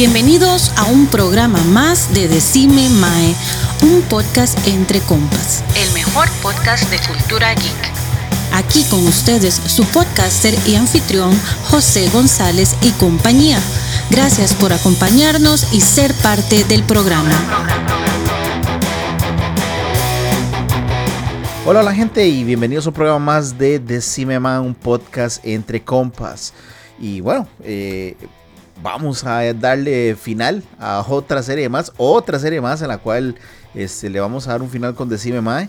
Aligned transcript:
Bienvenidos 0.00 0.72
a 0.78 0.86
un 0.86 1.08
programa 1.08 1.62
más 1.64 2.14
de 2.14 2.26
Decime 2.26 2.88
Mae, 2.88 3.34
un 3.82 4.00
podcast 4.00 4.66
entre 4.66 5.00
compas. 5.00 5.62
El 5.76 5.92
mejor 5.92 6.26
podcast 6.42 6.90
de 6.90 6.96
cultura 7.06 7.52
geek. 7.52 7.92
Aquí 8.54 8.82
con 8.88 9.06
ustedes 9.06 9.52
su 9.56 9.84
podcaster 9.84 10.54
y 10.66 10.76
anfitrión 10.76 11.38
José 11.64 12.08
González 12.08 12.76
y 12.80 12.92
compañía. 12.92 13.58
Gracias 14.10 14.54
por 14.54 14.72
acompañarnos 14.72 15.70
y 15.74 15.82
ser 15.82 16.14
parte 16.22 16.64
del 16.64 16.82
programa. 16.84 17.38
Hola, 21.66 21.82
la 21.82 21.94
gente 21.94 22.26
y 22.26 22.42
bienvenidos 22.44 22.86
a 22.86 22.88
un 22.88 22.94
programa 22.94 23.18
más 23.18 23.58
de 23.58 23.78
Decime 23.78 24.40
Mae, 24.40 24.60
un 24.60 24.74
podcast 24.74 25.44
entre 25.44 25.82
compas. 25.82 26.54
Y 26.98 27.20
bueno, 27.20 27.46
eh, 27.62 28.16
vamos 28.82 29.24
a 29.24 29.52
darle 29.54 30.16
final 30.16 30.62
a 30.78 31.04
otra 31.06 31.42
serie 31.42 31.68
más, 31.68 31.92
otra 31.96 32.38
serie 32.38 32.60
más 32.60 32.82
en 32.82 32.88
la 32.88 32.98
cual 32.98 33.36
este, 33.74 34.10
le 34.10 34.20
vamos 34.20 34.46
a 34.46 34.52
dar 34.52 34.62
un 34.62 34.70
final 34.70 34.94
con 34.94 35.08
Decime 35.08 35.40
Mae. 35.40 35.68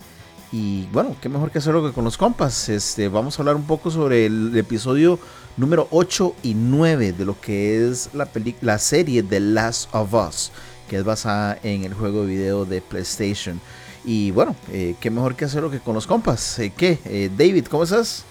Y 0.52 0.86
bueno, 0.88 1.16
qué 1.22 1.30
mejor 1.30 1.50
que 1.50 1.60
hacerlo 1.60 1.86
que 1.86 1.94
con 1.94 2.04
los 2.04 2.18
compas. 2.18 2.68
Este, 2.68 3.08
vamos 3.08 3.38
a 3.38 3.42
hablar 3.42 3.56
un 3.56 3.66
poco 3.66 3.90
sobre 3.90 4.26
el 4.26 4.56
episodio 4.58 5.18
número 5.56 5.88
8 5.92 6.36
y 6.44 6.54
9 6.56 7.14
de 7.14 7.26
lo 7.26 7.40
que 7.40 7.88
es 7.88 8.10
la, 8.14 8.28
la 8.62 8.78
serie 8.78 9.24
The 9.24 9.40
Last 9.40 9.94
of 9.94 10.14
Us, 10.14 10.52
que 10.90 10.98
es 10.98 11.04
basada 11.06 11.58
en 11.64 11.86
el 11.86 11.94
juego 11.94 12.22
de 12.22 12.28
video 12.28 12.66
de 12.66 12.82
PlayStation. 12.82 13.62
Y 14.04 14.32
bueno, 14.32 14.56
eh, 14.72 14.96
qué 15.00 15.10
mejor 15.10 15.36
que 15.36 15.46
hacerlo 15.46 15.72
que 15.72 15.80
con 15.80 15.94
los 15.94 16.08
compas. 16.08 16.60
Eh, 16.60 16.74
¿Qué? 16.76 17.00
Eh, 17.06 17.30
David, 17.36 17.68
¿cómo 17.68 17.84
estás? 17.84 18.26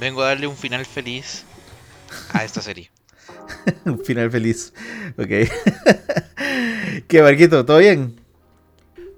Vengo 0.00 0.22
a 0.22 0.28
darle 0.28 0.48
un 0.48 0.56
final 0.56 0.84
feliz 0.86 1.44
a 2.32 2.42
esta 2.42 2.60
serie. 2.60 2.90
un 3.84 3.98
final 4.04 4.30
feliz. 4.30 4.72
Ok. 5.18 5.28
¿Qué, 7.08 7.22
Marquito? 7.22 7.64
¿Todo 7.64 7.78
bien? 7.78 8.20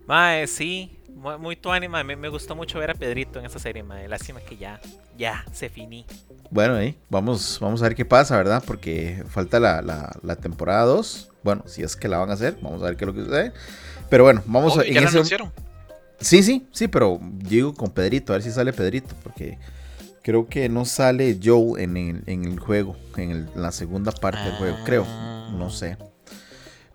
Mae, 0.07 0.47
sí. 0.47 0.99
Muy, 1.15 1.39
muy 1.39 1.57
tuani, 1.57 1.89
mae. 1.89 2.05
Me, 2.05 2.17
me, 2.17 2.29
gustó 2.29 2.55
mucho 2.55 2.79
ver 2.79 2.91
a 2.91 2.95
Pedrito 2.95 3.39
en 3.39 3.47
esta 3.47 3.59
serie, 3.59 3.83
mae. 3.83 4.09
Lástima 4.09 4.41
que 4.41 4.57
ya, 4.57 4.81
ya, 5.17 5.45
se 5.53 5.69
finí. 5.69 6.05
Bueno, 6.51 6.75
ahí 6.75 6.97
vamos, 7.09 7.59
vamos 7.61 7.83
a 7.83 7.85
ver 7.85 7.95
qué 7.95 8.05
pasa, 8.05 8.37
¿verdad? 8.37 8.63
Porque 8.67 9.25
falta 9.29 9.59
la, 9.59 9.83
la, 9.83 10.17
la, 10.23 10.37
temporada 10.37 10.85
2. 10.85 11.31
Bueno, 11.43 11.65
si 11.67 11.83
es 11.83 11.97
que 11.97 12.09
la 12.09 12.19
van 12.19 12.31
a 12.31 12.35
hacer, 12.35 12.59
vamos 12.61 12.83
a 12.83 12.87
ver 12.87 12.97
qué 12.97 13.05
es 13.05 13.07
lo 13.07 13.15
que 13.15 13.25
sucede. 13.25 13.53
Pero 14.11 14.25
bueno, 14.25 14.43
vamos 14.47 14.77
oh, 14.77 14.81
a... 14.81 14.85
¿Ya 14.85 15.01
la 15.01 15.09
anunciaron? 15.09 15.53
Sí, 16.21 16.43
sí, 16.43 16.67
sí, 16.73 16.89
pero 16.89 17.19
digo 17.21 17.75
con 17.75 17.91
Pedrito, 17.91 18.33
a 18.33 18.37
ver 18.37 18.43
si 18.43 18.51
sale 18.51 18.73
Pedrito, 18.73 19.15
porque 19.23 19.59
creo 20.25 20.49
que 20.49 20.71
no 20.71 20.87
sale 20.87 21.39
Joe 21.41 21.83
en 21.83 21.97
el, 21.99 22.23
en 22.27 22.47
el 22.47 22.59
juego, 22.59 22.97
en, 23.17 23.31
el, 23.31 23.49
en, 23.55 23.63
la 23.63 23.71
segunda 23.71 24.11
parte 24.11 24.41
del 24.41 24.55
juego, 24.55 24.79
creo, 24.85 25.07
no 25.57 25.69
sé. 25.71 25.99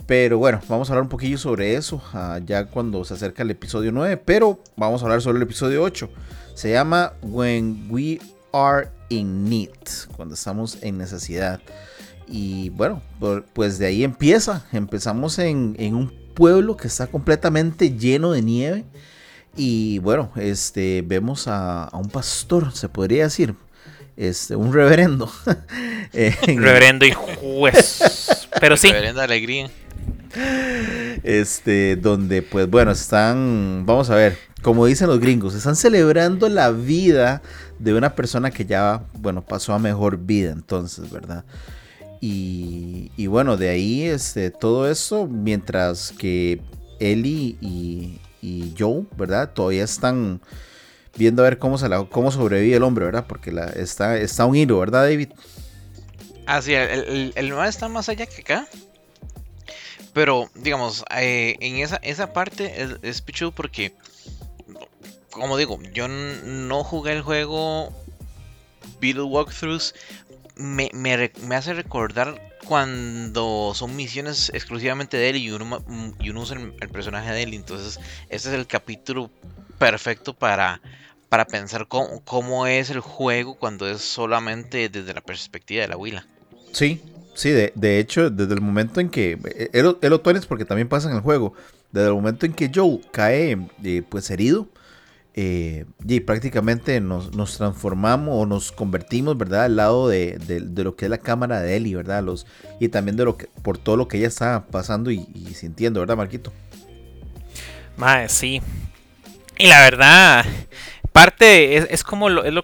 Pero 0.08 0.40
bueno, 0.40 0.60
vamos 0.68 0.90
a 0.90 0.94
hablar 0.94 1.04
un 1.04 1.10
poquillo 1.10 1.38
sobre 1.38 1.76
eso 1.76 2.02
uh, 2.16 2.44
ya 2.44 2.66
cuando 2.66 3.06
se 3.06 3.14
acerca 3.14 3.44
el 3.44 3.52
episodio 3.52 3.92
9, 3.92 4.18
pero 4.18 4.60
vamos 4.76 5.02
a 5.02 5.06
hablar 5.06 5.22
sobre 5.22 5.38
el 5.38 5.44
episodio 5.44 5.84
8. 5.84 6.10
Se 6.56 6.72
llama 6.72 7.14
When 7.22 7.88
We 7.92 8.20
Are 8.52 8.90
in 9.10 9.48
Need, 9.48 9.70
cuando 10.16 10.34
estamos 10.34 10.80
en 10.82 10.98
necesidad. 10.98 11.62
Y 12.28 12.70
bueno, 12.70 13.00
pues 13.54 13.78
de 13.78 13.86
ahí 13.86 14.04
empieza, 14.04 14.66
empezamos 14.72 15.38
en, 15.38 15.76
en 15.78 15.94
un 15.94 16.12
pueblo 16.34 16.76
que 16.78 16.88
está 16.88 17.06
completamente 17.06 17.96
lleno 17.96 18.32
de 18.32 18.42
nieve. 18.42 18.86
Y 19.56 20.00
bueno, 20.00 20.32
este, 20.36 21.04
vemos 21.06 21.48
a, 21.48 21.86
a, 21.86 21.98
un 21.98 22.10
pastor, 22.10 22.72
se 22.74 22.88
podría 22.88 23.24
decir, 23.24 23.56
este, 24.16 24.56
un 24.56 24.74
reverendo. 24.74 25.32
reverendo 26.46 27.06
y 27.06 27.12
juez. 27.12 28.48
Pero 28.60 28.78
sí. 28.78 28.90
Reverendo 28.90 29.22
alegría. 29.22 29.70
Este, 31.24 31.96
donde 31.96 32.42
pues 32.42 32.70
bueno, 32.70 32.92
están, 32.92 33.84
vamos 33.86 34.10
a 34.10 34.16
ver, 34.16 34.38
como 34.62 34.86
dicen 34.86 35.08
los 35.08 35.20
gringos, 35.20 35.56
están 35.56 35.76
celebrando 35.76 36.50
la 36.50 36.72
vida 36.72 37.42
de 37.80 37.94
una 37.94 38.16
persona 38.16 38.52
que 38.52 38.66
ya, 38.66 39.04
bueno, 39.14 39.42
pasó 39.42 39.74
a 39.74 39.80
mejor 39.80 40.18
vida 40.18 40.52
entonces, 40.52 41.10
¿verdad? 41.10 41.46
Y, 42.22 43.12
y 43.16 43.28
bueno, 43.28 43.58
de 43.58 43.70
ahí 43.70 44.04
este, 44.04 44.52
todo 44.52 44.90
eso, 44.90 45.28
mientras 45.28 46.12
que 46.12 46.62
Ellie 47.00 47.58
y, 47.62 48.20
y 48.42 48.74
Joe, 48.78 49.04
¿verdad? 49.18 49.52
Todavía 49.54 49.84
están 49.84 50.42
viendo 51.16 51.42
a 51.42 51.46
ver 51.46 51.60
cómo, 51.60 51.78
se 51.78 51.90
la, 51.90 52.04
cómo 52.06 52.32
sobrevive 52.32 52.78
el 52.78 52.84
hombre, 52.84 53.06
¿verdad? 53.06 53.26
Porque 53.28 53.54
está, 53.76 54.18
está 54.18 54.46
un 54.46 54.56
hilo, 54.56 54.80
¿verdad, 54.80 55.04
David? 55.04 55.30
Ah, 56.46 56.62
sí, 56.62 56.74
el, 56.74 57.34
el, 57.36 57.54
está 57.68 57.88
más 57.90 58.10
allá 58.10 58.26
que 58.26 58.42
acá. 58.42 58.68
Pero, 60.14 60.50
digamos, 60.56 61.06
eh, 61.16 61.56
en 61.60 61.78
esa, 61.78 61.98
esa 61.98 62.34
parte 62.34 62.82
es, 62.82 62.98
es 63.04 63.22
porque, 63.56 63.94
como 65.30 65.58
digo, 65.58 65.80
yo 65.94 66.08
no 66.08 66.84
jugué 66.84 67.14
el 67.14 67.22
juego, 67.22 67.94
vi 69.00 69.14
los 69.14 69.28
walkthroughs, 69.28 69.94
me, 70.56 70.90
me, 70.94 71.32
me 71.44 71.56
hace 71.56 71.74
recordar 71.74 72.49
cuando 72.66 73.74
son 73.76 73.96
misiones 73.96 74.52
exclusivamente 74.54 75.18
de 75.18 75.30
él 75.30 75.36
y 75.38 75.52
uno, 75.52 75.84
y 76.20 76.30
uno 76.30 76.42
usa 76.42 76.58
el, 76.58 76.74
el, 76.80 76.90
personaje 76.90 77.32
de 77.32 77.44
él. 77.44 77.54
Entonces, 77.54 78.00
este 78.30 78.50
es 78.50 78.56
el 78.56 78.68
capítulo 78.68 79.30
perfecto 79.78 80.34
para, 80.34 80.82
para 81.30 81.46
pensar 81.46 81.88
cómo, 81.88 82.22
cómo, 82.24 82.68
es 82.68 82.90
el 82.90 83.00
juego 83.00 83.56
cuando 83.56 83.90
es 83.90 84.02
solamente 84.02 84.90
desde 84.90 85.14
la 85.14 85.22
perspectiva 85.22 85.82
de 85.82 85.88
la 85.88 85.98
Willa. 85.98 86.26
Sí, 86.72 87.02
sí, 87.34 87.50
de, 87.50 87.72
de 87.76 88.00
hecho, 88.00 88.30
desde 88.30 88.54
el 88.54 88.62
momento 88.62 89.00
en 89.00 89.10
que. 89.10 89.38
Él, 89.74 89.98
él 90.02 90.10
lo 90.10 90.22
tienes 90.22 90.46
porque 90.46 90.66
también 90.66 90.90
pasa 90.90 91.10
en 91.10 91.16
el 91.16 91.22
juego. 91.22 91.54
Desde 91.92 92.08
el 92.08 92.14
momento 92.14 92.46
en 92.46 92.54
que 92.54 92.70
Joe 92.74 93.02
cae 93.12 93.58
eh, 93.84 94.04
pues 94.08 94.30
herido. 94.30 94.68
Eh, 95.36 95.86
y 96.08 96.20
prácticamente 96.22 97.00
nos, 97.00 97.36
nos, 97.36 97.58
transformamos 97.58 98.36
o 98.36 98.46
nos 98.46 98.72
convertimos, 98.72 99.38
¿verdad? 99.38 99.66
Al 99.66 99.76
lado 99.76 100.10
de, 100.10 100.38
de, 100.38 100.84
lo 100.84 100.96
que 100.96 101.06
es 101.06 101.12
la 101.12 101.20
cámara 101.20 101.62
de 101.62 101.78
Ellie, 101.78 101.96
¿verdad? 101.96 102.24
Los, 102.24 102.48
y 102.80 102.90
también 102.90 103.16
de 103.16 103.26
lo 103.26 103.38
que, 103.38 103.48
por 103.62 103.78
todo 103.78 103.96
lo 103.96 104.08
que 104.08 104.18
ella 104.18 104.28
está 104.28 104.66
pasando 104.66 105.12
y, 105.12 105.26
sintiendo, 105.54 106.00
¿verdad, 106.00 106.18
Marquito? 106.18 106.52
Mae, 107.96 108.28
sí. 108.28 108.62
Y 109.58 109.68
la 109.68 109.82
verdad, 109.82 110.46
parte 111.12 111.78
es, 111.78 111.88
es 111.92 112.04
como 112.04 112.30
lo, 112.30 112.44
es 112.44 112.54
lo, 112.54 112.64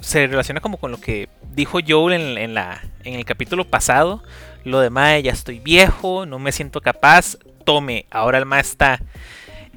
se 0.00 0.26
relaciona 0.26 0.60
como 0.60 0.78
con 0.78 0.90
lo 0.90 0.98
que 0.98 1.28
dijo 1.54 1.78
Joel 1.86 2.38
en, 2.38 2.54
la, 2.54 2.82
en 3.04 3.14
el 3.14 3.24
capítulo 3.24 3.64
pasado. 3.68 4.22
Lo 4.64 4.80
de 4.80 4.90
ya 5.22 5.32
estoy 5.32 5.58
viejo, 5.58 6.24
no 6.24 6.38
me 6.38 6.52
siento 6.52 6.80
capaz. 6.80 7.36
Tome, 7.64 8.06
ahora 8.10 8.38
el 8.38 8.46
Mae 8.46 8.60
está 8.60 9.00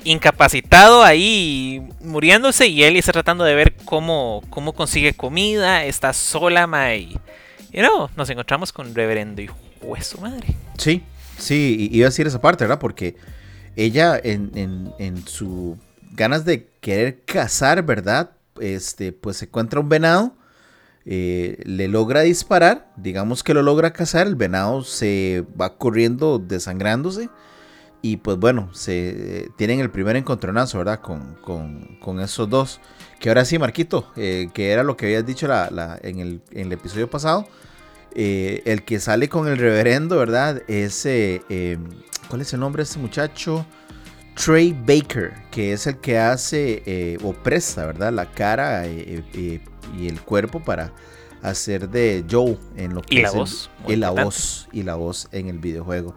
incapacitado 0.04 1.04
ahí 1.04 1.88
muriéndose 2.02 2.68
y 2.68 2.84
él 2.84 2.96
está 2.96 3.12
tratando 3.12 3.44
de 3.44 3.56
ver 3.56 3.76
cómo, 3.86 4.44
cómo 4.50 4.74
consigue 4.74 5.14
comida, 5.14 5.86
está 5.86 6.14
sola, 6.14 6.68
ma, 6.68 6.94
y, 6.96 7.14
you 7.72 7.82
know, 7.82 8.10
nos 8.16 8.30
encontramos 8.30 8.72
con 8.72 8.94
reverendo 8.94 9.42
y 9.42 9.50
hueso 9.82 10.20
madre. 10.20 10.56
Sí, 10.78 11.04
sí, 11.38 11.90
iba 11.92 12.08
a 12.08 12.10
decir 12.10 12.28
esa 12.28 12.42
parte, 12.42 12.64
¿verdad? 12.64 12.80
Porque 12.80 13.16
ella 13.76 14.20
en, 14.24 14.52
en, 14.56 14.94
en 15.00 15.28
su 15.28 15.78
ganas 16.12 16.46
de 16.46 16.70
querer 16.80 17.22
cazar, 17.26 17.84
¿verdad? 17.84 18.32
Este, 18.60 19.12
pues 19.12 19.38
se 19.38 19.46
encuentra 19.46 19.80
un 19.80 19.90
venado, 19.90 20.34
eh, 21.06 21.60
le 21.66 21.88
logra 21.88 22.22
disparar, 22.22 22.92
digamos 22.96 23.44
que 23.44 23.54
lo 23.54 23.62
logra 23.62 23.94
cazar, 23.94 24.28
el 24.28 24.36
venado 24.36 24.84
se 24.84 25.44
va 25.60 25.78
corriendo 25.78 26.40
desangrándose. 26.40 27.30
Y 28.06 28.18
pues 28.18 28.38
bueno, 28.38 28.70
se 28.72 29.10
eh, 29.10 29.50
tienen 29.56 29.80
el 29.80 29.90
primer 29.90 30.16
encontronazo, 30.16 30.78
¿verdad? 30.78 31.02
Con, 31.02 31.34
con, 31.42 31.98
con, 32.00 32.20
esos 32.20 32.48
dos. 32.48 32.80
Que 33.20 33.30
ahora 33.30 33.46
sí, 33.46 33.58
Marquito, 33.58 34.12
eh, 34.16 34.50
que 34.54 34.70
era 34.70 34.84
lo 34.84 34.96
que 34.96 35.08
habías 35.08 35.26
dicho 35.26 35.48
la, 35.48 35.72
la, 35.72 35.98
en, 36.04 36.20
el, 36.20 36.44
en, 36.52 36.68
el, 36.68 36.74
episodio 36.74 37.10
pasado. 37.10 37.48
Eh, 38.14 38.62
el 38.66 38.86
que 38.86 39.00
sale 39.00 39.28
con 39.28 39.48
el 39.48 39.58
reverendo, 39.58 40.20
¿verdad? 40.20 40.62
Es. 40.68 41.04
Eh, 41.08 41.80
¿Cuál 42.30 42.42
es 42.42 42.54
el 42.54 42.60
nombre 42.60 42.82
de 42.82 42.84
este 42.84 43.00
muchacho? 43.00 43.66
Trey 44.36 44.78
Baker, 44.86 45.34
que 45.50 45.74
es 45.74 45.88
el 45.88 45.98
que 45.98 46.20
hace 46.20 47.18
o 47.24 47.34
presta, 47.34 47.88
¿verdad? 47.88 48.14
La 48.14 48.30
cara 48.30 48.86
y 48.88 49.64
el 49.98 50.22
cuerpo 50.22 50.64
para 50.64 50.94
hacer 51.42 51.90
de 51.90 52.24
Joe 52.30 52.58
en 52.76 52.94
lo 52.94 53.02
que 53.02 53.16
y 53.16 53.18
es 53.20 53.24
la 53.24 53.32
voz. 53.32 53.70
El, 53.88 53.94
y 53.94 53.96
la 53.96 54.10
voz 54.12 54.68
y 54.72 54.84
la 54.84 54.94
voz 54.94 55.28
en 55.32 55.48
el 55.48 55.58
videojuego. 55.58 56.14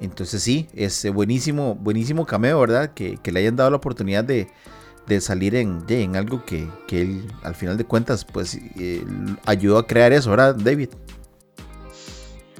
Entonces 0.00 0.42
sí, 0.42 0.68
es 0.74 1.06
buenísimo, 1.12 1.74
buenísimo 1.74 2.26
cameo, 2.26 2.60
¿verdad? 2.60 2.92
Que, 2.94 3.18
le 3.24 3.40
hayan 3.40 3.56
dado 3.56 3.70
la 3.70 3.76
oportunidad 3.76 4.24
de, 4.24 4.48
salir 5.20 5.54
en, 5.54 6.16
algo 6.16 6.44
que, 6.44 6.68
él, 6.90 7.32
al 7.42 7.54
final 7.54 7.76
de 7.76 7.84
cuentas, 7.84 8.24
pues 8.24 8.58
eh, 8.78 9.04
ayudó 9.46 9.78
a 9.78 9.86
crear 9.86 10.12
eso, 10.12 10.30
¿verdad, 10.30 10.54
David? 10.56 10.90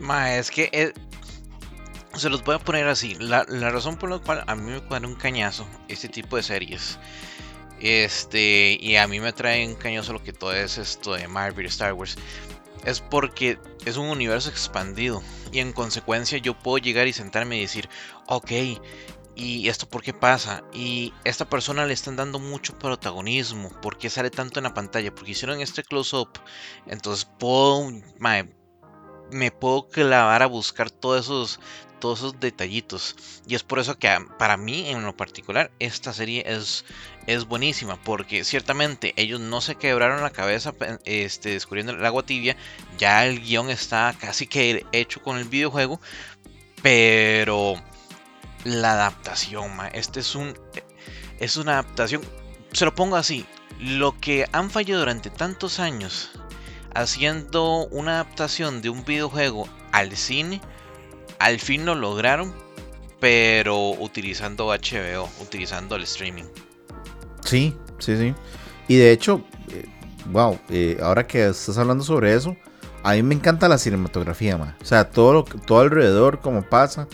Ma, 0.00 0.36
es 0.36 0.50
que 0.50 0.68
es, 0.72 0.92
se 2.16 2.28
los 2.28 2.44
voy 2.44 2.56
a 2.56 2.58
poner 2.58 2.86
así. 2.86 3.16
La, 3.18 3.44
la, 3.48 3.70
razón 3.70 3.96
por 3.96 4.10
la 4.10 4.18
cual 4.18 4.44
a 4.46 4.54
mí 4.54 4.70
me 4.70 4.80
cuadra 4.80 5.08
un 5.08 5.14
cañazo 5.14 5.66
este 5.88 6.08
tipo 6.08 6.36
de 6.36 6.42
series. 6.42 6.98
Este, 7.80 8.78
y 8.80 8.96
a 8.96 9.06
mí 9.06 9.20
me 9.20 9.32
trae 9.32 9.66
un 9.66 9.74
cañazo 9.74 10.12
lo 10.12 10.22
que 10.22 10.32
todo 10.32 10.54
es 10.54 10.78
esto 10.78 11.14
de 11.14 11.28
Marvel 11.28 11.66
Star 11.66 11.92
Wars. 11.92 12.16
Es 12.84 13.00
porque 13.00 13.58
es 13.84 13.96
un 13.96 14.08
universo 14.08 14.50
expandido 14.50 15.22
y 15.52 15.60
en 15.60 15.72
consecuencia 15.72 16.38
yo 16.38 16.58
puedo 16.58 16.78
llegar 16.78 17.06
y 17.06 17.12
sentarme 17.12 17.56
y 17.56 17.62
decir, 17.62 17.88
ok, 18.26 18.50
¿y 19.34 19.68
esto 19.68 19.88
por 19.88 20.02
qué 20.02 20.12
pasa? 20.12 20.64
Y 20.72 21.12
esta 21.24 21.48
persona 21.48 21.86
le 21.86 21.94
están 21.94 22.16
dando 22.16 22.38
mucho 22.38 22.78
protagonismo, 22.78 23.70
¿por 23.80 23.98
qué 23.98 24.10
sale 24.10 24.30
tanto 24.30 24.60
en 24.60 24.64
la 24.64 24.74
pantalla? 24.74 25.14
Porque 25.14 25.32
hicieron 25.32 25.60
este 25.60 25.82
close-up, 25.82 26.30
entonces 26.86 27.24
puedo, 27.38 27.90
me 29.30 29.50
puedo 29.50 29.88
clavar 29.88 30.42
a 30.42 30.46
buscar 30.46 30.90
todos 30.90 31.24
esos, 31.24 31.60
todos 32.04 32.18
esos 32.18 32.38
detallitos. 32.38 33.16
Y 33.48 33.54
es 33.54 33.62
por 33.62 33.78
eso 33.78 33.98
que 33.98 34.14
para 34.38 34.58
mí 34.58 34.90
en 34.90 35.04
lo 35.04 35.16
particular 35.16 35.70
esta 35.78 36.12
serie 36.12 36.44
es, 36.46 36.84
es 37.26 37.46
buenísima. 37.46 37.96
Porque 37.96 38.44
ciertamente 38.44 39.14
ellos 39.16 39.40
no 39.40 39.62
se 39.62 39.76
quebraron 39.76 40.20
la 40.20 40.28
cabeza 40.28 40.74
este, 41.06 41.52
descubriendo 41.52 41.92
el 41.92 42.04
agua 42.04 42.26
tibia. 42.26 42.58
Ya 42.98 43.24
el 43.24 43.40
guion 43.40 43.70
está 43.70 44.14
casi 44.20 44.46
que 44.46 44.84
hecho 44.92 45.22
con 45.22 45.38
el 45.38 45.46
videojuego. 45.46 45.98
Pero 46.82 47.82
la 48.64 48.92
adaptación, 48.92 49.70
este 49.94 50.20
es 50.20 50.34
un... 50.34 50.52
Es 51.40 51.56
una 51.56 51.72
adaptación... 51.72 52.20
Se 52.74 52.84
lo 52.84 52.94
pongo 52.94 53.16
así. 53.16 53.46
Lo 53.80 54.20
que 54.20 54.44
han 54.52 54.68
fallado 54.68 55.00
durante 55.00 55.30
tantos 55.30 55.80
años 55.80 56.32
haciendo 56.94 57.86
una 57.86 58.20
adaptación 58.20 58.82
de 58.82 58.90
un 58.90 59.06
videojuego 59.06 59.66
al 59.90 60.14
cine 60.18 60.60
al 61.38 61.58
fin 61.60 61.84
lo 61.84 61.94
lograron, 61.94 62.52
pero 63.20 63.90
utilizando 63.90 64.66
HBO, 64.66 65.28
utilizando 65.40 65.96
el 65.96 66.02
streaming. 66.02 66.44
Sí, 67.44 67.74
sí, 67.98 68.16
sí. 68.16 68.34
Y 68.88 68.96
de 68.96 69.12
hecho, 69.12 69.42
wow, 70.30 70.54
eh, 70.68 70.96
eh, 70.98 71.02
ahora 71.02 71.26
que 71.26 71.46
estás 71.46 71.78
hablando 71.78 72.04
sobre 72.04 72.34
eso, 72.34 72.56
a 73.02 73.12
mí 73.14 73.22
me 73.22 73.34
encanta 73.34 73.68
la 73.68 73.78
cinematografía, 73.78 74.56
man. 74.56 74.76
O 74.80 74.84
sea, 74.84 75.10
todo, 75.10 75.32
lo, 75.32 75.44
todo 75.44 75.80
alrededor, 75.80 76.40
como 76.40 76.62
pasa, 76.62 77.06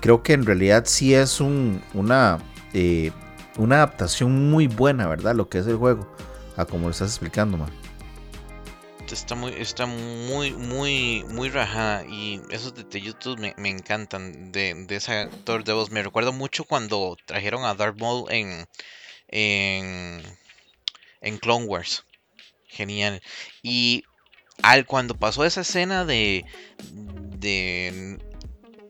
creo 0.00 0.22
que 0.22 0.32
en 0.32 0.44
realidad 0.44 0.84
sí 0.86 1.14
es 1.14 1.40
un, 1.40 1.82
una, 1.94 2.38
eh, 2.72 3.12
una 3.58 3.76
adaptación 3.76 4.50
muy 4.50 4.66
buena, 4.66 5.06
¿verdad? 5.06 5.34
Lo 5.34 5.48
que 5.48 5.58
es 5.58 5.66
el 5.66 5.76
juego, 5.76 6.06
a 6.56 6.64
como 6.64 6.86
lo 6.86 6.90
estás 6.90 7.10
explicando, 7.10 7.56
man 7.56 7.85
está 9.14 9.34
muy, 9.34 9.52
está 9.52 9.86
muy, 9.86 10.52
muy, 10.52 11.24
muy 11.28 11.48
rajada. 11.48 12.04
Y 12.06 12.40
esos 12.50 12.74
detallitos 12.74 13.38
me, 13.38 13.54
me 13.56 13.68
encantan 13.68 14.52
de, 14.52 14.74
de 14.74 14.96
esa 14.96 15.28
Thor 15.44 15.64
Devils. 15.64 15.90
Me 15.90 16.02
recuerdo 16.02 16.32
mucho 16.32 16.64
cuando 16.64 17.16
trajeron 17.26 17.64
a 17.64 17.74
Darth 17.74 17.98
Maul 17.98 18.30
en, 18.30 18.66
en, 19.28 20.22
en 21.20 21.38
Clone 21.38 21.66
Wars. 21.66 22.04
Genial. 22.66 23.22
Y 23.62 24.04
al 24.62 24.86
cuando 24.86 25.14
pasó 25.14 25.44
esa 25.44 25.60
escena 25.60 26.04
de, 26.04 26.44
de 27.38 28.18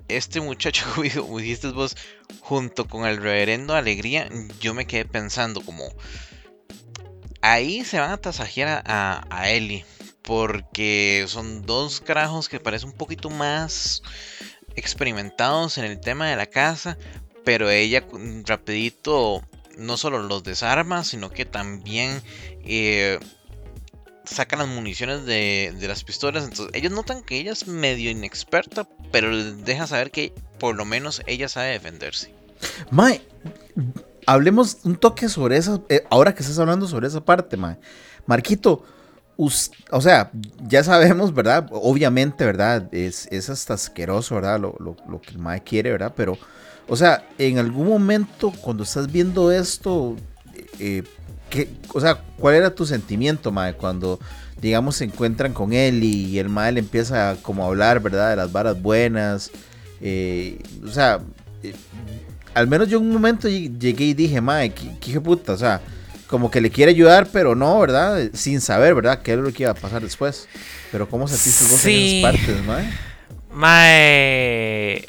este 0.09 0.41
muchacho, 0.41 0.87
como 1.21 1.39
dijiste 1.39 1.69
vos, 1.69 1.97
junto 2.41 2.89
con 2.89 3.07
el 3.07 3.19
reverendo 3.19 3.75
Alegría, 3.75 4.29
yo 4.61 4.75
me 4.75 4.87
quedé 4.87 5.05
pensando 5.05 5.61
como... 5.61 5.89
Ahí 7.43 7.85
se 7.85 8.01
van 8.01 8.11
a 8.11 8.17
tasajear 8.17 8.83
a, 8.87 9.25
a 9.31 9.51
Ellie 9.51 9.85
porque 10.26 11.25
son 11.28 11.62
dos 11.64 12.00
carajos 12.00 12.49
que 12.49 12.58
parecen 12.58 12.90
un 12.90 12.96
poquito 12.96 13.31
más 13.31 14.02
experimentados 14.75 15.78
en 15.78 15.84
el 15.84 16.00
tema 16.00 16.28
de 16.28 16.34
la 16.34 16.46
casa, 16.46 16.99
pero 17.44 17.70
ella 17.70 18.05
rapidito 18.44 19.43
no 19.78 19.96
solo 19.96 20.19
los 20.19 20.43
desarma, 20.43 21.05
sino 21.05 21.31
que 21.31 21.44
también 21.44 22.20
eh, 22.64 23.20
sacan 24.25 24.58
las 24.58 24.69
municiones 24.69 25.25
de, 25.26 25.73
las 25.81 26.02
pistolas. 26.02 26.43
Entonces 26.43 26.75
ellos 26.75 26.90
notan 26.90 27.23
que 27.23 27.38
ella 27.38 27.52
es 27.52 27.69
medio 27.69 28.11
inexperta, 28.11 28.88
pero 29.12 29.31
les 29.31 29.64
deja 29.64 29.87
saber 29.87 30.11
que 30.11 30.34
por 30.58 30.75
lo 30.75 30.84
menos 30.84 31.23
ella 31.26 31.49
sabe 31.49 31.69
defenderse. 31.69 32.34
Mae, 32.90 33.23
hablemos 34.26 34.78
un 34.82 34.96
toque 34.96 35.28
sobre 35.28 35.56
eso, 35.56 35.87
eh, 35.88 36.05
ahora 36.11 36.34
que 36.34 36.43
estás 36.43 36.58
hablando 36.58 36.88
sobre 36.88 37.06
esa 37.06 37.25
parte, 37.25 37.56
Mae. 37.56 37.78
Marquito, 38.26 38.84
o 39.38 40.00
sea, 40.00 40.31
ya 40.67 40.83
sabemos, 40.83 41.35
¿verdad? 41.35 41.69
Obviamente, 41.71 42.44
¿verdad? 42.44 42.88
Es, 42.93 43.29
es 43.31 43.50
hasta 43.50 43.75
asqueroso, 43.75 44.37
¿verdad? 44.37 44.61
Lo, 44.61 45.21
que 45.21 45.31
el 45.33 45.38
Mae 45.38 45.62
quiere, 45.62 45.91
¿verdad? 45.93 46.12
Pero, 46.17 46.38
o 46.88 46.97
sea, 46.97 47.27
en 47.38 47.59
algún 47.59 47.88
momento 47.88 48.53
cuando 48.62 48.85
estás 48.85 49.11
viendo 49.12 49.53
esto, 49.53 50.17
eh, 50.79 51.03
o 51.93 52.00
sea, 52.00 52.23
¿cuál 52.38 52.55
era 52.55 52.75
tu 52.75 52.87
sentimiento, 52.87 53.53
Mae? 53.53 53.75
Cuando, 53.75 54.19
digamos, 54.61 54.97
se 54.97 55.05
encuentran 55.05 55.53
con 55.53 55.75
él 55.75 56.03
y, 56.03 56.38
el 56.38 56.49
Mae 56.49 56.73
le 56.73 56.81
empieza 56.81 57.37
como 57.43 57.65
a 57.65 57.67
hablar, 57.67 58.00
¿verdad? 58.00 58.31
De 58.31 58.37
las 58.37 58.50
varas 58.50 58.81
buenas. 58.81 59.50
Eh, 60.00 60.62
o 60.83 60.88
sea, 60.88 61.21
eh, 61.62 61.75
al 62.55 62.69
menos 62.69 62.88
yo 62.88 62.99
en 62.99 63.05
un 63.05 63.12
momento 63.12 63.49
llegué 63.49 64.05
y 64.06 64.15
dije, 64.15 64.41
Mae, 64.41 64.71
¿qué, 64.71 64.97
qué 64.99 65.21
puta? 65.21 65.53
O 65.53 65.59
sea, 65.59 65.83
como 66.26 66.50
que 66.50 66.61
le 66.61 66.70
quiere 66.70 66.90
ayudar, 66.90 67.28
pero 67.32 67.55
no, 67.55 67.78
¿verdad? 67.78 68.31
Sin 68.34 68.61
saber, 68.61 68.94
¿verdad? 68.94 69.23
¿Qué 69.23 69.32
es 69.32 69.38
lo 69.38 69.52
que 69.52 69.64
iba 69.64 69.73
a 69.73 69.75
pasar 69.75 70.02
después? 70.02 70.49
Pero 70.90 71.08
¿cómo 71.08 71.28
sentiste 71.28 71.64
vos 71.64 71.84
en 71.84 71.93
esas 71.93 72.32
partes, 72.32 72.64
mae? 72.64 72.93
Mae... 73.50 75.08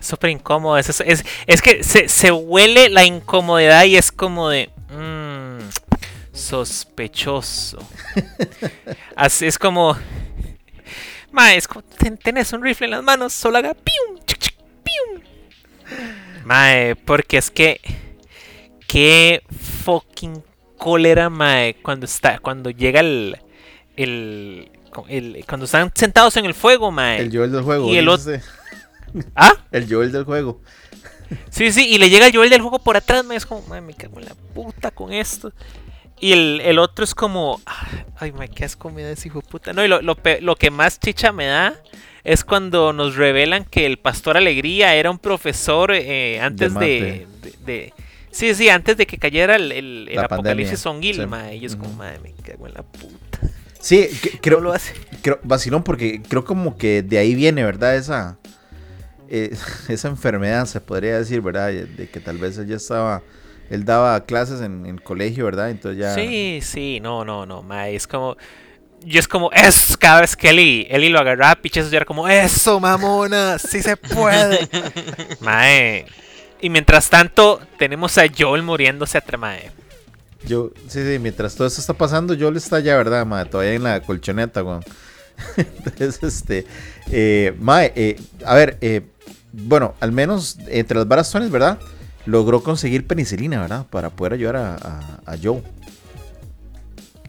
Súper 0.00 0.30
incómodo. 0.30 0.78
Es, 0.78 0.88
es, 1.00 1.24
es, 1.46 1.62
que 1.62 1.84
se, 1.84 2.08
se, 2.08 2.32
huele 2.32 2.88
la 2.88 3.04
incomodidad 3.04 3.84
y 3.84 3.96
es 3.96 4.10
como 4.10 4.48
de... 4.48 4.70
Mmm, 4.88 5.58
sospechoso. 6.32 7.78
Así 9.16 9.46
es 9.46 9.58
como... 9.58 9.96
Mae, 11.32 11.56
es 11.56 11.68
como... 11.68 11.82
tenés 12.22 12.52
un 12.52 12.62
rifle 12.62 12.86
en 12.86 12.92
las 12.92 13.02
manos, 13.02 13.32
solo 13.32 13.58
haga... 13.58 13.74
¡Pium! 13.74 14.18
¡Pium! 14.82 15.22
Mae, 16.44 16.96
porque 16.96 17.36
es 17.36 17.50
que 17.50 17.80
qué 18.90 19.42
fucking 19.84 20.42
cólera, 20.76 21.30
mae, 21.30 21.76
cuando 21.80 22.06
está, 22.06 22.38
cuando 22.40 22.70
llega 22.70 23.00
el, 23.00 23.36
el, 23.96 24.70
cuando 25.46 25.66
están 25.66 25.92
sentados 25.94 26.36
en 26.36 26.44
el 26.46 26.54
fuego, 26.54 26.90
mae. 26.90 27.20
El 27.20 27.36
Joel 27.36 27.52
del 27.52 27.62
juego. 27.62 27.88
Y 27.88 27.98
el 27.98 28.08
otro. 28.08 28.32
¿Ah? 29.36 29.52
El 29.70 29.88
Joel 29.88 30.10
del 30.10 30.24
juego. 30.24 30.60
Sí, 31.50 31.70
sí, 31.70 31.88
y 31.88 31.98
le 31.98 32.10
llega 32.10 32.26
el 32.26 32.34
Joel 32.34 32.50
del 32.50 32.62
juego 32.62 32.80
por 32.80 32.96
atrás, 32.96 33.24
mae, 33.24 33.36
es 33.36 33.46
como, 33.46 33.62
mae, 33.68 33.80
me 33.80 33.94
cago 33.94 34.18
en 34.18 34.24
la 34.24 34.34
puta 34.54 34.90
con 34.90 35.12
esto. 35.12 35.52
Y 36.18 36.32
el, 36.32 36.60
el 36.64 36.78
otro 36.80 37.04
es 37.04 37.14
como, 37.14 37.60
ay, 38.18 38.32
mae, 38.32 38.48
qué 38.48 38.64
asco 38.64 38.90
me 38.90 39.02
da 39.02 39.12
ese 39.12 39.28
hijo 39.28 39.40
de 39.40 39.48
puta. 39.48 39.72
No, 39.72 39.84
y 39.84 39.88
lo, 39.88 40.02
lo, 40.02 40.16
lo 40.40 40.56
que 40.56 40.70
más 40.70 40.98
chicha 40.98 41.30
me 41.30 41.46
da 41.46 41.80
es 42.24 42.42
cuando 42.42 42.92
nos 42.92 43.14
revelan 43.14 43.64
que 43.64 43.86
el 43.86 43.98
Pastor 43.98 44.36
Alegría 44.36 44.96
era 44.96 45.10
un 45.10 45.18
profesor 45.18 45.92
eh, 45.94 46.40
antes 46.40 46.74
de, 46.74 47.26
de 47.64 47.94
Sí, 48.30 48.54
sí, 48.54 48.68
antes 48.68 48.96
de 48.96 49.06
que 49.06 49.18
cayera 49.18 49.56
el, 49.56 49.72
el, 49.72 50.18
apocalipsis 50.18 50.80
zonguil, 50.80 51.16
sí. 51.16 51.56
y 51.60 51.64
es 51.64 51.76
como, 51.76 51.92
madre, 51.94 52.20
me 52.22 52.32
cago 52.32 52.66
en 52.66 52.74
la 52.74 52.82
puta. 52.82 53.40
Sí, 53.80 54.08
creo, 54.42 54.60
lo 54.60 54.72
hace? 54.72 54.94
creo, 55.22 55.40
vacilón, 55.42 55.82
porque 55.82 56.22
creo 56.22 56.44
como 56.44 56.76
que 56.76 57.02
de 57.02 57.18
ahí 57.18 57.34
viene, 57.34 57.64
¿verdad? 57.64 57.96
Esa, 57.96 58.38
eh, 59.28 59.56
esa 59.88 60.08
enfermedad, 60.08 60.66
se 60.66 60.80
podría 60.80 61.18
decir, 61.18 61.40
¿verdad? 61.40 61.70
De 61.72 62.08
que 62.08 62.20
tal 62.20 62.38
vez 62.38 62.56
él 62.58 62.68
ya 62.68 62.76
estaba, 62.76 63.22
él 63.68 63.84
daba 63.84 64.24
clases 64.24 64.60
en, 64.60 64.86
el 64.86 65.02
colegio, 65.02 65.44
¿verdad? 65.46 65.70
Entonces 65.70 66.00
ya... 66.00 66.14
Sí, 66.14 66.60
sí, 66.62 67.00
no, 67.00 67.24
no, 67.24 67.46
no, 67.46 67.62
ma, 67.62 67.88
es 67.88 68.06
como... 68.06 68.36
Yo 69.02 69.18
es 69.18 69.26
como, 69.26 69.50
es, 69.52 69.96
cada 69.96 70.20
vez 70.20 70.36
que 70.36 70.50
Eli, 70.50 70.86
Eli 70.90 71.08
lo 71.08 71.20
agarraba, 71.20 71.56
piches, 71.56 71.90
yo 71.90 71.96
era 71.96 72.04
como, 72.04 72.28
eso, 72.28 72.78
mamona, 72.80 73.58
sí 73.58 73.80
se 73.80 73.96
puede. 73.96 74.68
Mae, 75.40 76.04
y 76.60 76.70
mientras 76.70 77.10
tanto, 77.10 77.60
tenemos 77.78 78.16
a 78.18 78.24
Joel 78.36 78.62
muriéndose 78.62 79.18
a 79.18 79.20
Tremae. 79.20 79.70
Yo, 80.46 80.72
sí, 80.88 81.04
sí, 81.04 81.18
mientras 81.18 81.54
todo 81.54 81.66
esto 81.66 81.80
está 81.80 81.94
pasando, 81.94 82.34
Joel 82.38 82.56
está 82.56 82.80
ya, 82.80 82.96
¿verdad, 82.96 83.26
mae? 83.26 83.44
Todavía 83.44 83.74
en 83.74 83.82
la 83.82 84.00
colchoneta, 84.00 84.62
weón. 84.62 84.82
Entonces, 85.56 86.22
este, 86.22 86.66
eh, 87.10 87.54
mae, 87.58 87.92
eh, 87.94 88.20
a 88.44 88.54
ver, 88.54 88.78
eh, 88.80 89.02
bueno, 89.52 89.94
al 90.00 90.12
menos 90.12 90.58
entre 90.68 90.96
las 90.96 91.08
varas 91.08 91.32
¿verdad? 91.50 91.78
Logró 92.26 92.62
conseguir 92.62 93.06
penicilina, 93.06 93.60
¿verdad? 93.60 93.86
Para 93.88 94.10
poder 94.10 94.34
ayudar 94.34 94.56
a, 94.56 95.20
a, 95.26 95.36
Joe. 95.42 95.62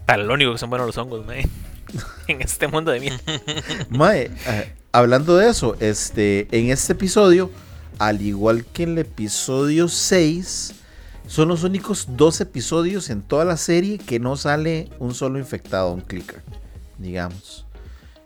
Para 0.06 0.24
lo 0.24 0.34
único 0.34 0.52
que 0.52 0.58
son 0.58 0.70
buenos 0.70 0.88
los 0.88 0.98
hongos, 0.98 1.26
mae. 1.26 1.48
en 2.28 2.42
este 2.42 2.68
mundo 2.68 2.92
de 2.92 3.00
mierda. 3.00 3.20
mae, 3.90 4.32
eh, 4.48 4.74
hablando 4.92 5.38
de 5.38 5.50
eso, 5.50 5.76
este, 5.80 6.48
en 6.52 6.70
este 6.70 6.94
episodio 6.94 7.50
al 8.02 8.24
igual 8.24 8.66
que 8.66 8.82
en 8.82 8.94
el 8.94 8.98
episodio 8.98 9.88
6, 9.88 10.74
son 11.28 11.50
los 11.50 11.64
únicos 11.64 12.08
dos 12.18 12.42
episodios 12.42 13.12
en 13.12 13.22
toda 13.22 13.46
la 13.46 13.58
serie 13.58 14.00
que 14.00 14.20
no 14.20 14.36
sale 14.38 14.90
un 14.98 15.14
solo 15.14 15.38
infectado, 15.38 15.94
un 15.94 16.02
clicker, 16.02 16.42
digamos. 16.98 17.68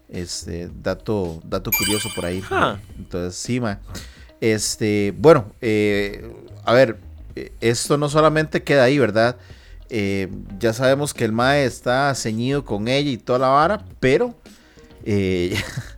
Este 0.08 0.70
dato, 0.82 1.42
dato 1.44 1.72
curioso 1.78 2.08
por 2.16 2.26
ahí. 2.26 2.42
Entonces, 2.98 3.36
sí, 3.36 3.60
Este, 4.40 5.14
bueno, 5.18 5.52
eh, 5.60 6.34
a 6.64 6.72
ver, 6.72 6.98
esto 7.60 7.98
no 7.98 8.08
solamente 8.08 8.64
queda 8.64 8.86
ahí, 8.86 8.98
¿verdad? 8.98 9.36
Eh, 9.90 10.32
ya 10.58 10.72
sabemos 10.72 11.14
que 11.14 11.26
el 11.26 11.34
Mae 11.34 11.66
está 11.66 12.16
ceñido 12.16 12.64
con 12.64 12.88
ella 12.88 13.12
y 13.12 13.18
toda 13.18 13.40
la 13.40 13.50
vara, 13.50 13.86
pero 14.00 14.36
Eh, 15.08 15.56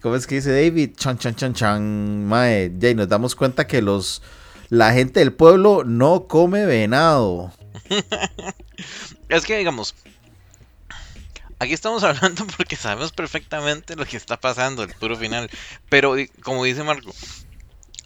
¿Cómo 0.00 0.16
es 0.16 0.26
que 0.26 0.36
dice 0.36 0.52
David? 0.52 0.92
Chan, 0.96 1.18
chan, 1.18 1.34
chan, 1.34 1.54
chan. 1.54 2.26
Mae, 2.26 2.72
ya, 2.78 2.90
y 2.90 2.94
nos 2.94 3.08
damos 3.08 3.34
cuenta 3.34 3.66
que 3.66 3.82
los 3.82 4.22
la 4.70 4.92
gente 4.92 5.20
del 5.20 5.32
pueblo 5.32 5.84
no 5.84 6.26
come 6.26 6.66
venado. 6.66 7.52
es 9.28 9.44
que, 9.44 9.58
digamos, 9.58 9.94
aquí 11.58 11.72
estamos 11.72 12.02
hablando 12.02 12.46
porque 12.56 12.76
sabemos 12.76 13.12
perfectamente 13.12 13.96
lo 13.96 14.04
que 14.06 14.16
está 14.16 14.38
pasando, 14.38 14.82
el 14.82 14.92
puro 14.94 15.16
final. 15.16 15.50
Pero, 15.88 16.16
como 16.42 16.64
dice 16.64 16.82
Marco, 16.82 17.12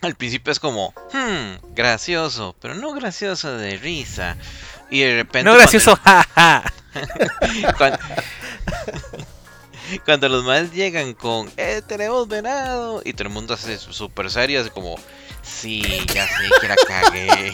al 0.02 0.14
principio 0.14 0.52
es 0.52 0.60
como, 0.60 0.92
hmm, 1.12 1.74
gracioso, 1.74 2.54
pero 2.60 2.74
no 2.74 2.92
gracioso 2.92 3.56
de 3.56 3.76
risa. 3.76 4.36
Y 4.90 5.00
de 5.00 5.16
repente. 5.16 5.44
No 5.44 5.54
gracioso, 5.54 5.96
jaja. 5.96 6.72
cuando, 7.76 7.98
cuando, 10.04 10.28
los 10.28 10.44
más 10.44 10.72
llegan 10.72 11.14
con, 11.14 11.50
eh, 11.56 11.82
tenemos 11.86 12.28
venado. 12.28 13.02
Y 13.04 13.12
todo 13.12 13.24
el 13.24 13.34
mundo 13.34 13.54
hace 13.54 13.78
súper 13.78 14.30
serio, 14.30 14.60
así 14.60 14.70
como, 14.70 14.96
sí, 15.42 15.82
ya 16.12 16.26
sé 16.26 16.48
que 16.60 16.68
la 16.68 16.76
cagué. 16.86 17.52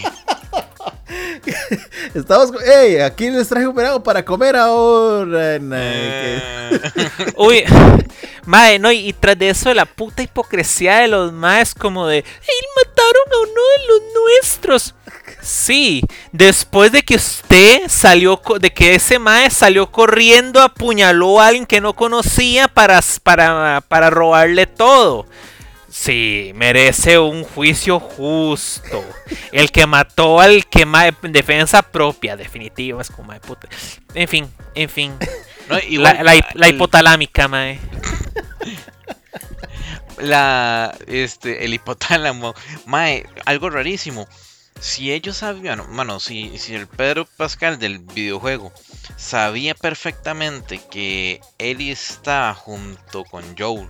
Estamos, 2.15 2.53
hey, 2.65 2.99
aquí 2.99 3.31
les 3.31 3.49
traje 3.49 3.67
un 3.67 3.75
venado 3.75 4.03
para 4.03 4.25
comer 4.25 4.57
ahora. 4.57 5.57
Eh. 5.57 6.81
Uy, 7.37 7.65
mae, 8.47 8.79
no, 8.79 8.91
y, 8.91 9.13
tras 9.13 9.39
de 9.39 9.51
eso, 9.51 9.73
la 9.75 9.85
puta 9.85 10.23
hipocresía 10.23 10.99
de 10.99 11.09
los 11.09 11.33
maes, 11.33 11.75
como 11.75 12.07
de, 12.07 12.19
hey, 12.19 12.61
mataron 12.77 13.33
a 13.33 13.39
uno 13.43 13.63
de 13.77 13.87
los 13.89 14.01
nuestros. 14.23 14.95
Sí, 15.41 16.03
después 16.33 16.91
de 16.93 17.03
que 17.03 17.17
usted 17.17 17.83
salió, 17.89 18.41
de 18.61 18.73
que 18.73 18.95
ese 18.95 19.19
mae 19.19 19.51
salió 19.51 19.91
corriendo, 19.91 20.63
apuñaló 20.63 21.41
a 21.41 21.49
alguien 21.49 21.67
que 21.67 21.81
no 21.81 21.95
conocía 21.95 22.69
para, 22.69 23.01
para, 23.23 23.83
para 23.87 24.11
robarle 24.11 24.67
todo. 24.67 25.27
Sí, 25.97 26.51
merece 26.57 27.21
un 27.21 27.45
juicio 27.45 28.01
justo. 28.01 29.05
El 29.53 29.71
que 29.71 29.87
mató 29.87 30.41
al 30.41 30.67
que 30.67 30.83
en 30.83 31.33
defensa 31.33 31.83
propia, 31.83 32.37
definitivo, 32.37 33.01
es 33.01 33.11
como 33.11 33.33
de 33.33 33.39
puta. 33.39 33.69
En 34.13 34.27
fin, 34.27 34.53
en 34.75 34.91
fin. 34.91 35.15
la, 35.69 36.69
hipotalámica, 36.69 37.47
mae. 37.47 37.79
La, 40.19 40.97
este, 41.07 41.65
el 41.65 41.75
hipotálamo. 41.75 42.55
Mae, 42.87 43.25
algo 43.45 43.71
rarísimo. 43.71 44.27
Si 44.81 45.13
ellos 45.13 45.37
sabían, 45.39 45.81
bueno, 45.95 46.19
si, 46.19 46.59
si 46.59 46.75
el 46.75 46.89
Pedro 46.89 47.29
Pascal 47.37 47.79
del 47.79 48.01
videojuego 48.01 48.73
sabía 49.17 49.77
perfectamente 49.77 50.81
que 50.91 51.41
Ellie 51.59 51.93
está 51.93 52.53
junto 52.55 53.25
con 53.25 53.57
Joel 53.57 53.89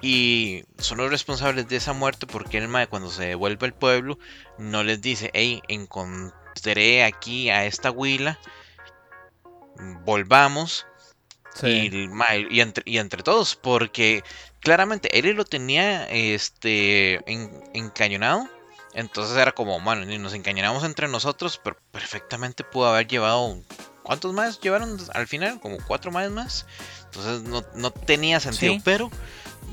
y 0.00 0.64
son 0.78 0.98
los 0.98 1.10
responsables 1.10 1.68
de 1.68 1.76
esa 1.76 1.92
muerte 1.92 2.26
porque 2.26 2.58
el 2.58 2.68
mae 2.68 2.86
cuando 2.86 3.10
se 3.10 3.26
devuelve 3.26 3.66
al 3.66 3.74
pueblo 3.74 4.18
no 4.58 4.82
les 4.82 5.00
dice, 5.02 5.30
hey, 5.34 5.62
encontré 5.68 7.04
aquí 7.04 7.50
a 7.50 7.66
esta 7.66 7.90
huila, 7.90 8.38
volvamos. 10.04 10.86
Y, 11.62 11.66
y, 11.68 12.60
entre, 12.60 12.84
y, 12.86 12.98
entre, 12.98 13.22
todos, 13.22 13.56
porque 13.56 14.22
claramente 14.60 15.18
él 15.18 15.34
lo 15.34 15.44
tenía 15.44 16.08
este 16.08 17.20
encañonado. 17.74 18.48
Entonces 18.94 19.36
era 19.36 19.52
como, 19.52 19.80
bueno, 19.80 20.06
nos 20.18 20.32
encañonamos 20.32 20.84
entre 20.84 21.08
nosotros, 21.08 21.60
pero 21.62 21.76
perfectamente 21.90 22.64
pudo 22.64 22.88
haber 22.88 23.08
llevado. 23.08 23.60
¿Cuántos 24.02 24.32
más 24.32 24.60
llevaron 24.60 24.96
al 25.12 25.26
final? 25.26 25.60
Como 25.60 25.76
cuatro 25.86 26.10
más 26.10 26.30
más. 26.30 26.66
Entonces 27.04 27.42
no, 27.42 27.64
no 27.74 27.90
tenía 27.90 28.40
sentido, 28.40 28.76
pero 28.84 29.10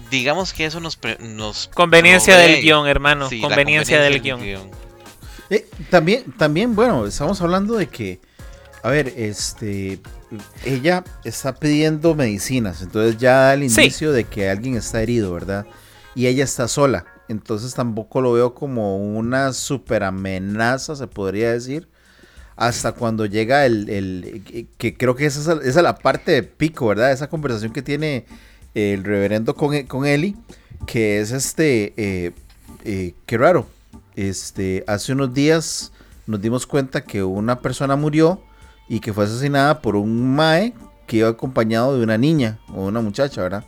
digamos 0.10 0.54
que 0.54 0.66
eso 0.66 0.80
nos... 0.80 1.00
nos 1.20 1.70
conveniencia 1.74 2.38
del 2.38 2.62
guion, 2.62 2.88
hermano. 2.88 3.30
conveniencia, 3.42 4.02
del, 4.02 4.22
guion. 4.22 4.42
Eh, 5.50 5.68
también, 5.90 6.32
también, 6.38 6.76
bueno, 6.76 7.06
estamos 7.06 7.42
hablando 7.42 7.76
de 7.76 7.88
que, 7.88 8.20
a 8.84 8.90
ver, 8.90 9.14
este, 9.16 10.00
ella 10.66 11.04
está 11.24 11.56
pidiendo 11.56 12.16
medicinas, 12.16 12.82
entonces 12.82 13.18
ya 13.18 13.34
da 13.34 13.54
el 13.54 13.64
indicio 13.64 14.12
de 14.12 14.26
que 14.26 14.50
alguien 14.50 14.76
está 14.76 15.02
herido, 15.02 15.34
¿verdad? 15.34 15.66
Y 16.16 16.28
ella 16.28 16.44
está 16.44 16.68
sola, 16.68 17.06
entonces 17.30 17.74
tampoco 17.74 18.22
lo 18.22 18.34
veo 18.34 18.54
como 18.54 18.98
una 18.98 19.54
super 19.54 20.04
amenaza, 20.04 20.96
se 20.96 21.08
podría 21.08 21.54
decir, 21.54 21.88
hasta 22.58 22.92
cuando 22.92 23.26
llega 23.26 23.66
el, 23.66 23.88
el 23.90 24.68
que 24.78 24.98
creo 24.98 25.16
que 25.16 25.28
esa, 25.28 25.54
esa 25.54 25.62
es 25.64 25.76
la 25.76 25.96
parte 25.96 26.32
de 26.32 26.44
pico, 26.44 26.88
¿verdad? 26.88 27.12
Esa 27.12 27.30
conversación 27.30 27.72
que 27.72 27.84
tiene 27.84 28.26
el 28.78 29.04
reverendo 29.04 29.56
con, 29.56 29.74
e, 29.74 29.88
con 29.88 30.06
Eli, 30.06 30.36
que 30.86 31.20
es 31.20 31.32
este, 31.32 31.94
eh, 31.98 32.32
eh, 32.86 33.16
qué 33.26 33.38
raro, 33.38 33.66
este, 34.16 34.84
hace 34.88 35.14
unos 35.14 35.34
días 35.34 35.92
nos 36.28 36.40
dimos 36.42 36.68
cuenta 36.68 37.04
que 37.04 37.24
una 37.24 37.60
persona 37.60 37.96
murió 37.96 38.42
y 38.88 39.00
que 39.00 39.14
fue 39.14 39.24
asesinada 39.24 39.82
por 39.82 39.96
un 39.96 40.36
mae 40.36 40.74
que 41.08 41.18
iba 41.18 41.30
acompañado 41.30 41.98
de 41.98 42.04
una 42.04 42.18
niña 42.18 42.60
o 42.74 42.86
una 42.86 43.02
muchacha, 43.02 43.42
¿verdad? 43.42 43.64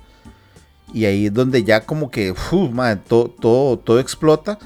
Y 0.93 1.05
ahí 1.05 1.25
es 1.27 1.33
donde 1.33 1.63
ya 1.63 1.85
como 1.85 2.11
que, 2.11 2.35
mae, 2.71 2.97
todo, 2.97 3.29
todo, 3.29 3.79
todo 3.79 3.99
explota. 3.99 4.59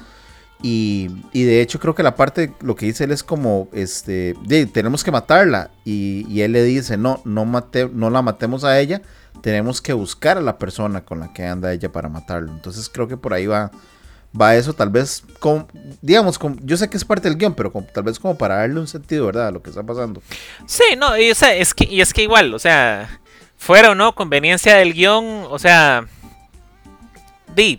Y, 0.66 1.08
de 1.34 1.60
hecho 1.60 1.78
creo 1.78 1.94
que 1.94 2.02
la 2.02 2.16
parte, 2.16 2.54
lo 2.62 2.74
que 2.74 2.86
dice 2.86 3.04
él 3.04 3.10
es 3.10 3.22
como, 3.22 3.68
este, 3.74 4.34
tenemos 4.72 5.04
que 5.04 5.10
matarla. 5.10 5.70
Y, 5.84 6.40
él 6.40 6.52
le 6.52 6.64
dice, 6.64 6.96
no, 6.96 7.20
no, 7.26 7.44
mate, 7.44 7.90
no 7.92 8.08
la 8.08 8.22
matemos 8.22 8.64
a 8.64 8.80
ella, 8.80 9.02
tenemos 9.42 9.82
que 9.82 9.92
buscar 9.92 10.38
a 10.38 10.40
la 10.40 10.56
persona 10.56 11.04
con 11.04 11.20
la 11.20 11.34
que 11.34 11.44
anda 11.44 11.70
ella 11.70 11.92
para 11.92 12.08
matarlo. 12.08 12.50
Entonces 12.50 12.88
creo 12.88 13.06
que 13.06 13.18
por 13.18 13.34
ahí 13.34 13.44
va, 13.44 13.72
va 14.40 14.56
eso, 14.56 14.72
tal 14.72 14.88
vez, 14.88 15.22
digamos, 16.00 16.38
yo 16.62 16.78
sé 16.78 16.88
que 16.88 16.96
es 16.96 17.04
parte 17.04 17.28
del 17.28 17.36
guion, 17.36 17.52
pero 17.52 17.70
tal 17.92 18.04
vez 18.04 18.18
como 18.18 18.38
para 18.38 18.56
darle 18.56 18.80
un 18.80 18.88
sentido, 18.88 19.26
¿verdad? 19.26 19.48
A 19.48 19.50
lo 19.50 19.62
que 19.62 19.68
está 19.68 19.82
pasando. 19.82 20.22
Sí, 20.64 20.96
no, 20.96 21.14
y, 21.18 21.24
es, 21.24 21.74
que, 21.74 22.00
es 22.00 22.14
que 22.14 22.22
igual, 22.22 22.54
o 22.54 22.58
sea, 22.58 23.20
fuera 23.58 23.90
o 23.90 23.94
no, 23.94 24.14
conveniencia 24.14 24.76
del 24.76 24.94
guion, 24.94 25.44
o 25.46 25.58
sea, 25.58 26.06
di. 27.54 27.78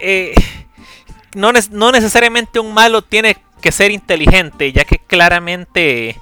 Eh, 0.00 0.34
no, 1.34 1.52
no 1.70 1.92
necesariamente 1.92 2.60
un 2.60 2.74
malo 2.74 3.02
tiene 3.02 3.36
que 3.60 3.72
ser 3.72 3.90
inteligente, 3.90 4.72
ya 4.72 4.84
que 4.84 4.98
claramente 4.98 6.16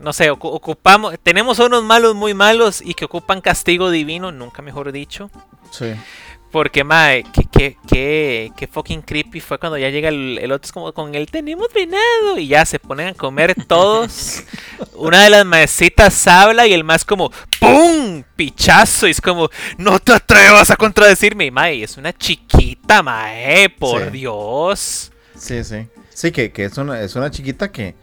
no 0.00 0.12
sé, 0.12 0.30
ocupamos, 0.30 1.14
tenemos 1.22 1.58
unos 1.58 1.82
malos 1.82 2.14
muy 2.14 2.34
malos 2.34 2.80
y 2.84 2.94
que 2.94 3.04
ocupan 3.04 3.40
castigo 3.40 3.90
divino, 3.90 4.32
nunca 4.32 4.62
mejor 4.62 4.92
dicho. 4.92 5.30
Sí. 5.70 5.92
Porque, 6.50 6.82
mae, 6.82 7.24
que, 7.24 7.76
que, 7.86 8.52
que, 8.56 8.66
fucking 8.66 9.02
creepy 9.02 9.40
fue 9.40 9.58
cuando 9.58 9.76
ya 9.76 9.90
llega 9.90 10.08
el, 10.08 10.50
otro, 10.50 10.66
es 10.66 10.72
como 10.72 10.92
con 10.92 11.14
él 11.14 11.30
tenemos 11.30 11.68
venado 11.74 12.38
y 12.38 12.48
ya 12.48 12.64
se 12.64 12.78
ponen 12.78 13.08
a 13.08 13.14
comer 13.14 13.54
todos. 13.66 14.44
Una 14.94 15.24
de 15.24 15.30
las 15.30 15.44
maecitas 15.44 16.26
habla 16.26 16.66
y 16.66 16.72
el 16.72 16.84
más 16.84 17.04
como 17.04 17.30
¡pum! 17.60 18.22
Pichazo. 18.34 19.06
Y 19.06 19.10
es 19.10 19.20
como, 19.20 19.50
no 19.76 19.98
te 19.98 20.12
atrevas 20.12 20.70
a 20.70 20.76
contradecirme. 20.76 21.50
Mae, 21.50 21.82
es 21.82 21.96
una 21.96 22.12
chiquita, 22.12 23.02
mae, 23.02 23.68
por 23.68 24.10
Dios. 24.10 25.12
Sí, 25.36 25.62
sí. 25.64 25.86
Sí, 26.08 26.32
que, 26.32 26.50
que 26.50 26.64
es, 26.64 26.76
una, 26.78 27.00
es 27.00 27.14
una 27.14 27.30
chiquita 27.30 27.70
que 27.70 27.94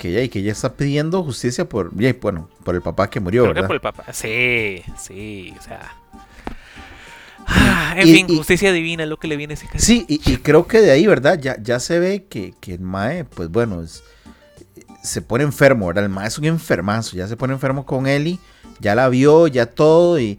que 0.00 0.08
ella, 0.08 0.22
y 0.22 0.28
que 0.30 0.38
ella 0.38 0.52
está 0.52 0.72
pidiendo 0.72 1.22
justicia 1.22 1.68
por, 1.68 1.90
bueno, 1.90 2.48
por 2.64 2.74
el 2.74 2.80
papá 2.80 3.10
que 3.10 3.20
murió, 3.20 3.42
¿verdad? 3.42 3.66
por 3.66 3.76
el 3.76 3.82
papá, 3.82 4.10
sí, 4.12 4.82
sí, 4.98 5.54
o 5.58 5.62
sea. 5.62 5.99
Ah, 7.52 7.94
en 7.96 8.06
fin, 8.06 8.28
justicia 8.28 8.72
divina 8.72 9.02
es 9.02 9.08
lo 9.08 9.18
que 9.18 9.28
le 9.28 9.36
viene 9.36 9.54
a 9.54 9.56
ese 9.56 9.66
Sí, 9.76 10.06
y, 10.08 10.18
creo 10.38 10.66
que 10.66 10.80
de 10.80 10.90
ahí, 10.90 11.06
¿verdad? 11.06 11.38
Ya, 11.40 11.56
ya 11.60 11.80
se 11.80 11.98
ve 11.98 12.26
que, 12.28 12.54
que 12.60 12.74
el 12.74 12.80
Mae, 12.80 13.24
pues 13.24 13.50
bueno, 13.50 13.84
se 15.02 15.22
pone 15.22 15.44
enfermo, 15.44 15.88
¿verdad? 15.88 16.04
El 16.04 16.10
Mae 16.10 16.28
es 16.28 16.38
un 16.38 16.44
enfermazo, 16.44 17.16
ya 17.16 17.26
se 17.26 17.36
pone 17.36 17.52
enfermo 17.52 17.84
con 17.84 18.06
Eli, 18.06 18.38
ya 18.78 18.94
la 18.94 19.08
vio, 19.08 19.46
ya 19.48 19.66
todo, 19.66 20.20
y, 20.20 20.38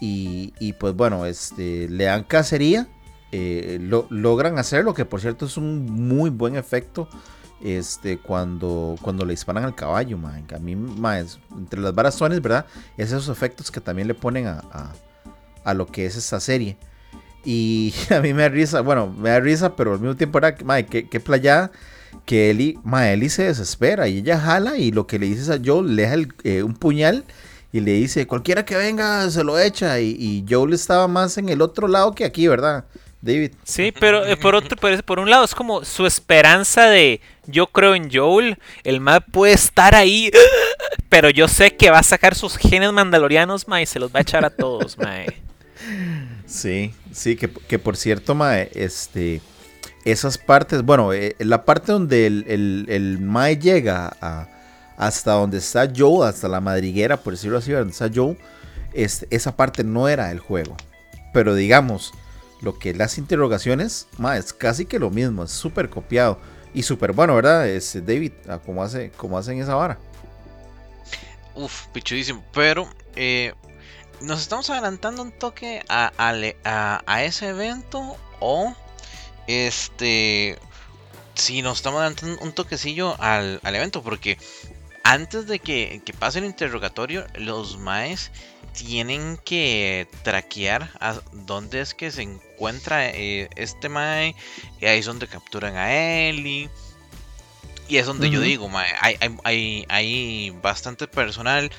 y, 0.00 0.72
pues 0.74 0.94
bueno, 0.94 1.26
este, 1.26 1.88
le 1.88 2.04
dan 2.04 2.24
cacería, 2.24 2.88
eh, 3.30 3.78
lo, 3.80 4.06
logran 4.10 4.58
hacerlo, 4.58 4.94
que 4.94 5.04
por 5.04 5.20
cierto 5.20 5.46
es 5.46 5.56
un 5.56 5.86
muy 5.86 6.28
buen 6.30 6.56
efecto 6.56 7.08
este, 7.62 8.18
cuando, 8.18 8.96
cuando 9.00 9.24
le 9.24 9.32
disparan 9.32 9.64
al 9.64 9.74
caballo, 9.74 10.18
man. 10.18 10.44
A 10.54 10.58
mí, 10.58 10.72
entre 10.72 11.80
las 11.80 11.94
barazones, 11.94 12.42
¿verdad? 12.42 12.66
Es 12.96 13.08
esos 13.08 13.28
efectos 13.28 13.70
que 13.70 13.80
también 13.80 14.08
le 14.08 14.14
ponen 14.14 14.48
a, 14.48 14.64
a, 14.72 14.92
lo 15.74 15.86
que 15.86 16.06
es 16.06 16.16
esta 16.16 16.40
serie. 16.40 16.76
Y 17.44 17.94
a 18.10 18.20
mí 18.20 18.32
me 18.34 18.42
da 18.42 18.48
risa, 18.48 18.80
bueno, 18.80 19.08
me 19.08 19.30
da 19.30 19.40
risa, 19.40 19.76
pero 19.76 19.94
al 19.94 20.00
mismo 20.00 20.16
tiempo 20.16 20.38
era, 20.38 20.54
madre, 20.64 20.86
qué, 20.86 21.08
qué 21.08 21.20
playada 21.20 21.70
que 22.26 22.50
Eli, 22.50 22.78
madre, 22.84 23.14
Eli 23.14 23.28
se 23.30 23.44
desespera 23.44 24.06
y 24.08 24.18
ella 24.18 24.38
jala 24.38 24.76
y 24.76 24.92
lo 24.92 25.06
que 25.06 25.18
le 25.18 25.26
dices 25.26 25.48
a 25.50 25.58
Joe, 25.64 25.82
le 25.88 26.02
deja 26.02 26.28
eh, 26.44 26.62
un 26.62 26.74
puñal 26.74 27.24
y 27.72 27.80
le 27.80 27.92
dice, 27.92 28.26
cualquiera 28.26 28.64
que 28.64 28.76
venga 28.76 29.28
se 29.30 29.42
lo 29.44 29.58
echa. 29.58 29.98
Y, 29.98 30.10
y 30.18 30.44
Joel 30.48 30.74
estaba 30.74 31.08
más 31.08 31.38
en 31.38 31.48
el 31.48 31.62
otro 31.62 31.88
lado 31.88 32.12
que 32.12 32.24
aquí, 32.24 32.46
¿verdad? 32.46 32.84
David. 33.22 33.52
Sí, 33.62 33.92
pero 33.98 34.26
eh, 34.26 34.36
por 34.36 34.54
otro, 34.54 34.76
por, 34.76 35.02
por 35.04 35.20
un 35.20 35.30
lado 35.30 35.44
es 35.44 35.54
como 35.54 35.84
su 35.84 36.06
esperanza 36.06 36.86
de 36.86 37.20
yo 37.46 37.68
creo 37.68 37.94
en 37.94 38.10
Joel, 38.12 38.58
el 38.82 39.00
mae 39.00 39.20
puede 39.20 39.54
estar 39.54 39.94
ahí, 39.94 40.30
pero 41.08 41.30
yo 41.30 41.48
sé 41.48 41.76
que 41.76 41.90
va 41.90 42.00
a 42.00 42.02
sacar 42.02 42.34
sus 42.34 42.56
genes 42.56 42.92
mandalorianos, 42.92 43.68
mae, 43.68 43.86
se 43.86 44.00
los 44.00 44.12
va 44.12 44.18
a 44.18 44.22
echar 44.22 44.44
a 44.44 44.50
todos, 44.50 44.98
mae. 44.98 45.26
Sí, 46.46 46.94
sí, 47.12 47.36
que, 47.36 47.50
que 47.50 47.78
por 47.78 47.96
cierto, 47.96 48.34
mae, 48.34 48.70
este, 48.74 49.40
esas 50.04 50.38
partes, 50.38 50.82
bueno, 50.82 51.12
eh, 51.12 51.36
la 51.38 51.64
parte 51.64 51.92
donde 51.92 52.26
el, 52.26 52.44
el, 52.48 52.86
el 52.88 53.18
mae 53.20 53.56
llega 53.56 54.48
hasta 54.96 55.32
donde 55.32 55.58
está 55.58 55.90
Joel, 55.94 56.28
hasta 56.28 56.48
la 56.48 56.60
madriguera, 56.60 57.16
por 57.16 57.32
decirlo 57.32 57.58
así, 57.58 57.72
donde 57.72 57.92
está 57.92 58.10
Joel, 58.12 58.38
es, 58.92 59.26
esa 59.30 59.56
parte 59.56 59.84
no 59.84 60.08
era 60.08 60.30
el 60.30 60.38
juego. 60.38 60.76
Pero 61.32 61.54
digamos, 61.54 62.12
lo 62.60 62.78
que 62.78 62.94
las 62.94 63.18
interrogaciones, 63.18 64.06
mae, 64.18 64.38
es 64.38 64.52
casi 64.52 64.86
que 64.86 64.98
lo 64.98 65.10
mismo, 65.10 65.44
es 65.44 65.50
súper 65.50 65.88
copiado. 65.88 66.38
Y 66.74 66.84
súper 66.84 67.12
bueno, 67.12 67.34
¿verdad? 67.34 67.68
Es 67.68 67.94
David, 68.06 68.32
a 68.48 68.58
cómo, 68.58 68.82
hace, 68.82 69.10
cómo 69.16 69.36
hacen 69.36 69.60
esa 69.60 69.74
vara. 69.74 69.98
Uf, 71.54 71.86
pichudísimo. 71.88 72.42
Pero 72.54 72.88
eh, 73.14 73.52
nos 74.20 74.40
estamos 74.40 74.70
adelantando 74.70 75.22
un 75.22 75.32
toque 75.32 75.84
a, 75.88 76.12
a, 76.16 77.02
a 77.06 77.24
ese 77.24 77.48
evento 77.48 78.16
o 78.40 78.74
este 79.46 80.58
si 81.34 81.62
nos 81.62 81.78
estamos 81.78 82.00
adelantando 82.00 82.42
un 82.42 82.52
toquecillo 82.52 83.16
al, 83.20 83.60
al 83.62 83.74
evento 83.74 84.02
porque 84.02 84.38
antes 85.04 85.46
de 85.46 85.58
que, 85.58 86.02
que 86.04 86.12
pase 86.12 86.38
el 86.38 86.44
interrogatorio 86.44 87.26
los 87.34 87.78
maes 87.78 88.30
tienen 88.72 89.38
que 89.44 90.08
traquear 90.22 90.90
a 91.00 91.20
dónde 91.32 91.80
es 91.80 91.94
que 91.94 92.10
se 92.10 92.22
encuentra 92.22 93.08
eh, 93.10 93.48
este 93.56 93.88
mae 93.88 94.34
y 94.80 94.86
ahí 94.86 95.00
es 95.00 95.06
donde 95.06 95.26
capturan 95.26 95.76
a 95.76 95.92
Ellie 95.92 96.70
y 97.92 97.98
es 97.98 98.06
donde 98.06 98.30
yo 98.30 98.40
digo, 98.40 98.70
hay, 98.74 99.16
hay, 99.44 99.84
hay, 99.86 100.50
bastante 100.62 101.06
personal. 101.06 101.70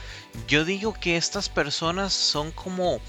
Yo 0.48 0.64
digo 0.64 0.94
que 0.94 1.18
estas 1.18 1.50
personas 1.50 2.14
son 2.14 2.52
como, 2.52 3.02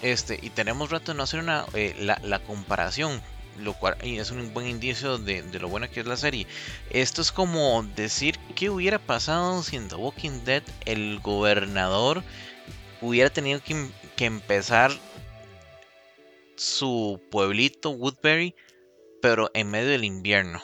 este, 0.00 0.38
y 0.40 0.50
tenemos 0.50 0.90
rato 0.90 1.10
de 1.10 1.16
no 1.16 1.24
hacer 1.24 1.40
una, 1.40 1.66
eh, 1.74 1.96
la, 1.98 2.20
la 2.22 2.38
comparación, 2.38 3.20
lo 3.58 3.74
cual 3.74 3.96
y 4.00 4.18
es 4.18 4.30
un 4.30 4.54
buen 4.54 4.68
indicio 4.68 5.18
de, 5.18 5.42
de 5.42 5.58
lo 5.58 5.68
buena 5.68 5.88
que 5.88 5.98
es 5.98 6.06
la 6.06 6.16
serie. 6.16 6.46
Esto 6.90 7.20
es 7.20 7.32
como 7.32 7.82
decir 7.96 8.38
qué 8.54 8.70
hubiera 8.70 9.00
pasado 9.00 9.64
si 9.64 9.74
en 9.74 9.88
The 9.88 9.96
Walking 9.96 10.44
Dead 10.44 10.62
el 10.84 11.18
gobernador 11.18 12.22
hubiera 13.00 13.28
tenido 13.28 13.60
que, 13.60 13.88
que 14.14 14.24
empezar 14.24 14.92
su 16.54 17.20
pueblito 17.32 17.90
Woodbury, 17.90 18.54
pero 19.20 19.50
en 19.52 19.68
medio 19.68 19.88
del 19.88 20.04
invierno. 20.04 20.62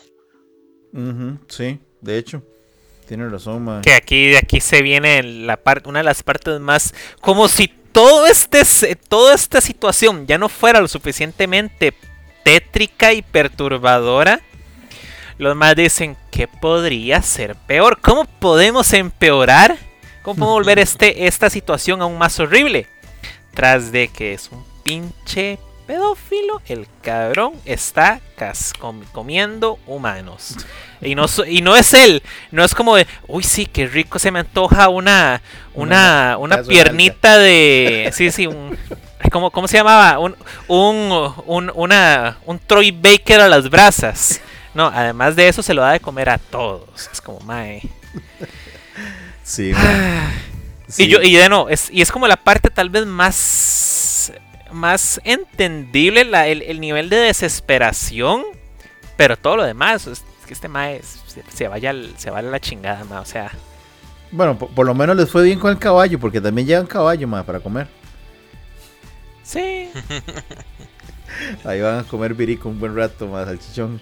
Sí, 1.48 1.78
de 2.00 2.18
hecho, 2.18 2.42
tiene 3.08 3.28
razón, 3.28 3.64
mae. 3.64 3.82
Que 3.82 3.94
aquí, 3.94 4.28
de 4.28 4.38
aquí 4.38 4.60
se 4.60 4.82
viene 4.82 5.22
la 5.22 5.56
parte, 5.56 5.88
una 5.88 6.00
de 6.00 6.04
las 6.04 6.22
partes 6.22 6.60
más, 6.60 6.94
como 7.20 7.48
si 7.48 7.68
todo 7.92 8.26
este, 8.26 8.64
se- 8.64 8.96
toda 8.96 9.34
esta 9.34 9.60
situación 9.60 10.26
ya 10.26 10.38
no 10.38 10.48
fuera 10.48 10.80
lo 10.80 10.88
suficientemente 10.88 11.94
tétrica 12.44 13.12
y 13.12 13.22
perturbadora. 13.22 14.40
Los 15.38 15.56
más 15.56 15.74
dicen 15.74 16.16
que 16.30 16.46
podría 16.46 17.20
ser 17.22 17.56
peor. 17.56 17.98
¿Cómo 18.00 18.24
podemos 18.24 18.92
empeorar? 18.92 19.76
¿Cómo 20.22 20.36
podemos 20.36 20.54
volver 20.54 20.78
este, 20.78 21.26
esta 21.26 21.50
situación 21.50 22.00
aún 22.02 22.18
más 22.18 22.38
horrible? 22.38 22.86
Tras 23.54 23.92
de 23.92 24.08
que 24.08 24.34
es 24.34 24.50
un 24.52 24.64
pinche 24.84 25.58
pedófilo, 25.86 26.60
el 26.66 26.86
cabrón 27.02 27.52
está 27.64 28.20
comiendo 29.12 29.78
humanos. 29.86 30.56
Y 31.00 31.14
no, 31.14 31.26
y 31.46 31.62
no 31.62 31.76
es 31.76 31.94
él, 31.94 32.22
no 32.50 32.64
es 32.64 32.74
como 32.74 32.96
de, 32.96 33.06
uy, 33.26 33.42
sí, 33.42 33.66
qué 33.66 33.86
rico 33.86 34.18
se 34.18 34.30
me 34.30 34.40
antoja 34.40 34.88
una, 34.88 35.42
una, 35.74 36.36
Una- 36.38 36.62
piernita 36.62 37.38
de, 37.38 38.10
sí, 38.14 38.30
sí, 38.30 38.46
un, 38.46 38.76
¿cómo, 39.30 39.50
cómo 39.50 39.66
se 39.68 39.76
llamaba? 39.78 40.18
Un, 40.18 40.36
un, 40.68 41.34
un, 41.46 41.72
una, 41.74 42.38
un 42.46 42.58
Troy 42.58 42.90
Baker 42.92 43.40
a 43.40 43.48
las 43.48 43.68
brasas. 43.68 44.40
No, 44.74 44.86
además 44.86 45.36
de 45.36 45.48
eso 45.48 45.62
se 45.62 45.74
lo 45.74 45.82
da 45.82 45.92
de 45.92 46.00
comer 46.00 46.30
a 46.30 46.38
todos. 46.38 47.10
Es 47.12 47.20
como, 47.20 47.40
mae. 47.40 47.82
Sí, 49.42 49.72
mae. 49.74 50.20
Sí. 50.88 51.04
Y 51.04 51.08
yo, 51.08 51.22
y 51.22 51.34
de 51.34 51.48
no, 51.48 51.68
es, 51.68 51.88
y 51.90 52.02
es 52.02 52.12
como 52.12 52.26
la 52.28 52.36
parte 52.36 52.70
tal 52.70 52.90
vez 52.90 53.06
más, 53.06 53.34
más 54.72 55.20
entendible, 55.24 56.24
la- 56.24 56.48
el, 56.48 56.62
el 56.62 56.80
nivel 56.80 57.08
de 57.10 57.16
desesperación, 57.16 58.42
pero 59.16 59.36
todo 59.36 59.56
lo 59.58 59.64
demás, 59.64 60.06
es 60.06 60.22
que 60.46 60.54
este 60.54 60.68
mae 60.68 60.96
es- 60.96 61.20
se, 61.26 61.42
se 61.54 61.68
vaya, 61.68 61.90
al- 61.90 62.12
se 62.16 62.30
vaya 62.30 62.48
a 62.48 62.50
la 62.50 62.60
chingada, 62.60 63.04
mae, 63.04 63.20
o 63.20 63.24
sea, 63.24 63.50
Bueno, 64.30 64.58
por, 64.58 64.70
por 64.70 64.86
lo 64.86 64.94
menos 64.94 65.16
les 65.16 65.30
fue 65.30 65.44
bien 65.44 65.58
con 65.58 65.70
el 65.70 65.78
caballo, 65.78 66.18
porque 66.18 66.40
también 66.40 66.66
llevan 66.66 66.86
caballo, 66.86 67.26
mae, 67.28 67.44
para 67.44 67.60
comer. 67.60 67.86
sí, 69.42 69.90
Ahí 71.64 71.80
van 71.80 72.00
a 72.00 72.04
comer 72.04 72.34
virico 72.34 72.68
un 72.68 72.78
buen 72.78 72.94
rato 72.94 73.26
más 73.26 73.46
salchichón. 73.46 74.00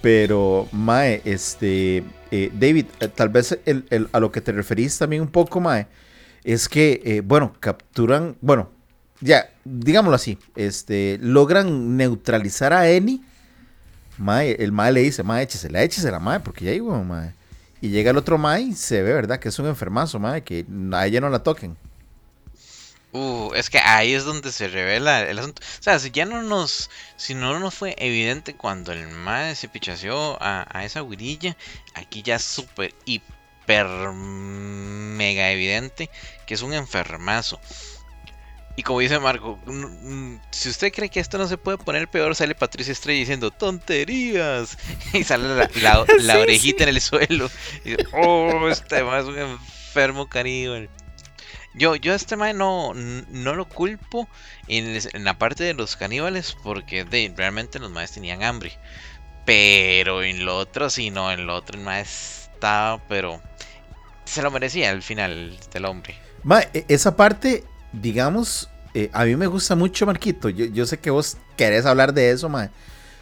Pero, 0.00 0.68
Mae, 0.70 1.22
este. 1.24 2.04
eh, 2.30 2.50
David, 2.52 2.86
eh, 3.00 3.08
tal 3.08 3.28
vez 3.30 3.58
el- 3.64 3.86
el- 3.90 4.08
a 4.12 4.20
lo 4.20 4.30
que 4.30 4.40
te 4.40 4.52
referís 4.52 4.96
también 4.98 5.22
un 5.22 5.28
poco, 5.28 5.60
Mae, 5.60 5.86
es 6.44 6.68
que, 6.68 7.00
eh, 7.04 7.22
bueno, 7.24 7.54
capturan. 7.58 8.36
Bueno, 8.40 8.70
ya, 9.20 9.50
digámoslo 9.64 10.16
así. 10.16 10.38
Este. 10.56 11.18
Logran 11.20 11.96
neutralizar 11.96 12.72
a 12.72 12.88
Eni. 12.90 13.22
El 14.18 14.72
Mae 14.72 14.92
le 14.92 15.00
dice, 15.00 15.22
Mae, 15.22 15.42
échesela, 15.42 15.82
échesela, 15.82 16.20
Mae, 16.20 16.40
porque 16.40 16.64
ya 16.64 16.82
weón, 16.82 17.08
Mae. 17.08 17.32
Y 17.80 17.88
llega 17.88 18.12
el 18.12 18.16
otro 18.16 18.38
Mae 18.38 18.62
y 18.62 18.74
se 18.74 19.02
ve, 19.02 19.12
¿verdad? 19.12 19.40
Que 19.40 19.48
es 19.48 19.58
un 19.58 19.66
enfermazo, 19.66 20.18
Mae, 20.18 20.42
que 20.42 20.64
a 20.92 21.06
ella 21.06 21.20
no 21.20 21.28
la 21.30 21.42
toquen. 21.42 21.76
Uh, 23.14 23.52
es 23.54 23.70
que 23.70 23.78
ahí 23.78 24.12
es 24.12 24.24
donde 24.24 24.50
se 24.50 24.66
revela 24.66 25.22
el 25.22 25.38
asunto. 25.38 25.62
O 25.62 25.82
sea, 25.82 26.00
si 26.00 26.10
ya 26.10 26.24
no 26.24 26.42
nos, 26.42 26.90
si 27.16 27.34
no 27.34 27.60
nos 27.60 27.72
fue 27.72 27.94
evidente 27.98 28.56
cuando 28.56 28.90
el 28.90 29.06
mae 29.06 29.54
se 29.54 29.68
pichaseó 29.68 30.36
a, 30.42 30.66
a 30.68 30.84
esa 30.84 31.00
guirilla, 31.02 31.56
aquí 31.94 32.22
ya 32.22 32.36
es 32.36 32.42
súper, 32.42 32.92
hiper, 33.04 33.86
mega 34.12 35.48
evidente 35.52 36.10
que 36.44 36.54
es 36.54 36.62
un 36.62 36.74
enfermazo. 36.74 37.60
Y 38.76 38.82
como 38.82 38.98
dice 39.00 39.20
Marco, 39.20 39.58
si 40.50 40.68
usted 40.68 40.92
cree 40.92 41.08
que 41.08 41.20
esto 41.20 41.38
no 41.38 41.46
se 41.46 41.56
puede 41.56 41.78
poner 41.78 42.08
peor, 42.08 42.34
sale 42.34 42.56
Patricia 42.56 42.90
Estrella 42.92 43.20
diciendo 43.20 43.50
tonterías. 43.52 44.76
Y 45.12 45.22
sale 45.24 45.48
la, 45.48 45.70
la- 45.80 46.04
la 46.20 46.34
Sí, 46.34 46.40
orejita 46.40 46.82
en 46.82 46.88
el 46.88 47.00
suelo. 47.00 47.48
Y 47.84 47.90
dice, 47.90 48.06
oh, 48.12 48.68
este 48.68 49.04
mae 49.04 49.20
es 49.20 49.26
un 49.26 49.38
enfermo 49.38 50.28
caníbal. 50.28 50.88
Yo, 51.76 51.94
yo 51.96 52.12
a 52.12 52.16
este 52.16 52.36
mae 52.36 52.52
no, 52.54 52.92
no 52.94 53.54
lo 53.54 53.68
culpo 53.68 54.28
en, 54.68 54.98
la 55.24 55.38
parte 55.38 55.62
de 55.64 55.74
los 55.74 55.96
caníbales 55.96 56.56
porque 56.62 57.04
de, 57.04 57.32
realmente 57.36 57.78
los 57.78 57.90
maes 57.92 58.12
tenían 58.12 58.42
hambre. 58.42 58.76
Pero 59.44 60.22
en 60.22 60.44
lo 60.44 60.56
otro 60.56 60.88
sí, 60.90 61.10
no, 61.10 61.30
en 61.30 61.46
lo 61.46 61.54
otro 61.54 61.76
el 61.76 61.84
mae 61.84 62.00
estaba, 62.02 63.00
pero 63.08 63.40
se 64.24 64.42
lo 64.42 64.50
merecía 64.50 64.90
al 64.90 65.02
final 65.02 65.56
del 65.72 65.84
hombre. 65.84 66.16
Mae, 66.44 66.68
e- 66.74 66.84
esa 66.88 67.16
parte, 67.16 67.64
digamos, 68.00 68.68
eh, 68.94 69.10
a 69.12 69.24
mí 69.24 69.36
me 69.36 69.46
gusta 69.46 69.74
mucho, 69.74 70.06
Marquito. 70.06 70.48
Yo, 70.48 70.66
yo 70.66 70.86
sé 70.86 70.98
que 70.98 71.10
vos 71.10 71.36
querés 71.56 71.84
hablar 71.86 72.14
de 72.14 72.30
eso, 72.30 72.48
mae. 72.48 72.70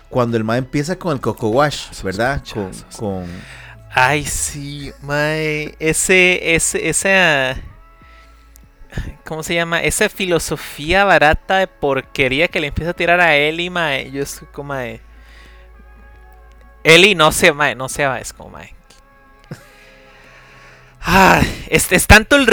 Cuando 0.08 0.36
el 0.36 0.44
mae 0.44 0.58
empieza 0.58 0.96
con 0.96 1.14
el 1.14 1.20
Coco 1.20 1.48
Wash, 1.48 2.02
¿verdad? 2.02 2.42
Con, 2.98 3.26
ay 3.94 4.24
sí, 4.24 4.92
mae, 5.00 5.74
ese, 5.78 6.54
ese, 6.54 6.88
esa, 6.88 7.56
¿cómo 9.24 9.42
se 9.42 9.54
llama? 9.54 9.82
Esa 9.82 10.10
filosofía 10.10 11.04
barata 11.04 11.58
de 11.58 11.66
porquería 11.66 12.48
que 12.48 12.60
le 12.60 12.66
empieza 12.66 12.90
a 12.90 12.94
tirar 12.94 13.20
a 13.20 13.36
Eli, 13.36 13.70
mae, 13.70 14.10
yo 14.10 14.22
estoy 14.22 14.48
como, 14.52 14.68
mae, 14.68 15.00
Eli 16.84 17.14
no 17.14 17.32
se, 17.32 17.52
mae, 17.52 17.74
no 17.74 17.88
se 17.88 18.04
va, 18.06 18.20
es 18.20 18.34
como, 18.34 18.50
mae. 18.50 18.74
Ah, 21.00 21.42
es, 21.68 21.90
es 21.90 22.06
tanto 22.06 22.36
el 22.36 22.46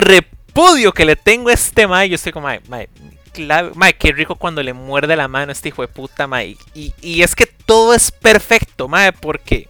repudio 0.59 0.91
que 0.91 1.05
le 1.05 1.15
tengo 1.15 1.49
a 1.49 1.53
este 1.53 1.87
mae, 1.87 2.09
yo 2.09 2.15
estoy 2.15 2.31
como, 2.31 2.47
mae, 2.47 2.61
mae, 2.67 2.89
clave- 3.33 3.71
mae, 3.75 3.93
qué 3.93 4.11
rico 4.11 4.35
cuando 4.35 4.61
le 4.63 4.73
muerde 4.73 5.15
la 5.15 5.27
mano 5.27 5.49
a 5.49 5.53
este 5.53 5.69
hijo 5.69 5.81
de 5.81 5.87
puta, 5.87 6.27
mae. 6.27 6.55
Y, 6.73 6.93
y 7.01 7.21
es 7.21 7.35
que 7.35 7.45
todo 7.45 7.93
es 7.93 8.11
perfecto, 8.11 8.87
mae, 8.87 9.11
porque 9.13 9.67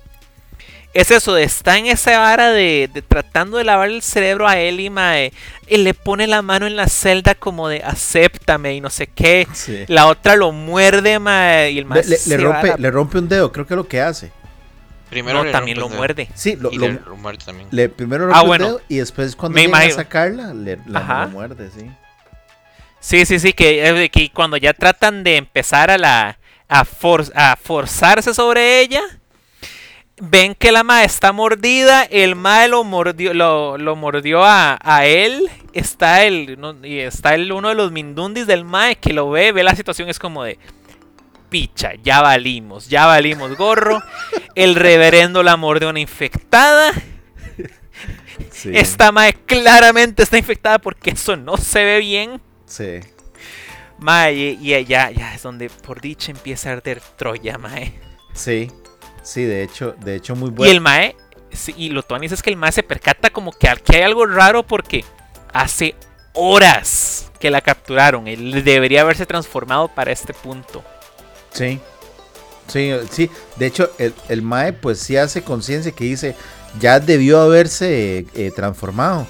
es 0.94 1.12
eso, 1.12 1.36
de 1.36 1.44
está 1.44 1.78
en 1.78 1.86
esa 1.86 2.18
vara 2.18 2.52
de, 2.52 2.90
de 2.92 3.02
tratando 3.04 3.58
de 3.58 3.64
lavar 3.64 3.90
el 3.90 4.02
cerebro 4.02 4.48
a 4.48 4.58
Eli, 4.58 4.90
mae, 4.90 5.32
y 5.68 5.78
le 5.78 5.94
pone 5.94 6.26
la 6.26 6.42
mano 6.42 6.66
en 6.66 6.76
la 6.76 6.88
celda 6.88 7.36
como 7.36 7.68
de 7.70 7.84
acéptame 7.84 8.74
y 8.74 8.82
no 8.82 8.90
sé 8.90 9.06
qué. 9.08 9.48
sí. 9.54 9.86
La 9.88 10.08
otra 10.08 10.36
lo 10.36 10.52
muerde, 10.52 11.20
mae, 11.20 11.72
y 11.72 11.78
el 11.78 11.86
mae 11.86 12.02
le, 12.04 12.10
le- 12.10 12.18
se 12.18 12.38
le 12.38 12.44
va 12.44 12.50
a 12.50 12.54
rompe, 12.54 12.68
la- 12.70 12.78
le 12.78 12.92
rompe 12.92 13.18
un 13.20 13.30
dedo, 13.30 13.52
creo 13.52 13.68
que 13.68 13.74
es 13.74 13.78
lo 13.78 13.88
que 13.88 14.02
hace. 14.02 14.32
Primero 15.10 15.40
No, 15.40 15.44
le 15.46 15.52
también 15.52 15.80
lo 15.80 15.90
muerde. 15.90 16.30
Sí, 16.36 16.56
lo, 16.56 16.72
y 16.72 16.78
lo- 16.78 16.88
le 16.88 17.00
muerde 17.18 17.44
también. 17.44 17.68
le- 17.72 17.90
primero 17.90 18.30
Ah, 18.34 18.44
bueno. 18.44 18.66
el 18.66 18.72
dedo 18.74 18.82
y 18.90 18.98
después 18.98 19.36
cuando 19.36 19.56
Me 19.56 19.66
llega 19.66 19.80
a 19.80 19.90
sacarla, 19.92 20.54
le, 20.54 20.78
la, 20.86 21.00
la 21.02 21.28
muerde, 21.28 21.70
sí. 21.76 21.90
Sí, 23.00 23.26
sí, 23.26 23.40
sí, 23.40 23.54
que, 23.54 23.88
eh, 23.88 24.10
que 24.10 24.30
cuando 24.32 24.58
ya 24.58 24.74
tratan 24.74 25.24
de 25.24 25.38
empezar 25.38 25.90
a 25.90 25.98
la 25.98 26.38
a, 26.70 26.86
a 27.36 27.56
forzarse 27.56 28.34
sobre 28.34 28.82
ella. 28.82 29.02
Ven 30.22 30.54
que 30.54 30.74
la 30.74 30.84
mae 30.84 31.06
está 31.06 31.32
mordida, 31.32 32.04
el 32.04 32.36
mae 32.36 32.68
lo 32.68 32.84
mordió, 32.84 33.34
lo, 33.34 33.96
mordió 33.96 34.44
a, 34.44 34.78
él. 35.06 35.50
Está 35.72 36.24
el, 36.26 36.60
y 36.84 37.00
está 37.00 37.36
el 37.36 37.52
uno 37.54 37.70
de 37.70 37.76
los 37.76 37.92
mindundis 37.94 38.46
del 38.46 38.66
mae 38.66 38.98
que 38.98 39.14
lo 39.14 39.30
ve, 39.30 39.54
ve 39.54 39.64
la 39.64 39.76
situación, 39.76 40.10
es 40.10 40.20
como 40.20 40.44
de 40.44 40.60
picha, 41.50 41.94
ya 42.04 42.22
valimos, 42.22 42.88
ya 42.88 43.06
valimos 43.06 43.56
gorro. 43.58 44.02
El 44.56 44.76
reverendo 44.76 45.44
la 45.44 45.58
mordió 45.58 45.90
una 45.90 46.00
infectada. 46.00 46.94
Esta 48.66 49.12
mae 49.12 49.34
claramente 49.34 50.24
está 50.24 50.38
infectada 50.38 50.80
porque 50.80 51.12
eso 51.12 51.36
no 51.36 51.58
se 51.58 51.84
ve 51.84 52.00
bien. 52.00 52.42
Sí. 52.66 53.00
Mae, 54.00 54.34
y, 54.34 54.86
ya, 54.86 55.12
ya 55.12 55.36
es 55.36 55.44
donde 55.44 55.70
por 55.70 56.00
dicha 56.02 56.32
empieza 56.32 56.70
a 56.70 56.74
arder 56.74 57.02
Troya, 57.18 57.58
mae. 57.58 58.00
Sí, 58.34 58.72
sí, 59.24 59.44
de 59.44 59.64
hecho, 59.64 59.96
de 60.00 60.16
hecho 60.16 60.36
muy 60.36 60.52
bueno. 60.52 60.72
Y 60.72 60.76
el 60.76 60.82
mae, 60.82 61.16
y 61.76 61.90
lo 61.90 62.04
tonis 62.04 62.32
es 62.32 62.42
que 62.42 62.50
el 62.50 62.56
mae 62.56 62.72
se 62.72 62.84
percata 62.84 63.30
como 63.30 63.52
que 63.52 63.68
aquí 63.68 63.96
hay 63.96 64.04
algo 64.04 64.26
raro 64.26 64.64
porque 64.64 65.04
hace 65.52 65.96
horas 66.34 67.32
que 67.40 67.50
la 67.52 67.62
capturaron. 67.62 68.28
Él 68.28 68.64
debería 68.64 69.02
haberse 69.02 69.26
transformado 69.26 69.90
para 69.90 70.12
este 70.12 70.34
punto. 70.34 70.84
Sí, 71.54 71.80
sí, 72.68 72.92
sí. 73.12 73.30
De 73.58 73.66
hecho, 73.66 73.90
el, 73.98 74.14
el 74.28 74.42
mae 74.42 74.74
pues 74.74 75.00
sí 75.00 75.18
hace 75.18 75.42
conciencia 75.42 75.92
que 75.92 76.06
dice, 76.06 76.36
ya 76.80 77.00
debió 77.00 77.40
haberse 77.42 78.26
eh, 78.34 78.52
transformado. 78.56 79.26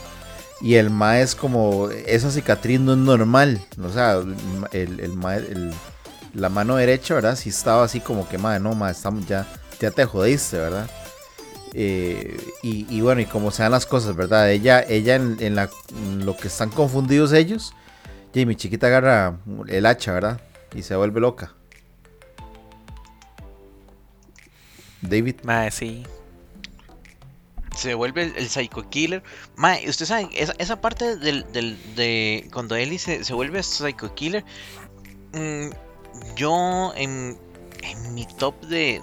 Y 0.62 0.76
el 0.76 0.90
ma 0.90 1.20
es 1.20 1.36
como, 1.36 1.90
esa 1.90 2.32
cicatriz 2.32 2.80
no 2.80 2.94
es 2.94 2.98
normal. 2.98 3.62
O 3.82 3.90
sea, 3.90 4.22
el, 4.74 5.00
el, 5.00 5.74
la 6.34 6.50
mano 6.50 6.76
derecha, 6.76 7.14
¿verdad? 7.14 7.36
Sí 7.38 7.50
estaba 7.50 7.84
así 7.84 8.02
como 8.02 8.28
que, 8.28 8.38
ma, 8.38 8.60
no, 8.60 8.76
ma, 8.76 8.92
estamos, 8.92 9.26
ya, 9.26 9.48
te 9.80 10.06
jodiste, 10.06 10.58
¿verdad? 10.58 10.90
Eh, 11.74 12.38
y, 12.62 13.00
bueno, 13.02 13.22
y 13.22 13.26
como 13.26 13.52
sean 13.52 13.72
las 13.72 13.86
cosas, 13.86 14.16
¿verdad? 14.16 14.52
Ella, 14.52 14.82
ella 14.82 15.16
en, 15.16 15.56
la, 15.56 15.70
lo 16.18 16.36
que 16.36 16.48
están 16.48 16.70
confundidos 16.70 17.32
ellos, 17.32 17.74
y 18.34 18.46
mi 18.46 18.56
chiquita 18.56 18.88
agarra 18.88 19.38
el 19.68 19.86
hacha, 19.86 20.12
¿verdad? 20.12 20.42
Y 20.76 20.84
se 20.84 20.96
vuelve 20.96 21.22
loca. 21.22 21.54
David. 25.02 25.36
Ma, 25.44 25.70
sí 25.72 26.04
se 27.80 27.94
vuelve 27.94 28.34
el, 28.36 28.50
Psycho 28.50 28.90
Killer. 28.90 29.24
usted 29.88 30.06
sabe, 30.06 30.30
esa, 30.34 30.82
parte 30.82 31.16
del, 31.16 31.46
de 31.96 32.48
cuando 32.52 32.76
Ellie 32.76 33.00
se, 33.00 33.24
se 33.24 33.34
vuelve 33.34 33.64
Psycho 33.64 34.14
Killer, 34.16 34.44
mm, 35.34 35.70
yo 36.36 36.94
en, 36.96 37.40
en, 37.82 38.14
mi 38.14 38.26
top 38.26 38.60
de, 38.66 39.02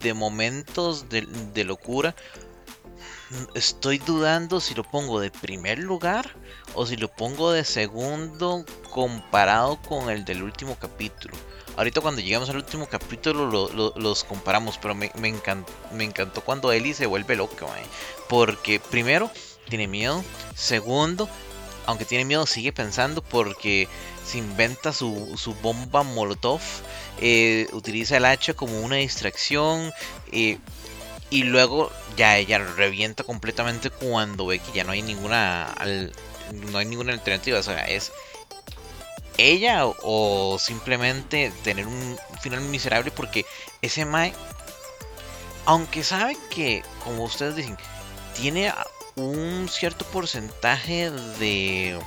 de, 0.00 0.14
momentos 0.14 1.08
de, 1.08 1.26
de, 1.52 1.64
locura, 1.64 2.14
estoy 3.54 3.98
dudando 3.98 4.60
si 4.60 4.74
lo 4.74 4.84
pongo 4.84 5.20
de 5.20 5.30
primer 5.30 5.78
lugar 5.78 6.34
o 6.74 6.86
si 6.86 6.96
lo 6.96 7.08
pongo 7.08 7.52
de 7.52 7.64
segundo 7.64 8.64
comparado 8.90 9.80
con 9.82 10.08
el 10.08 10.24
del 10.24 10.42
último 10.42 10.76
capítulo. 10.76 11.36
Ahorita 11.78 12.00
cuando 12.00 12.20
llegamos 12.20 12.50
al 12.50 12.56
último 12.56 12.88
capítulo 12.88 13.70
los 13.94 14.24
comparamos, 14.24 14.78
pero 14.78 14.96
me, 14.96 15.12
me, 15.14 15.28
encantó, 15.28 16.40
cuando 16.44 16.72
Ellie 16.72 16.92
se 16.92 17.06
vuelve 17.06 17.36
loca, 17.36 17.66
porque 18.28 18.80
primero 18.80 19.30
tiene 19.68 19.86
miedo, 19.86 20.24
segundo, 20.56 21.28
aunque 21.86 22.04
tiene 22.04 22.24
miedo 22.24 22.46
sigue 22.46 22.72
pensando 22.72 23.22
porque 23.22 23.86
se 24.26 24.38
inventa 24.38 24.92
su, 24.92 25.56
bomba 25.62 26.02
molotov, 26.02 26.60
eh, 27.20 27.68
utiliza 27.70 28.16
el 28.16 28.24
hacha 28.24 28.54
como 28.54 28.80
una 28.80 28.96
distracción. 28.96 29.92
Eh, 30.32 30.58
y 31.30 31.44
luego 31.44 31.92
ya 32.16 32.38
ella 32.38 32.58
revienta 32.58 33.22
completamente 33.22 33.90
cuando 33.90 34.46
ve 34.46 34.58
que 34.58 34.72
ya 34.72 34.82
no 34.82 34.90
hay 34.90 35.02
ninguna 35.02 35.76
no 36.50 36.78
hay 36.78 36.86
ninguna 36.86 37.12
alternativa. 37.12 37.60
O 37.60 37.62
sea, 37.62 37.84
es 37.84 38.10
ella 39.38 39.86
o, 39.86 40.58
simplemente 40.58 41.52
tener 41.62 41.86
un 41.86 42.18
final 42.40 42.60
miserable 42.62 43.10
porque 43.10 43.46
ese 43.80 44.04
Mae, 44.04 44.34
aunque 45.64 46.02
sabe 46.04 46.36
que, 46.50 46.82
como 47.04 47.24
ustedes 47.24 47.56
dicen, 47.56 47.78
tiene 48.34 48.72
un 49.16 49.68
cierto 49.68 50.04
porcentaje 50.06 51.10
de 51.10 51.98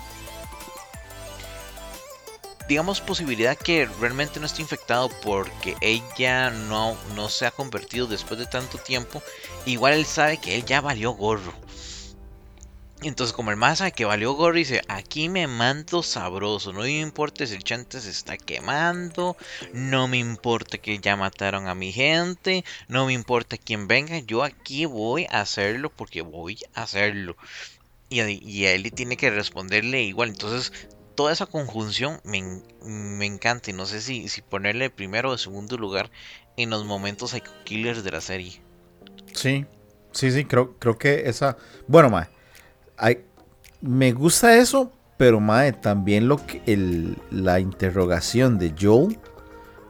digamos 2.68 3.02
posibilidad 3.02 3.58
que 3.58 3.86
realmente 4.00 4.40
no 4.40 4.46
esté 4.46 4.62
infectado 4.62 5.10
porque 5.22 5.76
ella 5.82 6.52
no, 6.52 6.96
no 7.16 7.28
se 7.28 7.46
ha 7.46 7.52
convertido 7.52 8.08
después 8.08 8.40
de 8.40 8.46
tanto 8.46 8.78
tiempo, 8.78 9.22
igual 9.66 9.94
él 9.94 10.06
sabe 10.06 10.38
que 10.38 10.56
él 10.56 10.64
ya 10.64 10.80
valió 10.80 11.12
gorro. 11.12 11.54
Entonces, 13.04 13.34
como 13.34 13.50
el 13.50 13.58
más 13.58 13.80
sabe 13.80 13.94
que 13.94 14.06
valió 14.06 14.34
gorro, 14.34 14.56
dice: 14.56 14.82
Aquí 14.88 15.28
me 15.28 15.48
mando 15.48 16.04
sabroso. 16.04 16.72
No 16.72 16.82
me 16.82 17.00
importa 17.00 17.48
si 17.48 17.56
el 17.56 17.64
chante 17.64 18.00
se 18.00 18.12
está 18.12 18.38
quemando. 18.38 19.36
No 19.74 20.08
me 20.08 20.20
importa 20.20 20.78
que 20.78 21.00
ya 21.00 21.16
mataron 21.16 21.68
a 21.68 21.74
mi 21.74 21.92
gente. 21.92 22.64
No 22.88 23.08
me 23.08 23.14
importa 23.14 23.58
quién 23.58 23.88
venga. 23.88 24.20
Yo 24.20 24.44
aquí 24.44 24.86
voy 24.86 25.26
a 25.32 25.42
hacerlo 25.42 25.90
porque 25.90 26.22
voy 26.22 26.60
a 26.76 26.84
hacerlo. 26.84 27.36
Y, 28.10 28.22
y 28.22 28.66
a 28.66 28.74
él 28.74 28.92
tiene 28.92 29.18
que 29.18 29.32
responderle 29.32 30.04
igual. 30.04 30.30
Entonces, 30.30 30.72
toda 31.16 31.34
esa 31.34 31.48
conjunción 31.48 32.22
me, 32.24 32.62
me 32.84 33.26
encanta. 33.26 33.72
Y 33.72 33.74
no 33.74 33.88
sé 33.88 34.02
si, 34.02 34.30
si 34.30 34.44
ponerle 34.44 34.92
primero 34.92 35.32
o 35.32 35.38
segundo 35.40 35.76
lugar 35.76 36.12
en 36.56 36.70
los 36.70 36.86
momentos 36.86 37.32
psycho 37.32 37.52
killers 37.64 38.04
de 38.04 38.12
la 38.12 38.22
serie. 38.22 38.62
Sí, 39.34 39.66
sí, 40.12 40.32
sí. 40.32 40.46
Creo, 40.46 40.78
creo 40.78 41.00
que 41.00 41.28
esa. 41.28 41.58
Bueno, 41.88 42.12
me 43.82 44.12
gusta 44.14 44.58
eso, 44.58 44.92
pero 45.18 45.40
mae, 45.40 45.74
también 45.74 46.28
lo 46.28 46.46
que 46.46 46.62
el, 46.66 47.18
la 47.32 47.60
interrogación 47.60 48.58
de 48.58 48.74
Joel 48.80 49.20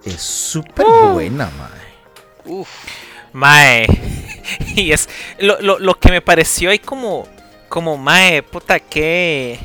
es 0.06 0.22
súper 0.22 0.86
uh. 0.86 1.14
buena, 1.14 1.50
mae. 1.58 2.54
Uf. 2.54 2.70
Mae. 3.34 3.86
y 4.76 4.92
es 4.92 5.08
lo, 5.40 5.94
que 5.96 6.12
me 6.12 6.22
pareció 6.22 6.70
ahí 6.70 6.80
como, 6.80 7.28
como 7.70 7.98
mae, 7.98 8.44
puta, 8.44 8.80
que 8.80 9.60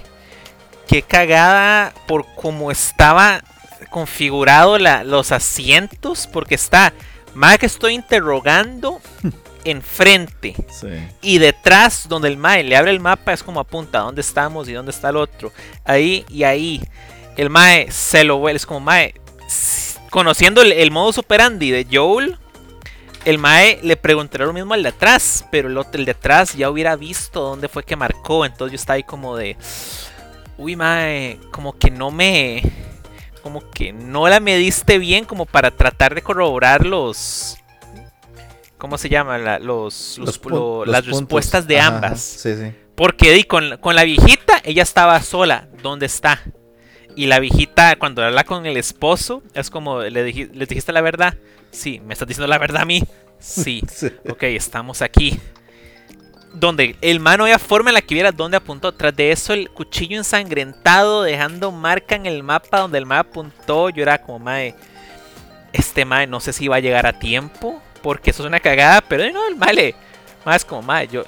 qué 0.87 1.02
cagada 1.02 1.92
por 2.06 2.26
cómo 2.35 2.70
estaba 2.70 3.42
configurado 3.90 4.78
la, 4.78 5.04
los 5.04 5.32
asientos, 5.32 6.28
porque 6.32 6.54
está, 6.54 6.92
mae 7.35 7.59
que 7.59 7.66
estoy 7.66 7.94
interrogando 7.94 9.00
enfrente. 9.66 10.55
Y 11.20 11.38
detrás, 11.38 12.09
donde 12.09 12.29
el 12.29 12.37
Mae 12.37 12.62
le 12.62 12.76
abre 12.76 12.92
el 12.92 13.00
mapa, 13.00 13.33
es 13.33 13.42
como 13.42 13.61
apunta 13.61 14.00
dónde 14.00 14.20
estamos 14.20 14.68
y 14.68 14.72
dónde 14.72 14.92
está 14.92 15.11
el 15.11 15.16
otro. 15.16 15.52
Ahí 15.85 16.24
y 16.29 16.44
ahí. 16.44 16.81
El 17.37 17.50
Mae 17.50 17.90
se 17.90 18.24
lo 18.24 18.38
vuelve. 18.38 18.57
Es 18.57 18.66
como 18.66 18.81
Mae. 18.81 19.14
Conociendo 20.11 20.62
el, 20.62 20.90
modo 20.90 21.20
operandi 21.20 21.70
de 21.70 21.87
Joel, 21.90 22.38
el 23.24 23.38
Mae 23.38 23.81
le 23.83 23.96
preguntará 23.96 24.46
lo 24.46 24.52
mismo 24.52 24.72
al 24.72 24.83
de 24.83 24.90
atrás. 24.90 25.44
Pero 25.50 25.68
el, 25.68 25.76
otro, 25.76 25.98
el 25.98 26.07
de 26.07 26.12
atrás 26.12 26.55
ya 26.55 26.70
hubiera 26.70 26.96
visto 26.96 27.40
dónde 27.40 27.68
fue 27.68 27.85
que 27.85 27.96
marcó. 27.96 28.46
Entonces 28.46 28.72
yo 28.72 28.76
estaba 28.76 28.94
ahí 28.94 29.02
como 29.02 29.37
de. 29.37 29.57
Uy, 30.59 30.76
Mae. 30.76 31.40
Como 31.50 31.76
que 31.76 31.90
no 31.90 32.11
me. 32.11 32.62
Como 33.42 33.68
que 33.70 33.92
no 33.92 34.29
la 34.29 34.40
mediste 34.40 34.98
bien 34.98 35.24
como 35.24 35.46
para 35.46 35.70
tratar 35.70 36.14
de 36.14 36.22
corroborar 36.22 36.85
los 36.85 37.59
¿Cómo 38.79 38.99
se 38.99 39.09
llama? 39.09 39.59
los, 39.59 40.19
las 40.87 41.07
respuestas 41.07 41.67
de 41.67 41.81
ambas. 41.81 42.21
Sí, 42.21 42.55
sí. 42.55 42.73
Porque 42.95 43.33
di, 43.33 43.45
con, 43.45 43.77
con, 43.79 43.95
la 43.95 44.05
viejita, 44.05 44.61
ella 44.65 44.83
estaba 44.83 45.21
sola. 45.23 45.69
¿Dónde 45.83 46.07
está? 46.07 46.43
Y 47.15 47.27
la 47.27 47.41
viejita, 47.41 47.97
cuando 47.97 48.23
habla 48.23 48.45
con 48.45 48.67
el 48.67 48.77
esposo, 48.77 49.43
es 49.55 49.71
como, 49.71 50.01
¿le, 50.01 50.11
¿le 50.11 50.67
dijiste 50.67 50.93
la 50.93 51.01
verdad? 51.01 51.35
Sí, 51.71 52.01
¿me 52.01 52.12
estás 52.12 52.29
diciendo 52.29 52.49
la 52.49 52.59
verdad 52.59 52.83
a 52.83 52.87
mí? 52.87 53.03
Sí. 53.39 53.83
Ok, 54.31 54.45
estamos 54.45 55.03
aquí. 55.03 55.39
Donde 56.55 56.97
el 57.03 57.21
mano 57.21 57.45
había 57.45 57.59
forma 57.59 57.91
en 57.91 57.95
la 57.95 58.01
que 58.01 58.15
viera 58.15 58.33
dónde 58.33 58.57
apuntó. 58.57 58.93
Tras 58.93 59.15
de 59.15 59.31
eso, 59.31 59.53
el 59.53 59.69
cuchillo 59.69 60.17
ensangrentado, 60.17 61.23
dejando 61.23 61.71
marca 61.71 62.15
en 62.15 62.25
el 62.25 62.43
mapa 62.43 62.81
donde 62.81 62.97
el 62.97 63.05
mapa 63.05 63.29
apuntó. 63.29 63.91
Yo 63.91 64.03
era 64.03 64.23
como, 64.23 64.39
mae, 64.39 64.75
este 65.75 66.07
mae 66.07 66.27
no 66.27 66.41
sé 66.41 66.55
si 66.55 66.67
va 66.67 66.77
a 66.77 66.81
llegar 66.81 67.07
a 67.07 67.19
tiempo 67.19 67.83
porque 68.07 68.31
eso 68.31 68.45
es 68.45 68.47
una 68.47 68.61
cagada, 68.61 69.01
pero 69.01 69.29
no, 69.33 69.49
el 69.49 69.57
male, 69.57 69.97
más 70.45 70.64
como, 70.64 70.81
mae, 70.81 71.09
yo 71.09 71.25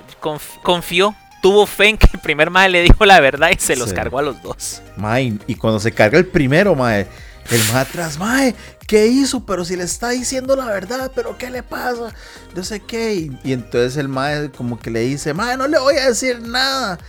confío, 0.63 1.13
tuvo 1.43 1.67
fe 1.67 1.89
en 1.89 1.99
que 1.99 2.07
el 2.15 2.21
primer 2.21 2.51
mae 2.51 2.69
le 2.69 2.83
dijo 2.83 3.05
la 3.05 3.19
verdad 3.19 3.51
y 3.53 3.59
se 3.59 3.75
los 3.75 3.93
cargó 3.93 4.21
a 4.21 4.23
los 4.23 4.41
dos. 4.41 4.81
Mae, 4.97 5.37
y 5.49 5.57
cuando 5.57 5.81
se 5.81 5.91
carga 5.91 6.19
el 6.19 6.27
primero, 6.27 6.77
mae, 6.77 7.09
el 7.51 7.61
mae 7.73 7.83
atrás, 7.83 8.17
mae, 8.17 8.55
¿qué 8.87 9.09
hizo? 9.09 9.45
Pero 9.45 9.65
si 9.65 9.75
le 9.75 9.83
está 9.83 10.11
diciendo 10.11 10.55
la 10.55 10.67
verdad, 10.67 11.11
pero 11.17 11.37
¿qué 11.37 11.51
le 11.51 11.65
pasa? 11.65 12.15
No 12.55 12.63
sé 12.63 12.79
qué. 12.79 13.29
Y, 13.43 13.53
entonces 13.53 13.97
el 13.97 14.07
mae 14.07 14.49
como 14.57 14.79
que 14.79 14.93
le 14.93 15.01
dice, 15.01 15.35
mae, 15.35 15.57
no 15.57 15.67
le 15.67 15.81
voy 15.81 15.97
a 15.97 16.07
decir 16.07 16.41
nada. 16.43 17.01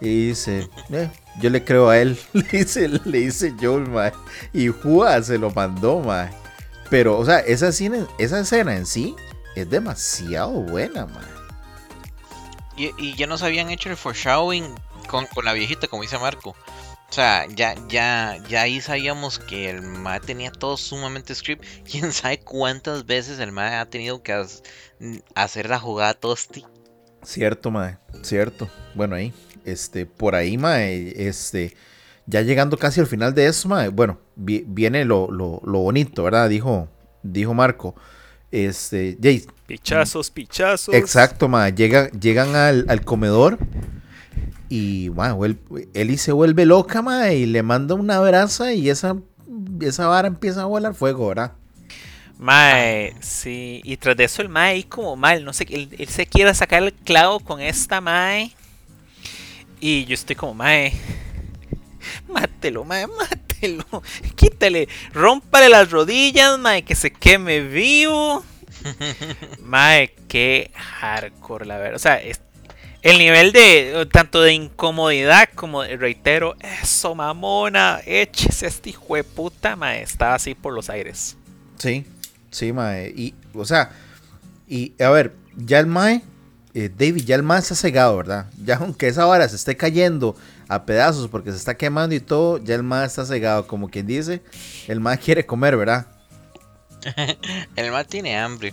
Y 0.00 0.28
dice, 0.28 0.70
eh, 0.90 1.10
yo 1.38 1.50
le 1.50 1.62
creo 1.62 1.90
a 1.90 1.98
él. 1.98 2.18
Le 2.32 2.44
dice, 2.50 2.88
le 2.88 3.18
dice 3.18 3.52
Joel, 3.60 3.90
mae. 3.90 4.10
Y 4.54 4.68
Juan 4.68 5.22
se 5.22 5.36
lo 5.36 5.50
mandó, 5.50 6.00
mae. 6.00 6.30
Pero, 6.90 7.18
o 7.18 7.24
sea, 7.24 7.40
esa 7.40 7.68
escena, 7.68 8.06
esa 8.18 8.40
escena 8.40 8.76
en 8.76 8.86
sí 8.86 9.14
es 9.54 9.68
demasiado 9.68 10.50
buena, 10.50 11.06
mae. 11.06 11.24
Y, 12.76 12.92
y 12.96 13.16
ya 13.16 13.26
nos 13.26 13.42
habían 13.42 13.70
hecho 13.70 13.90
el 13.90 13.96
foreshadowing 13.96 14.74
con, 15.08 15.26
con 15.26 15.44
la 15.44 15.52
viejita, 15.52 15.88
como 15.88 16.02
dice 16.02 16.18
Marco. 16.18 16.54
O 17.08 17.12
sea, 17.12 17.46
ya, 17.48 17.74
ya, 17.88 18.36
ya 18.48 18.62
ahí 18.62 18.82
sabíamos 18.82 19.38
que 19.38 19.70
el 19.70 19.80
MAE 19.80 20.20
tenía 20.20 20.52
todo 20.52 20.76
sumamente 20.76 21.34
script. 21.34 21.64
Quién 21.90 22.12
sabe 22.12 22.40
cuántas 22.40 23.06
veces 23.06 23.38
el 23.40 23.50
MAE 23.50 23.76
ha 23.76 23.86
tenido 23.88 24.22
que 24.22 24.44
hacer 25.34 25.68
la 25.70 25.78
jugada 25.80 26.14
tosti. 26.14 26.66
Cierto, 27.22 27.70
mae, 27.70 27.98
cierto. 28.22 28.70
Bueno, 28.94 29.16
ahí, 29.16 29.32
este, 29.64 30.06
por 30.06 30.34
ahí, 30.34 30.56
mae, 30.58 31.14
este, 31.16 31.74
ya 32.28 32.42
llegando 32.42 32.76
casi 32.76 33.00
al 33.00 33.06
final 33.08 33.34
de 33.34 33.46
eso, 33.48 33.68
mae, 33.68 33.88
bueno, 33.88 34.18
vi- 34.36 34.64
viene 34.68 35.04
lo, 35.04 35.30
lo, 35.32 35.60
lo 35.64 35.78
bonito, 35.80 36.22
¿verdad? 36.22 36.48
Dijo, 36.48 36.88
dijo 37.24 37.54
Marco. 37.54 37.94
Este, 38.52 39.18
Jay, 39.20 39.44
Pichazos, 39.66 40.30
pichazos. 40.30 40.94
exacto, 40.94 41.48
mae, 41.48 41.72
llega, 41.74 42.10
llegan 42.12 42.54
al, 42.54 42.86
al 42.88 43.02
comedor 43.04 43.58
y, 44.68 45.10
mae, 45.14 45.32
vuel- 45.32 45.58
Eli 45.94 46.16
se 46.18 46.32
vuelve 46.32 46.64
loca, 46.66 47.02
mae, 47.02 47.36
y 47.38 47.46
le 47.46 47.62
manda 47.62 47.94
una 47.94 48.20
brasa 48.20 48.72
y 48.72 48.88
esa, 48.90 49.16
esa 49.80 50.06
vara 50.06 50.28
empieza 50.28 50.62
a 50.62 50.66
volar 50.66 50.94
fuego, 50.94 51.28
¿verdad? 51.28 51.52
Mae, 52.38 53.14
sí. 53.20 53.80
Y 53.84 53.96
tras 53.96 54.16
de 54.16 54.24
eso 54.24 54.42
el 54.42 54.48
Mae 54.48 54.84
como 54.84 55.16
mal, 55.16 55.44
no 55.44 55.52
sé, 55.52 55.66
él, 55.70 55.88
él 55.98 56.06
se 56.08 56.24
quiere 56.24 56.54
sacar 56.54 56.82
el 56.84 56.92
clavo 56.92 57.40
con 57.40 57.60
esta 57.60 58.00
Mae. 58.00 58.52
Y 59.80 60.04
yo 60.04 60.14
estoy 60.14 60.36
como 60.36 60.54
Mae. 60.54 60.92
Mátelo, 62.28 62.84
Mae, 62.84 63.06
mátelo. 63.06 63.84
Quítale, 64.36 64.88
rómpale 65.12 65.68
las 65.68 65.90
rodillas, 65.90 66.58
Mae, 66.58 66.82
que 66.82 66.94
se 66.94 67.10
queme 67.10 67.60
vivo. 67.60 68.44
Mae, 69.62 70.14
qué 70.28 70.70
hardcore, 70.74 71.66
la 71.66 71.78
verdad. 71.78 71.96
O 71.96 71.98
sea, 71.98 72.16
es- 72.22 72.40
el 73.02 73.18
nivel 73.18 73.52
de 73.52 74.08
tanto 74.12 74.42
de 74.42 74.52
incomodidad 74.54 75.48
como 75.54 75.82
de, 75.82 75.96
reitero, 75.96 76.56
eso 76.82 77.14
mamona, 77.14 78.00
échese 78.04 78.66
este 78.66 78.90
hijo 78.90 79.14
de 79.14 79.22
puta, 79.24 79.76
Mae, 79.76 80.02
está 80.02 80.34
así 80.34 80.54
por 80.54 80.74
los 80.74 80.90
aires. 80.90 81.36
Sí, 81.78 82.04
sí, 82.50 82.72
mae. 82.72 83.12
Y, 83.16 83.34
o 83.54 83.64
sea, 83.64 83.90
y 84.66 85.00
a 85.00 85.10
ver, 85.10 85.32
ya 85.56 85.78
el 85.78 85.86
mae, 85.86 86.22
eh, 86.74 86.90
David, 86.92 87.24
ya 87.24 87.36
el 87.36 87.44
mae 87.44 87.60
está 87.60 87.76
cegado, 87.76 88.16
¿verdad? 88.16 88.46
Ya 88.64 88.76
aunque 88.78 89.06
esa 89.06 89.24
vara 89.26 89.48
se 89.48 89.54
esté 89.56 89.76
cayendo 89.76 90.34
a 90.68 90.84
pedazos 90.84 91.28
porque 91.28 91.50
se 91.50 91.56
está 91.56 91.76
quemando 91.76 92.14
y 92.14 92.20
todo, 92.20 92.58
ya 92.58 92.74
el 92.74 92.82
mae 92.82 93.06
está 93.06 93.24
cegado. 93.24 93.66
Como 93.66 93.88
quien 93.88 94.06
dice, 94.06 94.42
el 94.86 95.00
mae 95.00 95.18
quiere 95.18 95.44
comer, 95.46 95.76
¿verdad? 95.76 96.06
El 97.76 97.90
MAE 97.92 98.04
tiene 98.04 98.36
hambre. 98.38 98.72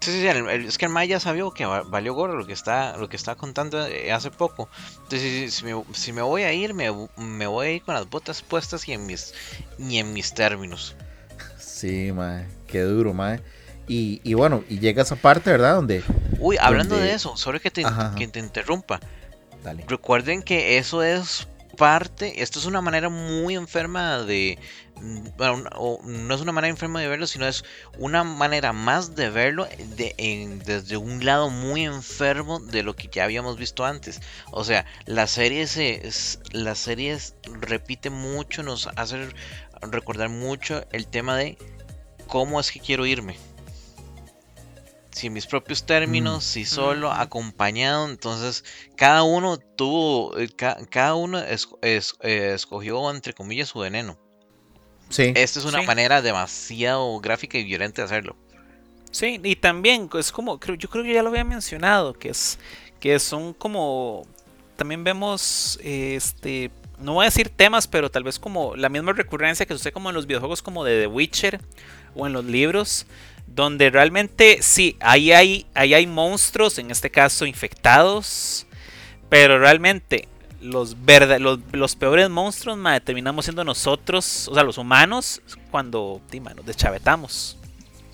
Sí, 0.00 0.10
sí, 0.10 0.20
sí, 0.20 0.26
el- 0.26 0.48
el- 0.48 0.66
es 0.66 0.78
que 0.78 0.84
el 0.86 0.90
MAE 0.92 1.08
ya 1.08 1.20
sabía 1.20 1.44
que 1.54 1.64
va- 1.64 1.82
valió 1.82 2.12
gorro 2.12 2.36
lo 2.36 2.46
que 2.46 2.52
está, 2.52 2.96
lo 2.96 3.08
que 3.08 3.16
está 3.16 3.34
contando 3.36 3.86
eh, 3.86 4.12
hace 4.12 4.30
poco. 4.30 4.68
Entonces, 5.04 5.54
si, 5.54 5.64
me, 5.64 5.82
si 5.94 6.12
me 6.12 6.22
voy 6.22 6.42
a 6.42 6.52
ir, 6.52 6.74
me, 6.74 6.90
me 7.16 7.46
voy 7.46 7.66
a 7.66 7.70
ir 7.72 7.82
con 7.82 7.94
las 7.94 8.08
botas 8.10 8.42
puestas 8.42 8.86
y 8.88 8.92
en 8.92 9.06
mis, 9.06 9.32
y 9.78 9.98
en 9.98 10.12
mis 10.12 10.34
términos. 10.34 10.94
Sí, 11.58 12.12
mae, 12.12 12.46
qué 12.66 12.82
duro, 12.82 13.14
mae. 13.14 13.40
Y, 13.88 14.20
y 14.24 14.34
bueno, 14.34 14.62
y 14.68 14.78
llega 14.80 15.02
esa 15.02 15.16
parte, 15.16 15.50
¿verdad? 15.50 15.76
Donde, 15.76 16.02
Uy, 16.38 16.56
hablando 16.60 16.94
Donde- 16.96 17.10
de 17.10 17.14
eso, 17.16 17.36
sorry 17.36 17.60
que 17.60 17.70
te, 17.70 17.84
ajá. 17.84 18.14
que 18.16 18.26
te 18.28 18.38
interrumpa. 18.40 19.00
Recuerden 19.88 20.42
que 20.42 20.78
eso 20.78 21.02
es 21.02 21.46
parte, 21.76 22.42
esto 22.42 22.58
es 22.58 22.66
una 22.66 22.82
manera 22.82 23.08
muy 23.08 23.54
enferma 23.54 24.18
de, 24.22 24.58
mm, 25.00 25.28
o 25.76 26.00
no 26.04 26.34
es 26.34 26.40
una 26.42 26.52
manera 26.52 26.70
enferma 26.70 27.00
de 27.00 27.08
verlo, 27.08 27.26
sino 27.26 27.46
es 27.46 27.64
una 27.98 28.24
manera 28.24 28.72
más 28.74 29.14
de 29.14 29.30
verlo 29.30 29.66
de, 29.96 30.14
en- 30.18 30.58
desde 30.60 30.96
un 30.98 31.24
lado 31.24 31.48
muy 31.48 31.84
enfermo 31.84 32.60
de 32.60 32.82
lo 32.82 32.94
que 32.94 33.08
ya 33.10 33.24
habíamos 33.24 33.56
visto 33.56 33.84
antes. 33.86 34.20
O 34.50 34.64
sea, 34.64 34.84
la 35.06 35.26
serie 35.26 35.66
se, 35.66 36.06
es- 36.06 36.40
la 36.52 36.74
serie 36.74 37.12
es- 37.12 37.34
repite 37.60 38.10
mucho, 38.10 38.62
nos 38.62 38.88
hace 38.96 39.28
recordar 39.80 40.28
mucho 40.28 40.84
el 40.92 41.06
tema 41.06 41.36
de 41.38 41.56
cómo 42.26 42.60
es 42.60 42.70
que 42.70 42.80
quiero 42.80 43.06
irme. 43.06 43.36
Si 45.12 45.26
en 45.26 45.34
mis 45.34 45.46
propios 45.46 45.84
términos, 45.84 46.42
si 46.42 46.64
solo, 46.64 47.12
acompañado, 47.12 48.08
entonces 48.08 48.64
cada 48.96 49.22
uno 49.22 49.58
tuvo, 49.58 50.36
eh, 50.38 50.48
ca- 50.48 50.78
cada 50.90 51.14
uno 51.14 51.38
es- 51.38 51.68
es- 51.82 52.14
eh, 52.22 52.52
escogió 52.54 53.10
entre 53.10 53.34
comillas 53.34 53.68
su 53.68 53.78
veneno. 53.80 54.16
Sí, 55.10 55.32
Esta 55.36 55.58
es 55.58 55.66
una 55.66 55.80
Sí. 55.80 55.86
manera 55.86 56.22
demasiado 56.22 57.20
gráfica 57.20 57.58
y 57.58 57.64
violenta 57.64 58.00
de 58.00 58.06
hacerlo. 58.06 58.36
Sí, 59.10 59.38
y 59.44 59.56
también 59.56 60.08
es 60.18 60.32
como, 60.32 60.58
creo, 60.58 60.74
yo 60.76 60.88
creo 60.88 61.04
que 61.04 61.12
ya 61.12 61.22
lo 61.22 61.28
había 61.28 61.44
mencionado, 61.44 62.14
que 62.14 62.30
es 62.30 62.58
que 62.98 63.18
son 63.18 63.52
como, 63.52 64.26
también 64.76 65.04
vemos, 65.04 65.78
eh, 65.82 66.14
este, 66.16 66.70
no 66.98 67.12
voy 67.14 67.24
a 67.24 67.28
decir 67.28 67.50
temas, 67.50 67.86
pero 67.86 68.10
tal 68.10 68.24
vez 68.24 68.38
como 68.38 68.74
la 68.76 68.88
misma 68.88 69.12
recurrencia 69.12 69.66
que 69.66 69.74
sucede 69.74 69.92
como 69.92 70.08
en 70.08 70.14
los 70.14 70.26
videojuegos 70.26 70.62
como 70.62 70.82
de 70.84 71.02
The 71.02 71.06
Witcher 71.08 71.60
o 72.14 72.26
en 72.26 72.32
los 72.32 72.46
libros, 72.46 73.06
donde 73.54 73.90
realmente 73.90 74.58
sí, 74.62 74.96
ahí 75.00 75.32
hay, 75.32 75.66
ahí 75.74 75.94
hay 75.94 76.06
monstruos, 76.06 76.78
en 76.78 76.90
este 76.90 77.10
caso 77.10 77.44
infectados, 77.46 78.66
pero 79.28 79.58
realmente 79.58 80.28
los, 80.60 80.96
verda- 81.04 81.38
los, 81.38 81.58
los 81.72 81.96
peores 81.96 82.30
monstruos 82.30 82.78
ma, 82.78 83.00
terminamos 83.00 83.44
siendo 83.44 83.64
nosotros, 83.64 84.48
o 84.48 84.54
sea, 84.54 84.62
los 84.62 84.78
humanos, 84.78 85.42
cuando 85.70 86.20
ma, 86.40 86.54
nos 86.54 86.66
deschavetamos. 86.66 87.56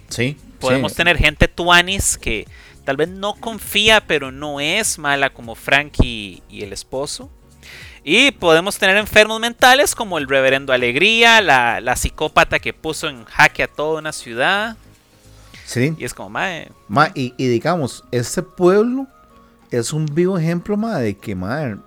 sí. 0.09 0.37
Podemos 0.59 0.91
sí. 0.91 0.97
tener 0.97 1.17
gente 1.19 1.47
tuanis 1.47 2.19
que 2.19 2.45
tal 2.85 2.97
vez 2.97 3.09
no 3.09 3.35
confía, 3.35 4.01
pero 4.05 4.33
no 4.33 4.59
es 4.59 4.99
mala 4.99 5.31
como 5.31 5.55
Frankie 5.55 6.43
y 6.51 6.65
el 6.65 6.73
esposo. 6.73 7.31
Y 8.03 8.33
podemos 8.33 8.77
tener 8.77 8.97
enfermos 8.97 9.39
mentales 9.39 9.95
como 9.95 10.19
el 10.19 10.27
reverendo 10.27 10.73
Alegría, 10.73 11.41
la, 11.43 11.81
la 11.81 11.95
psicópata 11.95 12.59
que 12.59 12.73
puso 12.73 13.09
en 13.09 13.25
jaque 13.27 13.63
a 13.63 13.69
toda 13.69 14.01
una 14.01 14.13
ciudad. 14.13 14.77
Sí. 15.69 15.95
Y 15.99 16.05
es 16.05 16.15
como, 16.15 16.31
mae, 16.31 16.73
Ma, 16.89 17.11
y, 17.15 17.35
y 17.37 17.47
digamos, 17.47 18.03
este 18.11 18.43
pueblo 18.43 19.07
es 19.71 19.93
un 19.93 20.07
vivo 20.07 20.39
ejemplo, 20.39 20.79
ma, 20.79 20.99
de 20.99 21.15
que, 21.15 21.35
ma, 21.35 21.79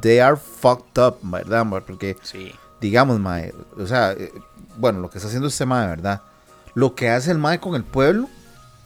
they 0.00 0.20
are 0.20 0.36
fucked 0.36 1.02
up, 1.02 1.16
¿verdad? 1.20 1.66
Porque, 1.68 2.16
sí. 2.22 2.52
digamos, 2.80 3.18
ma, 3.18 3.40
o 3.76 3.86
sea, 3.88 4.12
eh, 4.12 4.32
bueno, 4.76 5.00
lo 5.00 5.10
que 5.10 5.18
está 5.18 5.26
haciendo 5.26 5.48
este 5.48 5.66
ma, 5.66 5.84
¿verdad? 5.84 6.22
Lo 6.74 6.94
que 6.94 7.10
hace 7.10 7.32
el 7.32 7.38
ma 7.38 7.58
con 7.58 7.74
el 7.74 7.82
pueblo 7.82 8.28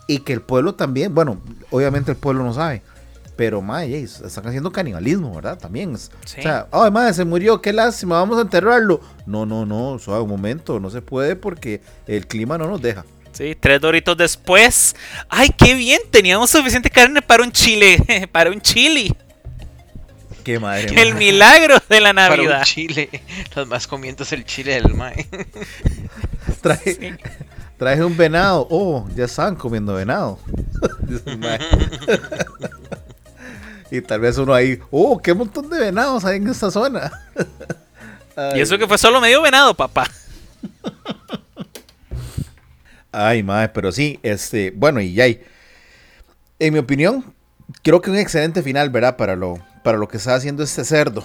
y 0.07 0.21
que 0.21 0.33
el 0.33 0.41
pueblo 0.41 0.75
también, 0.75 1.15
bueno, 1.15 1.43
obviamente 1.71 2.13
el 2.13 2.17
pueblo 2.17 2.43
no 2.43 2.55
sabe, 2.55 2.83
pero, 3.41 3.63
ma, 3.63 3.85
ey, 3.85 4.05
están 4.05 4.47
haciendo 4.49 4.71
canibalismo, 4.71 5.35
¿verdad? 5.35 5.59
También. 5.59 5.95
es- 5.95 6.11
Sí. 6.27 6.41
O 6.41 6.43
sea, 6.43 6.67
ay, 6.71 6.91
ma, 6.91 7.11
se 7.15 7.25
murió, 7.25 7.63
qué 7.63 7.73
lástima, 7.73 8.17
vamos 8.17 8.37
a 8.37 8.43
enterrarlo. 8.43 9.01
No, 9.25 9.47
no, 9.47 9.65
no, 9.65 9.99
suave 9.99 10.21
un 10.21 10.29
momento, 10.29 10.79
no 10.79 10.91
se 10.91 11.01
puede 11.01 11.37
porque 11.37 11.81
el 12.07 12.27
clima 12.27 12.59
no 12.59 12.67
nos 12.69 12.83
deja. 12.83 13.07
Sí, 13.33 13.57
tres 13.59 13.81
doritos 13.81 14.15
después. 14.19 14.95
¡Ay, 15.31 15.49
qué 15.57 15.73
bien! 15.75 16.03
Teníamos 16.11 16.51
suficiente 16.51 16.91
carne 16.91 17.23
para 17.23 17.43
un 17.43 17.51
chile, 17.51 18.29
para 18.31 18.51
un 18.51 18.61
chili. 18.61 19.11
Qué 20.45 20.59
madre. 20.59 21.01
El 21.01 21.15
milagro 21.15 21.77
de 21.89 22.01
la 22.03 22.13
Para 22.13 22.35
un 22.35 22.37
Navidad. 22.49 22.63
chile, 22.65 23.09
los 23.57 23.67
más 23.67 23.87
comientes 23.87 24.31
el 24.33 24.45
chile 24.45 24.75
del 24.75 24.93
mae. 24.93 25.27
Sí. 26.85 27.13
traje 27.79 28.05
un 28.05 28.15
venado. 28.19 28.67
Oh, 28.71 29.09
ya 29.17 29.25
estaban 29.25 29.57
comiendo 29.57 29.95
venado. 29.95 30.39
Y 33.91 34.01
tal 34.01 34.21
vez 34.21 34.39
uno 34.39 34.55
ahí, 34.55 34.79
oh, 34.91 35.19
qué 35.19 35.35
montón 35.35 35.69
de 35.69 35.79
venados 35.79 36.25
hay 36.25 36.37
en 36.37 36.49
esta 36.49 36.71
zona. 36.71 37.11
Y 38.55 38.61
eso 38.61 38.79
que 38.79 38.87
fue 38.87 38.97
solo 38.97 39.21
medio 39.21 39.43
venado, 39.43 39.75
papá. 39.75 40.09
Ay, 43.13 43.43
madre, 43.43 43.69
pero 43.69 43.93
sí, 43.93 44.19
este, 44.23 44.71
bueno, 44.71 45.01
y 45.01 45.13
ya 45.13 45.25
hay. 45.25 45.43
En 46.59 46.73
mi 46.73 46.79
opinión, 46.79 47.35
creo 47.83 48.01
que 48.01 48.11
un 48.11 48.17
excelente 48.17 48.63
final, 48.63 48.89
¿verdad? 48.89 49.17
Para 49.17 49.37
lo, 49.37 49.59
para 49.83 49.99
lo 49.99 50.09
que 50.09 50.17
está 50.17 50.35
haciendo 50.35 50.63
este 50.63 50.85
cerdo. 50.85 51.23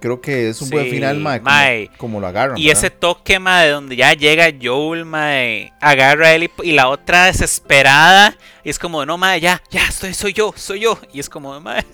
Creo 0.00 0.20
que 0.20 0.48
es 0.48 0.62
un 0.62 0.70
buen 0.70 0.88
final, 0.88 1.18
mae, 1.18 1.38
como, 1.40 1.50
mae. 1.50 1.90
como 1.96 2.20
lo 2.20 2.26
agarran. 2.28 2.56
Y 2.56 2.66
¿verdad? 2.66 2.78
ese 2.84 2.90
toque, 2.90 3.38
ma, 3.40 3.62
de 3.62 3.70
donde 3.70 3.96
ya 3.96 4.12
llega 4.12 4.46
Joel, 4.62 5.04
ma, 5.04 5.30
agarra 5.80 6.28
a 6.28 6.34
él 6.34 6.44
y, 6.44 6.50
y 6.62 6.72
la 6.72 6.88
otra 6.88 7.24
desesperada. 7.24 8.36
Y 8.62 8.70
es 8.70 8.78
como, 8.78 9.04
no, 9.04 9.18
ma, 9.18 9.36
ya, 9.38 9.60
ya, 9.70 9.90
soy 9.90 10.32
yo, 10.32 10.52
soy 10.56 10.80
yo. 10.80 10.98
Y 11.12 11.18
es 11.20 11.28
como, 11.28 11.58
ma, 11.60 11.84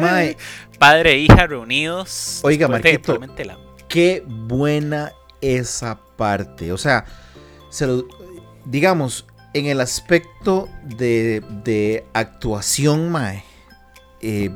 Mae, 0.00 0.36
padre 0.78 1.12
e 1.12 1.18
hija 1.18 1.46
reunidos. 1.46 2.40
Oiga, 2.42 2.68
Marquito. 2.68 3.18
la- 3.44 3.58
qué 3.88 4.22
buena 4.26 5.12
esa 5.40 5.98
parte. 6.16 6.70
O 6.72 6.78
sea, 6.78 7.06
se 7.70 7.86
lo- 7.86 8.06
digamos, 8.66 9.24
en 9.54 9.66
el 9.66 9.80
aspecto 9.80 10.68
de, 10.84 11.42
de 11.64 12.04
actuación, 12.12 13.10
mae, 13.10 13.42
eh, 14.20 14.50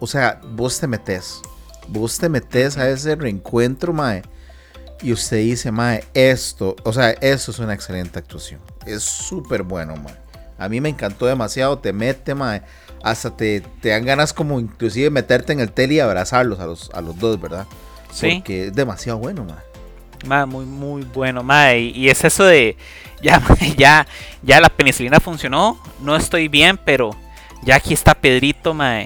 o 0.00 0.06
sea, 0.08 0.40
vos 0.44 0.80
te 0.80 0.88
metes. 0.88 1.40
Vos 1.88 2.18
te 2.18 2.28
metes 2.28 2.78
a 2.78 2.88
ese 2.88 3.14
reencuentro, 3.16 3.92
mae. 3.92 4.22
y 5.02 5.12
usted 5.12 5.38
dice, 5.38 5.72
mae, 5.72 6.04
esto, 6.14 6.76
o 6.84 6.92
sea, 6.92 7.10
eso 7.10 7.50
es 7.50 7.58
una 7.58 7.74
excelente 7.74 8.18
actuación. 8.18 8.60
Es 8.86 9.02
súper 9.02 9.62
bueno, 9.62 9.96
mae. 9.96 10.14
A 10.58 10.68
mí 10.68 10.80
me 10.80 10.88
encantó 10.88 11.26
demasiado, 11.26 11.78
te 11.78 11.92
mete, 11.92 12.34
mae. 12.34 12.62
Hasta 13.02 13.36
te, 13.36 13.62
te 13.80 13.88
dan 13.88 14.04
ganas 14.04 14.32
como 14.32 14.60
inclusive 14.60 15.10
meterte 15.10 15.52
en 15.52 15.58
el 15.60 15.72
tele 15.72 15.94
y 15.94 16.00
abrazarlos 16.00 16.60
a 16.60 16.66
los, 16.66 16.90
a 16.94 17.00
los 17.00 17.18
dos, 17.18 17.40
¿verdad? 17.40 17.66
Sí. 18.12 18.36
Porque 18.36 18.68
es 18.68 18.74
demasiado 18.74 19.18
bueno, 19.18 19.44
mae. 19.44 19.72
Ma, 20.26 20.46
muy, 20.46 20.64
muy 20.64 21.02
bueno, 21.02 21.42
ma. 21.42 21.74
Y, 21.74 21.90
y 21.90 22.08
es 22.08 22.22
eso 22.24 22.44
de, 22.44 22.76
ya, 23.22 23.42
ya, 23.76 24.06
ya 24.42 24.60
la 24.60 24.68
penicilina 24.68 25.18
funcionó, 25.20 25.80
no 26.00 26.14
estoy 26.14 26.48
bien, 26.48 26.78
pero 26.78 27.10
ya 27.64 27.76
aquí 27.76 27.94
está 27.94 28.14
Pedrito, 28.14 28.74
ma. 28.74 29.00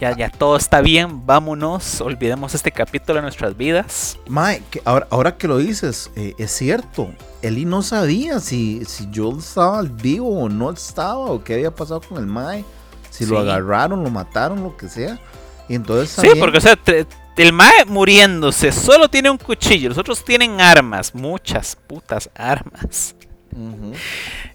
Ya, 0.00 0.16
ya 0.16 0.28
todo 0.28 0.56
está 0.56 0.80
bien, 0.80 1.24
vámonos, 1.24 2.00
olvidemos 2.00 2.54
este 2.54 2.72
capítulo 2.72 3.16
de 3.16 3.22
nuestras 3.22 3.56
vidas. 3.56 4.18
Mae, 4.28 4.62
que 4.70 4.82
ahora, 4.84 5.06
ahora 5.10 5.36
que 5.36 5.46
lo 5.46 5.58
dices, 5.58 6.10
eh, 6.16 6.34
es 6.36 6.50
cierto. 6.50 7.10
Eli 7.42 7.64
no 7.64 7.82
sabía 7.82 8.40
si, 8.40 8.84
si 8.86 9.08
Joel 9.14 9.38
estaba 9.38 9.78
al 9.78 9.88
vivo 9.90 10.40
o 10.42 10.48
no 10.48 10.70
estaba, 10.72 11.18
o 11.18 11.44
qué 11.44 11.54
había 11.54 11.70
pasado 11.74 12.00
con 12.00 12.18
el 12.18 12.26
Mae. 12.26 12.64
Si 13.10 13.24
lo 13.24 13.38
agarraron, 13.38 14.02
lo 14.02 14.10
mataron, 14.10 14.62
lo 14.64 14.76
que 14.76 14.88
sea. 14.88 15.20
Y 15.68 15.76
entonces 15.76 16.10
Sí, 16.10 16.28
porque 16.40 16.58
o 16.58 16.60
sea, 16.60 16.74
te- 16.74 17.06
el 17.36 17.52
Mae 17.52 17.84
muriéndose 17.86 18.72
solo 18.72 19.08
tiene 19.08 19.30
un 19.30 19.38
cuchillo, 19.38 19.88
los 19.90 19.98
otros 19.98 20.24
tienen 20.24 20.60
armas, 20.60 21.14
muchas 21.14 21.76
putas 21.76 22.28
armas. 22.34 23.14
Ujú. 23.56 23.92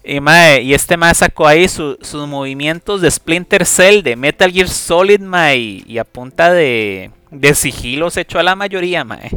Y, 0.04 0.20
mae, 0.20 0.62
y 0.62 0.74
este 0.74 0.96
mae 0.96 1.14
sacó 1.14 1.46
ahí 1.46 1.68
su- 1.68 1.98
sus 2.02 2.26
movimientos 2.28 3.00
de 3.00 3.10
Splinter 3.10 3.64
Cell, 3.66 4.02
de 4.02 4.16
Metal 4.16 4.50
Gear 4.52 4.68
Solid, 4.68 5.20
mae, 5.20 5.56
y, 5.58 5.84
y 5.86 5.98
a 5.98 6.04
punta 6.04 6.52
de, 6.52 7.10
de 7.30 7.54
sigilo 7.54 8.10
se 8.10 8.22
echó 8.22 8.38
a 8.38 8.42
la 8.42 8.54
mayoría, 8.56 9.04
mae. 9.04 9.30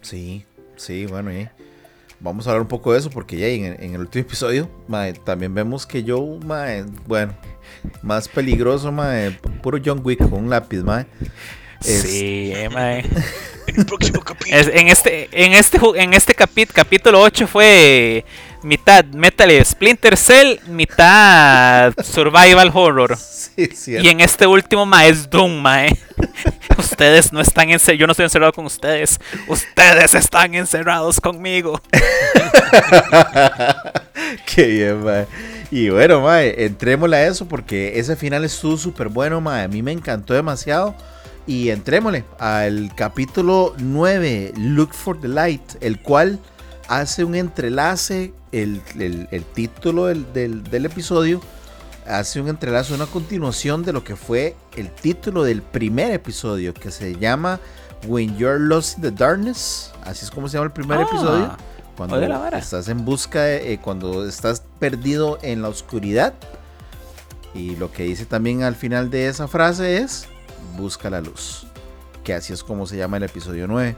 Sí, 0.00 0.44
sí, 0.76 1.06
bueno, 1.06 1.32
y 1.32 1.48
vamos 2.20 2.46
a 2.46 2.50
hablar 2.50 2.62
un 2.62 2.68
poco 2.68 2.92
de 2.92 2.98
eso 2.98 3.10
porque 3.10 3.36
ya 3.36 3.46
en, 3.48 3.64
el- 3.64 3.82
en 3.82 3.94
el 3.94 4.00
último 4.00 4.22
episodio, 4.26 4.70
mae, 4.88 5.12
también 5.12 5.54
vemos 5.54 5.86
que 5.86 6.02
Joe, 6.06 6.38
mae, 6.44 6.84
bueno, 7.06 7.34
más 8.02 8.28
peligroso, 8.28 8.90
mae, 8.92 9.30
puro 9.62 9.78
John 9.84 10.00
Wick 10.04 10.18
con 10.18 10.44
un 10.44 10.50
lápiz, 10.50 10.78
mae. 10.82 11.06
Es- 11.84 12.02
Sí, 12.02 12.52
eh, 12.54 12.68
mae. 12.72 13.00
En 13.66 13.78
el 13.80 13.86
próximo 13.86 14.20
capítulo. 14.20 14.56
Es- 14.56 14.68
en 14.68 14.88
este, 14.88 15.28
en 15.32 15.52
este, 15.52 15.78
en 15.96 16.12
este 16.14 16.34
capit- 16.34 16.72
capítulo 16.72 17.20
8 17.22 17.46
fue 17.46 18.24
mitad 18.62 19.04
Metal 19.06 19.50
Splinter 19.64 20.16
Cell, 20.16 20.58
mitad 20.68 21.92
Survival 22.02 22.70
Horror. 22.72 23.16
Sí. 23.16 23.68
Y 23.86 24.08
en 24.08 24.20
este 24.20 24.46
último, 24.46 24.86
mae, 24.86 25.08
es 25.08 25.28
Doom, 25.28 25.60
mae. 25.60 25.96
Ustedes 26.78 27.32
no 27.32 27.40
están 27.40 27.70
encerrados, 27.70 28.00
yo 28.00 28.06
no 28.06 28.12
estoy 28.12 28.24
encerrado 28.24 28.52
con 28.52 28.66
ustedes. 28.66 29.18
Ustedes 29.48 30.14
están 30.14 30.54
encerrados 30.54 31.20
conmigo. 31.20 31.80
Qué 34.54 34.66
bien, 34.66 35.04
mae. 35.04 35.26
Y 35.70 35.88
bueno, 35.90 36.20
mae, 36.20 36.64
entrémosle 36.64 37.16
a 37.16 37.26
eso 37.26 37.46
porque 37.46 37.98
ese 37.98 38.16
final 38.16 38.44
estuvo 38.44 38.76
súper 38.76 39.08
bueno, 39.08 39.40
mae. 39.40 39.64
A 39.64 39.68
mí 39.68 39.82
me 39.82 39.92
encantó 39.92 40.34
demasiado. 40.34 40.94
Y 41.46 41.70
entrémosle 41.70 42.24
al 42.38 42.92
capítulo 42.94 43.74
9, 43.78 44.52
Look 44.56 44.94
for 44.94 45.20
the 45.20 45.28
Light, 45.28 45.62
el 45.80 46.00
cual 46.00 46.38
hace 46.90 47.22
un 47.24 47.34
entrelace, 47.36 48.34
el, 48.52 48.82
el- 48.98 49.28
el 49.30 49.44
título 49.44 50.06
del, 50.06 50.30
del- 50.32 50.64
del 50.64 50.86
episodio 50.86 51.40
hace 52.06 52.40
un 52.40 52.48
entrelace, 52.48 52.92
una 52.92 53.06
continuación 53.06 53.84
de 53.84 53.92
lo 53.92 54.02
que 54.02 54.16
fue 54.16 54.56
el 54.76 54.90
título 54.90 55.44
del 55.44 55.62
primer 55.62 56.10
episodio, 56.10 56.74
que 56.74 56.90
se 56.90 57.14
llama 57.16 57.60
When 58.08 58.36
You're 58.36 58.58
Lost 58.58 58.96
in 58.96 59.02
the 59.02 59.10
Darkness. 59.12 59.92
Así 60.04 60.24
es 60.24 60.30
como 60.32 60.48
se 60.48 60.54
llama 60.56 60.66
el 60.66 60.72
primer 60.72 60.98
Ah. 60.98 61.02
episodio. 61.02 61.56
Cuando 61.96 62.16
estás 62.58 62.88
en 62.88 63.04
busca, 63.04 63.42
de- 63.42 63.74
eh, 63.74 63.78
cuando 63.80 64.26
estás 64.26 64.62
perdido 64.80 65.38
en 65.42 65.62
la 65.62 65.68
oscuridad. 65.68 66.34
Y 67.54 67.76
lo 67.76 67.92
que 67.92 68.04
dice 68.04 68.24
también 68.26 68.62
al 68.64 68.74
final 68.74 69.10
de 69.10 69.28
esa 69.28 69.46
frase 69.46 69.98
es, 69.98 70.26
busca 70.76 71.08
la 71.10 71.20
luz. 71.20 71.66
Que 72.24 72.34
así 72.34 72.52
es 72.52 72.64
como 72.64 72.86
se 72.86 72.96
llama 72.96 73.18
el 73.18 73.24
episodio 73.24 73.66
9. 73.68 73.96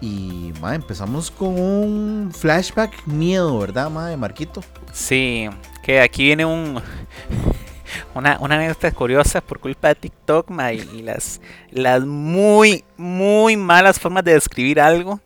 Y 0.00 0.52
ma, 0.60 0.74
empezamos 0.74 1.30
con 1.30 1.58
un 1.58 2.30
flashback 2.32 3.06
miedo, 3.06 3.58
¿verdad, 3.58 3.90
ma, 3.90 4.16
Marquito? 4.16 4.62
Sí, 4.92 5.48
que 5.82 6.00
aquí 6.00 6.24
viene 6.24 6.44
un 6.44 6.80
una, 8.14 8.38
una 8.40 8.56
anécdota 8.56 8.90
curiosa 8.92 9.40
por 9.40 9.60
culpa 9.60 9.88
de 9.88 9.94
TikTok, 9.94 10.50
ma, 10.50 10.72
y 10.72 11.02
las, 11.02 11.40
las 11.70 12.04
muy, 12.04 12.84
muy 12.96 13.56
malas 13.56 13.98
formas 13.98 14.24
de 14.24 14.34
describir 14.34 14.80
algo. 14.80 15.20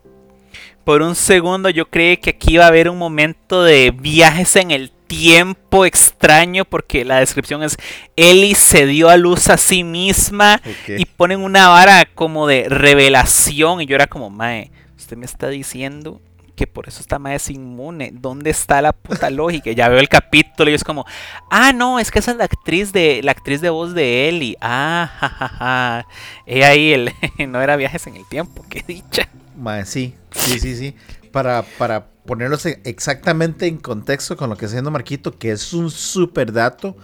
Por 0.85 1.03
un 1.03 1.15
segundo 1.15 1.69
yo 1.69 1.89
creí 1.91 2.17
que 2.17 2.31
aquí 2.31 2.55
iba 2.55 2.65
a 2.65 2.69
haber 2.69 2.89
un 2.89 2.97
momento 2.97 3.63
de 3.63 3.91
viajes 3.91 4.57
en 4.57 4.71
el 4.71 4.91
tiempo 5.09 5.85
extraño 5.85 6.65
porque 6.65 7.05
la 7.05 7.19
descripción 7.19 7.63
es 7.65 7.77
Ellie 8.15 8.55
se 8.55 8.87
dio 8.87 9.09
a 9.09 9.17
luz 9.17 9.49
a 9.49 9.57
sí 9.57 9.83
misma 9.83 10.61
y 10.87 11.05
ponen 11.07 11.41
una 11.41 11.69
vara 11.69 12.05
como 12.15 12.47
de 12.47 12.69
revelación 12.69 13.81
y 13.81 13.87
yo 13.87 13.97
era 13.97 14.07
como, 14.07 14.31
mae, 14.31 14.71
usted 14.97 15.17
me 15.17 15.25
está 15.27 15.49
diciendo 15.49 16.21
que 16.59 16.67
por 16.67 16.89
eso 16.89 17.01
esta 17.01 17.21
mae 17.21 17.37
es 17.37 17.51
inmune. 17.51 18.11
¿Dónde 18.13 18.51
está 18.51 18.83
la 18.83 18.93
puta 18.93 19.31
lógica? 19.31 19.71
Ya 19.71 19.89
veo 19.89 20.01
el 20.01 20.09
capítulo 20.09 20.71
y 20.71 20.75
es 20.75 20.85
como, 20.85 21.07
ah, 21.51 21.73
no, 21.73 22.01
es 22.01 22.11
que 22.11 22.19
esa 22.19 22.33
es 22.33 22.37
la 22.37 22.45
actriz 22.45 22.93
de 22.93 23.23
la 23.23 23.31
actriz 23.31 23.61
de 23.61 23.71
voz 23.71 23.95
de 23.95 24.29
Ellie. 24.29 24.57
Ah, 24.61 25.11
jajaja. 25.21 26.07
Ella 26.47 26.69
ahí 26.69 26.93
el, 26.93 27.13
no 27.49 27.63
era 27.63 27.77
viajes 27.77 28.07
en 28.09 28.17
el 28.17 28.27
tiempo, 28.29 28.65
qué 28.69 28.85
dicha. 28.87 29.29
Ma, 29.57 29.85
sí, 29.85 30.15
sí, 30.33 30.59
sí, 30.59 30.77
sí. 30.77 30.95
Para, 31.33 31.65
para 31.79 32.09
ponerlos 32.27 32.67
e- 32.67 32.81
exactamente 32.85 33.67
en 33.67 33.79
contexto 33.79 34.37
con 34.37 34.51
lo 34.51 34.57
que 34.57 34.65
está 34.65 34.75
haciendo 34.77 34.91
Marquito, 34.91 35.39
que 35.39 35.53
es 35.53 35.73
un 35.73 35.91
super 35.91 36.53
dato, 36.53 36.97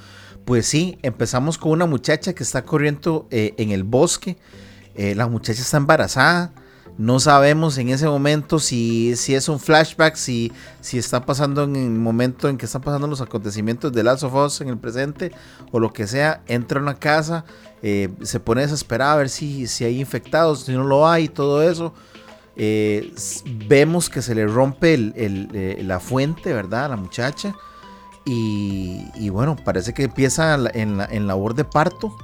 pues 0.44 0.66
sí, 0.66 0.98
empezamos 1.02 1.58
con 1.58 1.72
una 1.72 1.86
muchacha 1.86 2.34
que 2.34 2.42
está 2.42 2.64
corriendo 2.64 3.26
eh, 3.30 3.54
en 3.56 3.70
el 3.70 3.82
bosque. 3.84 4.36
Eh, 4.94 5.14
la 5.14 5.26
muchacha 5.26 5.62
está 5.62 5.78
embarazada. 5.78 6.52
No 6.96 7.18
sabemos 7.18 7.76
en 7.78 7.88
ese 7.88 8.06
momento 8.06 8.60
si, 8.60 9.16
si 9.16 9.34
es 9.34 9.48
un 9.48 9.58
flashback, 9.58 10.14
si, 10.14 10.52
si 10.80 10.96
está 10.96 11.26
pasando 11.26 11.64
en 11.64 11.74
el 11.74 11.90
momento 11.90 12.48
en 12.48 12.56
que 12.56 12.66
están 12.66 12.82
pasando 12.82 13.08
los 13.08 13.20
acontecimientos 13.20 13.92
de 13.92 14.04
Last 14.04 14.22
of 14.22 14.34
Us 14.34 14.60
en 14.60 14.68
el 14.68 14.78
presente 14.78 15.32
o 15.72 15.80
lo 15.80 15.92
que 15.92 16.06
sea. 16.06 16.42
Entra 16.46 16.78
a 16.78 16.82
una 16.82 16.94
casa, 16.94 17.46
eh, 17.82 18.10
se 18.22 18.38
pone 18.38 18.60
desesperada 18.60 19.14
a 19.14 19.16
ver 19.16 19.28
si, 19.28 19.66
si 19.66 19.84
hay 19.84 19.98
infectados, 19.98 20.66
si 20.66 20.72
no 20.72 20.84
lo 20.84 21.08
hay, 21.08 21.28
todo 21.28 21.68
eso. 21.68 21.94
Eh, 22.56 23.12
vemos 23.68 24.08
que 24.08 24.22
se 24.22 24.34
le 24.34 24.46
rompe 24.46 24.94
eh, 24.94 25.82
la 25.82 26.00
fuente, 26.00 26.52
¿verdad? 26.52 26.86
A 26.86 26.88
la 26.88 26.96
muchacha. 26.96 27.54
Y, 28.26 29.28
bueno, 29.28 29.56
parece 29.56 29.92
que 29.92 30.04
empieza 30.04 30.54
en, 30.72 30.96
la, 30.96 31.04
en 31.04 31.26
labor 31.26 31.54
de 31.54 31.64
parto. 31.64 32.16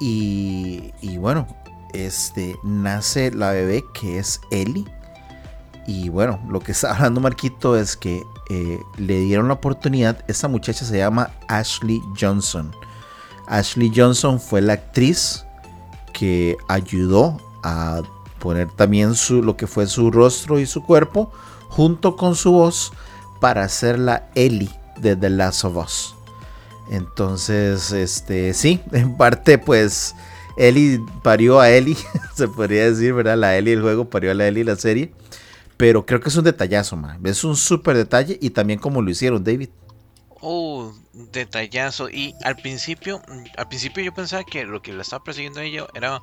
Y, 0.00 0.92
y 1.00 1.16
bueno, 1.16 1.46
este, 1.94 2.58
nace 2.62 3.30
la 3.30 3.52
bebé 3.52 3.84
que 3.94 4.18
es 4.18 4.40
Ellie. 4.50 4.84
Y 5.86 6.10
bueno, 6.10 6.38
lo 6.50 6.60
que 6.60 6.72
está 6.72 6.94
hablando 6.94 7.20
Marquito 7.20 7.76
es 7.76 7.96
que 7.96 8.22
eh, 8.50 8.78
le 8.98 9.20
dieron 9.20 9.48
la 9.48 9.54
oportunidad. 9.54 10.22
Esta 10.28 10.46
muchacha 10.46 10.84
se 10.84 10.98
llama 10.98 11.30
Ashley 11.48 12.02
Johnson. 12.18 12.74
Ashley 13.46 13.90
Johnson 13.94 14.38
fue 14.38 14.60
la 14.60 14.74
actriz 14.74 15.46
que 16.12 16.56
ayudó 16.68 17.38
a 17.62 18.02
poner 18.38 18.68
también 18.70 19.14
su, 19.14 19.42
lo 19.42 19.56
que 19.56 19.66
fue 19.66 19.86
su 19.86 20.10
rostro 20.10 20.58
y 20.58 20.66
su 20.66 20.82
cuerpo 20.84 21.32
junto 21.68 22.16
con 22.16 22.34
su 22.34 22.52
voz 22.52 22.92
para 23.40 23.64
hacer 23.64 23.98
la 23.98 24.28
Ellie 24.34 24.70
de 24.96 25.16
The 25.16 25.30
Last 25.30 25.64
of 25.64 25.76
Us. 25.76 26.14
Entonces, 26.90 27.92
este, 27.92 28.54
sí, 28.54 28.80
en 28.92 29.16
parte 29.16 29.58
pues 29.58 30.14
Ellie 30.56 31.00
parió 31.22 31.60
a 31.60 31.70
Ellie, 31.70 31.96
se 32.34 32.48
podría 32.48 32.90
decir, 32.90 33.12
¿verdad? 33.14 33.36
La 33.36 33.56
Ellie 33.56 33.74
del 33.74 33.82
juego 33.82 34.10
parió 34.10 34.30
a 34.30 34.34
la 34.34 34.48
Ellie 34.48 34.64
la 34.64 34.76
serie. 34.76 35.12
Pero 35.76 36.04
creo 36.04 36.20
que 36.20 36.28
es 36.28 36.36
un 36.36 36.44
detallazo, 36.44 36.96
man. 36.96 37.24
Es 37.24 37.44
un 37.44 37.56
súper 37.56 37.96
detalle 37.96 38.36
y 38.42 38.50
también 38.50 38.80
como 38.80 39.00
lo 39.00 39.10
hicieron, 39.10 39.44
David. 39.44 39.68
Oh, 40.40 40.92
detallazo. 41.12 42.10
Y 42.10 42.34
al 42.42 42.56
principio, 42.56 43.22
al 43.56 43.68
principio 43.68 44.02
yo 44.02 44.12
pensaba 44.12 44.42
que 44.42 44.64
lo 44.64 44.82
que 44.82 44.92
la 44.92 45.02
estaba 45.02 45.22
persiguiendo 45.22 45.60
ella 45.60 45.86
era 45.94 46.18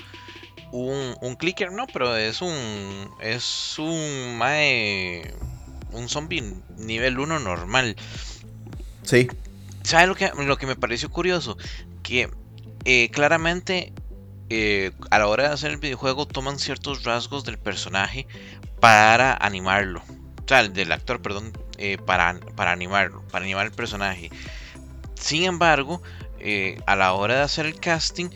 un, 0.76 1.16
un 1.22 1.36
clicker, 1.36 1.72
no, 1.72 1.88
pero 1.88 2.16
es 2.18 2.42
un 2.42 3.10
es 3.22 3.76
un 3.80 4.38
mae 4.38 5.34
un 5.92 6.10
zombie 6.10 6.44
nivel 6.78 7.20
1 7.20 7.40
normal. 7.40 7.96
Sí. 9.04 9.28
¿Sabes 9.84 10.08
lo 10.08 10.16
que, 10.16 10.32
lo 10.36 10.58
que 10.58 10.68
me 10.68 10.76
pareció 10.76 11.10
curioso? 11.10 11.58
Que 12.04 12.30
eh, 12.84 13.10
claramente 13.12 13.94
eh, 14.50 14.92
a 15.10 15.20
la 15.20 15.28
hora 15.28 15.48
de 15.48 15.54
hacer 15.54 15.72
el 15.72 15.78
videojuego 15.78 16.28
toman 16.28 16.60
ciertos 16.60 17.04
rasgos 17.04 17.46
del 17.46 17.58
personaje 17.58 18.28
para 18.80 19.34
animarlo. 19.34 20.02
O 20.44 20.48
sea, 20.48 20.68
del 20.68 20.92
actor, 20.92 21.22
perdón, 21.22 21.54
eh, 21.78 21.98
para, 21.98 22.40
para 22.56 22.72
animarlo, 22.72 23.24
para 23.32 23.46
animar 23.46 23.66
el 23.68 23.72
personaje. 23.72 24.30
Sin 25.16 25.44
embargo, 25.44 26.02
eh, 26.40 26.80
a 26.86 26.96
la 26.96 27.14
hora 27.14 27.38
de 27.38 27.42
hacer 27.42 27.66
el 27.66 27.80
casting, 27.80 28.30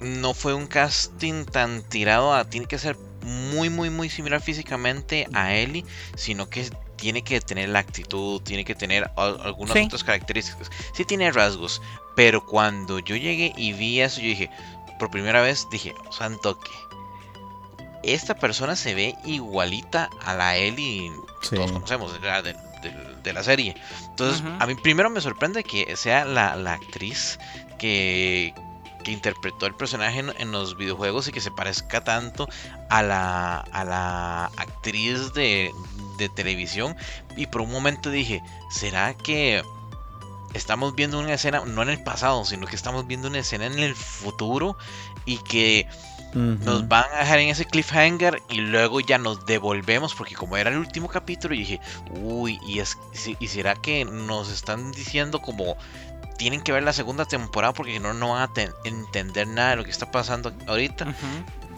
no 0.00 0.34
fue 0.34 0.54
un 0.54 0.66
casting 0.66 1.44
tan 1.44 1.82
tirado 1.82 2.34
a 2.34 2.44
tiene 2.44 2.66
que 2.66 2.78
ser 2.78 2.96
muy, 3.22 3.70
muy, 3.70 3.90
muy 3.90 4.08
similar 4.08 4.40
físicamente 4.40 5.26
a 5.32 5.54
Ellie, 5.54 5.84
sino 6.14 6.48
que 6.48 6.70
tiene 6.96 7.22
que 7.22 7.40
tener 7.40 7.68
la 7.68 7.80
actitud, 7.80 8.40
tiene 8.42 8.64
que 8.64 8.74
tener 8.74 9.10
algunas 9.16 9.76
otras 9.86 10.04
características. 10.04 10.70
Sí 10.94 11.04
tiene 11.04 11.30
rasgos, 11.32 11.82
pero 12.14 12.44
cuando 12.44 12.98
yo 12.98 13.16
llegué 13.16 13.52
y 13.56 13.72
vi 13.72 14.00
eso, 14.00 14.20
yo 14.20 14.28
dije, 14.28 14.50
por 14.98 15.10
primera 15.10 15.40
vez, 15.40 15.66
dije, 15.70 15.94
santo 16.10 16.58
que 16.58 16.70
esta 18.02 18.34
persona 18.34 18.76
se 18.76 18.94
ve 18.94 19.14
igualita 19.24 20.08
a 20.24 20.34
la 20.34 20.56
Ellie 20.56 21.10
que 21.42 21.56
todos 21.56 21.72
conocemos 21.72 22.12
de, 22.12 23.32
la 23.32 23.42
serie. 23.42 23.74
Entonces, 24.10 24.42
a 24.60 24.66
mí 24.66 24.76
primero 24.76 25.10
me 25.10 25.20
sorprende 25.20 25.64
que 25.64 25.96
sea 25.96 26.24
la, 26.24 26.72
actriz 26.72 27.38
que, 27.78 28.54
que, 29.06 29.12
interpretó 29.12 29.66
el 29.66 29.74
personaje 29.74 30.24
en, 30.38 30.52
los 30.52 30.76
videojuegos 30.76 31.28
y 31.28 31.32
que 31.32 31.40
se 31.40 31.50
parezca 31.50 32.02
tanto 32.02 32.48
a 32.90 33.02
la, 33.02 33.60
a 33.60 33.84
la 33.84 34.44
actriz 34.56 35.32
de, 35.32 35.72
de 36.18 36.28
televisión. 36.28 36.96
Y 37.36 37.46
por 37.46 37.62
un 37.62 37.70
momento 37.70 38.10
dije, 38.10 38.42
¿será 38.70 39.14
que 39.14 39.62
estamos 40.54 40.94
viendo 40.94 41.18
una 41.18 41.34
escena, 41.34 41.62
no 41.66 41.82
en 41.82 41.90
el 41.90 42.02
pasado, 42.02 42.44
sino 42.44 42.66
que 42.66 42.76
estamos 42.76 43.06
viendo 43.06 43.28
una 43.28 43.38
escena 43.38 43.66
en 43.66 43.78
el 43.78 43.94
futuro 43.94 44.76
y 45.24 45.38
que 45.38 45.86
nos 46.34 46.86
van 46.86 47.04
a 47.14 47.20
dejar 47.20 47.38
en 47.38 47.48
ese 47.48 47.64
cliffhanger 47.64 48.42
y 48.50 48.56
luego 48.56 49.00
ya 49.00 49.16
nos 49.16 49.46
devolvemos 49.46 50.14
porque 50.14 50.34
como 50.34 50.58
era 50.58 50.68
el 50.68 50.76
último 50.76 51.08
capítulo 51.08 51.54
y 51.54 51.60
dije, 51.60 51.80
uy, 52.10 52.58
y, 52.66 52.80
es, 52.80 52.98
y 53.40 53.48
será 53.48 53.74
que 53.74 54.04
nos 54.04 54.50
están 54.50 54.92
diciendo 54.92 55.40
como 55.40 55.76
tienen 56.38 56.60
que 56.62 56.72
ver 56.72 56.82
la 56.82 56.92
segunda 56.92 57.24
temporada 57.24 57.72
porque 57.72 57.98
no, 58.00 58.14
no 58.14 58.30
van 58.30 58.42
a 58.42 58.52
entender 58.84 59.46
nada 59.48 59.70
de 59.70 59.76
lo 59.76 59.84
que 59.84 59.90
está 59.90 60.10
pasando 60.10 60.52
ahorita. 60.66 61.14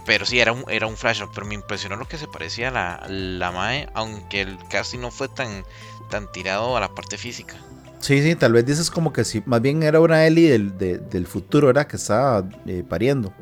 Pero 0.06 0.24
sí, 0.24 0.40
era 0.40 0.52
un, 0.52 0.64
era 0.68 0.86
un 0.86 0.96
flash, 0.96 1.22
pero 1.34 1.46
me 1.46 1.54
impresionó 1.54 1.96
lo 1.96 2.08
que 2.08 2.16
se 2.16 2.26
parecía 2.28 2.68
a 2.68 2.70
la, 2.70 3.06
la 3.08 3.50
Mae, 3.52 3.88
aunque 3.94 4.40
el 4.40 4.58
casting 4.70 5.00
no 5.00 5.10
fue 5.10 5.28
tan, 5.28 5.64
tan 6.10 6.30
tirado 6.32 6.76
a 6.76 6.80
la 6.80 6.88
parte 6.88 7.18
física. 7.18 7.56
Sí, 8.00 8.22
sí, 8.22 8.34
tal 8.34 8.52
vez 8.52 8.64
dices 8.64 8.90
como 8.90 9.12
que 9.12 9.24
sí, 9.24 9.42
más 9.44 9.60
bien 9.60 9.82
era 9.82 10.00
una 10.00 10.24
Ellie 10.26 10.50
del, 10.50 10.78
del 10.78 11.26
futuro, 11.26 11.66
¿verdad? 11.66 11.86
Que 11.86 11.96
estaba 11.96 12.48
eh, 12.66 12.84
pariendo. 12.88 13.34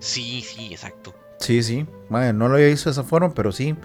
Sí, 0.00 0.42
sí, 0.42 0.72
exacto. 0.72 1.14
Sí, 1.38 1.62
sí. 1.62 1.86
Bueno, 2.08 2.32
no 2.32 2.48
lo 2.48 2.54
había 2.54 2.66
visto 2.66 2.90
de 2.90 2.92
esa 2.92 3.04
forma, 3.04 3.32
pero 3.32 3.52
sí. 3.52 3.76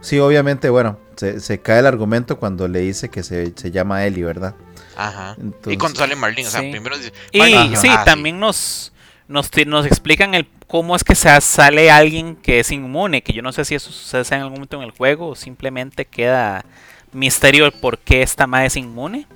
Sí, 0.00 0.18
obviamente, 0.18 0.68
bueno, 0.68 0.98
se, 1.16 1.60
cae 1.60 1.78
el 1.78 1.86
argumento 1.86 2.38
cuando 2.38 2.68
le 2.68 2.80
dice 2.80 3.08
que 3.08 3.22
se, 3.22 3.52
llama 3.70 4.04
Eli, 4.04 4.22
¿verdad? 4.22 4.54
Ajá. 4.96 5.36
y 5.66 5.76
cuando 5.76 5.98
sale 5.98 6.16
Marlene, 6.16 6.48
o 6.48 6.50
sea, 6.50 6.60
primero 6.60 6.96
dice. 6.96 7.12
Y 7.32 7.76
sí, 7.76 7.88
también 8.04 8.38
nos, 8.38 8.92
nos, 9.28 9.50
nos 9.66 9.86
explican 9.86 10.34
el 10.34 10.46
cómo 10.66 10.96
es 10.96 11.04
que 11.04 11.14
se 11.14 11.40
sale 11.40 11.90
alguien 11.90 12.36
que 12.36 12.60
es 12.60 12.70
inmune, 12.72 13.22
que 13.22 13.32
yo 13.32 13.42
no 13.42 13.52
sé 13.52 13.64
si 13.64 13.74
eso 13.74 13.90
sucede 13.90 14.36
en 14.36 14.42
algún 14.42 14.54
momento 14.54 14.76
en 14.76 14.82
el 14.82 14.90
juego 14.90 15.28
o 15.28 15.34
simplemente 15.34 16.04
queda 16.04 16.64
misterio 17.12 17.66
el 17.66 17.72
por 17.72 17.98
qué 17.98 18.22
esta 18.22 18.46
madre 18.46 18.66
es 18.66 18.76
inmune. 18.76 19.26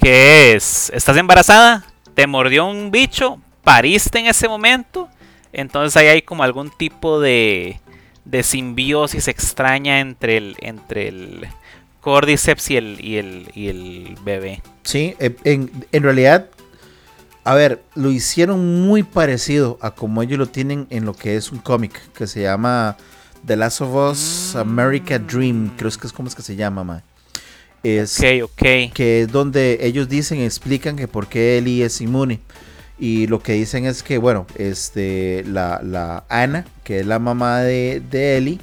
Que 0.00 0.54
es, 0.54 0.90
estás 0.94 1.16
embarazada, 1.16 1.86
te 2.14 2.26
mordió 2.26 2.66
un 2.66 2.90
bicho, 2.90 3.38
pariste 3.62 4.18
en 4.18 4.26
ese 4.26 4.48
momento 4.48 5.08
entonces 5.54 5.96
ahí 5.96 6.08
hay 6.08 6.22
como 6.22 6.42
algún 6.42 6.70
tipo 6.70 7.20
de, 7.20 7.80
de 8.24 8.42
simbiosis 8.42 9.28
extraña 9.28 10.00
entre 10.00 10.36
el, 10.36 10.56
entre 10.58 11.08
el 11.08 11.46
Cordyceps 12.04 12.70
y 12.70 12.76
el, 12.76 12.98
y 13.02 13.16
el, 13.16 13.50
y 13.54 13.68
el 13.68 14.18
bebé. 14.22 14.62
Sí, 14.82 15.16
en, 15.18 15.70
realidad, 15.90 16.50
a 17.44 17.54
ver, 17.54 17.82
lo 17.94 18.10
hicieron 18.10 18.82
muy 18.82 19.02
parecido 19.02 19.78
a 19.80 19.92
como 19.92 20.22
ellos 20.22 20.38
lo 20.38 20.46
tienen 20.46 20.86
en 20.90 21.06
lo 21.06 21.14
que 21.14 21.36
es 21.36 21.50
un 21.50 21.60
cómic 21.60 21.98
que 22.12 22.26
se 22.26 22.42
llama 22.42 22.98
The 23.46 23.56
Last 23.56 23.80
of 23.80 23.94
Us 23.94 24.54
America 24.54 25.18
Dream, 25.18 25.70
creo 25.78 25.90
que 25.92 26.06
es 26.06 26.12
como 26.12 26.28
es 26.28 26.34
que 26.34 26.42
se 26.42 26.56
llama, 26.56 26.84
ma. 26.84 27.02
Es, 27.82 28.20
ok, 28.20 28.50
ok. 28.50 28.92
Que 28.92 29.22
es 29.22 29.32
donde 29.32 29.78
ellos 29.80 30.06
dicen, 30.06 30.42
explican 30.42 30.96
que 30.96 31.08
por 31.08 31.26
qué 31.26 31.56
Ellie 31.56 31.86
es 31.86 32.02
inmune. 32.02 32.40
Y 32.98 33.28
lo 33.28 33.42
que 33.42 33.54
dicen 33.54 33.86
es 33.86 34.02
que, 34.02 34.18
bueno, 34.18 34.46
este, 34.56 35.42
la, 35.46 35.80
la 35.82 36.24
Ana, 36.28 36.66
que 36.84 37.00
es 37.00 37.06
la 37.06 37.18
mamá 37.18 37.60
de, 37.60 38.02
de 38.10 38.36
Ellie, 38.36 38.60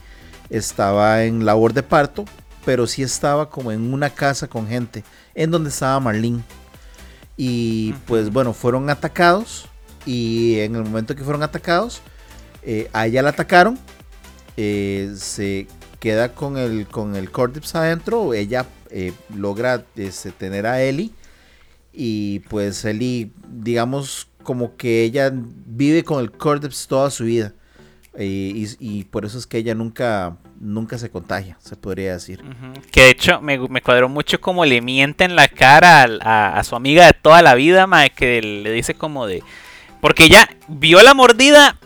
estaba 0.51 1.23
en 1.23 1.43
labor 1.43 1.73
de 1.73 1.81
parto, 1.81 2.25
pero 2.65 2.87
sí 2.87 3.03
estaba 3.03 3.49
como 3.49 3.71
en 3.71 3.93
una 3.93 4.09
casa 4.09 4.47
con 4.47 4.67
gente, 4.67 5.03
en 5.35 5.51
donde 5.51 5.69
estaba 5.69 5.99
Marlene. 5.99 6.43
Y 7.37 7.93
pues 8.05 8.31
bueno, 8.31 8.53
fueron 8.53 8.89
atacados. 8.89 9.67
Y 10.05 10.59
en 10.59 10.75
el 10.75 10.83
momento 10.83 11.15
que 11.15 11.23
fueron 11.23 11.43
atacados, 11.43 12.01
eh, 12.63 12.89
a 12.93 13.07
ella 13.07 13.21
la 13.21 13.29
atacaron. 13.29 13.77
Eh, 14.57 15.13
se 15.17 15.67
queda 15.99 16.33
con 16.33 16.57
el, 16.57 16.87
con 16.87 17.15
el 17.15 17.31
Cordyceps 17.31 17.75
adentro. 17.75 18.33
Ella 18.33 18.65
eh, 18.89 19.13
logra 19.35 19.85
este, 19.95 20.31
tener 20.31 20.65
a 20.67 20.81
Ellie 20.81 21.11
y 21.93 22.39
pues 22.41 22.85
Ellie, 22.85 23.31
digamos, 23.47 24.27
como 24.43 24.75
que 24.75 25.03
ella 25.03 25.31
vive 25.33 26.03
con 26.03 26.19
el 26.19 26.31
Cordyceps 26.31 26.87
toda 26.87 27.09
su 27.09 27.25
vida. 27.25 27.53
Y, 28.19 29.05
por 29.05 29.23
eso 29.23 29.37
es 29.37 29.47
que 29.47 29.57
ella 29.57 29.73
nunca, 29.73 30.35
nunca 30.59 30.97
se 30.97 31.09
contagia, 31.09 31.57
se 31.59 31.77
podría 31.77 32.13
decir. 32.13 32.43
Que 32.91 33.03
de 33.03 33.09
hecho 33.11 33.41
me, 33.41 33.57
me, 33.57 33.81
cuadró 33.81 34.09
mucho 34.09 34.41
como 34.41 34.65
le 34.65 34.81
miente 34.81 35.23
en 35.23 35.35
la 35.35 35.47
cara 35.47 36.03
a, 36.03 36.63
su 36.63 36.75
amiga 36.75 37.05
de 37.05 37.13
toda 37.13 37.41
la 37.41 37.55
vida, 37.55 37.87
que 38.09 38.41
le 38.41 38.71
dice 38.71 38.95
como 38.95 39.27
de... 39.27 39.43
Porque 40.01 40.25
ella 40.25 40.49
vio 40.67 41.01
la 41.03 41.13
mordida, 41.13 41.77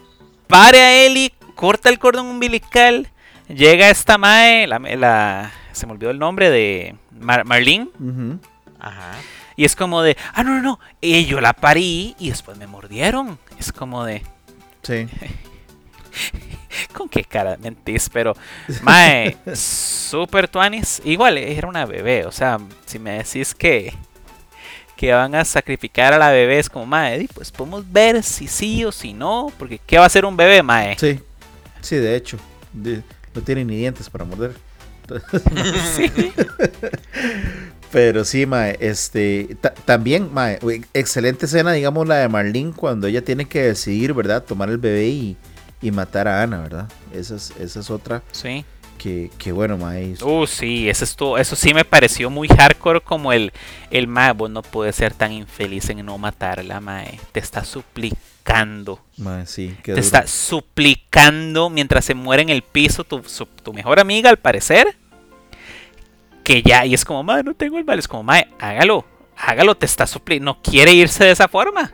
pare 0.47 0.80
a 0.80 1.05
Ellie, 1.05 1.34
corta 1.53 1.89
el 1.89 1.99
cordón 1.99 2.28
umbilical, 2.28 3.09
llega 3.47 3.89
esta 3.89 4.17
mae, 4.17 4.67
la, 4.67 5.51
se 5.73 5.86
me 5.86 5.91
olvidó 5.91 6.11
el 6.11 6.19
nombre 6.19 6.49
de 6.49 6.95
Marlene. 7.11 7.89
Ajá. 8.80 9.11
Y 9.57 9.65
es 9.65 9.76
como 9.76 10.01
de, 10.01 10.17
ah, 10.34 10.43
no, 10.43 10.55
no, 10.55 10.61
no, 10.61 10.80
y 11.01 11.26
yo 11.26 11.39
la 11.39 11.53
parí 11.53 12.15
y 12.17 12.30
después 12.30 12.57
me 12.57 12.67
mordieron. 12.67 13.38
Es 13.59 13.71
como 13.71 14.05
de... 14.05 14.23
Sí. 14.82 15.07
¿Con 16.93 17.09
qué 17.09 17.24
cara 17.24 17.57
mentís? 17.57 18.09
Pero, 18.09 18.36
mae, 18.82 19.38
super 19.53 20.47
tuanis. 20.47 21.01
Igual, 21.03 21.38
era 21.38 21.68
una 21.68 21.86
bebé. 21.86 22.26
O 22.26 22.32
sea, 22.32 22.59
si 22.86 22.99
me 22.99 23.24
decís 23.24 23.53
que, 23.53 23.93
que 24.95 25.13
van 25.13 25.36
a 25.36 25.45
sacrificar 25.45 26.13
a 26.13 26.18
la 26.18 26.32
bebé, 26.32 26.59
es 26.59 26.70
como, 26.70 26.86
mae, 26.86 27.28
pues 27.34 27.51
podemos 27.51 27.89
ver 27.91 28.24
si 28.24 28.47
sí 28.47 28.86
o 28.86 28.91
si 28.91 29.13
no. 29.13 29.51
Porque, 29.57 29.80
¿qué 29.86 29.97
va 29.97 30.03
a 30.03 30.07
hacer 30.07 30.26
un 30.26 30.38
bebé, 30.38 30.63
mae? 30.63 30.97
Sí, 30.97 31.20
sí, 31.82 31.95
de 31.97 32.16
hecho. 32.16 32.38
no 32.74 33.41
tiene 33.41 33.66
ni 33.66 33.78
dientes 33.78 34.09
para 34.09 34.26
morder. 34.26 34.55
sí. 35.95 36.11
Pero 37.91 38.26
sí, 38.26 38.45
mae, 38.45 38.76
este, 38.82 39.55
también, 39.86 40.34
mae, 40.34 40.59
excelente 40.93 41.45
escena, 41.45 41.72
digamos, 41.72 42.05
la 42.05 42.18
de 42.18 42.28
Marlene 42.28 42.74
cuando 42.76 43.07
ella 43.07 43.24
tiene 43.24 43.45
que 43.45 43.61
decidir, 43.61 44.13
¿verdad? 44.13 44.43
Tomar 44.43 44.70
el 44.70 44.78
bebé 44.78 45.07
y, 45.07 45.38
matar 45.92 46.28
a 46.28 46.42
Ana, 46.42 46.60
¿verdad? 46.60 46.90
Esa 47.14 47.36
es, 47.36 47.54
esa 47.60 47.80
es 47.80 47.90
otra. 47.90 48.24
Sí. 48.32 48.66
Que, 48.98 49.30
que 49.38 49.52
bueno, 49.52 49.78
mae. 49.78 50.16
Uh, 50.24 50.48
sí, 50.48 50.90
eso, 50.90 51.04
estuvo, 51.04 51.38
eso 51.38 51.56
sí 51.56 51.74
me 51.74 51.84
pareció 51.84 52.30
muy 52.30 52.48
hardcore 52.48 53.02
como 53.02 53.34
el, 53.34 53.52
el 53.92 54.08
mae, 54.08 54.32
vos 54.32 54.50
no 54.50 54.62
puedes 54.62 54.96
ser 54.96 55.14
tan 55.14 55.32
infeliz 55.32 55.90
en 55.90 56.06
no 56.06 56.18
matarla, 56.18 56.80
mae. 56.80 57.20
Te 57.32 57.40
está 57.40 57.64
suplicando. 57.66 59.02
Mae, 59.18 59.46
sí, 59.48 59.76
Te 59.84 60.00
está 60.00 60.26
suplicando 60.28 61.70
mientras 61.70 62.06
se 62.06 62.16
muere 62.16 62.44
en 62.44 62.50
el 62.50 62.62
piso 62.62 63.04
tu, 63.04 63.22
tu 63.64 63.74
mejor 63.74 64.00
amiga, 64.00 64.30
al 64.30 64.38
parecer 64.38 64.96
que 66.46 66.62
ya, 66.62 66.86
y 66.86 66.94
es 66.94 67.04
como, 67.04 67.24
madre, 67.24 67.44
no 67.44 67.56
tengo 67.56 67.78
el 67.78 67.84
mal. 67.84 68.00
Es 68.00 68.08
como, 68.08 68.24
madre, 68.24 68.48
hágalo, 68.60 69.04
hágalo, 69.36 69.76
te 69.76 69.86
está 69.86 70.08
supliendo. 70.08 70.46
No 70.46 70.62
quiere 70.62 70.94
irse 70.94 71.26
de 71.26 71.32
esa 71.32 71.50
forma. 71.50 71.92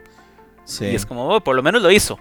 Sí. 0.66 0.86
Y 0.86 0.96
es 0.96 1.06
como, 1.06 1.28
oh, 1.28 1.42
por 1.42 1.56
lo 1.56 1.64
menos 1.64 1.82
lo 1.82 1.90
hizo. 1.90 2.20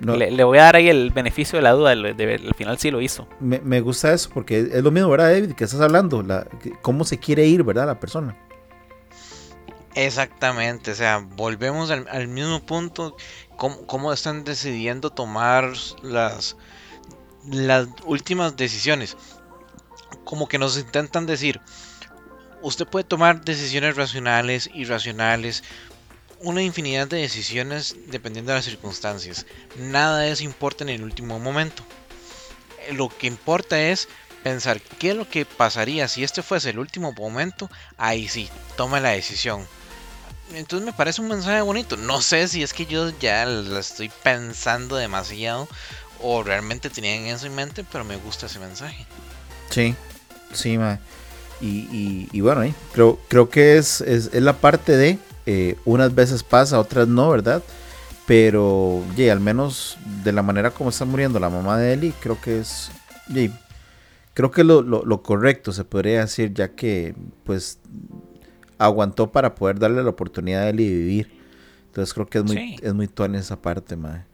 Le, 0.00 0.44
voy 0.44 0.58
a 0.58 0.64
dar 0.64 0.76
ahí 0.76 0.88
el 0.88 1.10
beneficio 1.10 1.58
de 1.58 1.62
la 1.62 1.72
duda. 1.72 1.92
al 1.92 2.54
final 2.56 2.78
sí 2.78 2.90
lo 2.90 3.00
hizo. 3.00 3.28
Me, 3.40 3.80
gusta 3.80 4.12
eso 4.12 4.30
porque 4.32 4.60
es 4.72 4.82
lo 4.82 4.90
mismo, 4.90 5.08
¿verdad, 5.10 5.32
David? 5.32 5.52
Que 5.52 5.64
estás 5.64 5.80
hablando. 5.80 6.22
La, 6.22 6.46
cómo 6.82 7.04
se 7.04 7.18
quiere 7.18 7.46
ir, 7.46 7.62
¿verdad? 7.62 7.86
La 7.86 8.00
persona. 8.00 8.36
Exactamente. 9.94 10.90
O 10.90 10.94
sea, 10.94 11.18
volvemos 11.18 11.90
al, 11.90 12.28
mismo 12.28 12.60
punto. 12.64 13.16
Cómo, 13.56 13.86
cómo, 13.86 14.12
están 14.12 14.44
decidiendo 14.44 15.10
tomar 15.10 15.72
las, 16.02 16.56
las 17.46 17.88
últimas 18.04 18.56
decisiones 18.56 19.16
como 20.24 20.48
que 20.48 20.58
nos 20.58 20.78
intentan 20.78 21.26
decir, 21.26 21.60
usted 22.62 22.86
puede 22.86 23.04
tomar 23.04 23.44
decisiones 23.44 23.96
racionales, 23.96 24.70
irracionales, 24.74 25.62
una 26.44 26.62
infinidad 26.62 27.08
de 27.08 27.16
decisiones 27.16 27.96
dependiendo 28.06 28.52
de 28.52 28.58
las 28.58 28.64
circunstancias. 28.64 29.46
Nada 29.78 30.20
de 30.20 30.30
eso 30.30 30.44
importa 30.44 30.84
en 30.84 30.90
el 30.90 31.02
último 31.02 31.40
momento. 31.40 31.82
Lo 32.92 33.08
que 33.08 33.26
importa 33.26 33.80
es 33.80 34.08
pensar 34.42 34.80
qué 34.98 35.10
es 35.10 35.16
lo 35.16 35.28
que 35.28 35.46
pasaría 35.46 36.06
si 36.06 36.22
este 36.22 36.42
fuese 36.42 36.70
el 36.70 36.78
último 36.78 37.12
momento. 37.12 37.70
Ahí 37.96 38.28
sí, 38.28 38.48
toma 38.76 39.00
la 39.00 39.10
decisión. 39.10 39.66
Entonces 40.52 40.84
me 40.84 40.92
parece 40.92 41.22
un 41.22 41.28
mensaje 41.28 41.62
bonito. 41.62 41.96
No 41.96 42.20
sé 42.20 42.46
si 42.46 42.62
es 42.62 42.74
que 42.74 42.84
yo 42.84 43.10
ya 43.18 43.46
la 43.46 43.80
estoy 43.80 44.10
pensando 44.22 44.96
demasiado 44.96 45.66
o 46.20 46.42
realmente 46.42 46.90
tenían 46.90 47.24
eso 47.24 47.46
en 47.46 47.54
mente, 47.54 47.84
pero 47.90 48.04
me 48.04 48.16
gusta 48.16 48.46
ese 48.46 48.58
mensaje. 48.58 49.06
Sí, 49.70 49.94
sí. 50.52 50.78
Y, 51.60 52.40
bueno, 52.42 52.62
eh, 52.62 52.74
creo, 52.92 53.18
creo 53.28 53.48
que 53.48 53.78
es, 53.78 54.02
es 54.02 54.34
la 54.34 54.52
parte 54.52 54.98
de 54.98 55.18
eh, 55.46 55.76
unas 55.84 56.14
veces 56.14 56.42
pasa, 56.42 56.78
otras 56.78 57.08
no, 57.08 57.30
¿verdad? 57.30 57.62
Pero, 58.26 59.02
yeah, 59.16 59.32
al 59.32 59.40
menos 59.40 59.98
de 60.24 60.32
la 60.32 60.42
manera 60.42 60.70
como 60.70 60.90
está 60.90 61.04
muriendo 61.04 61.38
la 61.38 61.50
mamá 61.50 61.78
de 61.78 61.92
Eli, 61.92 62.12
creo 62.20 62.40
que 62.40 62.60
es, 62.60 62.90
creo 64.32 64.50
que 64.50 64.64
lo, 64.64 64.80
lo, 64.80 65.04
lo, 65.04 65.22
correcto 65.22 65.72
se 65.72 65.84
podría 65.84 66.20
decir, 66.20 66.54
ya 66.54 66.68
que, 66.68 67.14
pues, 67.44 67.78
aguantó 68.78 69.30
para 69.30 69.54
poder 69.54 69.78
darle 69.78 70.02
la 70.02 70.10
oportunidad 70.10 70.62
a 70.62 70.68
Eli 70.70 70.88
de 70.88 70.96
vivir. 70.96 71.40
Entonces 71.86 72.14
creo 72.14 72.26
que 72.26 72.38
es 72.38 72.44
muy, 72.44 72.56
sí. 72.56 72.76
es 72.82 72.94
muy 72.94 73.10
en 73.18 73.34
esa 73.34 73.60
parte, 73.60 73.94
mae. 73.94 74.24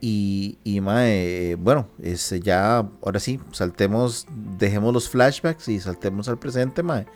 Y, 0.00 0.58
y 0.64 0.80
mae, 0.80 1.56
bueno, 1.56 1.86
este, 2.02 2.40
ya, 2.40 2.78
ahora 3.02 3.20
sí, 3.20 3.38
saltemos, 3.52 4.26
dejemos 4.58 4.94
los 4.94 5.10
flashbacks 5.10 5.68
y 5.68 5.78
saltemos 5.78 6.26
al 6.28 6.38
presente, 6.38 6.82
mae. 6.82 7.06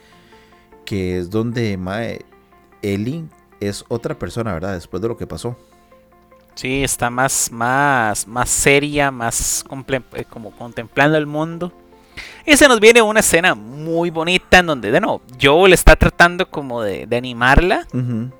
Que 0.85 1.17
es 1.17 1.31
donde, 1.31 1.75
mae, 1.77 2.23
Ellie 2.93 3.25
es 3.59 3.85
otra 3.87 4.17
persona, 4.17 4.53
¿verdad? 4.53 4.73
Después 4.73 5.01
de 5.01 5.07
lo 5.07 5.17
que 5.17 5.27
pasó. 5.27 5.57
Sí, 6.55 6.83
está 6.83 7.09
más, 7.09 7.51
más, 7.51 8.27
más 8.27 8.49
seria, 8.49 9.11
más 9.11 9.65
eh, 10.13 10.25
como 10.29 10.51
contemplando 10.51 11.17
el 11.17 11.25
mundo. 11.25 11.73
Y 12.45 12.55
se 12.55 12.67
nos 12.67 12.79
viene 12.79 13.01
una 13.01 13.19
escena 13.19 13.55
muy 13.55 14.09
bonita 14.09 14.59
en 14.59 14.67
donde, 14.67 14.91
de 14.91 15.01
nuevo, 15.01 15.21
Joel 15.41 15.73
está 15.73 15.95
tratando 15.95 16.49
como 16.49 16.81
de, 16.81 17.07
de 17.07 17.17
animarla. 17.17 17.87
Uh 17.91 17.97
-huh 17.97 18.31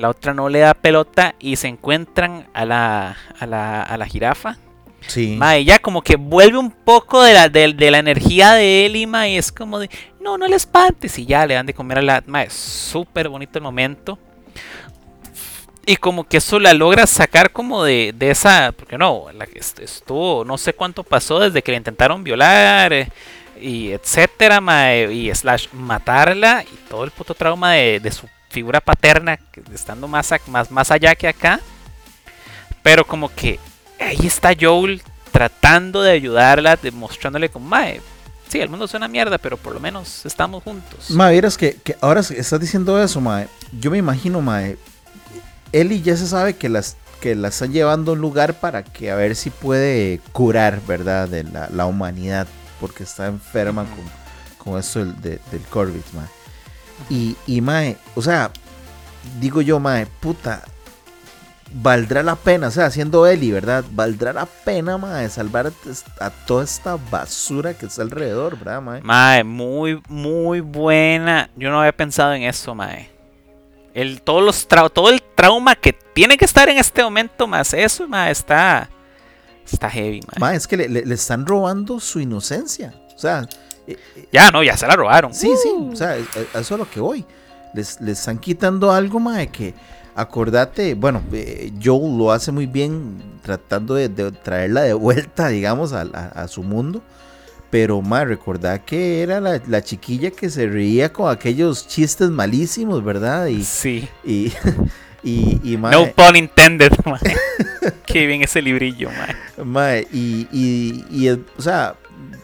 la 0.00 0.08
otra 0.08 0.34
no 0.34 0.48
le 0.48 0.60
da 0.60 0.74
pelota 0.74 1.34
y 1.38 1.56
se 1.56 1.68
encuentran 1.68 2.48
a 2.54 2.64
la, 2.64 3.16
a 3.38 3.46
la, 3.46 3.82
a 3.82 3.96
la 3.96 4.06
jirafa. 4.06 4.56
Sí. 5.06 5.36
Ma, 5.38 5.56
ella 5.56 5.78
como 5.78 6.02
que 6.02 6.16
vuelve 6.16 6.58
un 6.58 6.70
poco 6.70 7.22
de 7.22 7.34
la, 7.34 7.48
de, 7.48 7.72
de 7.72 7.90
la 7.90 7.98
energía 7.98 8.52
de 8.52 8.86
él 8.86 8.96
y, 8.96 9.06
ma, 9.06 9.28
y 9.28 9.36
es 9.36 9.50
como 9.52 9.78
de, 9.78 9.90
no, 10.20 10.38
no 10.38 10.46
le 10.46 10.56
espantes 10.56 11.18
y 11.18 11.26
ya 11.26 11.46
le 11.46 11.54
dan 11.54 11.66
de 11.66 11.74
comer 11.74 11.98
a 11.98 12.02
la... 12.02 12.22
Ma, 12.26 12.42
es 12.42 12.52
súper 12.52 13.28
bonito 13.28 13.58
el 13.58 13.62
momento. 13.62 14.18
Y 15.86 15.96
como 15.96 16.24
que 16.24 16.36
eso 16.36 16.58
la 16.60 16.74
logra 16.74 17.06
sacar 17.06 17.50
como 17.50 17.84
de, 17.84 18.14
de 18.14 18.30
esa... 18.30 18.72
Porque 18.72 18.98
no, 18.98 19.26
la 19.32 19.46
que 19.46 19.58
estuvo, 19.58 20.44
no 20.44 20.58
sé 20.58 20.74
cuánto 20.74 21.02
pasó 21.02 21.40
desde 21.40 21.62
que 21.62 21.72
le 21.72 21.78
intentaron 21.78 22.22
violar 22.22 22.92
eh, 22.92 23.08
y 23.60 23.90
etcétera, 23.90 24.60
ma, 24.60 24.94
y 24.94 25.34
slash 25.34 25.68
matarla 25.72 26.64
y 26.64 26.88
todo 26.88 27.04
el 27.04 27.10
puto 27.10 27.34
trauma 27.34 27.72
de, 27.72 28.00
de 28.00 28.12
su 28.12 28.28
figura 28.50 28.80
paterna, 28.80 29.38
estando 29.72 30.06
más, 30.06 30.32
más, 30.46 30.70
más 30.70 30.90
allá 30.90 31.14
que 31.14 31.28
acá. 31.28 31.60
Pero 32.82 33.06
como 33.06 33.34
que 33.34 33.58
ahí 33.98 34.26
está 34.26 34.52
Joel 34.58 35.02
tratando 35.32 36.02
de 36.02 36.12
ayudarla, 36.12 36.76
demostrándole 36.76 37.48
como, 37.48 37.68
mae, 37.68 38.00
sí, 38.50 38.60
el 38.60 38.68
mundo 38.68 38.84
es 38.84 38.94
una 38.94 39.08
mierda, 39.08 39.38
pero 39.38 39.56
por 39.56 39.72
lo 39.72 39.80
menos 39.80 40.26
estamos 40.26 40.62
juntos. 40.62 41.10
Mae, 41.10 41.32
vieras 41.32 41.56
que, 41.56 41.76
que, 41.76 41.96
ahora 42.00 42.20
estás 42.20 42.60
diciendo 42.60 43.02
eso, 43.02 43.20
mae. 43.20 43.48
Yo 43.78 43.90
me 43.90 43.98
imagino, 43.98 44.40
mae, 44.40 44.76
Eli 45.72 46.02
ya 46.02 46.16
se 46.16 46.26
sabe 46.26 46.54
que 46.56 46.68
las 46.68 46.96
que 47.20 47.34
la 47.34 47.48
están 47.48 47.72
llevando 47.72 48.12
a 48.12 48.14
un 48.14 48.20
lugar 48.20 48.54
para 48.60 48.82
que 48.82 49.10
a 49.10 49.14
ver 49.14 49.36
si 49.36 49.50
puede 49.50 50.20
curar, 50.32 50.80
¿verdad? 50.86 51.28
De 51.28 51.44
la, 51.44 51.68
la 51.68 51.86
humanidad, 51.86 52.48
porque 52.80 53.04
está 53.04 53.26
enferma 53.26 53.84
con, 53.84 54.04
con 54.58 54.80
esto 54.80 55.00
del, 55.00 55.20
de, 55.20 55.40
del 55.50 55.62
mae. 56.14 56.26
Y, 57.08 57.36
y, 57.46 57.60
mae, 57.60 57.96
o 58.14 58.22
sea, 58.22 58.50
digo 59.38 59.60
yo, 59.62 59.78
mae, 59.78 60.06
puta, 60.06 60.64
valdrá 61.72 62.22
la 62.22 62.36
pena, 62.36 62.68
o 62.68 62.70
sea, 62.70 62.90
siendo 62.90 63.26
Eli, 63.26 63.50
¿verdad? 63.50 63.84
Valdrá 63.92 64.32
la 64.32 64.46
pena, 64.46 64.98
mae, 64.98 65.28
salvar 65.28 65.72
a 66.20 66.30
toda 66.30 66.64
esta 66.64 66.96
basura 67.10 67.74
que 67.74 67.86
está 67.86 68.02
alrededor, 68.02 68.58
¿verdad, 68.58 68.82
mae? 68.82 69.00
Mae, 69.02 69.44
muy, 69.44 70.02
muy 70.08 70.60
buena. 70.60 71.50
Yo 71.56 71.70
no 71.70 71.80
había 71.80 71.92
pensado 71.92 72.32
en 72.34 72.42
eso, 72.42 72.74
mae. 72.74 73.10
El, 73.94 74.22
todos 74.22 74.42
los 74.42 74.68
todo 74.92 75.10
el 75.10 75.22
trauma 75.34 75.74
que 75.74 75.92
tiene 75.92 76.36
que 76.36 76.44
estar 76.44 76.68
en 76.68 76.78
este 76.78 77.02
momento, 77.02 77.46
más 77.46 77.74
eso, 77.74 78.06
mae, 78.08 78.30
está, 78.30 78.88
está 79.70 79.90
heavy, 79.90 80.20
mae. 80.26 80.38
mae 80.38 80.56
es 80.56 80.66
que 80.66 80.76
le, 80.76 80.88
le, 80.88 81.04
le 81.04 81.14
están 81.14 81.46
robando 81.46 82.00
su 82.00 82.20
inocencia, 82.20 82.94
o 83.14 83.18
sea... 83.18 83.46
Ya, 84.30 84.52
no, 84.52 84.62
ya 84.62 84.76
se 84.76 84.86
la 84.86 84.94
robaron. 84.94 85.34
Sí, 85.34 85.52
sí, 85.60 85.68
o 85.68 85.96
sea, 85.96 86.16
eso 86.16 86.28
es 86.54 86.70
lo 86.70 86.88
que 86.88 87.00
voy. 87.00 87.24
Les, 87.74 88.00
les 88.00 88.20
están 88.20 88.38
quitando 88.38 88.92
algo, 88.92 89.18
mae, 89.18 89.48
que 89.48 89.74
acordate, 90.20 90.94
bueno, 90.94 91.22
eh, 91.32 91.72
Joel 91.82 92.16
lo 92.18 92.32
hace 92.32 92.52
muy 92.52 92.66
bien 92.66 93.22
tratando 93.42 93.94
de, 93.94 94.08
de 94.08 94.30
traerla 94.32 94.82
de 94.82 94.92
vuelta, 94.92 95.48
digamos, 95.48 95.92
a, 95.92 96.02
a, 96.02 96.42
a 96.42 96.48
su 96.48 96.62
mundo. 96.62 97.02
Pero, 97.70 98.02
mae, 98.02 98.24
recordad 98.24 98.80
que 98.80 99.22
era 99.22 99.40
la, 99.40 99.62
la, 99.68 99.82
chiquilla 99.82 100.32
que 100.32 100.50
se 100.50 100.66
reía 100.66 101.12
con 101.12 101.30
aquellos 101.30 101.86
chistes 101.86 102.28
malísimos, 102.28 103.02
¿verdad? 103.04 103.46
Y, 103.46 103.62
sí. 103.62 104.08
Y, 104.24 104.52
y, 105.22 105.76
No 105.76 106.06
pun 106.12 106.34
intended, 106.34 106.92
mae. 107.04 107.36
Qué 108.06 108.26
bien 108.26 108.42
ese 108.42 108.60
librillo, 108.60 109.10
mae. 109.10 109.64
Mae, 109.64 110.08
y, 110.12 110.48
y, 110.50 111.04
y, 111.10 111.28
o 111.30 111.62
sea, 111.62 111.94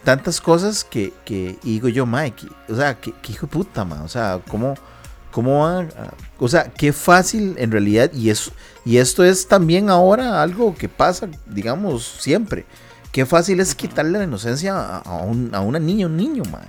tantas 0.05 0.39
cosas 0.39 0.85
que, 0.85 1.11
que 1.25 1.57
digo 1.61 1.89
yo, 1.89 2.05
Mike, 2.05 2.47
o 2.69 2.75
sea, 2.75 2.95
que, 2.95 3.11
que, 3.21 3.33
hijo 3.33 3.47
de 3.47 3.51
puta, 3.51 3.83
man, 3.83 4.03
o 4.03 4.07
sea, 4.07 4.39
¿cómo, 4.47 4.75
cómo 5.37 5.59
va? 5.59 5.81
A, 5.81 6.13
o 6.39 6.47
sea, 6.47 6.63
qué 6.63 6.91
fácil 6.91 7.53
en 7.59 7.69
realidad, 7.71 8.11
y, 8.11 8.31
eso, 8.31 8.51
y 8.83 8.97
esto 8.97 9.23
es 9.23 9.47
también 9.47 9.91
ahora 9.91 10.41
algo 10.41 10.73
que 10.73 10.89
pasa, 10.89 11.29
digamos, 11.45 12.17
siempre. 12.19 12.65
Qué 13.11 13.23
fácil 13.23 13.59
es 13.59 13.75
quitarle 13.75 14.17
la 14.17 14.23
inocencia 14.23 14.75
a, 14.75 14.97
a, 14.97 15.21
un, 15.21 15.53
a 15.53 15.61
una 15.61 15.77
niña, 15.77 16.07
un 16.07 16.17
niño, 16.17 16.41
man. 16.51 16.67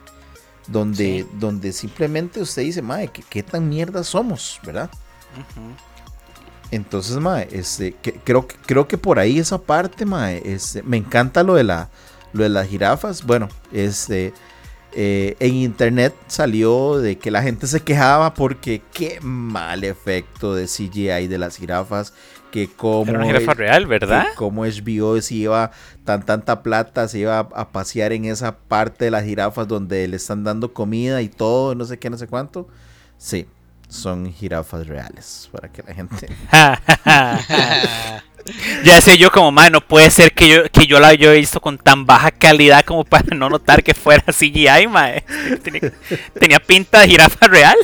Donde, 0.67 1.23
sí. 1.23 1.37
donde 1.41 1.73
simplemente 1.73 2.43
usted 2.43 2.61
dice, 2.61 2.83
mae, 2.83 3.09
¿qué, 3.09 3.25
qué 3.31 3.43
tan 3.43 3.71
mierda 3.71 4.05
somos, 4.05 4.61
¿verdad? 4.63 4.91
Uh 5.35 5.61
-huh. 5.61 5.75
Entonces, 6.71 7.17
mae, 7.17 7.49
este, 7.51 7.95
que, 7.95 8.13
creo, 8.13 8.47
creo 8.67 8.87
que 8.87 8.99
por 8.99 9.19
ahí 9.19 9.39
esa 9.39 9.57
parte, 9.57 10.05
mae, 10.05 10.43
este, 10.45 10.83
me 10.83 10.99
encanta 10.99 11.43
lo 11.43 11.55
de 11.55 11.65
la 11.65 11.89
lo 12.35 12.43
de 12.43 12.51
las 12.51 12.69
jirafas, 12.69 13.25
bueno, 13.25 13.49
este, 13.73 14.35
eh, 14.93 15.37
en 15.41 15.55
internet 15.55 16.15
salió 16.27 16.99
de 16.99 17.19
que 17.19 17.31
la 17.31 17.43
gente 17.43 17.67
se 17.67 17.81
quejaba 17.81 18.35
porque 18.35 18.83
qué 18.93 19.19
mal 19.23 19.85
efecto 19.85 20.55
de 20.55 20.67
CGI 20.67 21.27
de 21.27 21.39
las 21.39 21.57
jirafas. 21.57 22.13
Que 22.51 22.67
como 22.67 23.11
Era 23.11 23.19
una 23.19 23.27
jirafa 23.27 23.53
real, 23.53 23.87
¿verdad? 23.87 24.29
Que 24.31 24.35
como 24.35 24.65
HBO 24.65 25.21
se 25.21 25.35
iba 25.35 25.71
tan 26.05 26.25
tanta 26.25 26.63
plata, 26.63 27.07
se 27.07 27.19
iba 27.19 27.39
a, 27.39 27.41
a, 27.41 27.69
pasear 27.69 28.13
en 28.13 28.25
esa 28.25 28.57
parte 28.57 29.05
de 29.05 29.11
las 29.11 29.25
jirafas 29.25 29.69
donde 29.69 30.09
le 30.09 30.17
están 30.17 30.45
dando 30.45 30.73
comida 30.73 31.21
y 31.21 31.29
todo, 31.29 31.75
no 31.75 31.85
sé 31.85 31.99
qué, 31.99 32.09
no 32.09 32.17
sé 32.17 32.27
cuánto. 32.27 32.67
Sí, 33.19 33.47
son 33.89 34.33
jirafas 34.33 34.87
reales 34.87 35.49
para 35.53 35.71
que 35.71 35.83
la 35.83 35.95
gente 35.95 36.29
ya 38.85 39.01
sé 39.01 39.19
yo 39.19 39.31
como 39.31 39.53
man 39.53 39.73
no 39.73 39.81
puede 39.81 40.11
ser 40.11 40.33
que 40.33 40.49
yo 40.49 40.71
que 40.71 40.87
yo 40.87 41.01
la 41.01 41.09
haya 41.09 41.33
visto 41.33 41.61
con 41.61 41.79
tan 41.79 42.07
baja 42.07 42.31
calidad 42.31 42.85
como 42.85 43.05
para 43.05 43.37
no 43.37 43.49
notar 43.49 43.83
que 43.83 43.95
fuera 43.95 44.25
CGI 44.33 44.87
mae. 44.89 45.23
tenía, 45.63 45.93
tenía 46.39 46.61
pinta 46.61 47.01
de 47.01 47.09
jirafa 47.09 47.47
real 47.47 47.77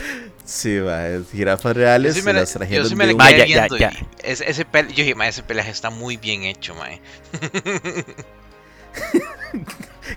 Sí, 0.44 0.78
va, 0.78 1.04
jirafas 1.32 1.74
reales 1.74 2.14
yo 2.14 2.20
sí 2.20 2.26
me 2.26 2.34
las 2.34 2.52
trajeron 2.52 2.84
yo 2.84 2.90
sí 2.90 2.94
me 2.94 3.06
de 3.06 3.14
un... 3.14 3.20
ya, 3.46 3.66
ya. 3.78 3.92
Ese, 4.22 4.48
ese, 4.48 4.66
pel 4.66 4.88
yo 4.88 5.02
dije, 5.02 5.14
ese 5.26 5.42
pelaje 5.42 5.70
está 5.70 5.88
muy 5.88 6.18
bien 6.18 6.44
hecho, 6.44 6.74
mae. 6.74 7.00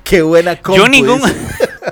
Qué 0.04 0.22
buena 0.22 0.56
compu 0.58 0.82
Yo 0.82 0.90
ningún... 0.90 1.22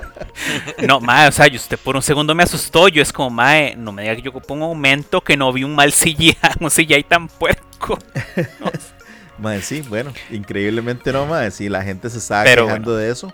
no, 0.86 1.00
mae, 1.00 1.28
o 1.28 1.32
sea, 1.32 1.46
yo 1.46 1.56
usted 1.56 1.78
por 1.78 1.96
un 1.96 2.02
segundo 2.02 2.34
me 2.34 2.42
asustó. 2.42 2.88
Yo 2.88 3.02
es 3.02 3.12
como, 3.12 3.30
mae, 3.30 3.74
no 3.76 3.92
me 3.92 4.02
diga 4.02 4.16
que 4.16 4.22
yo 4.22 4.32
pongo 4.32 4.66
un 4.66 4.70
aumento 4.70 5.22
que 5.22 5.36
no 5.36 5.52
vi 5.52 5.64
un 5.64 5.74
mal 5.74 5.92
CGI, 5.92 6.36
un 6.60 6.70
CGI 6.70 7.04
tan 7.04 7.28
No. 7.88 8.70
mae, 9.38 9.62
sí, 9.62 9.82
bueno, 9.82 10.12
increíblemente 10.30 11.12
no, 11.12 11.26
mae, 11.26 11.50
sí, 11.50 11.68
la 11.68 11.82
gente 11.82 12.10
se 12.10 12.18
estaba 12.18 12.44
Pero 12.44 12.66
quejando 12.66 12.92
bueno. 12.92 13.04
de 13.04 13.12
eso. 13.12 13.32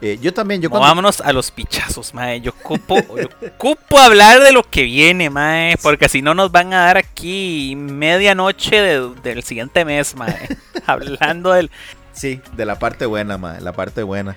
Eh, 0.00 0.18
yo 0.20 0.32
también, 0.32 0.60
yo 0.60 0.70
cuando... 0.70 0.86
Vámonos 0.86 1.20
a 1.20 1.32
los 1.32 1.50
pichazos, 1.50 2.14
mae. 2.14 2.40
Yo 2.40 2.52
ocupo, 2.52 2.96
yo 3.18 3.98
hablar 3.98 4.40
de 4.40 4.52
lo 4.52 4.62
que 4.62 4.84
viene, 4.84 5.28
mae. 5.28 5.76
Porque 5.82 6.08
si 6.08 6.22
no 6.22 6.34
nos 6.34 6.52
van 6.52 6.72
a 6.72 6.84
dar 6.84 6.98
aquí 6.98 7.74
medianoche 7.76 8.80
de, 8.80 9.12
del 9.22 9.42
siguiente 9.42 9.84
mes, 9.84 10.14
mae. 10.14 10.56
hablando 10.86 11.52
del... 11.52 11.70
Sí, 12.12 12.40
de 12.56 12.64
la 12.64 12.78
parte 12.78 13.06
buena, 13.06 13.38
mae. 13.38 13.60
La 13.60 13.72
parte 13.72 14.04
buena. 14.04 14.36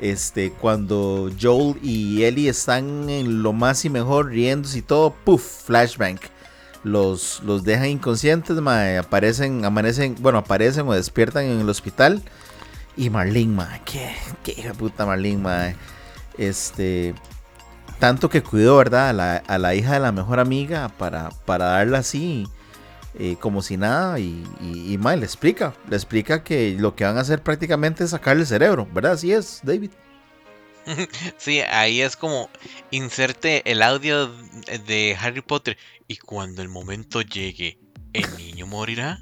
Este, 0.00 0.50
cuando 0.50 1.30
Joel 1.40 1.76
y 1.82 2.24
Ellie 2.24 2.48
están 2.48 3.08
en 3.10 3.42
lo 3.42 3.52
más 3.52 3.84
y 3.84 3.90
mejor 3.90 4.30
riéndose 4.30 4.78
y 4.78 4.82
todo, 4.82 5.14
puff, 5.24 5.66
flashbang. 5.66 6.18
Los, 6.84 7.42
los 7.44 7.62
dejan 7.64 7.88
inconscientes, 7.88 8.60
mae. 8.60 8.98
Aparecen, 8.98 9.64
amanecen, 9.64 10.16
bueno, 10.20 10.38
aparecen 10.38 10.86
o 10.88 10.94
despiertan 10.94 11.44
en 11.44 11.60
el 11.60 11.68
hospital. 11.68 12.22
Y 12.96 13.10
Marlene, 13.10 13.52
mae, 13.54 13.82
qué, 13.84 14.14
qué 14.42 14.52
hija 14.58 14.74
puta 14.74 15.06
Marlene, 15.06 15.38
mae. 15.42 15.76
Este, 16.38 17.14
tanto 17.98 18.28
que 18.30 18.42
cuidó, 18.42 18.76
¿verdad? 18.78 19.10
A 19.10 19.12
la, 19.12 19.36
a 19.36 19.58
la, 19.58 19.74
hija 19.74 19.94
de 19.94 20.00
la 20.00 20.12
mejor 20.12 20.40
amiga 20.40 20.88
para, 20.98 21.30
para 21.46 21.66
darla 21.66 21.98
así. 21.98 22.46
eh, 23.18 23.36
como 23.40 23.62
si 23.62 23.76
nada 23.76 24.18
y, 24.18 24.42
y, 24.60 24.96
le 24.98 25.24
explica, 25.24 25.74
le 25.88 25.96
explica 25.96 26.42
que 26.42 26.76
lo 26.78 26.94
que 26.96 27.04
van 27.04 27.18
a 27.18 27.20
hacer 27.20 27.42
prácticamente 27.42 28.04
es 28.04 28.10
sacarle 28.10 28.42
el 28.42 28.46
cerebro, 28.48 28.88
¿verdad? 28.94 29.12
Así 29.12 29.32
es, 29.32 29.60
David. 29.62 29.90
Sí, 31.38 31.60
ahí 31.60 32.00
es 32.00 32.16
como 32.16 32.50
inserte 32.90 33.62
el 33.70 33.82
audio 33.82 34.28
de 34.86 35.16
Harry 35.20 35.40
Potter 35.40 35.76
y 36.08 36.16
cuando 36.16 36.62
el 36.62 36.68
momento 36.68 37.22
llegue, 37.22 37.78
¿el 38.12 38.36
niño 38.36 38.66
morirá? 38.66 39.20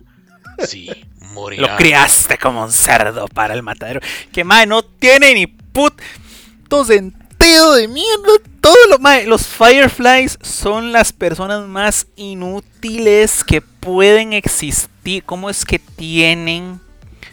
Sí, 0.67 0.91
morirá. 1.33 1.73
Lo 1.73 1.77
criaste 1.77 2.37
como 2.39 2.65
un 2.65 2.73
cerdo 2.73 3.27
para 3.29 3.55
el 3.55 3.63
matadero. 3.63 4.01
Que 4.33 4.45
mae, 4.45 4.67
no 4.67 4.83
tiene 4.83 5.35
ni 5.35 5.47
puto 5.47 6.85
sentido 6.85 7.75
de 7.75 7.89
mierda. 7.89 8.33
Todo 8.61 8.77
lo 8.91 8.99
mae. 8.99 9.27
Los 9.27 9.47
Fireflies 9.47 10.39
son 10.43 10.93
las 10.93 11.13
personas 11.13 11.67
más 11.67 12.07
inútiles 12.17 13.45
que 13.45 13.63
pueden 13.63 14.33
existir. 14.33 15.25
¿Cómo 15.25 15.49
es 15.49 15.65
que 15.65 15.79
tienen 15.79 16.81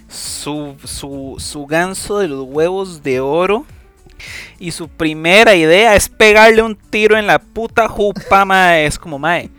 su, 0.08 0.78
su, 0.86 1.36
su 1.40 1.66
ganso 1.66 2.20
de 2.20 2.30
los 2.30 2.46
huevos 2.48 3.04
de 3.04 3.20
oro? 3.20 3.66
Y 4.60 4.72
su 4.72 4.88
primera 4.88 5.56
idea 5.56 5.96
es 5.96 6.10
pegarle 6.10 6.62
un 6.62 6.76
tiro 6.76 7.18
en 7.18 7.28
la 7.28 7.40
puta 7.40 7.88
jupa, 7.88 8.46
mae. 8.46 8.86
Es 8.86 8.98
como, 8.98 9.20
mae. 9.20 9.50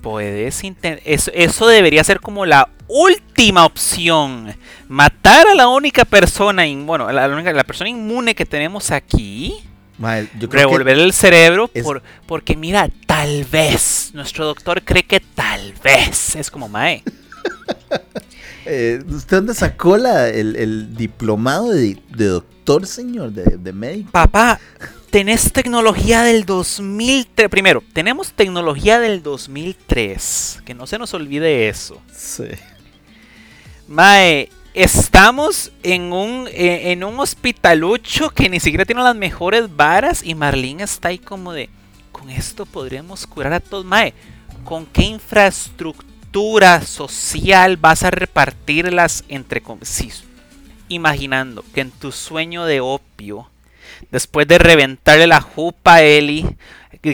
Puedes 0.00 0.62
intentar. 0.64 1.02
Eso, 1.04 1.30
eso 1.34 1.66
debería 1.66 2.04
ser 2.04 2.20
como 2.20 2.46
la 2.46 2.68
última 2.88 3.64
opción. 3.64 4.54
Matar 4.88 5.48
a 5.48 5.54
la 5.54 5.68
única 5.68 6.04
persona, 6.04 6.64
bueno, 6.84 7.10
la, 7.10 7.28
la 7.28 7.64
persona 7.64 7.90
inmune 7.90 8.34
que 8.34 8.46
tenemos 8.46 8.90
aquí. 8.90 9.54
Mae, 9.98 10.28
yo 10.38 10.48
creo 10.48 10.68
revolver 10.68 10.98
el 10.98 11.12
cerebro 11.12 11.68
por, 11.68 12.02
porque 12.26 12.54
mira, 12.54 12.88
tal 13.06 13.44
vez. 13.44 14.10
Nuestro 14.12 14.44
doctor 14.44 14.82
cree 14.82 15.04
que 15.04 15.20
tal 15.20 15.72
vez. 15.82 16.36
Es 16.36 16.50
como, 16.50 16.68
mae. 16.68 17.02
Eh, 18.68 19.00
¿Usted 19.08 19.36
dónde 19.36 19.54
sacó 19.54 19.96
la, 19.96 20.28
el, 20.28 20.56
el 20.56 20.96
diplomado 20.96 21.70
de, 21.70 21.96
de, 22.16 22.24
doctor, 22.24 22.55
señor, 22.86 23.32
de, 23.32 23.56
de 23.56 23.72
médico? 23.72 24.10
Papá, 24.10 24.60
tenés 25.10 25.52
tecnología 25.52 26.22
del 26.22 26.44
2003. 26.44 27.48
Primero, 27.48 27.82
tenemos 27.92 28.32
tecnología 28.32 28.98
del 28.98 29.22
2003. 29.22 30.62
Que 30.64 30.74
no 30.74 30.86
se 30.86 30.98
nos 30.98 31.14
olvide 31.14 31.68
eso. 31.68 32.00
Sí. 32.12 32.48
Mae, 33.88 34.50
estamos 34.74 35.72
en 35.82 36.12
un, 36.12 36.48
eh, 36.48 36.92
en 36.92 37.04
un 37.04 37.18
hospitalucho 37.20 38.30
que 38.30 38.48
ni 38.48 38.60
siquiera 38.60 38.84
tiene 38.84 39.02
las 39.02 39.16
mejores 39.16 39.74
varas. 39.74 40.22
Y 40.24 40.34
Marlene 40.34 40.84
está 40.84 41.08
ahí 41.08 41.18
como 41.18 41.52
de. 41.52 41.70
Con 42.12 42.30
esto 42.30 42.66
podríamos 42.66 43.26
curar 43.26 43.52
a 43.52 43.60
todos. 43.60 43.84
Mae, 43.84 44.14
¿con 44.64 44.86
qué 44.86 45.02
infraestructura? 45.04 46.16
social 46.84 47.76
vas 47.78 48.02
a 48.02 48.10
repartirlas 48.10 49.24
entre 49.28 49.62
sí, 49.82 50.10
imaginando 50.88 51.64
que 51.74 51.80
en 51.80 51.90
tu 51.90 52.12
sueño 52.12 52.64
de 52.64 52.80
opio, 52.80 53.50
después 54.10 54.46
de 54.46 54.58
reventarle 54.58 55.26
la 55.26 55.40
jupa 55.40 55.94
a 55.94 56.02
Eli, 56.02 56.46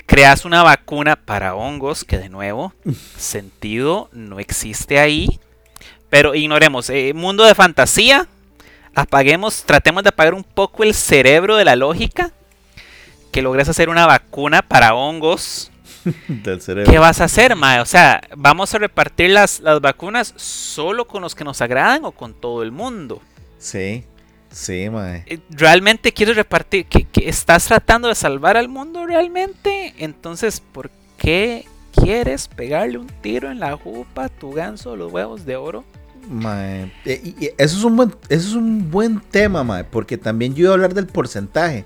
creas 0.07 0.45
una 0.45 0.63
vacuna 0.63 1.17
para 1.17 1.55
hongos, 1.55 2.05
que 2.05 2.19
de 2.19 2.29
nuevo, 2.29 2.73
sentido 3.17 4.09
no 4.13 4.39
existe 4.39 4.99
ahí. 4.99 5.41
Pero 6.11 6.35
ignoremos, 6.35 6.91
eh, 6.91 7.13
mundo 7.15 7.45
de 7.45 7.55
fantasía, 7.55 8.29
apaguemos, 8.95 9.65
tratemos 9.65 10.03
de 10.03 10.11
apagar 10.11 10.35
un 10.35 10.45
poco 10.45 10.83
el 10.83 10.95
cerebro 10.95 11.57
de 11.57 11.65
la 11.65 11.77
lógica, 11.77 12.33
que 13.31 13.43
logres 13.43 13.69
hacer 13.69 13.89
una 13.89 14.07
vacuna 14.07 14.61
para 14.61 14.95
hongos 14.95 15.73
¿Qué 16.85 16.99
vas 16.99 17.21
a 17.21 17.25
hacer, 17.25 17.57
Mae? 17.57 17.81
O 17.81 17.87
sea, 17.87 18.23
¿vamos 18.37 18.75
a 18.75 18.79
repartir 18.79 19.31
las, 19.31 19.61
las 19.61 19.81
vacunas 19.81 20.35
solo 20.37 21.07
con 21.07 21.23
los 21.23 21.35
que 21.35 21.45
nos 21.45 21.61
agradan 21.61 22.05
o 22.05 22.13
con 22.13 22.35
todo 22.35 22.63
el 22.63 22.73
mundo? 22.73 23.23
Sí, 23.63 24.05
sí, 24.51 24.91
Mae. 24.91 25.25
Eh, 25.27 25.39
¿Realmente 25.51 26.13
quieres 26.13 26.37
repartir? 26.37 26.87
¿Que, 26.87 27.07
estás 27.29 27.67
tratando 27.67 28.09
de 28.09 28.15
salvar 28.15 28.57
al 28.57 28.69
mundo 28.69 29.07
realmente? 29.07 29.95
Entonces, 29.99 30.61
¿por 30.61 30.91
qué 31.17 31.67
quieres 31.95 32.49
pegarle 32.49 32.99
un 32.99 33.07
tiro 33.07 33.51
en 33.51 33.61
la 33.61 33.77
jupa 33.77 34.25
a 34.25 34.29
tu 34.29 34.53
ganso 34.53 34.97
los 34.97 35.13
huevos 35.13 35.47
de 35.47 35.57
oro? 35.57 35.85
Mae. 36.29 36.93
Eh, 37.05 37.55
eso, 37.59 37.79
es 37.79 37.85
un 37.85 37.97
buen, 37.97 38.11
eso 38.29 38.49
es 38.49 38.55
un 38.55 38.91
buen 38.91 39.21
tema, 39.21 39.63
Mae, 39.63 39.85
porque 39.85 40.19
también 40.19 40.55
yo 40.55 40.65
iba 40.65 40.71
a 40.71 40.75
hablar 40.75 40.95
del 40.95 41.07
porcentaje. 41.07 41.85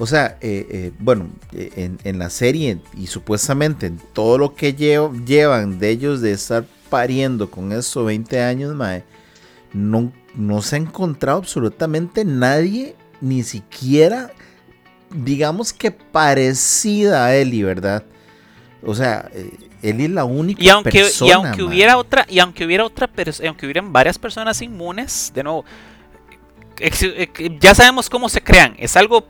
O 0.00 0.06
sea, 0.06 0.38
eh, 0.40 0.66
eh, 0.70 0.92
bueno, 0.98 1.28
eh, 1.52 1.90
en, 2.04 2.18
la 2.18 2.30
serie 2.30 2.78
y 2.96 3.08
supuestamente 3.08 3.84
en 3.84 4.00
todo 4.14 4.38
lo 4.38 4.54
que 4.54 4.72
llevan 4.72 5.78
de 5.78 5.90
ellos 5.90 6.22
de 6.22 6.32
estar 6.32 6.64
pariendo 6.88 7.50
con 7.50 7.70
esos 7.70 8.06
20 8.06 8.40
años, 8.40 8.74
mae, 8.74 9.04
no, 9.74 10.10
no 10.34 10.62
se 10.62 10.76
ha 10.76 10.78
encontrado 10.78 11.38
absolutamente 11.38 12.24
nadie, 12.24 12.96
ni 13.20 13.42
siquiera, 13.42 14.30
digamos 15.10 15.72
que 15.72 15.90
parecida 15.90 17.26
a 17.26 17.34
Eli, 17.34 17.62
¿verdad? 17.62 18.04
O 18.82 18.94
sea, 18.94 19.30
Eli 19.82 20.04
es 20.04 20.10
la 20.10 20.24
única 20.24 20.62
y 20.62 20.68
aunque, 20.68 20.90
persona. 20.90 21.28
Y 21.28 21.32
aunque 21.32 21.62
hubiera 21.62 21.96
otra, 21.96 22.26
y 22.28 22.38
aunque 22.38 22.64
hubiera 22.64 22.84
otra, 22.84 23.10
aunque 23.46 23.66
hubieran 23.66 23.92
varias 23.92 24.18
personas 24.18 24.62
inmunes, 24.62 25.32
de 25.34 25.42
nuevo, 25.42 25.64
ya 27.60 27.74
sabemos 27.74 28.08
cómo 28.08 28.28
se 28.28 28.42
crean. 28.42 28.74
Es 28.78 28.96
algo 28.96 29.26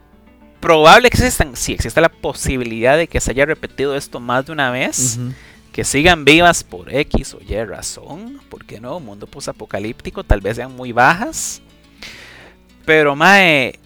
probable 0.61 1.11
que 1.11 1.16
existan, 1.16 1.57
sí, 1.57 1.72
existe 1.72 2.01
la 2.01 2.11
posibilidad 2.11 2.96
de 2.96 3.09
que 3.09 3.20
se 3.20 3.30
haya 3.30 3.46
repetido 3.46 3.96
esto 3.96 4.20
más 4.20 4.46
de 4.46 4.53
una 4.53 4.70
vez. 4.70 5.18
Que 5.73 5.85
sigan 5.85 6.25
vivas 6.25 6.64
por 6.64 6.93
X 6.93 7.35
o 7.35 7.41
Y 7.41 7.64
razón. 7.64 8.41
¿Por 8.49 8.64
qué 8.64 8.81
no? 8.81 9.01
Mundo 9.01 9.29
apocalíptico 9.47 10.25
tal 10.25 10.41
vez 10.41 10.57
sean 10.57 10.75
muy 10.75 10.93
bajas. 10.93 11.62
Pero, 12.85 13.14
Mae, 13.14 13.79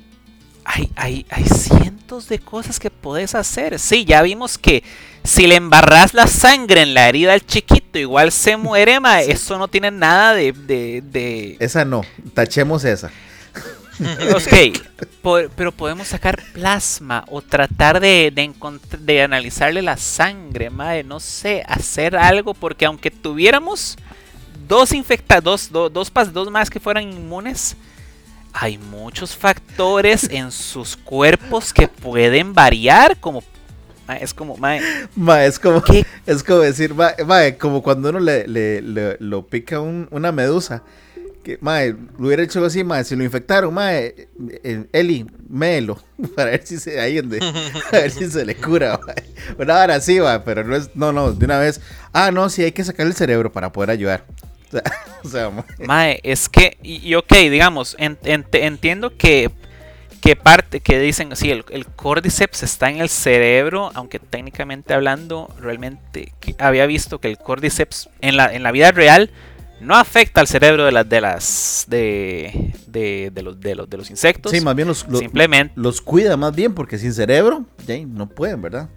hay, 0.64 0.90
hay, 0.96 1.26
hay 1.28 1.44
cientos 1.44 2.28
de 2.28 2.38
cosas 2.38 2.80
que 2.80 2.90
puedes 2.90 3.34
hacer. 3.34 3.78
Sí, 3.78 4.04
ya 4.04 4.22
vimos 4.22 4.56
que 4.56 4.82
si 5.22 5.46
le 5.46 5.56
embarras 5.56 6.14
la 6.14 6.26
sangre 6.26 6.82
en 6.82 6.94
la 6.94 7.08
herida 7.08 7.32
al 7.32 7.44
chiquito, 7.44 7.98
igual 7.98 8.32
se 8.32 8.56
muere, 8.56 9.00
Mae. 9.00 9.30
Eso 9.30 9.58
no 9.58 9.68
tiene 9.68 9.90
nada 9.90 10.34
de, 10.34 10.52
de... 10.52 11.56
Esa 11.60 11.84
no, 11.84 12.02
tachemos 12.34 12.84
esa. 12.84 13.10
ok, 14.34 15.48
pero 15.56 15.72
podemos 15.72 16.08
sacar 16.08 16.42
plasma 16.52 17.24
o 17.28 17.40
tratar 17.40 18.00
de, 18.00 18.32
de, 19.00 19.22
analizarle 19.22 19.82
la 19.82 19.96
sangre, 19.96 20.70
madre, 20.70 21.04
no 21.04 21.20
sé, 21.20 21.62
hacer 21.66 22.16
algo, 22.16 22.54
porque 22.54 22.86
aunque 22.86 23.10
tuviéramos 23.10 23.96
dos 24.68 24.92
infectados, 24.92 25.70
dos, 25.70 25.92
dos, 25.92 26.12
dos 26.32 26.50
más 26.50 26.70
que 26.70 26.80
fueran 26.80 27.12
inmunes, 27.12 27.76
hay 28.52 28.78
muchos 28.78 29.36
factores 29.36 30.24
en 30.30 30.50
sus 30.50 30.96
cuerpos 30.96 31.72
que 31.72 31.88
pueden 31.88 32.54
variar, 32.54 33.18
como 33.18 33.42
es 34.20 34.34
como, 34.34 34.56
mae. 34.58 34.82
es 35.46 35.58
como, 35.58 35.82
es 36.26 36.42
como 36.42 36.58
decir, 36.58 36.94
como 37.58 37.82
cuando 37.82 38.10
uno 38.10 38.20
le, 38.20 38.46
le, 38.46 39.16
lo 39.18 39.46
pica 39.46 39.80
una 39.80 40.30
medusa 40.30 40.82
que, 41.44 41.58
mae, 41.60 41.94
lo 42.18 42.26
hubiera 42.26 42.42
hecho 42.42 42.64
así, 42.64 42.82
mae, 42.82 43.04
si 43.04 43.14
lo 43.14 43.22
infectaron, 43.22 43.72
mae, 43.72 44.26
Eli, 44.92 45.26
méelo, 45.48 46.02
para 46.34 46.50
ver 46.50 46.66
si 46.66 46.78
se, 46.78 47.00
ahí 47.00 47.18
a 47.92 47.92
ver 47.92 48.10
si 48.10 48.28
se 48.28 48.44
le 48.44 48.56
cura, 48.56 48.98
mae. 49.06 49.14
Bueno, 49.56 49.74
ahora 49.74 50.00
sí, 50.00 50.18
va, 50.18 50.42
pero 50.42 50.64
no 50.64 50.74
es, 50.74 50.90
no, 50.96 51.12
no, 51.12 51.32
de 51.32 51.44
una 51.44 51.58
vez, 51.58 51.80
ah, 52.12 52.32
no, 52.32 52.48
sí, 52.48 52.64
hay 52.64 52.72
que 52.72 52.82
sacar 52.82 53.06
el 53.06 53.14
cerebro 53.14 53.52
para 53.52 53.70
poder 53.70 53.90
ayudar. 53.90 54.24
O 55.24 55.28
sea, 55.28 55.48
mae. 55.48 55.64
mae. 55.86 56.20
es 56.22 56.50
que, 56.50 56.76
y, 56.82 57.14
ok, 57.14 57.32
digamos, 57.50 57.96
entiendo 57.98 59.16
que, 59.16 59.50
que 60.20 60.36
parte, 60.36 60.80
que 60.80 60.98
dicen, 60.98 61.34
sí, 61.34 61.50
el, 61.50 61.64
el 61.70 61.86
cordyceps 61.86 62.62
está 62.62 62.90
en 62.90 63.00
el 63.00 63.08
cerebro, 63.08 63.90
aunque 63.94 64.18
técnicamente 64.18 64.92
hablando, 64.92 65.48
realmente, 65.58 66.34
había 66.58 66.84
visto 66.84 67.20
que 67.20 67.28
el 67.28 67.38
cordyceps 67.38 68.10
en 68.20 68.36
la, 68.36 68.52
en 68.52 68.62
la 68.62 68.72
vida 68.72 68.90
real, 68.90 69.30
no 69.80 69.94
afecta 69.94 70.40
al 70.40 70.46
cerebro 70.46 70.84
de 70.84 70.92
las 70.92 71.08
de 71.08 71.20
las 71.20 71.84
de, 71.88 72.72
de, 72.86 73.42
los, 73.42 73.60
de, 73.60 73.74
los, 73.74 73.90
de 73.90 73.96
los 73.96 74.10
insectos. 74.10 74.52
Sí, 74.52 74.60
más 74.60 74.74
bien 74.74 74.88
los, 74.88 75.06
simplemente 75.18 75.74
los 75.76 76.00
cuida 76.00 76.36
más 76.36 76.54
bien 76.54 76.74
porque 76.74 76.98
sin 76.98 77.12
cerebro 77.12 77.64
ya 77.86 77.96
no 78.06 78.28
pueden, 78.28 78.62
¿verdad? 78.62 78.88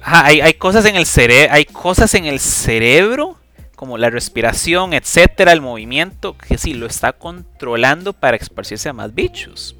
hay, 0.00 0.40
hay 0.40 0.54
cosas 0.54 0.84
en 0.84 0.96
el 0.96 1.06
cerebro, 1.06 1.52
hay 1.52 1.64
cosas 1.64 2.14
en 2.14 2.26
el 2.26 2.38
cerebro 2.40 3.38
como 3.74 3.98
la 3.98 4.10
respiración, 4.10 4.92
etcétera, 4.92 5.52
el 5.52 5.60
movimiento 5.60 6.36
que 6.38 6.58
sí 6.58 6.74
lo 6.74 6.86
está 6.86 7.12
controlando 7.12 8.12
para 8.12 8.36
esparcirse 8.36 8.88
a 8.88 8.92
más 8.92 9.14
bichos. 9.14 9.76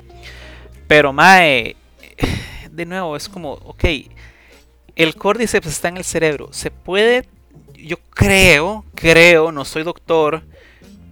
Pero 0.88 1.12
mae, 1.12 1.76
de 2.70 2.86
nuevo 2.86 3.16
es 3.16 3.28
como, 3.28 3.52
ok, 3.52 3.84
el 4.96 5.14
córdiceps 5.14 5.66
está 5.66 5.88
en 5.88 5.96
el 5.98 6.04
cerebro, 6.04 6.48
se 6.52 6.70
puede 6.70 7.28
yo 7.84 7.96
creo, 8.10 8.84
creo, 8.94 9.52
no 9.52 9.64
soy 9.64 9.82
doctor, 9.82 10.42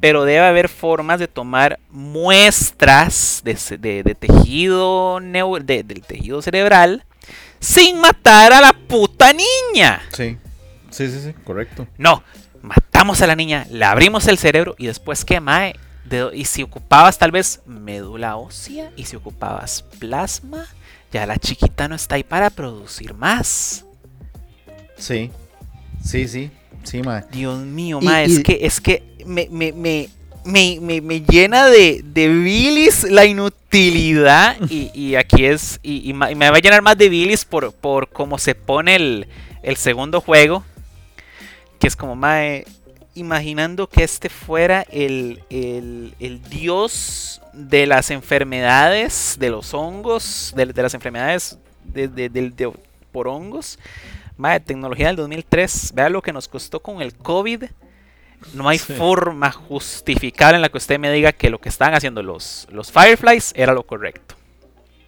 pero 0.00 0.24
debe 0.24 0.40
haber 0.44 0.68
formas 0.68 1.20
de 1.20 1.28
tomar 1.28 1.78
muestras 1.90 3.42
de, 3.44 4.16
tejido 4.18 5.20
del 5.20 6.02
tejido 6.06 6.42
cerebral 6.42 7.04
sin 7.60 8.00
matar 8.00 8.52
a 8.52 8.60
la 8.60 8.72
puta 8.72 9.32
niña. 9.32 10.02
Sí. 10.12 10.36
Sí, 10.90 11.08
sí, 11.10 11.20
sí, 11.20 11.32
correcto. 11.44 11.86
No, 11.96 12.22
matamos 12.60 13.22
a 13.22 13.26
la 13.26 13.34
niña, 13.36 13.66
le 13.70 13.84
abrimos 13.84 14.26
el 14.28 14.36
cerebro 14.38 14.74
y 14.78 14.86
después 14.86 15.24
qué, 15.24 15.40
mae. 15.40 15.74
De- 16.04 16.30
y 16.34 16.44
si 16.44 16.62
ocupabas 16.64 17.16
tal 17.16 17.30
vez 17.30 17.60
médula 17.64 18.36
ósea 18.36 18.90
y 18.96 19.04
si 19.04 19.16
ocupabas 19.16 19.82
plasma, 19.98 20.66
ya 21.12 21.24
la 21.26 21.38
chiquita 21.38 21.86
no 21.88 21.94
está 21.94 22.16
ahí 22.16 22.24
para 22.24 22.50
producir 22.50 23.14
más. 23.14 23.84
Sí, 24.98 25.30
sí, 26.04 26.28
sí, 26.28 26.50
sí, 26.84 27.02
mae. 27.02 27.24
Dios 27.30 27.58
mío, 27.60 27.98
Y- 28.00 28.04
ma, 28.04 28.22
y- 28.24 28.32
es 28.32 28.40
que, 28.42 28.58
es 28.62 28.80
que 28.80 29.02
me, 29.26 29.48
me, 29.50 29.72
me, 29.72 30.08
me, 30.44 30.78
me- 30.80 31.00
me 31.00 31.20
llena 31.20 31.66
de, 31.66 32.02
de 32.04 32.28
bilis 32.28 33.04
la 33.04 33.24
inutilidad. 33.24 34.56
Y, 34.68 34.90
y 34.94 35.14
aquí 35.16 35.44
es. 35.44 35.78
Y, 35.82 36.12
me 36.12 36.50
va 36.50 36.56
a 36.56 36.60
llenar 36.60 36.82
más 36.82 36.98
de 36.98 37.08
bilis 37.08 37.44
por, 37.44 37.72
por 37.72 38.08
cómo 38.08 38.38
se 38.38 38.54
pone 38.54 38.96
el, 38.96 39.26
el 39.62 39.76
segundo 39.76 40.20
juego. 40.20 40.64
Que 41.78 41.86
es 41.88 41.96
como, 41.96 42.14
mae, 42.14 42.64
imaginando 43.14 43.88
que 43.88 44.04
este 44.04 44.28
fuera 44.28 44.82
el, 44.90 45.42
el, 45.50 46.14
el 46.20 46.42
dios 46.48 47.40
de 47.52 47.86
las 47.86 48.10
enfermedades, 48.10 49.36
de 49.38 49.50
los 49.50 49.74
hongos, 49.74 50.52
de, 50.56 50.66
de 50.66 50.82
las 50.82 50.94
enfermedades 50.94 51.58
de- 51.84 52.72
por 53.10 53.28
hongos. 53.28 53.78
Mae, 54.42 54.58
tecnología 54.58 55.06
del 55.06 55.14
2003. 55.16 55.92
Vea 55.94 56.08
lo 56.08 56.20
que 56.20 56.32
nos 56.32 56.48
costó 56.48 56.80
con 56.80 57.00
el 57.00 57.14
COVID. 57.14 57.64
No 58.54 58.68
hay 58.68 58.78
Sí. 58.78 58.92
forma 58.94 59.52
justificable 59.52 60.56
en 60.56 60.62
la 60.62 60.68
que 60.68 60.78
usted 60.78 60.98
me 60.98 61.12
diga 61.12 61.30
que 61.30 61.48
lo 61.48 61.60
que 61.60 61.68
estaban 61.68 61.94
haciendo 61.94 62.24
los, 62.24 62.66
los 62.72 62.90
Fireflies 62.90 63.52
era 63.56 63.72
lo 63.72 63.84
correcto. 63.84 64.34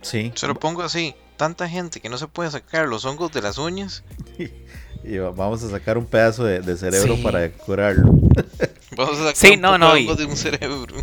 Sí. 0.03 0.31
Se 0.37 0.47
lo 0.47 0.55
pongo 0.55 0.83
así. 0.83 1.17
Tanta 1.37 1.69
gente 1.69 1.99
que 1.99 2.09
no 2.09 2.17
se 2.17 2.29
puede 2.29 2.49
sacar 2.53 2.87
los 2.87 3.05
hongos 3.05 3.33
de 3.33 3.43
las 3.43 3.59
uñas. 3.59 4.05
Y 5.07 5.19
va- 5.19 5.33
vamos 5.33 5.63
a 5.63 5.69
sacar 5.69 5.99
un 5.99 6.07
pedazo 6.07 6.45
de, 6.45 6.61
de 6.61 6.77
cerebro 6.79 7.17
Sí. 7.17 7.23
para 7.23 7.51
curarlo. 7.51 8.11
Vamos 8.97 9.17
a 9.17 9.25
sacar 9.25 9.37
Sí, 9.37 9.51
un 9.57 9.61
no, 9.61 9.77
no, 9.77 9.93
de 9.93 10.01
y- 10.01 10.05
hongos 10.05 10.17
de 10.17 10.25
un 10.25 10.35
cerebro. 10.37 10.97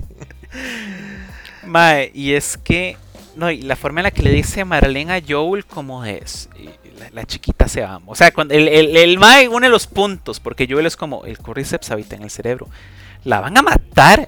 Mae, 1.65 2.11
y 2.13 2.33
es 2.33 2.57
que. 2.57 2.97
No, 3.35 3.51
y 3.51 3.61
la 3.61 3.75
forma 3.75 3.99
en 4.01 4.05
la 4.05 4.11
que 4.11 4.23
le 4.23 4.31
dice 4.31 4.65
Marlene 4.65 5.13
a 5.13 5.21
Joel 5.25 5.65
como 5.65 6.03
es. 6.03 6.49
y 6.57 6.80
La, 7.01 7.09
la 7.21 7.25
chiquita 7.25 7.67
se 7.67 7.81
va. 7.81 7.99
O 8.05 8.15
sea, 8.15 8.31
cuando 8.31 8.53
el, 8.53 8.67
el, 8.67 8.95
el 8.95 9.17
Mae 9.17 9.47
une 9.47 9.69
los 9.69 9.87
puntos, 9.87 10.39
porque 10.39 10.67
Joel 10.69 10.85
es 10.85 10.95
como 10.95 11.25
el 11.25 11.37
cordyceps 11.37 11.91
habita 11.91 12.15
en 12.15 12.23
el 12.23 12.29
cerebro. 12.29 12.67
La 13.23 13.39
van 13.39 13.55
a 13.57 13.61
matar. 13.61 14.25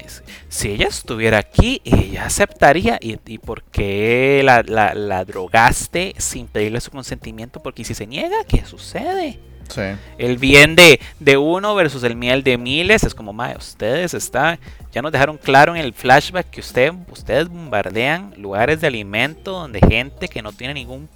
Si 0.50 0.70
ella 0.70 0.88
estuviera 0.88 1.40
aquí, 1.40 1.82
ella 1.84 2.26
aceptaría. 2.26 3.00
¿Y, 3.02 3.18
y 3.26 3.40
por 3.40 3.64
qué 3.64 4.42
la, 4.44 4.62
la- 4.64 4.94
la 4.94 5.26
drogaste 5.26 6.14
sin 6.18 6.46
pedirle 6.48 6.80
su 6.80 6.92
consentimiento? 6.92 7.60
Porque 7.62 7.84
si 7.84 7.94
se 7.96 8.06
niega, 8.06 8.44
¿qué 8.48 8.64
sucede? 8.66 9.40
Sí. 9.70 9.82
El 10.20 10.38
bien 10.38 10.76
de, 10.76 11.00
de 11.20 11.38
uno 11.38 11.74
versus 11.74 12.04
el 12.04 12.16
miel 12.16 12.44
de 12.44 12.58
miles 12.60 13.04
es 13.04 13.16
como, 13.16 13.34
mae, 13.34 13.56
ustedes 13.58 14.14
están, 14.14 14.60
ya 14.92 15.02
nos 15.02 15.12
dejaron 15.12 15.38
claro 15.38 15.74
en 15.76 15.82
el 15.82 15.94
flashback 15.94 16.50
que 16.52 16.60
usted, 16.60 16.94
ustedes 17.10 17.48
bombardean 17.48 18.34
lugares 18.38 18.82
de 18.82 18.88
alimento 18.88 19.54
donde 19.54 19.80
gente 19.80 20.28
que 20.28 20.42
no 20.42 20.52
tiene 20.52 20.74
ningún, 20.76 21.10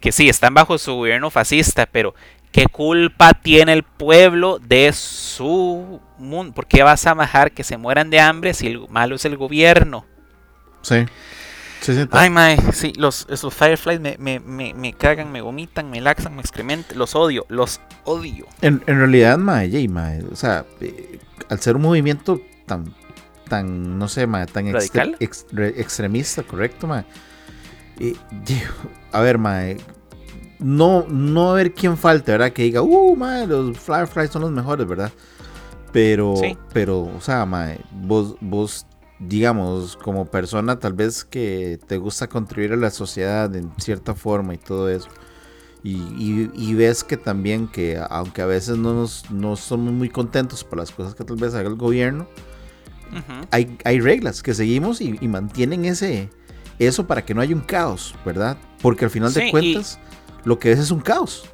que 0.00 0.12
sí, 0.12 0.28
están 0.28 0.54
bajo 0.54 0.78
su 0.78 0.94
gobierno 0.94 1.30
fascista, 1.30 1.86
pero 1.86 2.14
¿qué 2.52 2.66
culpa 2.66 3.32
tiene 3.34 3.72
el 3.72 3.82
pueblo 3.82 4.58
de 4.58 4.92
su 4.92 6.00
mundo? 6.18 6.54
¿Por 6.54 6.66
qué 6.66 6.82
vas 6.82 7.06
a 7.06 7.14
bajar 7.14 7.52
que 7.52 7.64
se 7.64 7.76
mueran 7.76 8.10
de 8.10 8.20
hambre 8.20 8.54
si 8.54 8.66
el 8.66 8.88
malo 8.88 9.16
es 9.16 9.24
el 9.24 9.36
gobierno? 9.36 10.06
Sí. 10.82 11.04
Sí, 11.80 11.94
sí. 11.94 12.06
Ay, 12.10 12.28
mae, 12.28 12.58
sí, 12.72 12.92
los, 12.96 13.26
esos 13.30 13.54
Fireflies 13.54 14.00
me, 14.00 14.16
me, 14.18 14.38
me, 14.38 14.74
me 14.74 14.92
cagan, 14.92 15.32
me 15.32 15.40
vomitan, 15.40 15.90
me 15.90 16.02
laxan, 16.02 16.34
me 16.34 16.42
excrementan, 16.42 16.98
los 16.98 17.14
odio, 17.14 17.46
los 17.48 17.80
odio. 18.04 18.46
En, 18.60 18.82
en 18.86 18.98
realidad, 18.98 19.38
mae, 19.38 19.70
yey, 19.70 19.88
mae, 19.88 20.22
o 20.30 20.36
sea, 20.36 20.66
eh, 20.82 21.18
al 21.48 21.58
ser 21.60 21.76
un 21.76 21.82
movimiento 21.82 22.38
tan, 22.66 22.94
tan, 23.48 23.98
no 23.98 24.08
sé, 24.08 24.26
mae, 24.26 24.44
tan 24.44 24.70
¿Radical? 24.70 25.16
ex- 25.20 25.46
re- 25.52 25.80
extremista, 25.80 26.42
correcto, 26.42 26.86
mae. 26.86 27.04
Eh, 28.00 28.14
a 29.12 29.20
ver, 29.20 29.38
mae, 29.38 29.76
no, 30.58 31.06
no 31.08 31.52
ver 31.52 31.72
quién 31.74 31.96
falta, 31.96 32.32
¿verdad? 32.32 32.52
Que 32.52 32.62
diga, 32.64 32.82
uh, 32.82 33.14
mae, 33.16 33.46
los 33.46 33.78
Fireflies 33.78 34.30
son 34.30 34.42
los 34.42 34.50
mejores, 34.50 34.86
¿verdad? 34.86 35.12
Pero, 35.92 36.34
Sí. 36.36 36.56
pero, 36.72 37.00
o 37.02 37.20
sea, 37.20 37.44
mae, 37.46 37.80
vos, 37.92 38.36
vos, 38.40 38.86
digamos, 39.18 39.96
como 39.96 40.24
persona, 40.26 40.78
tal 40.78 40.92
vez 40.94 41.24
que 41.24 41.78
te 41.86 41.98
gusta 41.98 42.28
contribuir 42.28 42.72
a 42.72 42.76
la 42.76 42.90
sociedad 42.90 43.54
en 43.54 43.70
cierta 43.78 44.14
forma 44.14 44.54
y 44.54 44.58
todo 44.58 44.88
eso. 44.88 45.08
Y, 45.82 45.92
y- 46.18 46.50
y 46.54 46.74
ves 46.74 47.04
que 47.04 47.16
también 47.16 47.66
que 47.66 47.98
aunque 48.10 48.42
a 48.42 48.46
veces 48.46 48.76
no, 48.76 48.92
nos, 48.94 49.30
no 49.30 49.56
somos 49.56 49.92
muy 49.92 50.10
contentos 50.10 50.62
por 50.62 50.78
las 50.78 50.90
cosas 50.90 51.14
que 51.14 51.24
tal 51.24 51.36
vez 51.36 51.54
haga 51.54 51.68
el 51.68 51.76
gobierno, 51.76 52.26
hay, 53.50 53.76
hay 53.84 53.98
reglas 54.00 54.42
que 54.42 54.54
seguimos 54.54 55.00
y, 55.00 55.18
y 55.20 55.26
mantienen 55.26 55.84
ese 55.84 56.30
eso 56.86 57.06
para 57.06 57.24
que 57.24 57.34
no 57.34 57.40
haya 57.40 57.54
un 57.54 57.60
caos, 57.60 58.14
¿verdad? 58.24 58.56
Porque 58.82 59.04
al 59.04 59.10
final 59.10 59.30
Sí, 59.32 59.40
de 59.40 59.48
y- 59.48 59.50
cuentas 59.50 59.98
lo 60.44 60.58
que 60.58 60.72
es 60.72 60.78
es 60.78 60.90
un 60.90 61.00
caos. 61.00 61.44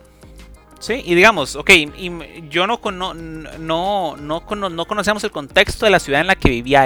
Sí, 0.79 1.03
y 1.05 1.15
digamos, 1.15 1.57
ok, 1.57 1.71
y 1.71 2.11
yo 2.51 2.67
no, 2.67 2.81
cono- 2.81 3.15
no, 3.15 4.17
no, 4.17 4.41
cono- 4.47 4.69
no 4.71 4.85
conocemos 4.85 5.25
el 5.25 5.31
contexto 5.31 5.87
de 5.87 5.91
la 5.91 5.99
ciudad 5.99 6.21
en 6.21 6.27
la 6.27 6.37
que 6.37 6.51
vivía. 6.51 6.85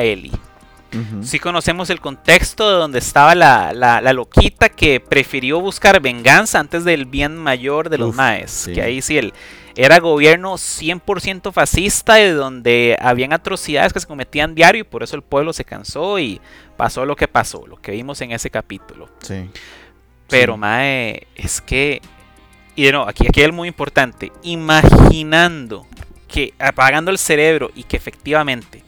Ujú. 0.93 1.22
Sí 1.22 1.38
conocemos 1.38 1.91
el 1.91 2.01
contexto 2.01 2.68
de 2.70 2.76
donde 2.76 2.99
estaba 3.01 3.34
la, 3.34 3.72
la- 3.72 4.01
la 4.01 4.12
loquita 4.12 4.68
que 4.68 5.01
prefirió 5.01 5.61
buscar 5.61 6.01
venganza 6.01 6.59
antes 6.61 6.84
del 6.84 7.05
bien 7.05 7.36
mayor 7.36 7.91
de 7.91 7.99
los 7.99 8.11
Uf, 8.11 8.16
maes. 8.16 8.51
sí. 8.51 8.72
Que 8.72 8.82
ahí 8.82 9.03
sí 9.03 9.18
el, 9.18 9.32
era 9.84 9.98
gobierno 9.98 10.54
100% 10.54 11.52
fascista 11.52 12.20
y 12.20 12.30
donde 12.30 12.96
habían 13.00 13.32
atrocidades 13.32 13.92
que 13.92 14.00
se 14.00 14.06
cometían 14.06 14.54
diario 14.54 14.82
y 14.82 14.84
por 14.84 15.02
eso 15.02 15.16
el 15.16 15.22
pueblo 15.22 15.52
se 15.52 15.64
cansó 15.64 16.18
y 16.18 16.40
pasó 16.76 17.06
lo 17.06 17.16
que 17.16 17.28
pasó, 17.28 17.66
lo 17.66 17.76
que 17.76 17.92
vimos 17.92 18.20
en 18.20 18.32
ese 18.32 18.50
capítulo. 18.50 19.08
Sí. 19.22 19.48
Pero, 20.28 20.54
Sí. 20.54 20.58
mae, 20.58 21.26
es 21.34 21.60
que. 21.60 22.02
Y 22.76 22.84
de 22.84 22.92
nuevo, 22.92 23.08
aquí, 23.08 23.26
aquí 23.26 23.40
es 23.42 23.52
muy 23.52 23.68
importante. 23.68 24.30
Imaginando 24.42 25.86
que 26.28 26.54
apagando 26.58 27.10
el 27.10 27.18
cerebro 27.18 27.70
y 27.74 27.84
que 27.84 27.96
efectivamente 27.96 28.82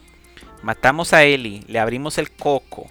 matamos 0.62 1.12
a 1.12 1.24
Ellie, 1.24 1.62
le 1.68 1.78
abrimos 1.78 2.18
el 2.18 2.30
coco 2.30 2.86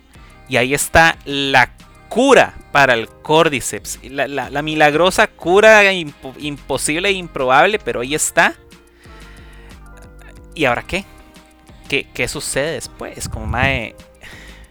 y 0.49 0.57
ahí 0.57 0.73
está 0.73 1.17
la 1.25 1.71
cura 2.11 2.53
para 2.73 2.93
el 2.93 3.07
Cordyceps. 3.07 3.99
La, 4.03 4.27
la- 4.27 4.49
la 4.49 4.61
milagrosa 4.61 5.27
cura 5.27 5.81
impo- 5.93 6.35
imposible 6.39 7.07
e 7.07 7.13
improbable, 7.13 7.79
pero 7.79 8.01
ahí 8.01 8.13
está. 8.13 8.53
¿Y 10.53 10.65
ahora 10.65 10.83
qué? 10.83 11.05
¿Qué, 11.87 12.07
qué 12.13 12.27
sucede 12.27 12.73
después? 12.73 13.29
Como, 13.29 13.45
mae. 13.45 13.95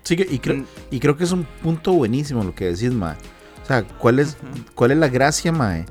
Sí, 0.03 0.15
y, 0.29 0.39
creo, 0.39 0.65
y 0.91 1.01
creo 1.01 1.17
que 1.17 1.25
es 1.25 1.33
un 1.33 1.45
punto 1.63 1.93
buenísimo 1.93 2.45
lo 2.45 2.55
que 2.55 2.67
decís, 2.67 2.93
Mae. 2.93 3.17
O 3.63 3.67
sea, 3.67 3.85
¿cuál 3.85 4.19
es. 4.19 4.37
¿cuál 4.75 4.91
es 4.91 4.99
la 4.99 5.09
gracia, 5.09 5.51
Mae, 5.53 5.87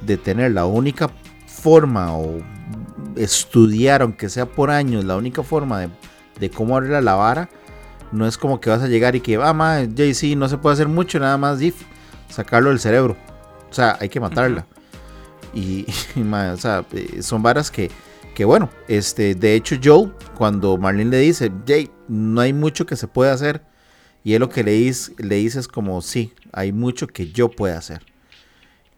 de 0.00 0.16
tener 0.16 0.52
la 0.52 0.64
única 0.64 1.10
forma 1.46 2.16
o 2.16 2.38
estudiar, 3.16 4.02
aunque 4.02 4.28
sea 4.28 4.46
por 4.46 4.70
años, 4.70 5.04
la 5.04 5.16
única 5.16 5.42
forma 5.42 5.80
de, 5.80 5.88
de 6.40 6.50
cómo 6.50 6.76
abrir 6.76 6.92
la 7.02 7.14
vara? 7.14 7.48
No 8.12 8.26
es 8.26 8.38
como 8.38 8.60
que 8.60 8.70
vas 8.70 8.82
a 8.82 8.88
llegar 8.88 9.16
y 9.16 9.20
que, 9.20 9.36
ah, 9.36 9.52
Mae, 9.52 9.88
JC, 9.88 10.36
no 10.36 10.48
se 10.48 10.58
puede 10.58 10.74
hacer 10.74 10.88
mucho, 10.88 11.18
nada 11.18 11.36
más 11.36 11.58
sacarlo 12.28 12.70
del 12.70 12.80
cerebro. 12.80 13.16
O 13.70 13.74
sea, 13.74 13.96
hay 14.00 14.08
que 14.08 14.20
matarla. 14.20 14.66
Y, 15.54 15.86
y, 16.16 16.20
mae, 16.20 16.50
o 16.50 16.56
sea, 16.56 16.84
eh, 16.92 17.22
son 17.22 17.42
varas 17.42 17.70
que, 17.70 17.90
que 18.34 18.44
bueno, 18.44 18.70
este, 18.88 19.34
de 19.34 19.54
hecho 19.54 19.76
Joel, 19.82 20.12
cuando 20.36 20.76
Marlene 20.76 21.10
le 21.10 21.18
dice, 21.18 21.50
Jay, 21.66 21.90
no 22.08 22.40
hay 22.40 22.52
mucho 22.52 22.86
que 22.86 22.96
se 22.96 23.08
puede 23.08 23.30
hacer, 23.30 23.62
y 24.22 24.34
él 24.34 24.40
lo 24.40 24.48
que 24.48 24.62
le 24.62 24.72
dice, 24.72 25.14
le 25.18 25.36
dice 25.36 25.60
es 25.60 25.68
como, 25.68 26.02
sí, 26.02 26.32
hay 26.52 26.72
mucho 26.72 27.06
que 27.06 27.30
yo 27.32 27.50
pueda 27.50 27.78
hacer. 27.78 28.04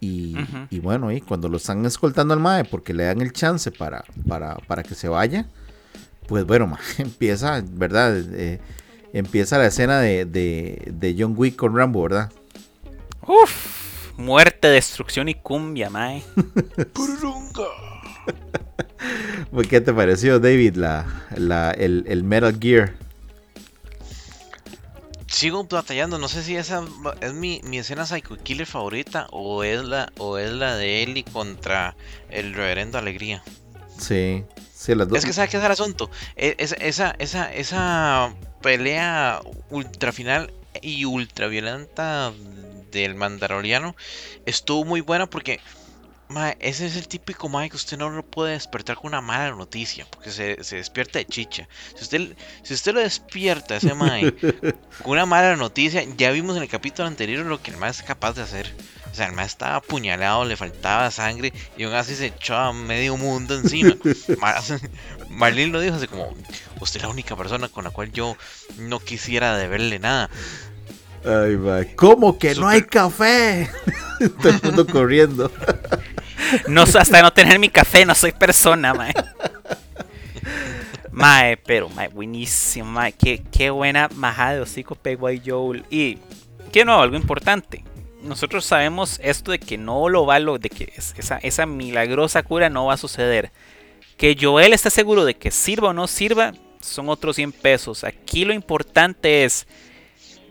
Y, 0.00 0.36
y 0.70 0.78
bueno, 0.78 1.10
y 1.10 1.20
cuando 1.20 1.48
lo 1.48 1.56
están 1.56 1.84
escoltando 1.84 2.32
al 2.32 2.38
mae 2.38 2.64
porque 2.64 2.94
le 2.94 3.04
dan 3.04 3.20
el 3.20 3.32
chance 3.32 3.72
para, 3.72 4.04
para, 4.28 4.54
para 4.54 4.84
que 4.84 4.94
se 4.94 5.08
vaya, 5.08 5.48
pues 6.28 6.46
bueno, 6.46 6.66
mae, 6.68 6.80
empieza, 6.98 7.62
¿verdad? 7.72 8.16
Eh, 8.16 8.60
empieza 9.12 9.58
la 9.58 9.66
escena 9.66 10.00
de, 10.00 10.24
de, 10.24 10.82
de 10.92 11.16
John 11.18 11.34
Wick 11.36 11.56
con 11.56 11.76
Rambo, 11.76 12.02
¿verdad? 12.02 12.32
Uf, 13.26 14.12
muerte, 14.16 14.68
destrucción 14.68 15.28
y 15.28 15.34
cumbia, 15.34 15.90
mae. 15.90 16.22
Pues, 19.50 19.68
¿Qué 19.68 19.80
te 19.80 19.92
pareció, 19.92 20.38
David, 20.40 20.74
la, 20.76 21.06
la, 21.36 21.70
el, 21.70 22.04
el 22.08 22.24
Metal 22.24 22.56
Gear? 22.60 22.94
Sigo 25.26 25.64
batallando, 25.64 26.18
no 26.18 26.28
sé 26.28 26.42
si 26.42 26.56
esa 26.56 26.82
es 27.20 27.32
mi, 27.34 27.60
mi 27.64 27.78
escena 27.78 28.06
Psycho 28.06 28.36
Killer 28.36 28.66
favorita 28.66 29.26
o 29.30 29.62
es 29.62 29.84
la 29.84 30.10
o 30.18 30.38
es 30.38 30.50
la 30.52 30.74
de 30.76 31.02
Ellie 31.02 31.24
contra 31.24 31.94
el 32.30 32.54
reverendo 32.54 32.98
Alegría. 32.98 33.42
Sí, 33.98 34.44
sí, 34.74 34.94
las 34.94 35.06
dos. 35.08 35.18
Es 35.18 35.24
que 35.26 35.32
¿sabes 35.32 35.50
qué 35.50 35.58
es 35.58 35.64
el 35.64 35.70
asunto? 35.70 36.10
Es- 36.34 36.74
esa, 36.80 37.10
esa, 37.18 37.52
esa 37.52 38.32
pelea 38.60 39.40
ultra 39.70 40.12
final 40.12 40.52
y 40.82 41.04
ultra 41.04 41.48
violenta 41.48 42.32
del 42.90 43.14
Mandaloriano 43.14 43.96
estuvo 44.46 44.84
muy 44.84 45.00
buena 45.00 45.26
porque 45.28 45.60
Mae, 46.30 46.56
ese 46.60 46.86
es 46.86 46.96
el 46.96 47.08
típico 47.08 47.48
mae 47.48 47.70
que 47.70 47.76
usted 47.76 47.96
no 47.96 48.10
lo 48.10 48.22
puede 48.22 48.52
despertar 48.52 48.96
con 48.96 49.06
una 49.08 49.22
mala 49.22 49.50
noticia, 49.54 50.06
porque 50.10 50.30
se, 50.30 50.62
se 50.62 50.76
despierta 50.76 51.18
de 51.18 51.24
chicha. 51.26 51.66
Si 51.96 52.02
usted, 52.04 52.36
si 52.62 52.74
usted 52.74 52.92
lo 52.92 53.00
despierta, 53.00 53.76
ese 53.76 53.94
mae, 53.94 54.32
con 55.02 55.12
una 55.12 55.24
mala 55.24 55.56
noticia, 55.56 56.02
ya 56.18 56.30
vimos 56.30 56.56
en 56.56 56.62
el 56.64 56.68
capítulo 56.68 57.08
anterior 57.08 57.46
lo 57.46 57.62
que 57.62 57.70
el 57.70 57.78
mae 57.78 57.90
es 57.90 58.02
capaz 58.02 58.34
de 58.34 58.42
hacer. 58.42 58.74
O 59.10 59.14
sea, 59.14 59.26
el 59.26 59.32
mae 59.32 59.46
estaba 59.46 59.76
apuñalado, 59.76 60.44
le 60.44 60.54
faltaba 60.56 61.10
sangre 61.10 61.50
y 61.78 61.84
aún 61.84 61.94
así 61.94 62.14
se 62.14 62.26
echó 62.26 62.56
a 62.56 62.74
medio 62.74 63.16
mundo 63.16 63.54
encima. 63.56 63.96
Mar- 64.38 64.62
Marlene 65.30 65.72
lo 65.72 65.80
dijo 65.80 65.96
así 65.96 66.08
como, 66.08 66.34
usted 66.80 66.98
es 66.98 67.02
la 67.04 67.08
única 67.08 67.36
persona 67.36 67.68
con 67.70 67.84
la 67.84 67.90
cual 67.90 68.12
yo 68.12 68.36
no 68.76 69.00
quisiera 69.00 69.56
deberle 69.56 69.98
nada. 69.98 70.28
Ay, 71.24 71.56
mae. 71.56 71.94
¿Cómo 71.96 72.38
que 72.38 72.54
no 72.54 72.68
hay 72.68 72.82
café? 72.82 73.68
Todo 74.42 74.50
el 74.50 74.62
mundo 74.62 74.86
corriendo. 74.86 75.50
No, 76.68 76.82
hasta 76.82 77.22
no 77.22 77.32
tener 77.32 77.58
mi 77.58 77.68
café, 77.68 78.04
no 78.04 78.14
soy 78.14 78.32
persona, 78.32 78.94
mae. 78.94 79.12
Mae, 81.10 81.56
pero, 81.56 81.88
mae, 81.90 82.08
buenísimo, 82.08 82.86
mae. 82.90 83.12
Qué, 83.12 83.42
qué 83.50 83.70
buena 83.70 84.08
majada 84.14 84.54
de 84.54 84.60
hocico 84.60 84.94
pegó 84.94 85.26
ahí 85.26 85.42
Joel. 85.44 85.84
Y, 85.90 86.18
que 86.72 86.84
no, 86.84 87.00
algo 87.00 87.16
importante. 87.16 87.84
Nosotros 88.22 88.64
sabemos 88.64 89.18
esto 89.22 89.52
de 89.52 89.58
que 89.58 89.78
no 89.78 90.08
lo 90.08 90.26
va 90.26 90.36
a 90.36 90.40
lo, 90.40 90.58
de 90.58 90.68
que 90.70 90.92
es- 90.96 91.14
esa, 91.18 91.38
esa 91.38 91.66
milagrosa 91.66 92.42
cura 92.42 92.68
no 92.68 92.86
va 92.86 92.94
a 92.94 92.98
suceder. 92.98 93.50
Que 94.16 94.36
Joel 94.40 94.72
está 94.72 94.90
seguro 94.90 95.24
de 95.24 95.34
que 95.34 95.50
sirva 95.50 95.88
o 95.88 95.92
no 95.92 96.06
sirva, 96.08 96.52
son 96.80 97.08
otros 97.08 97.36
100 97.36 97.52
pesos. 97.52 98.04
Aquí 98.04 98.44
lo 98.44 98.52
importante 98.52 99.44
es, 99.44 99.66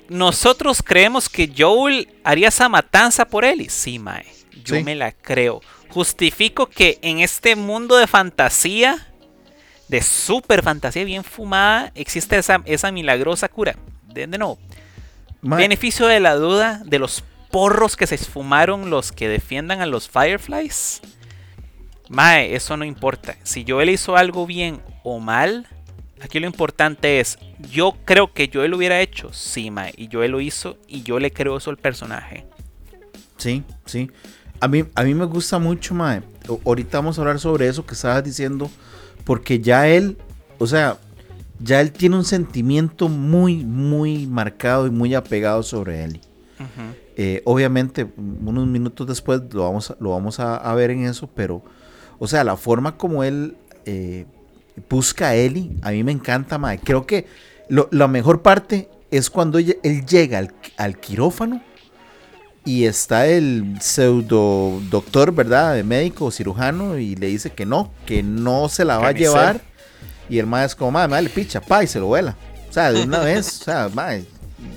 nosotros 0.09 0.81
creemos 0.81 1.29
que 1.29 1.51
Joel 1.55 2.09
haría 2.23 2.47
esa 2.47 2.67
matanza 2.69 3.25
por 3.25 3.45
él. 3.45 3.61
Y 3.61 3.69
sí, 3.69 3.99
mae, 3.99 4.25
yo 4.63 4.75
Sí. 4.75 4.83
me 4.83 4.95
la 4.95 5.11
creo. 5.11 5.61
Justifico 5.89 6.67
que 6.67 6.99
en 7.01 7.19
este 7.19 7.55
mundo 7.55 7.97
de 7.97 8.07
fantasía, 8.07 9.07
de 9.87 10.01
super 10.01 10.63
fantasía 10.63 11.03
bien 11.03 11.23
fumada, 11.23 11.91
existe 11.95 12.37
esa, 12.37 12.61
esa 12.65 12.91
milagrosa 12.91 13.49
cura. 13.49 13.75
De, 14.03 14.27
de 14.27 14.37
nuevo, 14.37 14.57
beneficio 15.41 16.07
de 16.07 16.19
la 16.19 16.35
duda 16.35 16.81
de 16.85 16.99
los 16.99 17.23
porros 17.51 17.95
que 17.95 18.07
se 18.07 18.15
esfumaron 18.15 18.89
los 18.89 19.11
que 19.11 19.27
defiendan 19.27 19.81
a 19.81 19.85
los 19.85 20.09
Fireflies. 20.09 21.01
Mae, 22.09 22.55
eso 22.55 22.77
no 22.77 22.85
importa. 22.85 23.35
Si 23.43 23.65
Joel 23.67 23.89
hizo 23.89 24.15
algo 24.15 24.45
bien 24.45 24.81
o 25.03 25.19
mal, 25.19 25.67
aquí 26.21 26.39
lo 26.39 26.47
importante 26.47 27.19
es, 27.19 27.37
yo 27.71 27.95
creo 28.05 28.33
que 28.33 28.49
Joel 28.53 28.71
lo 28.71 28.77
hubiera 28.77 29.01
hecho. 29.01 29.33
Sí, 29.33 29.71
Mae, 29.71 29.93
y 29.97 30.09
Joel 30.11 30.31
lo 30.31 30.41
hizo 30.41 30.77
y 30.87 31.03
yo 31.03 31.19
le 31.19 31.31
creo 31.31 31.57
eso 31.57 31.69
al 31.69 31.77
personaje. 31.77 32.45
Sí, 33.37 33.63
sí. 33.85 34.09
A 34.59 34.67
mí, 34.67 34.85
a 34.95 35.03
mí 35.03 35.13
me 35.13 35.25
gusta 35.25 35.59
mucho, 35.59 35.93
mae. 35.93 36.21
Ahorita 36.65 36.97
vamos 36.99 37.17
a 37.17 37.21
hablar 37.21 37.39
sobre 37.39 37.67
eso 37.67 37.85
que 37.85 37.93
estabas 37.93 38.23
diciendo. 38.23 38.69
Porque 39.23 39.59
ya 39.59 39.87
él, 39.87 40.17
o 40.57 40.65
sea, 40.67 40.97
ya 41.59 41.81
él 41.81 41.91
tiene 41.91 42.15
un 42.15 42.23
sentimiento 42.25 43.09
muy, 43.09 43.63
muy 43.65 44.25
marcado 44.27 44.87
y 44.87 44.89
muy 44.91 45.13
apegado 45.15 45.63
sobre 45.63 46.03
Ellie. 46.03 46.21
Ujú. 46.59 46.95
Eh, 47.17 47.41
obviamente, 47.45 48.07
unos 48.17 48.67
minutos 48.67 49.05
después 49.07 49.41
lo 49.51 49.63
vamos, 49.63 49.91
a, 49.91 49.97
lo 49.99 50.11
vamos 50.11 50.39
a, 50.39 50.55
a 50.55 50.73
ver 50.75 50.91
en 50.91 51.05
eso, 51.05 51.27
pero, 51.35 51.63
o 52.19 52.27
sea, 52.27 52.43
la 52.43 52.55
forma 52.57 52.95
como 52.95 53.23
él 53.23 53.57
eh, 53.85 54.25
busca 54.89 55.29
a 55.29 55.35
Ellie, 55.35 55.71
a 55.81 55.91
mí 55.91 56.03
me 56.03 56.11
encanta, 56.11 56.57
mae. 56.57 56.79
Creo 56.79 57.05
que 57.05 57.25
lo- 57.69 57.89
la 57.91 58.07
mejor 58.07 58.41
parte 58.41 58.87
es 59.11 59.29
cuando 59.29 59.57
él 59.59 60.05
llega 60.05 60.37
al, 60.37 60.53
al 60.77 60.99
quirófano 60.99 61.61
y 62.67 62.83
está 62.85 63.27
el 63.27 63.77
pseudo 63.79 64.81
doctor, 64.89 65.33
¿verdad? 65.33 65.73
De 65.75 65.83
médico 65.83 66.25
o 66.25 66.31
cirujano 66.31 66.97
y 66.97 67.15
le 67.15 67.27
dice 67.27 67.49
que 67.49 67.65
no, 67.65 67.91
que 68.05 68.23
no 68.23 68.67
se 68.67 68.83
la 68.83 68.97
va 68.97 69.07
a 69.07 69.11
llevar. 69.13 69.61
Y 70.29 70.37
el 70.39 70.45
mae 70.47 70.65
es 70.65 70.75
como, 70.75 70.91
mae, 70.91 71.21
le 71.21 71.29
picha, 71.29 71.61
pa, 71.61 71.81
y 71.83 71.87
se 71.87 71.97
lo 71.99 72.07
vuela. 72.07 72.35
O 72.69 72.73
sea, 72.73 72.91
de 72.91 73.03
una 73.03 73.19
vez, 73.19 73.61
o 73.61 73.63
sea, 73.63 73.89
mae, 73.93 74.25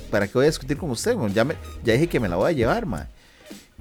¿para 0.09 0.29
qué 0.29 0.35
voy 0.35 0.45
a 0.45 0.49
discutir 0.49 0.77
con 0.77 0.91
usted? 0.91 1.17
Bueno, 1.17 1.35
ya, 1.35 1.45
me, 1.45 1.57
ya 1.83 1.95
dije 1.95 2.07
que 2.07 2.21
me 2.21 2.29
la 2.29 2.37
voy 2.37 2.51
a 2.51 2.53
llevar, 2.55 2.87
mae. 2.87 3.07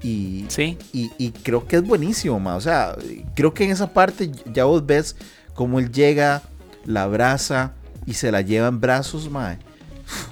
Y, 0.02 0.46
Sí. 0.48 0.78
y, 0.92 1.12
y 1.20 1.30
creo 1.30 1.68
que 1.68 1.76
es 1.76 1.84
buenísimo, 1.84 2.40
mae. 2.40 2.58
O 2.58 2.62
sea, 2.62 2.96
creo 3.36 3.54
que 3.54 3.66
en 3.66 3.70
esa 3.72 3.94
parte 3.94 4.32
ya 4.52 4.64
vos 4.66 4.84
ves 4.84 5.16
cómo 5.54 5.78
él 5.78 5.92
llega, 5.92 6.42
la 6.84 7.04
abraza 7.04 7.74
y 8.08 8.16
se 8.16 8.32
la 8.32 8.42
lleva 8.42 8.70
en 8.70 8.80
brazos, 8.82 9.30
mae. 9.30 9.60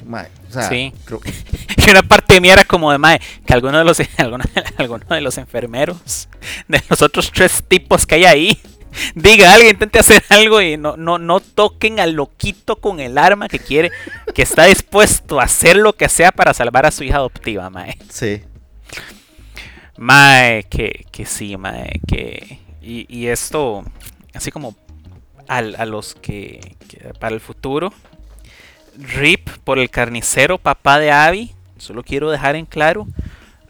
Mae, 0.05 0.27
o 0.49 0.53
sea, 0.53 0.69
Sí. 0.69 0.93
creo- 1.05 1.21
Y 1.85 1.89
una 1.91 2.03
parte 2.07 2.39
mía 2.41 2.53
era 2.53 2.65
como 2.65 2.91
de 2.91 2.97
mae, 2.97 3.19
que 3.45 3.53
alguno 3.53 3.77
de 3.77 3.83
los 3.83 3.97
alguno, 4.17 4.43
alguno 4.77 5.05
de 5.09 5.21
los 5.21 5.37
enfermeros, 5.37 6.29
de 6.67 6.81
los 6.89 7.01
otros 7.01 7.31
tres 7.31 7.63
tipos 7.67 8.05
que 8.05 8.15
hay 8.15 8.25
ahí, 8.25 8.61
diga 9.15 9.53
alguien 9.53 9.71
intente 9.75 9.99
hacer 9.99 10.23
algo 10.29 10.61
y 10.61 10.77
no, 10.77 10.97
no, 10.97 11.17
no 11.19 11.39
toquen 11.39 11.99
al 11.99 12.13
loquito 12.13 12.77
con 12.77 12.99
el 12.99 13.17
arma 13.17 13.47
que 13.47 13.59
quiere, 13.59 13.91
que 14.33 14.41
está 14.41 14.65
dispuesto 14.65 15.39
a 15.39 15.43
hacer 15.43 15.75
lo 15.77 15.93
que 15.93 16.09
sea 16.09 16.31
para 16.31 16.53
salvar 16.53 16.85
a 16.85 16.91
su 16.91 17.03
hija 17.03 17.17
adoptiva, 17.17 17.69
mae. 17.69 17.97
sí. 18.09 18.41
Mae, 19.97 20.63
que, 20.69 21.05
que 21.11 21.25
sí, 21.25 21.57
mae, 21.57 21.99
que. 22.07 22.59
Y, 22.83 23.05
y 23.09 23.27
esto, 23.27 23.83
así 24.33 24.51
como 24.51 24.75
al- 25.47 25.75
a 25.77 25.85
los 25.85 26.13
que, 26.13 26.75
que 26.87 27.13
para 27.19 27.33
el 27.33 27.41
futuro. 27.41 27.91
RIP 28.97 29.49
por 29.63 29.79
el 29.79 29.89
carnicero 29.89 30.57
papá 30.57 30.99
de 30.99 31.11
Abby. 31.11 31.51
Solo 31.77 32.03
quiero 32.03 32.29
dejar 32.29 32.55
en 32.55 32.65
claro. 32.65 33.07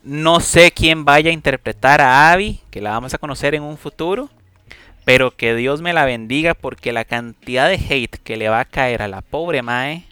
No 0.03 0.39
sé 0.39 0.71
quién 0.71 1.03
vaya 1.05 1.31
a 1.31 1.33
interpretar 1.33 2.01
a 2.01 2.31
Abby, 2.31 2.61
que 2.71 2.81
la 2.81 2.91
vamos 2.91 3.13
a 3.13 3.17
conocer 3.17 3.55
en 3.55 3.63
un 3.63 3.77
futuro. 3.77 4.29
Pero 5.05 5.31
que 5.35 5.55
Dios 5.55 5.81
me 5.81 5.93
la 5.93 6.05
bendiga 6.05 6.53
porque 6.53 6.91
la 6.91 7.05
cantidad 7.05 7.69
de 7.69 7.75
hate 7.75 8.17
que 8.23 8.37
le 8.37 8.49
va 8.49 8.61
a 8.61 8.65
caer 8.65 9.01
a 9.01 9.07
la 9.07 9.21
pobre 9.21 9.61
Mae. 9.61 10.05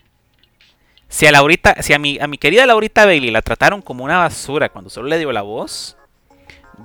Si 1.10 1.26
a 1.26 1.32
Laurita, 1.32 1.82
si 1.82 1.94
a 1.94 2.00
mi, 2.00 2.18
a 2.20 2.28
mi 2.28 2.38
querida 2.38 2.66
Laurita 2.66 3.06
Bailey 3.06 3.32
la 3.32 3.42
trataron 3.42 3.82
como 3.82 4.04
una 4.04 4.18
basura 4.18 4.70
cuando 4.70 4.90
solo 4.90 5.08
le 5.08 5.18
dio 5.18 5.32
la 5.32 5.44
voz, 5.44 5.98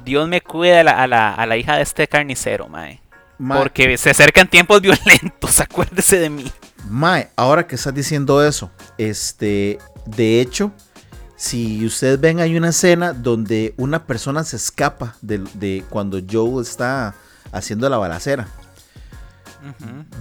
Dios 0.04 0.28
me 0.28 0.40
cuide 0.40 0.80
a 0.80 0.84
la, 0.84 1.02
a 1.02 1.06
la, 1.06 1.34
a 1.34 1.46
la 1.46 1.56
hija 1.56 1.76
de 1.76 1.82
este 1.82 2.06
carnicero, 2.06 2.68
mae. 2.68 3.00
Mae, 3.38 3.58
Porque 3.58 3.96
se 3.96 4.10
acercan 4.10 4.46
tiempos 4.48 4.80
violentos, 4.80 5.60
acuérdese 5.60 6.18
de 6.18 6.30
mí. 6.30 6.44
Mae, 6.88 7.30
ahora 7.36 7.66
que 7.66 7.74
estás 7.76 7.94
diciendo 7.94 8.44
eso, 8.44 8.70
este, 8.98 9.78
de 10.06 10.40
hecho, 10.40 10.72
si 11.36 11.84
ustedes 11.86 12.20
ven, 12.20 12.40
hay 12.40 12.56
una 12.56 12.68
escena 12.70 13.12
donde 13.12 13.74
una 13.76 14.04
persona 14.06 14.44
se 14.44 14.56
escapa 14.56 15.16
de, 15.22 15.38
de 15.54 15.84
cuando 15.88 16.18
Joe 16.30 16.62
está 16.62 17.14
haciendo 17.52 17.88
la 17.88 17.96
balacera. 17.98 18.48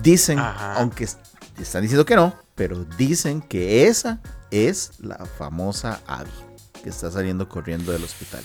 Dicen, 0.01 0.38
Ajá. 0.39 0.76
aunque 0.76 1.05
es- 1.05 1.18
están 1.60 1.82
diciendo 1.82 2.05
que 2.05 2.16
no, 2.16 2.34
pero 2.55 2.86
dicen 2.97 3.41
que 3.41 3.88
esa 3.88 4.20
es 4.51 4.91
la 4.99 5.26
famosa 5.38 5.99
Abby 6.07 6.30
que 6.84 6.89
está 6.89 7.10
saliendo 7.12 7.47
corriendo 7.47 7.91
del 7.91 8.03
hospital. 8.03 8.41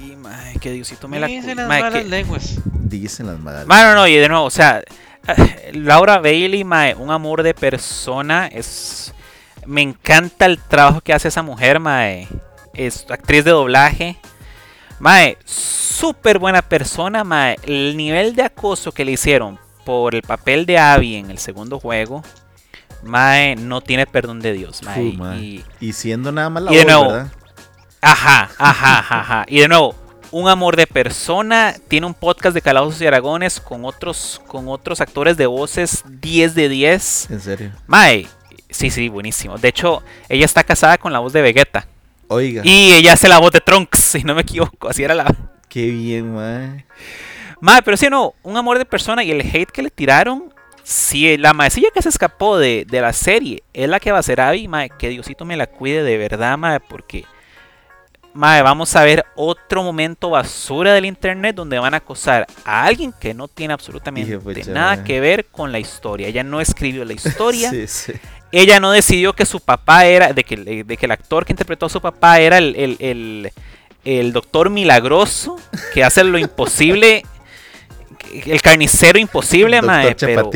Y 0.00 0.14
mae, 0.16 0.58
que 0.58 0.70
Diosito 0.72 1.08
me 1.08 1.18
la 1.18 1.26
Dicen 1.26 1.56
las 1.56 1.68
malas 1.68 2.04
lenguas. 2.06 2.54
Dicen 2.84 3.26
las 3.26 3.38
madres. 3.40 3.66
Mae, 3.66 3.84
no, 3.84 3.94
no, 3.94 4.06
y 4.06 4.16
de 4.16 4.28
nuevo, 4.28 4.44
o 4.44 4.50
sea, 4.50 4.82
Laura 5.72 6.18
Bailey, 6.18 6.64
mae, 6.64 6.94
un 6.94 7.10
amor 7.10 7.42
de 7.42 7.54
persona, 7.54 8.46
es... 8.46 9.14
Me 9.66 9.82
encanta 9.82 10.46
el 10.46 10.58
trabajo 10.58 11.00
que 11.02 11.12
hace 11.12 11.28
esa 11.28 11.42
mujer, 11.42 11.78
mae. 11.78 12.26
Es 12.72 13.04
actriz 13.10 13.44
de 13.44 13.50
doblaje. 13.50 14.16
Mae, 14.98 15.36
súper 15.44 16.38
buena 16.38 16.62
persona, 16.62 17.22
mae. 17.22 17.58
El 17.64 17.96
nivel 17.96 18.34
de 18.34 18.42
acoso 18.44 18.92
que 18.92 19.04
le 19.04 19.12
hicieron 19.12 19.58
por 19.84 20.14
el 20.14 20.22
papel 20.22 20.64
de 20.64 20.78
Abby 20.78 21.16
en 21.16 21.30
el 21.30 21.38
segundo 21.38 21.78
juego, 21.80 22.22
mae, 23.02 23.56
no 23.56 23.80
tiene 23.82 24.06
perdón 24.06 24.40
de 24.40 24.52
Dios, 24.54 24.82
mae. 24.82 24.94
Y- 25.38 25.64
Y 25.80 25.92
siendo 25.92 26.32
nada 26.32 26.48
más 26.50 26.62
la 26.62 26.72
y 26.72 26.76
de 26.76 26.84
voz, 26.84 26.92
nuevo, 26.94 27.08
¿verdad? 27.12 27.32
Ajá, 28.00 28.50
ajá, 28.58 28.98
ajá, 29.00 29.20
ajá. 29.20 29.44
Y 29.48 29.60
de 29.60 29.68
nuevo, 29.68 29.94
un 30.30 30.48
amor 30.48 30.76
de 30.76 30.86
persona. 30.86 31.74
Tiene 31.88 32.06
un 32.06 32.14
podcast 32.14 32.54
de 32.54 32.62
Calabozos 32.62 33.00
y 33.00 33.06
Aragones 33.06 33.60
con 33.60 33.84
otros, 33.84 34.40
con 34.46 34.68
otros 34.68 35.00
actores 35.00 35.36
de 35.36 35.46
voces 35.46 36.04
10 36.08 36.54
de 36.54 36.68
10. 36.68 37.30
En 37.30 37.40
serio. 37.40 37.72
Mae, 37.86 38.26
sí, 38.70 38.90
sí, 38.90 39.08
buenísimo. 39.08 39.58
De 39.58 39.68
hecho, 39.68 40.02
ella 40.28 40.44
está 40.44 40.64
casada 40.64 40.98
con 40.98 41.12
la 41.12 41.18
voz 41.18 41.32
de 41.32 41.42
Vegeta. 41.42 41.86
Oiga, 42.28 42.62
Y 42.64 42.92
ella 42.92 43.14
hace 43.14 43.28
la 43.28 43.38
voz 43.38 43.52
de 43.52 43.60
Trunks, 43.60 43.98
si 43.98 44.22
no 44.22 44.34
me 44.34 44.42
equivoco. 44.42 44.88
Así 44.88 45.02
era 45.02 45.14
la. 45.14 45.34
qué 45.68 45.86
bien, 45.86 46.34
mae. 46.34 46.84
Mae, 47.60 47.82
pero 47.82 47.96
sí, 47.96 48.08
no, 48.10 48.34
un 48.42 48.56
amor 48.56 48.78
de 48.78 48.84
persona 48.84 49.24
y 49.24 49.30
el 49.30 49.40
hate 49.40 49.70
que 49.70 49.82
le 49.82 49.90
tiraron. 49.90 50.52
Si 50.84 51.36
la 51.36 51.52
maecilla 51.52 51.88
que 51.92 52.00
se 52.00 52.08
escapó 52.08 52.56
de, 52.56 52.86
de 52.88 53.00
la 53.02 53.12
serie 53.12 53.62
es 53.74 53.88
la 53.88 54.00
que 54.00 54.10
va 54.10 54.18
a 54.18 54.22
ser 54.22 54.40
Abby, 54.40 54.68
mae, 54.68 54.90
que 54.90 55.10
Diosito 55.10 55.44
me 55.44 55.56
la 55.56 55.66
cuide 55.66 56.02
de 56.02 56.16
verdad, 56.16 56.56
mae, 56.56 56.80
porque 56.80 57.26
mae, 58.34 58.62
vamos 58.62 58.94
a 58.96 59.04
ver 59.04 59.24
otro 59.34 59.82
momento 59.82 60.30
basura 60.30 60.92
del 60.92 61.04
internet 61.04 61.56
donde 61.56 61.78
van 61.78 61.94
a 61.94 61.98
acosar 61.98 62.46
a 62.64 62.84
alguien 62.84 63.12
que 63.12 63.34
no 63.34 63.48
tiene 63.48 63.74
absolutamente 63.74 64.32
Hijo, 64.32 64.70
nada 64.70 65.02
que 65.04 65.20
ver 65.20 65.46
con 65.46 65.72
la 65.72 65.78
historia. 65.78 66.28
Ella 66.28 66.42
no 66.42 66.60
escribió 66.60 67.04
la 67.04 67.12
historia. 67.14 67.70
Sí, 67.70 67.86
sí. 67.86 68.12
Ella 68.50 68.80
no 68.80 68.90
decidió 68.92 69.34
que 69.34 69.44
su 69.44 69.60
papá 69.60 70.06
era, 70.06 70.32
de 70.32 70.44
que, 70.44 70.84
de 70.84 70.96
que 70.96 71.06
el 71.06 71.12
actor 71.12 71.44
que 71.44 71.52
interpretó 71.52 71.86
a 71.86 71.90
su 71.90 72.00
papá 72.00 72.40
era 72.40 72.58
el, 72.58 72.74
el, 72.76 72.96
el, 73.00 73.52
el 74.04 74.32
doctor 74.32 74.70
milagroso 74.70 75.58
que 75.92 76.02
hace 76.02 76.24
lo 76.24 76.38
imposible, 76.38 77.24
el 78.46 78.62
carnicero 78.62 79.18
imposible, 79.18 79.82
mae, 79.82 80.14
pero 80.14 80.50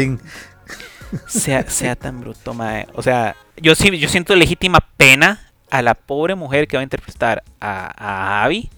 sea, 1.26 1.68
sea 1.68 1.96
tan 1.96 2.20
bruto, 2.20 2.54
mae. 2.54 2.86
O 2.94 3.02
sea, 3.02 3.36
yo 3.56 3.74
sí, 3.74 3.98
yo 3.98 4.08
siento 4.08 4.34
legítima 4.34 4.80
pena 4.96 5.41
a 5.72 5.80
la 5.80 5.94
pobre 5.94 6.34
mujer 6.34 6.68
que 6.68 6.76
va 6.76 6.82
a 6.82 6.84
interpretar 6.84 7.42
a, 7.58 7.90
a 7.96 8.44
Abby. 8.44 8.68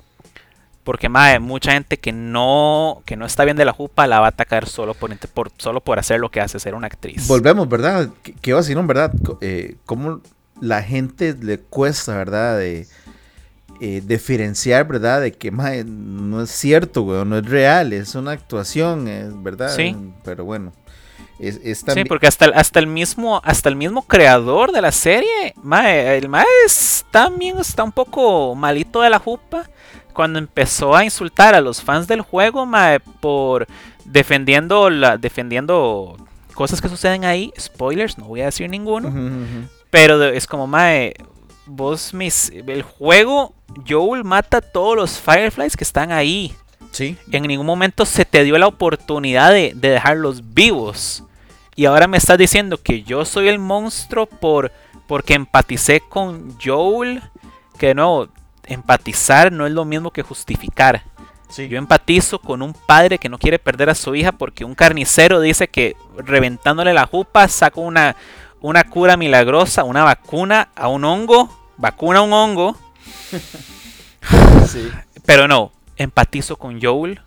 Porque 0.85 1.09
mae, 1.09 1.41
mucha 1.41 1.73
gente 1.73 1.97
que 1.97 2.13
no, 2.13 3.03
que 3.05 3.17
no 3.17 3.27
está 3.27 3.45
bien 3.45 3.57
de 3.57 3.65
la 3.65 3.73
jupa 3.73 4.07
la 4.07 4.21
va 4.21 4.27
a 4.27 4.29
atacar 4.29 4.69
solo 4.69 4.95
por, 4.95 5.17
por 5.31 5.51
solo 5.57 5.81
por 5.81 5.99
hacer 5.99 6.21
lo 6.21 6.31
que 6.31 6.41
hace 6.41 6.61
ser 6.61 6.75
una 6.75 6.87
actriz. 6.87 7.27
Volvemos, 7.27 7.69
¿verdad? 7.69 8.11
¿Qué, 8.41 8.53
va 8.53 8.61
a 8.61 8.63
decir, 8.63 8.81
verdad? 8.83 9.13
Eh, 9.41 9.77
¿Cómo 9.87 10.21
la 10.61 10.83
gente 10.83 11.35
le 11.35 11.59
cuesta, 11.59 12.17
verdad? 12.17 12.59
De 12.59 12.87
eh, 13.81 14.03
diferenciar, 14.05 14.87
¿verdad? 14.87 15.23
De 15.23 15.33
que 15.33 15.51
mae, 15.51 15.83
no 15.85 16.43
es 16.43 16.51
cierto, 16.51 17.03
güey, 17.03 17.25
no 17.25 17.39
es 17.39 17.47
real, 17.47 17.93
es 17.93 18.15
una 18.15 18.31
actuación, 18.31 19.09
es 19.09 19.43
verdad. 19.43 19.75
Sí. 19.75 19.97
Pero 20.23 20.45
bueno. 20.45 20.73
Sí, 21.39 22.05
porque 22.05 22.27
hasta, 22.27 22.47
hasta, 22.47 22.79
el 22.79 22.87
mismo, 22.87 23.41
hasta 23.45 23.69
el 23.69 23.77
mismo 23.77 24.03
creador 24.03 24.73
de 24.73 24.81
la 24.81 24.93
serie, 24.93 25.55
mae, 25.63 26.17
el 26.17 26.29
mae 26.29 26.47
también 27.11 27.59
está 27.59 27.83
un 27.83 27.93
poco 27.93 28.55
malito 28.55 29.01
de 29.03 29.11
la 29.11 29.19
jupa 29.19 29.69
cuando 30.13 30.39
empezó 30.39 30.95
a 30.95 31.05
insultar 31.05 31.55
a 31.55 31.61
los 31.61 31.83
fans 31.83 32.07
del 32.07 32.21
juego, 32.21 32.67
mae, 32.67 33.01
por 33.01 33.67
defendiendo 34.05 34.91
la, 34.91 35.19
defendiendo 35.19 36.17
cosas 36.55 36.81
que 36.81 36.89
suceden 36.89 37.25
ahí, 37.25 37.53
spoilers, 37.59 38.17
no 38.17 38.27
voy 38.27 38.43
a 38.43 38.47
decir 38.47 38.71
ninguno, 38.71 39.13
pero 39.91 40.23
es 40.23 40.47
como 40.47 40.69
mae, 40.69 41.15
vos 41.67 42.15
mis 42.15 42.51
el 42.51 42.83
juego 42.83 43.55
Joel 43.89 44.25
mata 44.25 44.59
a 44.59 44.61
todos 44.61 44.97
los 44.97 45.19
Fireflies 45.19 45.77
que 45.77 45.85
están 45.85 46.13
ahí. 46.13 46.55
Sí. 46.95 47.19
En 47.33 47.43
ningún 47.43 47.67
momento 47.67 48.07
se 48.07 48.25
te 48.25 48.45
dio 48.45 48.57
la 48.57 48.69
oportunidad 48.69 49.51
de, 49.51 49.73
de 49.75 49.91
dejarlos 49.91 50.55
vivos. 50.55 51.25
Y 51.77 51.87
ahora 51.87 52.07
me 52.07 52.17
estás 52.17 52.39
diciendo 52.39 52.81
que 52.81 53.03
yo 53.03 53.25
soy 53.25 53.49
el 53.49 53.59
monstruo 53.59 54.27
por 54.27 54.71
porque 55.07 55.35
empaticé 55.35 56.01
con 56.01 56.57
Joel. 56.63 57.23
Que 57.79 57.95
no, 57.95 58.29
empatizar 58.67 59.51
no 59.51 59.67
es 59.67 59.73
lo 59.73 59.85
mismo 59.85 60.13
que 60.13 60.23
justificar. 60.23 61.03
Yo 61.57 61.79
empatizo 61.79 62.41
con 62.41 62.63
un 62.63 62.73
padre 62.73 63.19
que 63.19 63.29
no 63.29 63.39
quiere 63.39 63.61
perder 63.61 63.89
a 63.89 63.95
su 63.95 64.15
hija 64.15 64.33
porque 64.33 64.65
un 64.65 64.75
carnicero 64.75 65.41
dice 65.41 65.69
que 65.69 65.97
reventándole 66.17 66.93
la 66.93 67.07
jupa 67.07 67.47
saca 67.47 67.81
una, 67.81 68.17
una 68.61 68.83
cura 68.85 69.17
milagrosa, 69.17 69.85
una 69.85 70.03
vacuna 70.03 70.71
a 70.75 70.89
un 70.89 71.05
hongo, 71.05 71.49
vacuna 71.77 72.21
a 72.21 72.23
un 72.23 72.33
hongo. 72.33 72.77
Pero 75.27 75.47
no, 75.47 75.71
empatizo 75.97 76.57
con 76.57 76.81
Joel 76.81 77.21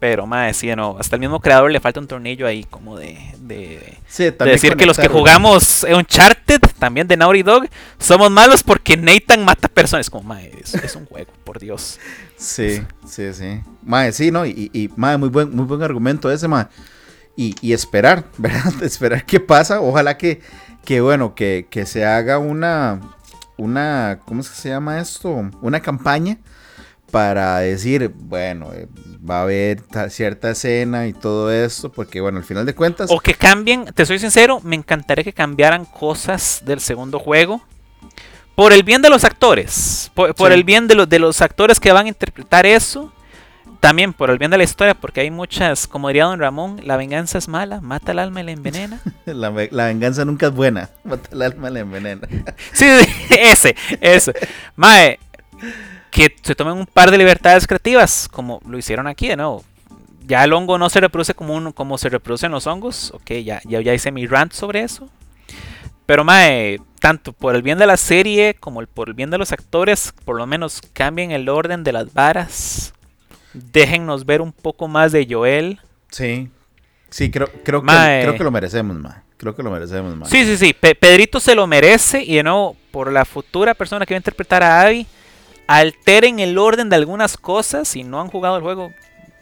pero, 0.00 0.26
más 0.26 0.56
sí, 0.56 0.68
no. 0.76 0.96
Hasta 0.98 1.16
el 1.16 1.20
mismo 1.20 1.40
creador 1.40 1.70
le 1.70 1.80
falta 1.80 1.98
un 1.98 2.06
tornillo 2.06 2.46
ahí, 2.46 2.64
como 2.64 2.96
de. 2.96 3.18
de, 3.38 3.98
decir 4.44 4.76
que 4.76 4.86
los 4.86 4.96
que 4.96 5.08
jugamos 5.08 5.84
Uncharted, 5.84 6.60
también 6.78 7.08
de 7.08 7.16
Naughty 7.16 7.42
Dog, 7.42 7.68
somos 7.98 8.30
malos 8.30 8.62
porque 8.62 8.96
Nathan 8.96 9.44
mata 9.44 9.68
personas. 9.68 10.08
Como, 10.08 10.28
mae, 10.28 10.52
es, 10.62 10.94
un 10.94 11.06
juego, 11.06 11.30
por 11.44 11.58
Dios. 11.58 11.98
Sí, 12.36 12.80
sí, 13.08 13.32
sí. 13.32 13.60
Mae, 13.82 14.12
sí, 14.12 14.30
¿no? 14.30 14.46
Y, 14.46 14.70
y 14.72 14.88
muy 14.96 15.28
buen, 15.28 15.54
muy 15.54 15.64
buen 15.64 15.82
argumento 15.82 16.30
ese. 16.30 16.46
Y, 17.36 17.56
y 17.60 17.72
esperar, 17.72 18.24
¿verdad? 18.38 18.72
esperar 18.82 19.24
qué 19.24 19.40
pasa. 19.40 19.80
Ojalá 19.80 20.16
que, 20.16 20.40
que 20.84 21.00
bueno, 21.00 21.34
que, 21.34 21.66
que 21.68 21.86
se 21.86 22.04
haga 22.04 22.38
una. 22.38 23.00
Una. 23.56 24.20
¿Cómo 24.24 24.44
se 24.44 24.68
llama 24.68 25.00
esto? 25.00 25.50
Una 25.60 25.80
campaña 25.80 26.38
para 27.10 27.58
decir, 27.58 28.12
bueno, 28.14 28.72
eh, 28.72 28.86
va 29.28 29.40
a 29.40 29.42
haber 29.42 29.82
cierta 30.10 30.50
escena 30.50 31.06
y 31.06 31.12
todo 31.12 31.50
esto, 31.50 31.90
porque 31.90 32.20
bueno, 32.20 32.38
al 32.38 32.44
final 32.44 32.66
de 32.66 32.74
cuentas... 32.74 33.10
O 33.10 33.20
que 33.20 33.34
cambien, 33.34 33.86
te 33.94 34.06
soy 34.06 34.18
sincero, 34.18 34.60
me 34.62 34.76
encantaría 34.76 35.24
que 35.24 35.32
cambiaran 35.32 35.84
cosas 35.84 36.62
del 36.64 36.80
segundo 36.80 37.18
juego. 37.18 37.62
Por 38.54 38.72
el 38.72 38.82
bien 38.82 39.02
de 39.02 39.10
los 39.10 39.24
actores, 39.24 40.10
por, 40.14 40.52
el 40.52 40.64
bien 40.64 40.88
de, 40.88 40.96
los 40.96 41.08
de 41.08 41.20
los 41.20 41.40
actores 41.42 41.78
que 41.78 41.92
van 41.92 42.06
a 42.06 42.08
interpretar 42.08 42.66
eso, 42.66 43.12
también 43.78 44.12
por 44.12 44.30
el 44.30 44.38
bien 44.38 44.50
de 44.50 44.58
la 44.58 44.64
historia, 44.64 44.94
porque 44.94 45.20
hay 45.20 45.30
muchas, 45.30 45.86
como 45.86 46.08
diría 46.08 46.24
don 46.24 46.40
Ramón, 46.40 46.80
la 46.82 46.96
venganza 46.96 47.38
es 47.38 47.46
mala, 47.46 47.80
mata 47.80 48.10
el 48.10 48.18
alma 48.18 48.40
y 48.40 48.44
la 48.44 48.50
envenena. 48.50 49.00
la, 49.26 49.52
la, 49.70 49.86
venganza 49.86 50.24
nunca 50.24 50.46
es 50.46 50.52
buena, 50.52 50.90
mata 51.04 51.28
el 51.30 51.42
alma 51.42 51.70
y 51.70 51.74
la 51.74 51.80
envenena. 51.80 52.26
sí, 52.72 52.86
ese, 53.30 53.76
ese. 54.00 54.34
Mae, 54.74 55.20
que 56.10 56.34
se 56.42 56.54
tomen 56.54 56.74
un 56.74 56.86
par 56.86 57.10
de 57.10 57.18
libertades 57.18 57.66
creativas, 57.66 58.28
como 58.30 58.60
lo 58.66 58.78
hicieron 58.78 59.06
aquí 59.06 59.28
de 59.28 59.36
nuevo. 59.36 59.64
Ya 60.26 60.44
el 60.44 60.52
hongo 60.52 60.78
no 60.78 60.90
se 60.90 61.00
reproduce 61.00 61.34
como, 61.34 61.54
un, 61.54 61.72
como 61.72 61.96
se 61.96 62.08
reproducen 62.08 62.52
los 62.52 62.66
hongos. 62.66 63.12
Ok, 63.14 63.32
ya, 63.44 63.60
ya, 63.64 63.80
ya 63.80 63.94
hice 63.94 64.12
mi 64.12 64.26
rant 64.26 64.52
sobre 64.52 64.82
eso. 64.82 65.08
Pero 66.04 66.24
mae, 66.24 66.80
tanto 67.00 67.32
por 67.32 67.54
el 67.54 67.62
bien 67.62 67.78
de 67.78 67.86
la 67.86 67.96
serie 67.96 68.54
como 68.58 68.84
por 68.86 69.08
el 69.08 69.14
bien 69.14 69.30
de 69.30 69.38
los 69.38 69.52
actores, 69.52 70.12
por 70.24 70.36
lo 70.36 70.46
menos 70.46 70.80
cambien 70.92 71.30
el 71.30 71.48
orden 71.48 71.84
de 71.84 71.92
las 71.92 72.12
varas. 72.12 72.92
Déjennos 73.52 74.26
ver 74.26 74.40
un 74.40 74.52
poco 74.52 74.88
más 74.88 75.12
de 75.12 75.26
Joel. 75.28 75.80
Sí. 76.10 76.50
Sí, 77.10 77.30
creo, 77.30 77.48
creo, 77.64 77.82
que, 77.82 78.20
creo 78.22 78.34
que 78.34 78.44
lo 78.44 78.50
merecemos, 78.50 78.98
mae. 78.98 79.14
Creo 79.38 79.54
que 79.54 79.62
lo 79.62 79.70
merecemos, 79.70 80.14
mae. 80.14 80.28
Sí, 80.28 80.44
sí, 80.44 80.56
sí. 80.58 80.74
Pedrito 80.74 81.40
se 81.40 81.54
lo 81.54 81.66
merece. 81.66 82.22
Y 82.22 82.36
de 82.36 82.42
nuevo, 82.42 82.76
por 82.90 83.10
la 83.10 83.24
futura 83.24 83.74
persona 83.74 84.04
que 84.04 84.14
va 84.14 84.16
a 84.16 84.20
interpretar 84.20 84.62
a 84.62 84.82
Abby 84.82 85.06
alteren 85.68 86.40
el 86.40 86.58
orden 86.58 86.88
de 86.88 86.96
algunas 86.96 87.36
cosas. 87.36 87.86
Si 87.86 88.02
no 88.02 88.20
han 88.20 88.28
jugado 88.28 88.56
el 88.56 88.62
juego, 88.62 88.92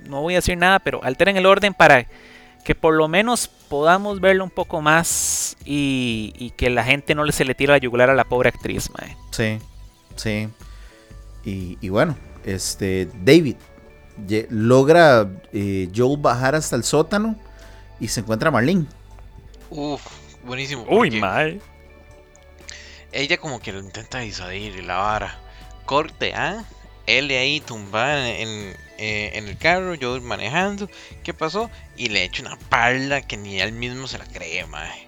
no 0.07 0.21
voy 0.21 0.35
a 0.35 0.39
decir 0.39 0.59
nada, 0.59 0.81
pero 0.81 1.03
alteren 1.03 1.39
el 1.39 1.47
orden 1.47 1.73
para 1.73 2.07
que 2.65 2.75
por 2.75 2.95
lo 2.95 3.09
menos 3.09 3.49
podamos 3.49 4.21
verlo 4.21 4.45
un 4.45 4.51
poco 4.51 4.83
más 4.83 5.57
y, 5.65 6.53
que 6.57 6.69
la 6.69 6.85
gente 6.85 7.15
no 7.15 7.25
le 7.25 7.33
se 7.33 7.45
le 7.45 7.55
tire 7.55 7.73
la 7.73 7.79
yugular 7.79 8.11
a 8.11 8.15
la 8.15 8.25
pobre 8.25 8.49
actriz, 8.49 8.91
mae. 8.91 9.17
Sí, 9.31 9.59
sí. 10.17 10.49
Y, 11.45 11.89
bueno, 11.89 12.17
este 12.45 13.09
David 13.23 13.55
logra 14.51 15.31
eh, 15.53 15.89
Joel 15.95 16.19
bajar 16.19 16.57
hasta 16.57 16.75
el 16.75 16.83
sótano 16.83 17.37
y 18.01 18.09
se 18.09 18.19
encuentra 18.19 18.51
Marlene. 18.51 18.87
Uf, 19.71 20.03
buenísimo. 20.45 20.85
Uy, 20.91 21.21
mae. 21.21 21.61
Ella 23.13 23.37
como 23.37 23.61
que 23.61 23.71
lo 23.71 23.79
intenta 23.79 24.19
disuadir 24.19 24.75
y 24.75 24.83
la 24.83 24.97
vara 24.97 25.46
corte 25.87 26.35
A, 26.35 26.65
él 27.07 27.31
ahí 27.31 27.61
tumbada 27.61 28.29
en, 28.29 28.77
eh, 28.99 29.31
en, 29.35 29.49
el 29.49 29.57
carro, 29.57 29.95
yo 29.95 30.21
manejando, 30.21 30.91
¿qué 31.23 31.33
pasó? 31.33 31.71
Y 31.97 32.09
le 32.09 32.25
echo 32.25 32.43
una 32.43 32.59
parla 32.69 33.23
que 33.23 33.37
ni 33.37 33.61
él 33.61 33.73
mismo 33.73 34.07
se 34.07 34.19
la 34.19 34.27
cree, 34.27 34.67
mae. 34.67 35.07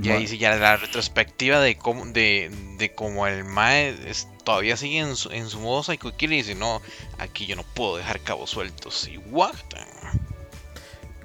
Y 0.00 0.10
ahí 0.10 0.28
sí 0.28 0.38
ya 0.38 0.54
la 0.54 0.76
retrospectiva 0.76 1.58
de 1.60 1.76
cómo, 1.76 2.06
de, 2.06 2.52
de 2.78 2.94
cómo 2.94 3.26
el 3.26 3.44
mae 3.44 3.96
todavía 4.44 4.76
sigue 4.76 4.98
en 4.98 5.16
su, 5.16 5.30
en 5.30 5.48
su 5.48 5.58
modo 5.58 5.82
psycho 5.82 6.12
y 6.16 6.26
dice, 6.28 6.54
no, 6.54 6.80
aquí 7.18 7.46
yo 7.46 7.56
no 7.56 7.64
puedo 7.64 7.96
dejar 7.96 8.20
cabos 8.20 8.50
sueltos. 8.50 9.08
Y 9.08 9.18
what? 9.18 9.56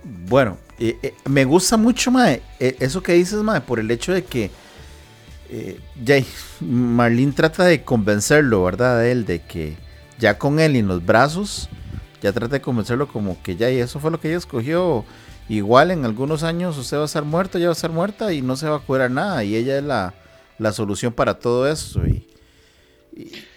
Bueno, 0.04 0.58
eh, 0.80 0.97
eh, 1.04 1.14
me 1.26 1.45
gusta 1.45 1.78
mucho, 1.78 2.10
mae, 2.10 2.41
eso 2.60 3.04
que 3.04 3.14
dices, 3.14 3.43
mae, 3.43 3.62
por 3.62 3.80
el 3.80 3.91
hecho 3.91 4.12
de 4.12 4.26
que 4.26 4.49
eh, 5.56 5.80
Jay, 6.04 6.26
Marlene 6.62 7.32
trata 7.32 7.64
de 7.64 7.84
convencerlo, 7.84 8.64
¿verdad? 8.64 8.99
De 8.99 9.12
él, 9.12 9.24
de 9.24 9.39
que 9.43 9.78
ya 10.18 10.39
con 10.39 10.60
él 10.60 10.76
en 10.76 10.88
los 10.88 11.06
brazos, 11.06 11.70
ya 12.24 12.34
trata 12.34 12.56
de 12.56 12.62
convencerlo 12.62 13.08
como 13.08 13.39
que 13.43 13.56
ya, 13.56 13.70
y 13.70 13.78
eso 13.78 13.99
fue 13.99 14.10
lo 14.10 14.20
que 14.20 14.30
ella 14.30 14.39
escogió. 14.39 15.06
Igual 15.47 15.91
en 15.91 16.06
algunos 16.06 16.41
años 16.41 16.76
usted 16.80 16.97
va 16.97 17.04
a 17.04 17.06
estar 17.06 17.24
muerto, 17.24 17.60
ya 17.60 17.66
va 17.66 17.72
a 17.72 17.74
estar 17.74 17.91
muerta 17.91 18.34
y 18.34 18.41
no 18.41 18.56
se 18.56 18.68
va 18.68 18.78
a 18.78 18.80
curar 18.80 19.12
nada. 19.12 19.43
Y 19.43 19.56
ella 19.56 19.78
es 19.78 19.84
la, 19.84 20.72
solución 20.72 21.14
para 21.14 21.38
todo 21.38 21.70
eso. 21.70 22.01
Y, 22.08 22.26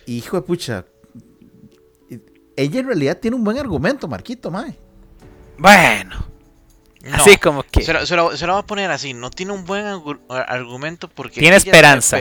hijo 0.05 0.37
de 0.37 0.43
pucha, 0.43 0.85
ella 2.57 2.81
en 2.81 2.87
realidad 2.87 3.17
tiene 3.19 3.37
un 3.37 3.45
buen 3.45 3.57
argumento, 3.57 4.07
Marquito, 4.07 4.51
Mae. 4.51 4.77
Bueno, 5.57 6.27
así 7.13 7.37
como 7.37 7.63
que. 7.63 7.83
Se 7.83 7.93
lo, 7.93 8.07
se, 8.07 8.47
lo, 8.47 8.53
va 8.53 8.61
a 8.61 8.67
poner 8.67 8.91
así. 8.91 9.15
No 9.15 9.31
tiene 9.31 9.53
un 9.53 9.65
buen 9.65 9.87
argumento 10.29 11.09
porque. 11.09 11.41
Tiene 11.41 11.57
esperanza. 11.57 12.21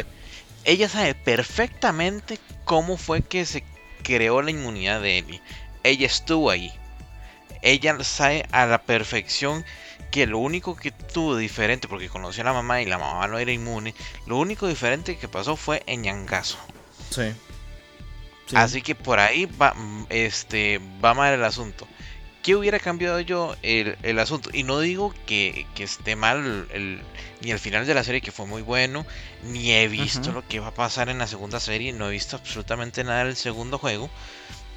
ella 0.63 0.89
sabe 0.89 1.15
perfectamente 1.15 2.39
cómo 2.63 2.97
fue 2.97 3.21
que 3.21 3.45
se 3.45 3.63
creó 4.03 4.41
la 4.41 4.51
inmunidad 4.51 5.01
de 5.01 5.19
Ellie. 5.19 5.41
Ella 5.83 6.07
estuvo 6.07 6.49
ahí. 6.49 6.73
Ella 7.61 8.03
sabe 8.03 8.45
a 8.51 8.65
la 8.65 8.83
perfección 8.83 9.65
que 10.11 10.27
lo 10.27 10.37
único 10.37 10.75
que 10.75 10.91
tuvo 10.91 11.35
diferente, 11.35 11.87
porque 11.87 12.09
conoció 12.09 12.43
a 12.43 12.45
la 12.45 12.53
mamá 12.53 12.81
y 12.81 12.85
la 12.85 12.97
mamá 12.97 13.27
no 13.27 13.39
era 13.39 13.51
inmune, 13.51 13.93
lo 14.27 14.37
único 14.37 14.67
diferente 14.67 15.17
que 15.17 15.27
pasó 15.27 15.55
fue 15.55 15.83
en 15.87 16.03
Yangazo. 16.03 16.57
Sí. 17.09 17.33
Así 18.53 18.81
que 18.81 18.93
por 18.93 19.19
ahí 19.19 19.45
va, 19.45 19.75
este, 20.09 20.79
va 21.03 21.13
mal 21.15 21.33
el 21.33 21.43
asunto 21.43 21.87
¿qué 22.45 22.55
hubiera 22.55 22.79
cambiado 22.79 23.19
yo 23.21 23.55
el, 23.63 24.19
asunto? 24.19 24.51
Y 24.53 24.61
no 24.61 24.79
digo 24.79 25.15
que, 25.25 25.65
esté 25.79 26.15
mal 26.15 26.67
ni 27.41 27.49
el 27.49 27.57
final 27.57 27.87
de 27.87 27.95
la 27.95 28.03
serie, 28.03 28.21
que 28.21 28.31
fue 28.31 28.45
muy 28.45 28.61
bueno, 28.61 29.03
ni 29.45 29.71
he 29.71 29.87
visto 29.87 30.31
lo 30.31 30.47
que 30.47 30.59
va 30.59 30.67
a 30.67 30.73
pasar 30.75 31.09
en 31.09 31.17
la 31.17 31.25
segunda 31.25 31.59
serie, 31.59 31.91
no 31.91 32.07
he 32.07 32.11
visto 32.11 32.35
absolutamente 32.35 33.03
nada 33.03 33.25
del 33.25 33.35
segundo 33.35 33.79
juego. 33.79 34.11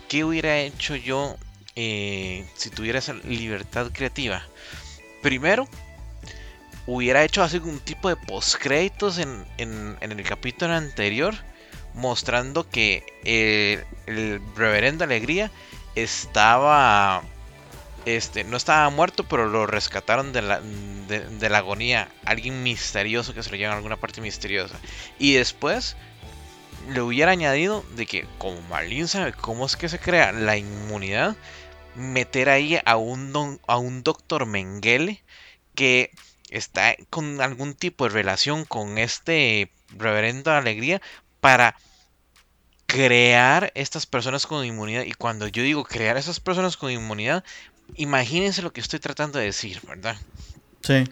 ¿Qué 0.08 0.24
hubiera 0.24 0.58
hecho 0.58 0.96
yo 0.96 1.36
eh, 1.76 2.46
si 2.54 2.70
tuviera 2.70 3.00
esa 3.00 3.12
libertad 3.12 3.90
creativa? 3.92 4.42
Primero, 5.20 5.68
hubiera 6.86 7.22
hecho 7.22 7.42
así 7.42 7.58
un 7.58 7.80
tipo 7.80 8.08
de 8.08 8.16
postcréditos 8.16 9.18
en, 9.18 9.44
en, 9.58 9.98
en 10.00 10.12
el 10.12 10.22
capítulo 10.22 10.72
anterior 10.72 11.34
mostrando 11.92 12.66
que 12.66 13.04
eh, 13.24 13.84
el 14.06 14.40
reverendo 14.56 15.04
Alegría 15.04 15.50
estaba 15.96 17.24
este 18.16 18.44
no 18.44 18.56
estaba 18.56 18.88
muerto 18.90 19.24
pero 19.24 19.48
lo 19.48 19.66
rescataron 19.66 20.32
de 20.32 20.42
la, 20.42 20.60
de, 20.60 21.48
la 21.48 21.58
agonía 21.58 22.08
alguien 22.24 22.62
misterioso 22.62 23.34
que 23.34 23.42
se 23.42 23.50
lo 23.50 23.56
lleva 23.56 23.72
a 23.72 23.76
alguna 23.76 23.96
parte 23.96 24.20
misteriosa 24.20 24.78
y 25.18 25.34
después 25.34 25.96
le 26.88 27.00
hubiera 27.00 27.32
añadido 27.32 27.84
de 27.96 28.06
que 28.06 28.26
como 28.38 28.60
Marlene 28.62 29.08
sabe 29.08 29.32
cómo 29.32 29.66
es 29.66 29.76
que 29.76 29.88
se 29.88 29.98
crea 29.98 30.32
la 30.32 30.56
inmunidad 30.56 31.36
meter 31.94 32.48
ahí 32.48 32.78
a 32.84 32.96
un 32.96 33.60
a 33.66 33.76
un 33.76 34.02
doctor 34.02 34.46
Mengele 34.46 35.22
que 35.74 36.10
está 36.50 36.96
con 37.10 37.40
algún 37.40 37.74
tipo 37.74 38.04
de 38.04 38.10
relación 38.10 38.64
con 38.64 38.98
este 38.98 39.70
reverendo 39.90 40.52
alegría 40.52 41.00
para 41.40 41.76
crear 42.88 43.70
estas 43.74 44.06
personas 44.06 44.46
con 44.46 44.64
inmunidad. 44.64 45.04
Y 45.04 45.12
cuando 45.12 45.46
yo 45.46 45.62
digo 45.62 45.84
crear 45.84 46.16
esas 46.16 46.40
personas 46.40 46.76
con 46.76 46.90
inmunidad, 46.90 47.44
imagínense 47.96 48.62
lo 48.62 48.72
que 48.72 48.80
estoy 48.80 48.98
tratando 48.98 49.38
de 49.38 49.46
decir, 49.46 49.80
¿verdad? 49.86 50.16
Sí. 50.82 51.04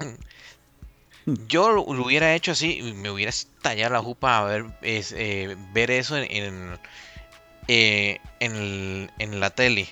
Yo 1.48 1.72
lo, 1.72 1.82
hubiera 1.82 2.34
hecho 2.34 2.52
así 2.52 2.78
y 2.78 2.92
me 2.92 3.10
hubiera 3.10 3.30
estallado 3.30 3.94
la 3.94 4.00
jupa 4.00 4.38
a 4.38 4.44
ver, 4.44 4.66
eh, 4.82 5.56
ver 5.72 5.90
eso 5.90 6.16
en, 6.16 6.78
eh, 7.66 8.20
en, 8.38 9.40
la 9.40 9.50
tele. 9.50 9.88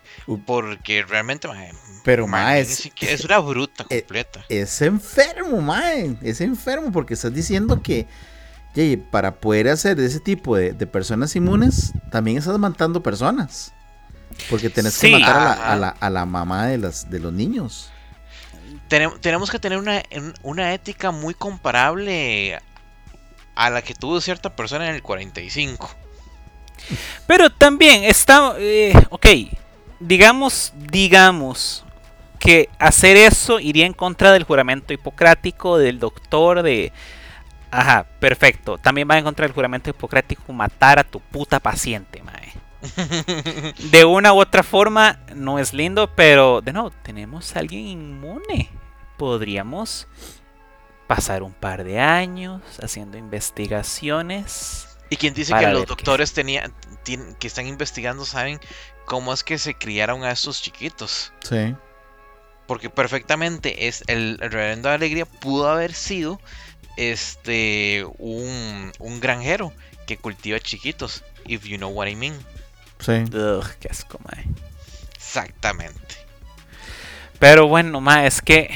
Porque 0.47 1.03
realmente, 1.03 1.49
pero 2.05 2.28
más 2.28 2.57
es, 3.01 3.24
una 3.24 3.41
bruta 3.41 3.85
eh, 3.91 4.03
completa. 4.03 4.45
Es, 4.49 4.80
enfermo, 4.80 5.61
mae. 5.61 6.16
Es 6.22 6.41
enfermo 6.41 6.93
porque 6.93 7.14
estás 7.14 7.35
diciendo 7.35 7.82
que 7.82 8.07
para 9.11 9.37
poder 9.37 9.68
hacer 9.68 9.99
ese 10.01 10.20
tipo 10.20 10.57
de, 10.57 10.74
personas 10.87 11.35
inmunes, 11.37 11.93
también 12.11 12.39
estás 12.39 12.59
matando 12.59 13.03
personas. 13.03 13.72
Porque 14.51 14.70
tenés 14.70 14.99
que 14.99 15.11
matar 15.11 15.95
a, 16.01 16.11
la, 16.11 16.26
mamá 16.26 16.66
de, 16.66 16.78
las, 16.78 17.11
de 17.11 17.18
los 17.18 17.32
niños. 17.32 17.91
Tenemos, 18.89 19.51
que 19.51 19.59
tener 19.59 19.78
una, 19.78 20.03
una 20.43 20.72
ética 20.72 21.11
muy 21.11 21.35
comparable 21.35 22.61
a 23.55 23.70
la 23.70 23.82
que 23.82 23.95
tuvo 23.95 24.20
cierta 24.20 24.55
persona 24.55 24.89
en 24.89 24.95
el 24.95 25.03
45. 25.03 25.91
Pero 27.26 27.51
también 27.51 28.05
está, 28.05 28.55
eh, 28.59 28.93
ok, 29.11 29.26
digamos, 30.01 30.72
digamos 30.76 31.85
que 32.39 32.68
hacer 32.78 33.16
eso 33.16 33.59
iría 33.59 33.87
en 33.87 33.95
contra 33.95 34.32
del 34.32 34.45
juramento 34.45 34.93
hipocrático 34.93 35.78
del 35.78 35.99
doctor 35.99 36.62
de 36.62 36.93
Ajá, 37.74 38.07
perfecto. 38.20 38.78
También 38.78 39.09
va 39.11 39.16
a 39.16 39.18
encontrar 39.18 39.49
el 39.49 39.53
juramento 39.55 39.91
hipocrático 39.91 40.53
matar 40.53 41.01
a 41.01 41.03
tu 41.03 41.18
puta 41.18 41.59
paciente, 41.59 42.22
mae. 42.22 42.43
De 43.91 44.05
una 44.05 44.32
u 44.32 44.41
otra 44.41 44.62
forma, 44.62 45.20
no 45.35 45.59
es 45.59 45.72
lindo, 45.72 46.11
pero 46.14 46.61
de 46.61 46.72
nuevo, 46.72 46.91
tenemos 47.03 47.55
a 47.57 47.61
alguien 47.61 47.87
inmune. 47.87 48.70
Podríamos 49.16 50.07
pasar 51.07 51.43
un 51.43 51.53
par 51.53 51.85
de 51.85 52.01
años 52.01 52.62
haciendo 52.82 53.18
investigaciones. 53.18 54.89
¿Y 55.11 55.16
quién 55.16 55.35
dice 55.35 55.55
que 55.59 55.66
los 55.68 55.87
doctores 55.87 56.32
tenían, 56.32 56.72
que 57.39 57.47
están 57.47 57.66
investigando 57.66 58.24
saben 58.24 58.59
cómo 59.05 59.32
es 59.32 59.45
que 59.45 59.59
se 59.59 59.74
criaron 59.74 60.24
a 60.24 60.30
estos 60.30 60.62
chiquitos? 60.62 61.32
Sí. 61.41 61.74
Porque 62.66 62.89
perfectamente 62.89 63.87
es 63.87 64.03
el, 64.07 64.39
el 64.41 64.51
reverendo 64.51 64.89
de 64.89 64.95
Alegría 64.95 65.26
pudo 65.26 65.68
haber 65.68 65.93
sido 65.93 66.41
este 66.97 68.07
un, 68.18 68.93
un 68.99 69.20
granjero 69.20 69.72
que 70.07 70.16
cultiva 70.16 70.59
chiquitos, 70.61 71.22
if 71.47 71.64
you 71.64 71.76
know 71.76 71.91
what 71.91 72.07
I 72.07 72.16
mean. 72.16 72.35
Sí. 73.05 73.24
Ugh, 73.36 73.66
qué 73.80 73.88
asco, 73.90 74.18
mae. 74.24 74.44
Exactamente. 75.16 76.00
Pero 77.38 77.66
bueno, 77.66 78.00
ma, 78.00 78.26
es 78.26 78.40
que 78.40 78.70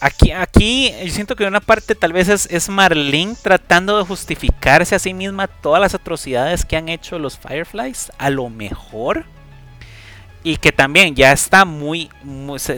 aquí, 0.00 0.32
aquí 0.32 0.92
yo 1.04 1.12
siento 1.12 1.36
que 1.36 1.44
una 1.44 1.60
parte 1.60 1.94
tal 1.94 2.12
vez 2.12 2.28
es, 2.28 2.46
es 2.50 2.68
Marlene 2.68 3.36
tratando 3.40 3.98
de 3.98 4.04
justificarse 4.04 4.94
a 4.94 4.98
sí 4.98 5.14
misma 5.14 5.46
todas 5.46 5.80
las 5.80 5.94
atrocidades 5.94 6.64
que 6.64 6.76
han 6.76 6.88
hecho 6.88 7.18
los 7.18 7.38
Fireflies, 7.38 8.10
a 8.18 8.30
lo 8.30 8.48
mejor. 8.48 9.24
Y 10.42 10.56
que 10.56 10.72
también 10.72 11.14
ya 11.14 11.32
está 11.32 11.64
muy, 11.64 12.10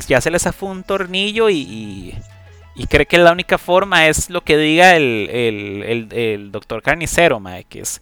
ya 0.08 0.20
se 0.20 0.30
les 0.30 0.46
afó 0.46 0.66
un 0.66 0.82
tornillo 0.82 1.50
y 1.50 2.14
y 2.80 2.86
cree 2.86 3.04
que 3.04 3.18
la 3.18 3.32
única 3.32 3.58
forma 3.58 4.08
es 4.08 4.30
lo 4.30 4.42
que 4.42 4.56
diga 4.56 4.96
el, 4.96 6.48
doctor 6.50 6.82
carnicero, 6.82 7.38
mae, 7.40 7.64
que 7.64 7.80
es 7.80 8.00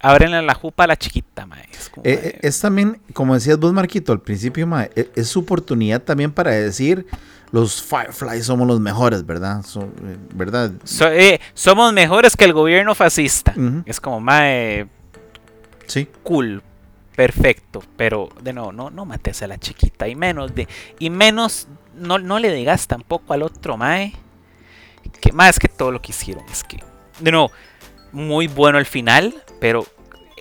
ábrenle 0.00 0.42
la 0.42 0.54
jupa 0.54 0.84
a 0.84 0.86
la 0.86 0.96
chiquita, 0.96 1.46
mae. 1.46 1.62
Eh, 1.62 1.68
eh, 2.04 2.38
es, 2.42 2.60
también, 2.60 3.00
como 3.12 3.34
decías 3.34 3.58
vos, 3.58 3.72
Marquito, 3.72 4.12
al 4.12 4.20
principio, 4.20 4.66
mae, 4.66 4.90
e, 4.94 5.10
es, 5.14 5.28
su 5.28 5.40
oportunidad 5.40 6.02
también 6.02 6.32
para 6.32 6.52
decir 6.52 7.06
los 7.50 7.82
Fireflies 7.82 8.44
somos 8.44 8.66
los 8.66 8.80
mejores, 8.80 9.24
¿verdad? 9.24 9.64
Eh, 10.04 10.18
¿verdad? 10.34 10.72
somos 11.54 11.92
mejores 11.92 12.36
que 12.36 12.44
el 12.44 12.52
gobierno 12.52 12.94
fascista. 12.94 13.54
Es 13.86 14.00
como, 14.00 14.20
mae. 14.20 14.86
Sí. 15.86 16.08
Cool. 16.22 16.62
Perfecto. 17.16 17.82
Pero, 17.96 18.28
de 18.42 18.52
nuevo, 18.52 18.70
no, 18.70 18.90
no 18.90 19.04
mates 19.04 19.42
a 19.42 19.46
la 19.46 19.58
chiquita. 19.58 20.06
Y 20.06 20.14
menos 20.14 20.54
de. 20.54 20.68
Y 20.98 21.10
menos 21.10 21.66
no, 21.98 22.38
le 22.38 22.52
digas 22.52 22.86
tampoco 22.86 23.32
al 23.34 23.42
otro 23.42 23.76
Mae 23.76 24.12
que 25.20 25.32
más 25.32 25.58
que 25.58 25.68
todo 25.68 25.90
lo 25.90 26.00
que 26.00 26.12
hicieron 26.12 26.44
es 26.50 26.62
que, 26.62 26.82
de 27.18 27.32
nuevo, 27.32 27.50
muy 28.12 28.46
bueno 28.46 28.78
el 28.78 28.86
final, 28.86 29.42
pero 29.60 29.86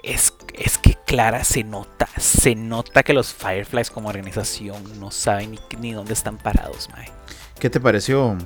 es, 0.04 0.34
es 0.54 0.78
que 0.78 0.96
Clara 1.06 1.44
se 1.44 1.64
nota, 1.64 2.08
se 2.18 2.56
nota 2.56 3.04
que 3.04 3.14
los 3.14 3.34
Fireflies 3.34 3.92
como 3.92 4.10
organización 4.10 5.00
no 5.00 5.12
saben 5.12 5.52
ni, 5.52 5.60
ni 5.80 5.94
dónde 5.94 6.14
están 6.14 6.38
parados, 6.38 6.90
Mae. 6.92 7.12
¿Qué 7.60 7.70
te 7.70 7.80
pareció, 7.80 8.38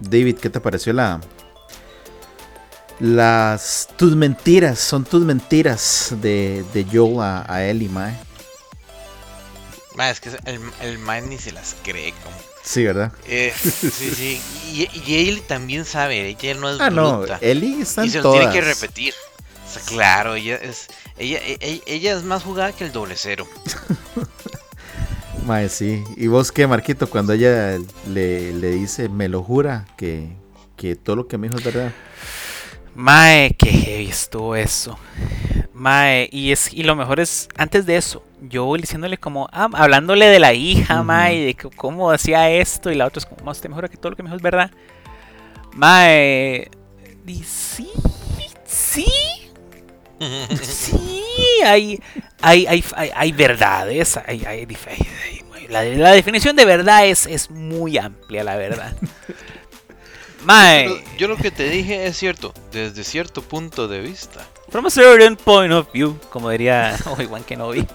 David? 0.00 0.38
¿Qué 0.38 0.50
te 0.50 0.60
pareció 0.60 0.92
la, 0.92 1.20
las 3.00 3.88
tus 3.96 4.16
mentiras, 4.16 4.78
son 4.78 5.04
tus 5.04 5.22
mentiras 5.22 6.14
de, 6.22 6.64
de 6.72 6.86
Joe 6.90 7.22
a, 7.22 7.44
a 7.52 7.64
Ellie, 7.64 7.88
mae. 7.88 8.14
es 10.10 10.20
que 10.20 10.30
el, 10.44 10.60
el 10.80 11.28
ni 11.28 11.38
se 11.38 11.52
las 11.52 11.76
cree 11.82 12.12
como 12.22 12.36
Sí, 12.66 12.84
¿verdad? 12.84 13.12
Eh, 13.28 13.54
sí, 13.56 13.90
sí. 13.90 14.40
Y, 14.72 14.88
y, 15.06 15.28
él 15.28 15.42
también 15.42 15.84
sabe, 15.84 16.30
ella 16.30 16.54
no 16.54 16.68
es 16.68 16.80
ah, 16.80 16.90
no, 16.90 17.24
Ellie 17.40 17.80
está 17.80 18.04
Y 18.04 18.10
se 18.10 18.20
lo 18.20 18.32
tiene 18.32 18.52
que 18.52 18.60
repetir. 18.60 19.14
claro, 19.86 20.34
ella 20.34 20.56
es, 20.56 20.88
ella, 21.16 21.38
e, 21.38 21.58
e, 21.60 21.82
ella, 21.86 22.16
es 22.16 22.24
más 22.24 22.42
jugada 22.42 22.72
que 22.72 22.84
el 22.84 22.90
doble 22.92 23.14
cero. 23.16 23.46
Mae, 25.46 25.68
sí. 25.68 26.02
¿Y 26.16 26.26
vos 26.26 26.50
qué, 26.50 26.66
Marquito? 26.66 27.08
Cuando 27.08 27.34
ella 27.34 27.78
le, 28.08 28.52
le 28.52 28.70
dice, 28.72 29.08
me 29.08 29.28
lo 29.28 29.44
jura, 29.44 29.86
que, 29.96 30.28
que 30.76 30.96
todo 30.96 31.14
lo 31.14 31.28
que 31.28 31.38
me 31.38 31.46
dijo 31.46 31.60
es 31.60 31.64
verdad. 31.64 31.92
Mae, 32.96 33.54
que 33.56 33.70
heavy 33.70 34.08
estuvo 34.08 34.56
eso. 34.56 34.98
Mae, 35.76 36.30
y 36.32 36.52
es 36.52 36.72
y 36.72 36.84
lo 36.84 36.96
mejor 36.96 37.20
es 37.20 37.50
antes 37.58 37.84
de 37.84 37.98
eso, 37.98 38.24
yo 38.40 38.74
diciéndole 38.76 39.18
como 39.18 39.46
ah, 39.52 39.68
hablándole 39.74 40.24
de 40.24 40.38
la 40.38 40.54
hija, 40.54 41.02
mae, 41.02 41.44
de 41.44 41.54
cómo 41.54 42.10
hacía 42.10 42.50
esto 42.50 42.90
y 42.90 42.94
la 42.94 43.04
otra 43.04 43.18
es 43.18 43.26
como, 43.26 43.44
más 43.44 43.60
te 43.60 43.68
mejora 43.68 43.88
que 43.88 43.98
todo 43.98 44.08
lo 44.08 44.16
que 44.16 44.22
me 44.22 44.30
dijo 44.30 44.36
es 44.36 44.42
verdad. 44.42 44.70
Mae, 45.74 46.70
y 47.26 47.44
sí, 47.44 47.90
sí. 48.64 49.06
Sí, 50.62 51.60
hay, 51.62 52.00
hay, 52.40 52.66
hay, 52.66 52.82
hay, 53.14 53.32
verdades, 53.32 54.16
hay, 54.16 54.46
hay, 54.46 54.66
la, 55.68 55.84
la, 55.84 56.12
definición 56.12 56.56
de 56.56 56.64
verdad 56.64 57.06
es, 57.06 57.26
es 57.26 57.50
muy 57.50 57.98
amplia, 57.98 58.42
la 58.42 58.56
verdad. 58.56 58.96
Yo 61.18 61.28
lo 61.28 61.36
que 61.36 61.50
te 61.50 61.68
dije 61.68 62.06
es 62.06 62.16
cierto, 62.16 62.54
desde 62.72 63.04
cierto 63.04 63.42
punto 63.42 63.88
de 63.88 64.00
vista. 64.00 64.46
From 64.76 64.84
a 64.84 64.90
certain 64.90 65.36
point 65.36 65.72
of 65.72 65.90
view, 65.90 66.18
como 66.28 66.50
diría 66.50 66.98
Obi-Wan 67.06 67.42
Kenobi. 67.44 67.86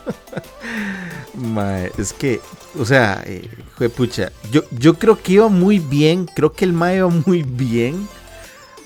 Mae, 1.36 1.92
es 1.96 2.12
que, 2.12 2.42
o 2.76 2.84
sea, 2.84 3.22
eh, 3.24 3.48
pucha, 3.96 4.32
yo, 4.52 4.64
yo 4.72 4.96
creo 4.96 5.22
que 5.22 5.34
iba 5.34 5.48
muy 5.48 5.78
bien, 5.78 6.26
creo 6.26 6.54
que 6.54 6.66
el 6.66 6.74
Mae 6.74 6.98
iba 6.98 7.08
muy 7.08 7.44
bien, 7.44 8.10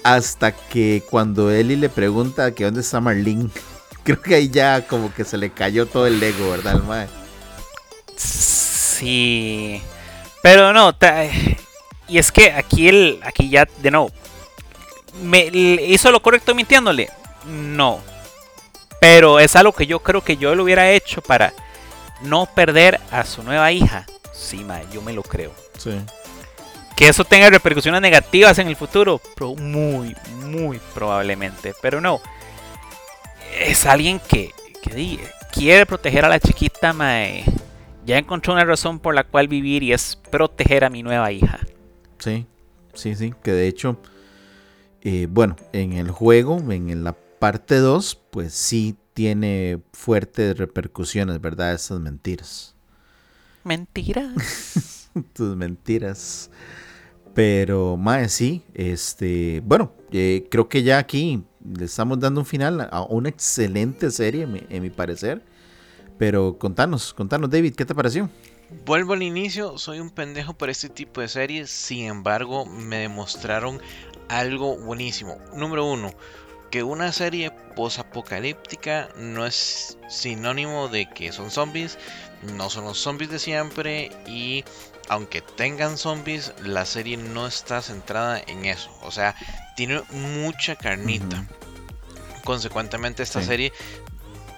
hasta 0.03 0.51
que 0.51 1.03
cuando 1.09 1.49
Eli 1.49 1.77
le 1.77 1.88
pregunta 1.88 2.53
que 2.53 2.65
dónde 2.65 2.81
está 2.81 2.99
Marlene, 2.99 3.49
creo 4.03 4.22
que 4.22 4.35
ahí 4.35 4.49
ya 4.49 4.85
como 4.85 5.13
que 5.13 5.23
se 5.23 5.38
le 5.38 5.51
cayó 5.51 5.85
todo 5.85 6.05
el 6.05 6.22
ego, 6.22 6.51
¿verdad, 6.51 6.76
el 6.76 6.84
Mae? 6.84 7.07
Sí. 8.17 9.81
Pero 10.43 10.73
no, 10.73 10.93
y 12.09 12.17
es 12.17 12.30
que 12.30 12.51
aquí 12.51 12.89
el 12.89 13.22
aquí 13.23 13.49
ya 13.49 13.65
de 13.81 13.89
nuevo 13.89 14.11
me 15.23 15.45
hizo 15.45 16.11
lo 16.11 16.22
correcto 16.22 16.53
mintiéndole. 16.53 17.09
No. 17.47 18.01
Pero 18.99 19.39
es 19.39 19.55
algo 19.55 19.73
que 19.73 19.85
yo 19.88 19.99
creo 19.99 20.22
que 20.22 20.38
yo 20.38 20.55
lo 20.55 20.63
hubiera 20.63 20.91
hecho 20.91 21.22
para 21.22 21.53
no 22.22 22.45
perder 22.45 22.99
a 23.11 23.26
su 23.26 23.43
nueva 23.43 23.72
hija. 23.72 24.05
Sí, 24.34 24.63
ma, 24.63 24.81
yo 24.91 25.01
me 25.01 25.13
lo 25.13 25.23
creo. 25.23 25.51
Sí. 25.77 25.99
Que 26.95 27.09
eso 27.09 27.26
tenga 27.26 27.49
repercusiones 27.49 28.01
negativas 28.01 28.57
en 28.59 28.67
el 28.67 28.76
futuro, 28.76 29.22
pero 29.35 29.55
muy, 29.55 30.15
muy 30.45 30.80
probablemente. 30.93 31.73
Pero 31.81 31.99
no. 32.01 32.22
Es 33.59 33.85
alguien 33.85 34.19
que, 34.19 34.51
que 34.81 35.19
quiere 35.51 35.85
proteger 35.85 36.26
a 36.26 36.30
la 36.30 36.39
chiquita, 36.39 36.93
mae. 36.93 37.43
Ya 38.05 38.17
encontró 38.17 38.53
una 38.53 38.65
razón 38.65 38.99
por 38.99 39.15
la 39.15 39.23
cual 39.23 39.47
vivir 39.47 39.84
y 39.84 39.91
es 39.91 40.15
proteger 40.30 40.85
a 40.85 40.89
mi 40.89 41.03
nueva 41.03 41.31
hija. 41.31 41.59
Sí, 42.19 42.45
sí, 42.93 43.15
sí. 43.15 43.34
Que 43.43 43.51
de 43.51 43.67
hecho, 43.67 43.99
eh, 45.01 45.27
bueno, 45.30 45.55
en 45.73 45.93
el 45.93 46.11
juego, 46.11 46.59
en 46.72 47.03
la 47.03 47.15
parte 47.45 47.76
2, 47.76 48.23
pues 48.31 48.55
sí 48.55 48.97
tiene 49.13 49.80
fuertes 49.93 50.57
repercusiones, 50.57 51.39
¿verdad? 51.39 51.76
Esas 51.76 51.99
mentiras. 51.99 52.73
Mentiras. 53.63 55.11
Tus 55.34 55.55
mentiras. 55.55 56.49
Pero, 57.35 57.97
más 57.97 58.31
sí, 58.31 58.63
este, 58.73 59.61
bueno, 59.63 59.93
eh, 60.11 60.47
creo 60.49 60.67
que 60.67 60.81
ya 60.81 60.97
aquí 60.97 61.43
le 61.63 61.85
estamos 61.85 62.19
dando 62.19 62.39
un 62.39 62.47
final 62.47 62.89
a 62.91 63.03
una 63.03 63.30
excelente 63.30 64.09
serie, 64.09 64.47
en 64.67 64.81
mi, 64.81 64.89
parecer. 64.89 65.45
Pero 66.17 66.57
contanos, 66.57 67.13
contanos, 67.13 67.51
David, 67.51 67.76
¿qué 67.76 67.85
te 67.85 67.93
pareció? 67.93 68.27
Vuelvo 68.88 69.13
al 69.13 69.22
inicio, 69.22 69.77
soy 69.77 69.99
un 69.99 70.09
pendejo 70.09 70.55
por 70.55 70.72
este 70.72 70.89
tipo 70.89 71.22
de 71.22 71.27
series, 71.27 71.69
sin 71.69 72.07
embargo 72.07 72.65
me 72.65 73.01
demostraron 73.01 73.80
algo 74.30 74.77
buenísimo. 74.77 75.38
Número 75.55 75.85
uno, 75.85 76.09
que 76.76 76.84
una 76.84 77.14
serie 77.14 77.52
posapocalíptica 77.52 79.07
no 79.15 79.45
es 79.45 79.97
sinónimo 80.10 80.89
de 80.89 81.10
que 81.10 81.31
son 81.31 81.49
zombies, 81.49 81.97
no 82.41 82.69
son 82.69 82.84
los 82.84 82.97
zombies 82.97 83.30
de 83.30 83.39
siempre 83.39 84.11
y 84.27 84.65
aunque 85.07 85.39
tengan 85.39 85.97
zombies, 85.97 86.52
la 86.61 86.85
serie 86.85 87.15
no 87.15 87.47
está 87.47 87.81
centrada 87.81 88.41
en 88.45 88.65
eso. 88.65 88.91
O 89.03 89.11
sea, 89.11 89.35
tiene 89.77 90.03
mucha 90.11 90.76
carnita. 90.76 91.45
Consecuentemente, 92.43 93.23
esta 93.23 93.41
serie 93.41 93.72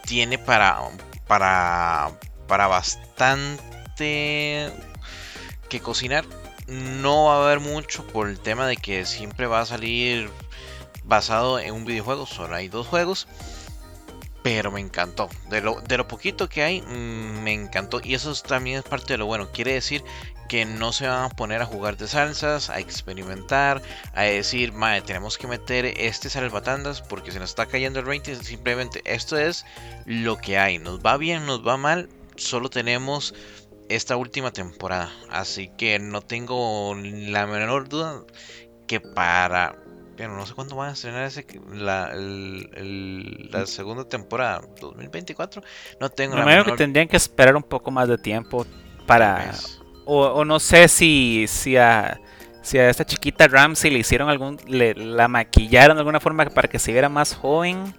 tiene 0.07 0.39
para, 0.39 0.79
para, 1.27 2.13
para 2.47 2.65
bastante 2.65 3.61
que 5.69 5.79
cocinar. 5.81 6.25
No 6.65 7.25
va 7.25 7.35
a 7.35 7.45
haber 7.45 7.59
mucho 7.59 8.07
por 8.07 8.27
el 8.27 8.39
tema 8.39 8.65
de 8.65 8.75
que 8.75 9.05
siempre 9.05 9.45
va 9.45 9.61
a 9.61 9.67
salir 9.67 10.31
basado 11.07 11.59
en 11.59 11.73
un 11.73 11.85
videojuego. 11.85 12.25
Solo 12.25 12.55
hay 12.55 12.67
dos 12.67 12.87
juegos. 12.87 13.27
Pero 14.43 14.71
me 14.71 14.79
encantó. 14.79 15.29
De 15.49 15.61
lo, 15.61 15.81
de 15.81 15.97
lo 15.97 16.07
poquito 16.07 16.47
que 16.47 16.63
hay, 16.63 16.81
mm, 16.81 17.43
me 17.43 17.53
encantó. 17.53 17.99
Y 18.03 18.13
eso 18.13 18.33
también 18.35 18.77
es 18.77 18.83
parte 18.83 19.13
de 19.13 19.17
lo 19.17 19.25
bueno. 19.25 19.49
Quiere 19.51 19.73
decir 19.73 20.03
que 20.47 20.63
no 20.63 20.93
se 20.93 21.07
van 21.07 21.23
a 21.23 21.29
poner 21.29 21.61
a 21.61 21.65
jugar 21.65 21.97
de 21.97 22.07
salsas, 22.07 22.69
a 22.69 22.79
experimentar, 22.79 23.81
a 24.13 24.23
decir, 24.23 24.71
madre, 24.71 25.01
tenemos 25.01 25.37
que 25.37 25.47
meter 25.47 25.85
este 25.85 26.29
salvatandas 26.29 27.01
porque 27.01 27.31
se 27.31 27.39
nos 27.39 27.49
está 27.49 27.65
cayendo 27.65 27.99
el 27.99 28.05
rating. 28.05 28.35
Simplemente 28.35 29.01
esto 29.03 29.37
es 29.37 29.65
lo 30.05 30.37
que 30.37 30.57
hay. 30.57 30.77
Nos 30.77 30.99
va 30.99 31.17
bien, 31.17 31.45
nos 31.45 31.67
va 31.67 31.75
mal. 31.75 32.07
Solo 32.37 32.69
tenemos 32.69 33.33
esta 33.89 34.15
última 34.15 34.51
temporada. 34.51 35.11
Así 35.29 35.69
que 35.77 35.99
no 35.99 36.21
tengo 36.21 36.95
la 36.95 37.47
menor 37.47 37.89
duda 37.89 38.23
que 38.87 39.01
para 39.01 39.75
pero 40.17 40.35
no 40.35 40.45
sé 40.45 40.55
cuándo 40.55 40.75
van 40.75 40.89
a 40.89 40.93
estrenar 40.93 41.25
ese, 41.25 41.45
la, 41.71 42.11
la 42.15 43.65
segunda 43.67 44.03
temporada, 44.03 44.61
2024. 44.81 45.61
No 45.99 46.09
tengo 46.09 46.35
la 46.35 46.43
menor... 46.43 46.65
que 46.65 46.71
tendrían 46.71 47.07
que 47.07 47.17
esperar 47.17 47.55
un 47.55 47.63
poco 47.63 47.91
más 47.91 48.07
de 48.07 48.17
tiempo 48.17 48.65
para... 49.05 49.53
O, 50.05 50.43
no 50.43 50.59
sé 50.59 50.87
si, 50.87 51.45
si, 51.47 51.77
a, 51.77 52.19
si 52.63 52.79
a 52.79 52.89
esta 52.89 53.05
chiquita 53.05 53.47
Ramsey 53.47 53.91
le 53.91 53.99
hicieron 53.99 54.29
algún... 54.29 54.57
Le, 54.67 54.95
la 54.95 55.27
maquillaron 55.27 55.95
de 55.95 56.01
alguna 56.01 56.19
forma 56.19 56.45
para 56.45 56.67
que 56.67 56.79
se 56.79 56.91
viera 56.91 57.09
más 57.09 57.35
joven. 57.35 57.93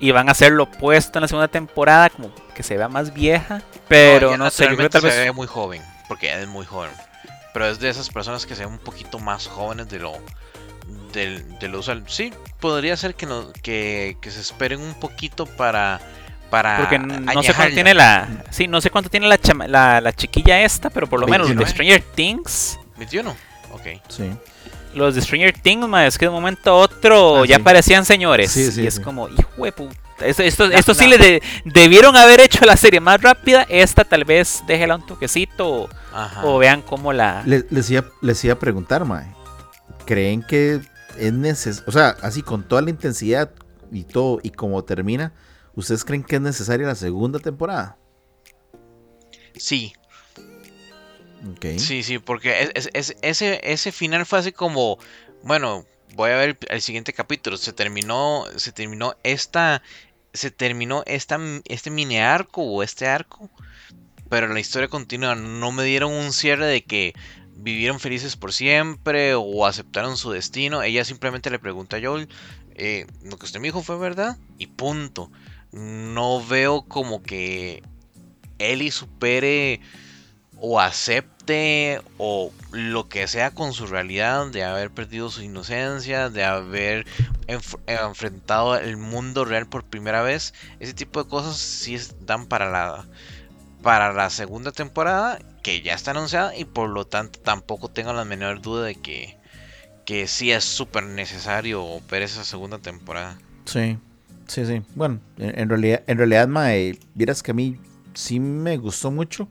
Y 0.00 0.12
van 0.12 0.28
a 0.28 0.32
hacer 0.32 0.52
lo 0.52 0.62
opuesto 0.62 1.18
en 1.18 1.22
la 1.22 1.28
segunda 1.28 1.48
temporada, 1.48 2.08
como 2.08 2.32
que 2.54 2.62
se 2.62 2.76
vea 2.76 2.88
más 2.88 3.12
vieja. 3.12 3.60
Pero 3.88 4.38
no, 4.38 4.48
sé, 4.48 4.64
yo 4.64 4.76
creo 4.76 4.88
que 4.88 4.92
tal 4.92 5.02
vez... 5.02 5.14
Se 5.14 5.24
ve 5.24 5.32
muy 5.32 5.48
joven, 5.48 5.82
porque 6.06 6.32
es 6.32 6.46
muy 6.46 6.64
joven. 6.64 6.92
Pero 7.52 7.66
es 7.66 7.80
de 7.80 7.88
esas 7.88 8.08
personas 8.08 8.46
que 8.46 8.54
se 8.54 8.64
ven 8.64 8.74
un 8.74 8.78
poquito 8.78 9.18
más 9.18 9.48
jóvenes 9.48 9.88
de 9.88 9.98
lo 9.98 10.12
del, 11.12 11.58
del 11.58 11.74
usual. 11.74 12.04
Sí, 12.06 12.32
podría 12.60 12.96
ser 12.96 13.14
que, 13.14 13.26
no, 13.26 13.52
que, 13.62 14.16
se 14.22 14.40
esperen 14.40 14.80
un 14.80 14.94
poquito 14.94 15.46
para. 15.46 16.00
Para 16.50 16.78
Porque 16.78 16.98
no 16.98 17.42
sé 17.42 17.52
cuánto 17.52 17.74
tiene 17.74 17.92
la. 17.92 18.26
Sí, 18.50 18.66
no 18.66 18.80
sé 18.80 18.90
cuánto 18.90 19.10
tiene 19.10 19.28
la, 19.28 19.38
la, 19.66 20.00
la 20.00 20.12
chiquilla 20.14 20.62
esta, 20.62 20.88
pero 20.88 21.06
por 21.06 21.20
lo 21.20 21.26
menos 21.26 21.50
los 21.50 21.58
de 21.58 21.66
Stranger 21.66 22.02
Things. 22.14 22.78
21. 22.96 23.30
Ok. 23.72 23.86
Sí. 24.08 24.30
Los 24.94 25.14
de 25.14 25.20
Stranger 25.20 25.52
Things, 25.52 25.86
es 26.06 26.16
que 26.16 26.24
de 26.24 26.30
un 26.30 26.36
momento 26.36 26.70
a 26.70 26.74
otro 26.74 27.42
ah, 27.42 27.46
ya 27.46 27.58
parecían 27.58 28.06
señores. 28.06 28.56
y 28.56 28.86
es 28.86 28.98
como, 28.98 29.28
hijo 29.28 29.64
de 29.64 29.72
puta. 29.72 30.08
Esto, 30.20 30.64
esto, 30.64 30.94
sí 30.94 31.06
le 31.06 31.40
debieron 31.64 32.16
haber 32.16 32.40
hecho 32.40 32.64
la 32.64 32.76
serie 32.76 32.98
más 32.98 33.20
rápida. 33.20 33.64
Esta 33.68 34.04
tal 34.04 34.24
vez 34.24 34.64
déjela 34.66 34.96
un 34.96 35.06
toquecito. 35.06 35.88
O, 36.42 36.58
vean 36.58 36.82
cómo 36.82 37.12
la. 37.12 37.42
les, 37.44 37.90
iba, 37.90 38.04
les 38.20 38.44
iba 38.44 38.54
a 38.54 38.58
preguntar, 38.58 39.04
mae. 39.04 39.26
¿Creen 40.06 40.42
que 40.42 40.80
es 41.18 41.32
necesario, 41.32 41.88
o 41.88 41.92
sea, 41.92 42.16
así 42.22 42.42
con 42.42 42.66
toda 42.66 42.82
la 42.82 42.90
intensidad 42.90 43.50
y 43.92 44.04
todo, 44.04 44.40
y 44.42 44.50
como 44.50 44.84
termina, 44.84 45.32
¿ustedes 45.74 46.04
creen 46.04 46.22
que 46.22 46.36
es 46.36 46.42
necesaria 46.42 46.86
la 46.86 46.94
segunda 46.94 47.38
temporada? 47.38 47.96
Sí. 49.56 49.92
Sí, 51.76 52.02
sí, 52.02 52.18
porque 52.18 52.72
ese, 52.74 53.60
ese 53.62 53.92
final 53.92 54.26
fue 54.26 54.40
así 54.40 54.52
como, 54.52 54.98
bueno, 55.44 55.86
voy 56.14 56.30
a 56.30 56.36
ver 56.36 56.58
el, 56.68 56.82
siguiente 56.82 57.12
capítulo. 57.12 57.56
Se 57.56 57.72
terminó, 57.72 58.44
se 58.56 58.72
terminó 58.72 59.14
esta, 59.22 59.82
se 60.32 60.50
terminó 60.50 61.02
esta, 61.06 61.38
este 61.66 61.90
mini 61.90 62.18
arco 62.18 62.62
o 62.62 62.82
este 62.82 63.06
arco, 63.06 63.50
pero 64.28 64.48
la 64.48 64.60
historia 64.60 64.88
continúa. 64.88 65.34
No 65.34 65.72
me 65.72 65.84
dieron 65.84 66.12
un 66.12 66.32
cierre 66.32 66.66
de 66.66 66.82
que 66.82 67.14
vivieron 67.58 68.00
felices 68.00 68.36
por 68.36 68.52
siempre 68.52 69.34
o 69.34 69.66
aceptaron 69.66 70.16
su 70.16 70.30
destino. 70.30 70.82
Ella 70.82 71.04
simplemente 71.04 71.50
le 71.50 71.58
pregunta 71.58 71.96
a 71.96 72.00
Joel, 72.02 72.28
eh, 72.74 73.06
lo 73.22 73.36
que 73.36 73.46
usted 73.46 73.60
me 73.60 73.68
dijo 73.68 73.82
fue 73.82 73.98
verdad 73.98 74.38
y 74.56 74.68
punto. 74.68 75.30
No 75.72 76.44
veo 76.44 76.82
como 76.82 77.22
que 77.22 77.82
Ellie 78.58 78.90
supere 78.90 79.80
o 80.60 80.80
acepte 80.80 82.00
o 82.18 82.52
lo 82.72 83.08
que 83.08 83.26
sea 83.26 83.52
con 83.52 83.72
su 83.72 83.86
realidad 83.86 84.46
de 84.48 84.64
haber 84.64 84.90
perdido 84.90 85.30
su 85.30 85.42
inocencia, 85.42 86.30
de 86.30 86.44
haber 86.44 87.06
enfrentado 87.86 88.76
el 88.76 88.96
mundo 88.96 89.44
real 89.44 89.66
por 89.66 89.84
primera 89.84 90.22
vez. 90.22 90.54
Ese 90.80 90.94
tipo 90.94 91.22
de 91.22 91.28
cosas 91.28 91.56
sí 91.56 91.98
dan 92.20 92.46
para 92.46 92.70
la 92.70 93.06
para 93.82 94.12
la 94.12 94.30
segunda 94.30 94.72
temporada 94.72 95.38
que 95.62 95.82
ya 95.82 95.94
está 95.94 96.10
anunciada 96.12 96.56
y 96.56 96.64
por 96.64 96.88
lo 96.90 97.06
tanto 97.06 97.38
tampoco 97.40 97.88
tengo 97.88 98.12
la 98.12 98.24
menor 98.24 98.60
duda 98.60 98.86
de 98.86 98.94
que, 98.94 99.36
que 100.04 100.26
sí 100.26 100.50
es 100.50 100.64
súper 100.64 101.04
necesario 101.04 101.84
ver 102.10 102.22
esa 102.22 102.44
segunda 102.44 102.78
temporada. 102.78 103.38
Sí, 103.64 103.98
sí, 104.46 104.64
sí. 104.66 104.82
Bueno, 104.94 105.20
en, 105.36 105.68
realidad, 105.68 106.02
en 106.06 106.18
realidad, 106.18 106.48
Mae, 106.48 106.98
vieras 107.14 107.42
que 107.42 107.50
a 107.50 107.54
mí 107.54 107.78
sí 108.14 108.40
me 108.40 108.76
gustó 108.76 109.10
mucho. 109.10 109.48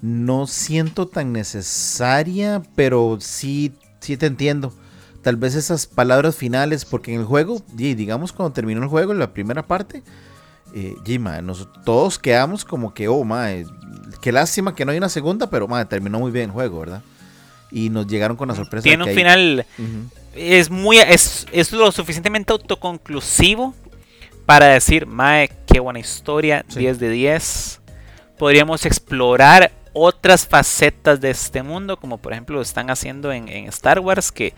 No 0.00 0.46
siento 0.46 1.06
tan 1.06 1.32
necesaria, 1.32 2.62
pero 2.74 3.18
sí, 3.20 3.72
sí 4.00 4.16
te 4.16 4.26
entiendo. 4.26 4.74
Tal 5.22 5.36
vez 5.36 5.54
esas 5.54 5.86
palabras 5.86 6.34
finales, 6.34 6.84
porque 6.84 7.14
en 7.14 7.20
el 7.20 7.26
juego, 7.26 7.62
digamos 7.72 8.32
cuando 8.32 8.52
terminó 8.52 8.82
el 8.82 8.88
juego, 8.88 9.14
la 9.14 9.32
primera 9.32 9.64
parte, 9.64 10.02
eh, 10.74 10.96
todos 11.84 12.18
quedamos 12.18 12.64
como 12.64 12.94
que, 12.94 13.08
oh, 13.08 13.24
madre, 13.24 13.66
qué 14.20 14.32
lástima 14.32 14.74
que 14.74 14.84
no 14.84 14.92
hay 14.92 14.98
una 14.98 15.08
segunda, 15.08 15.50
pero 15.50 15.68
madre, 15.68 15.86
terminó 15.86 16.18
muy 16.18 16.30
bien 16.30 16.46
el 16.46 16.50
juego, 16.50 16.80
¿verdad? 16.80 17.02
Y 17.70 17.90
nos 17.90 18.06
llegaron 18.06 18.36
con 18.36 18.48
la 18.48 18.54
sorpresa. 18.54 18.84
Tiene 18.84 19.04
un 19.04 19.10
final, 19.10 19.66
es 20.34 20.70
muy, 20.70 20.98
es, 20.98 21.46
es, 21.52 21.72
lo 21.72 21.90
suficientemente 21.92 22.52
autoconclusivo 22.52 23.74
para 24.46 24.66
decir, 24.66 25.06
madre, 25.06 25.50
qué 25.66 25.80
buena 25.80 25.98
historia, 25.98 26.64
10 26.74 26.98
de 26.98 27.10
10. 27.10 27.80
Podríamos 28.38 28.84
explorar 28.86 29.72
otras 29.92 30.46
facetas 30.46 31.20
de 31.20 31.30
este 31.30 31.62
mundo, 31.62 31.96
como 31.96 32.18
por 32.18 32.32
ejemplo 32.32 32.56
lo 32.56 32.62
están 32.62 32.90
haciendo 32.90 33.32
en, 33.32 33.48
Star 33.68 34.00
Wars, 34.00 34.32
que 34.32 34.54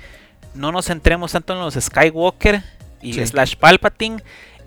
no 0.54 0.72
nos 0.72 0.86
centremos 0.86 1.32
tanto 1.32 1.52
en 1.52 1.60
los 1.60 1.74
Skywalker 1.74 2.62
y 3.02 3.12
slash 3.12 3.56
Palpatine, 3.56 4.22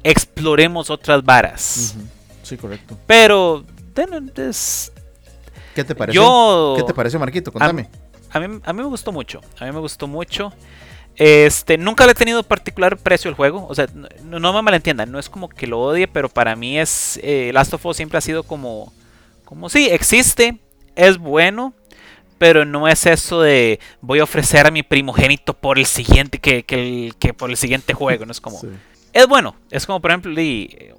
exploremos 0.10 0.90
otras 0.90 1.24
varas. 1.24 1.96
Sí, 2.44 2.58
correcto. 2.58 2.98
Pero 3.06 3.66
¿Qué 5.76 5.84
te 5.84 5.96
pareció? 5.96 6.22
Yo, 6.22 6.76
¿Qué 6.78 6.84
te 6.84 6.94
pareció, 6.94 7.20
Marquito? 7.20 7.52
Contame. 7.52 7.90
A 8.32 8.40
mí, 8.40 8.60
a 8.64 8.74
mí 8.74 8.82
me 8.82 8.88
gustó 8.88 9.12
mucho. 9.12 9.42
A 9.60 9.66
mí 9.66 9.72
me 9.72 9.80
gustó 9.80 10.08
mucho. 10.08 10.54
Este, 11.16 11.78
nunca 11.78 12.06
le 12.06 12.12
he 12.12 12.16
tenido 12.16 12.44
particular 12.44 12.98
precio 12.98 13.30
el 13.30 13.36
juego. 13.36 13.66
O 13.68 13.76
sea, 13.76 13.88
no, 14.24 14.40
no 14.40 14.54
me 14.54 14.62
malentiendan. 14.62 15.12
No 15.12 15.20
es 15.20 15.30
como 15.30 15.50
que 15.50 15.68
lo 15.68 15.80
odie, 15.80 16.08
pero 16.08 16.30
para 16.30 16.56
mí 16.56 16.80
es. 16.80 17.20
Eh, 17.24 17.52
Last 17.54 17.74
of 17.74 17.86
Us 17.86 17.98
siempre 17.98 18.18
ha 18.18 18.22
sido 18.22 18.44
como. 18.44 18.94
Como 19.44 19.70
sí, 19.70 19.88
existe. 19.92 20.58
Es 20.96 21.18
bueno. 21.18 21.74
Pero 22.38 22.66
no 22.66 22.88
es 22.88 23.08
eso 23.08 23.42
de 23.42 23.80
voy 24.00 24.20
a 24.20 24.24
ofrecer 24.24 24.68
a 24.68 24.72
mi 24.72 24.84
primogénito 24.84 25.56
por 25.56 25.80
el 25.80 25.88
siguiente 25.88 26.38
que, 26.38 26.64
que, 26.64 27.34
por 27.34 27.50
el 27.50 27.58
siguiente 27.58 27.94
juego. 27.94 28.26
No 28.26 28.32
es 28.32 28.40
como. 28.40 28.60
Sí. 28.60 28.68
Es 29.18 29.28
bueno. 29.28 29.56
Es 29.72 29.88
como 29.88 30.00
por 30.00 30.12
ejemplo 30.12 30.32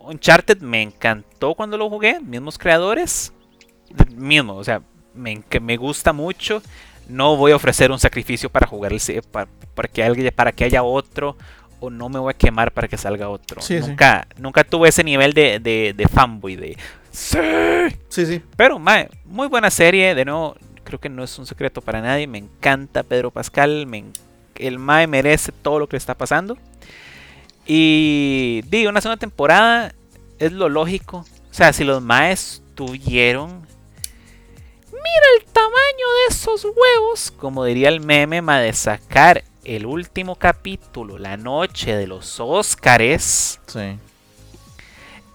Uncharted 0.08 0.58
me 0.60 0.82
encantó 0.82 1.54
cuando 1.54 1.78
lo 1.78 1.88
jugué. 1.88 2.18
Mismos 2.18 2.58
creadores. 2.58 3.32
Mismo. 4.16 4.56
O 4.56 4.64
sea, 4.64 4.82
me, 5.14 5.40
me 5.60 5.76
gusta 5.76 6.12
mucho. 6.12 6.60
No 7.08 7.36
voy 7.36 7.52
a 7.52 7.56
ofrecer 7.56 7.92
un 7.92 8.00
sacrificio 8.00 8.50
para 8.50 8.66
jugar 8.66 8.92
el 8.92 9.22
para, 9.30 9.46
para 9.72 9.86
que 9.86 10.02
alguien 10.02 10.32
para 10.34 10.50
que 10.50 10.64
haya 10.64 10.82
otro. 10.82 11.36
O 11.78 11.90
no 11.90 12.08
me 12.08 12.18
voy 12.18 12.32
a 12.32 12.36
quemar 12.36 12.72
para 12.72 12.88
que 12.88 12.98
salga 12.98 13.28
otro. 13.28 13.60
Sí, 13.60 13.80
sí. 13.80 13.88
nunca, 13.88 14.26
nunca 14.36 14.64
tuve 14.64 14.88
ese 14.88 15.04
nivel 15.04 15.32
de, 15.32 15.60
de, 15.60 15.94
de 15.96 16.08
fanboy 16.08 16.56
de 16.56 16.76
sí. 17.12 17.38
Sí, 18.08 18.26
sí. 18.26 18.42
Pero, 18.56 18.80
mae, 18.80 19.08
muy 19.26 19.46
buena 19.46 19.70
serie. 19.70 20.16
De 20.16 20.24
nuevo, 20.24 20.56
creo 20.82 20.98
que 20.98 21.08
no 21.08 21.22
es 21.22 21.38
un 21.38 21.46
secreto 21.46 21.82
para 21.82 22.02
nadie. 22.02 22.26
Me 22.26 22.38
encanta 22.38 23.04
Pedro 23.04 23.30
Pascal. 23.30 23.86
me 23.86 24.06
el 24.56 24.80
mae 24.80 25.06
merece 25.06 25.52
todo 25.52 25.78
lo 25.78 25.86
que 25.86 25.94
le 25.94 25.98
está 25.98 26.16
pasando. 26.16 26.58
Y 27.70 28.62
digo, 28.68 28.88
una 28.88 29.00
segunda 29.02 29.20
temporada 29.20 29.94
es 30.38 30.52
lo 30.52 30.68
lógico. 30.70 31.18
O 31.50 31.54
sea, 31.54 31.72
si 31.72 31.84
los 31.84 32.02
maes 32.02 32.62
tuvieron. 32.74 33.60
Mira 34.90 35.26
el 35.38 35.44
tamaño 35.52 35.72
de 36.28 36.34
esos 36.34 36.64
huevos. 36.64 37.30
Como 37.30 37.64
diría 37.64 37.88
el 37.90 38.00
meme, 38.00 38.40
ma, 38.40 38.58
de 38.60 38.72
sacar 38.72 39.44
el 39.64 39.84
último 39.84 40.36
capítulo, 40.36 41.18
la 41.18 41.36
noche 41.36 41.94
de 41.94 42.06
los 42.06 42.40
Óscares. 42.40 43.60
Sí. 43.66 43.98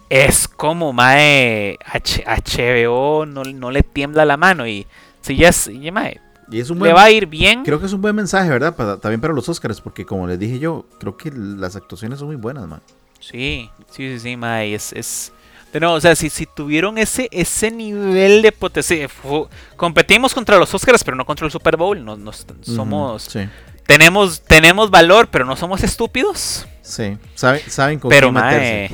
Es 0.10 0.48
como 0.48 0.92
mae 0.94 1.78
H- 1.86 2.24
HBO 2.26 3.26
no, 3.26 3.44
no 3.44 3.72
le 3.72 3.84
tiembla 3.84 4.26
la 4.26 4.38
mano. 4.38 4.68
Y 4.68 4.88
si 5.22 5.36
ya 5.36 5.50
es. 5.50 5.68
y, 5.68 5.92
mae, 5.92 6.20
Y 6.52 6.60
es 6.60 6.70
un 6.70 6.78
le 6.78 6.82
buen, 6.82 6.96
va 6.96 7.04
a 7.04 7.12
ir 7.12 7.26
bien. 7.26 7.64
creo 7.64 7.80
que 7.80 7.86
es 7.86 7.94
un 7.94 8.02
buen 8.02 8.16
mensaje, 8.16 8.50
¿verdad? 8.50 8.76
Para- 8.76 8.98
también 8.98 9.22
para 9.22 9.34
los 9.34 9.48
Oscars, 9.50 9.80
porque 9.82 10.06
como 10.06 10.28
les 10.28 10.38
dije 10.40 10.60
yo, 10.60 10.86
creo 11.00 11.16
que 11.18 11.32
las 11.32 11.76
actuaciones 11.76 12.20
son 12.20 12.28
muy 12.28 12.36
buenas, 12.36 12.68
man. 12.68 12.82
Sí, 13.20 13.70
sí, 13.92 14.14
sí, 14.14 14.20
sí, 14.20 14.38
mae, 14.38 14.74
es, 14.76 14.92
es... 14.94 15.32
De 15.72 15.80
nuevo, 15.80 15.96
o 15.96 16.02
sea, 16.02 16.16
si, 16.16 16.30
si 16.30 16.46
tuvieron 16.46 16.98
ese, 17.00 17.28
ese 17.32 17.72
nivel 17.72 18.42
de 18.44 18.52
potencia... 18.52 19.10
fu- 19.10 19.48
Competimos 19.76 20.34
contra 20.34 20.58
los 20.60 20.72
Oscars, 20.74 21.04
pero 21.04 21.18
no 21.18 21.26
contra 21.26 21.46
el 21.48 21.52
Super 21.52 21.78
Bowl. 21.78 22.04
No, 22.06 22.16
no 22.16 22.30
est- 22.30 22.52
somos... 22.62 23.24
Sí, 23.24 23.40
tenemos, 23.88 24.42
tenemos 24.42 24.92
valor, 24.92 25.30
pero 25.32 25.46
no 25.46 25.56
somos 25.56 25.84
estúpidos. 25.84 26.68
sí. 26.84 27.18
Saben, 27.34 27.62
saben 27.68 27.98
con 28.00 28.10
Pero, 28.10 28.32
mae... 28.32 28.90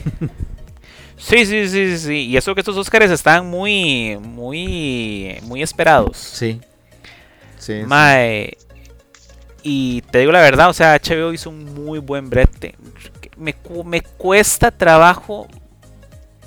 Sí, 1.17 1.45
sí, 1.45 1.67
sí, 1.67 1.67
sí, 1.67 1.97
sí. 1.97 2.13
Y 2.27 2.37
eso 2.37 2.53
que 2.55 2.61
estos 2.61 2.77
Oscars 2.77 3.11
están 3.11 3.45
muy, 3.49 4.17
muy, 4.21 5.37
muy 5.43 5.61
esperados. 5.61 6.15
Sí. 6.17 6.61
Sí. 7.59 7.83
Y 9.61 10.01
te 10.03 10.19
digo 10.19 10.31
la 10.31 10.41
verdad, 10.41 10.69
o 10.69 10.73
sea, 10.73 10.95
HBO 10.97 11.33
hizo 11.33 11.49
un 11.49 11.73
muy 11.73 11.99
buen 11.99 12.29
brete. 12.29 12.75
Me, 13.37 13.55
me 13.85 14.01
cuesta 14.01 14.71
trabajo 14.71 15.47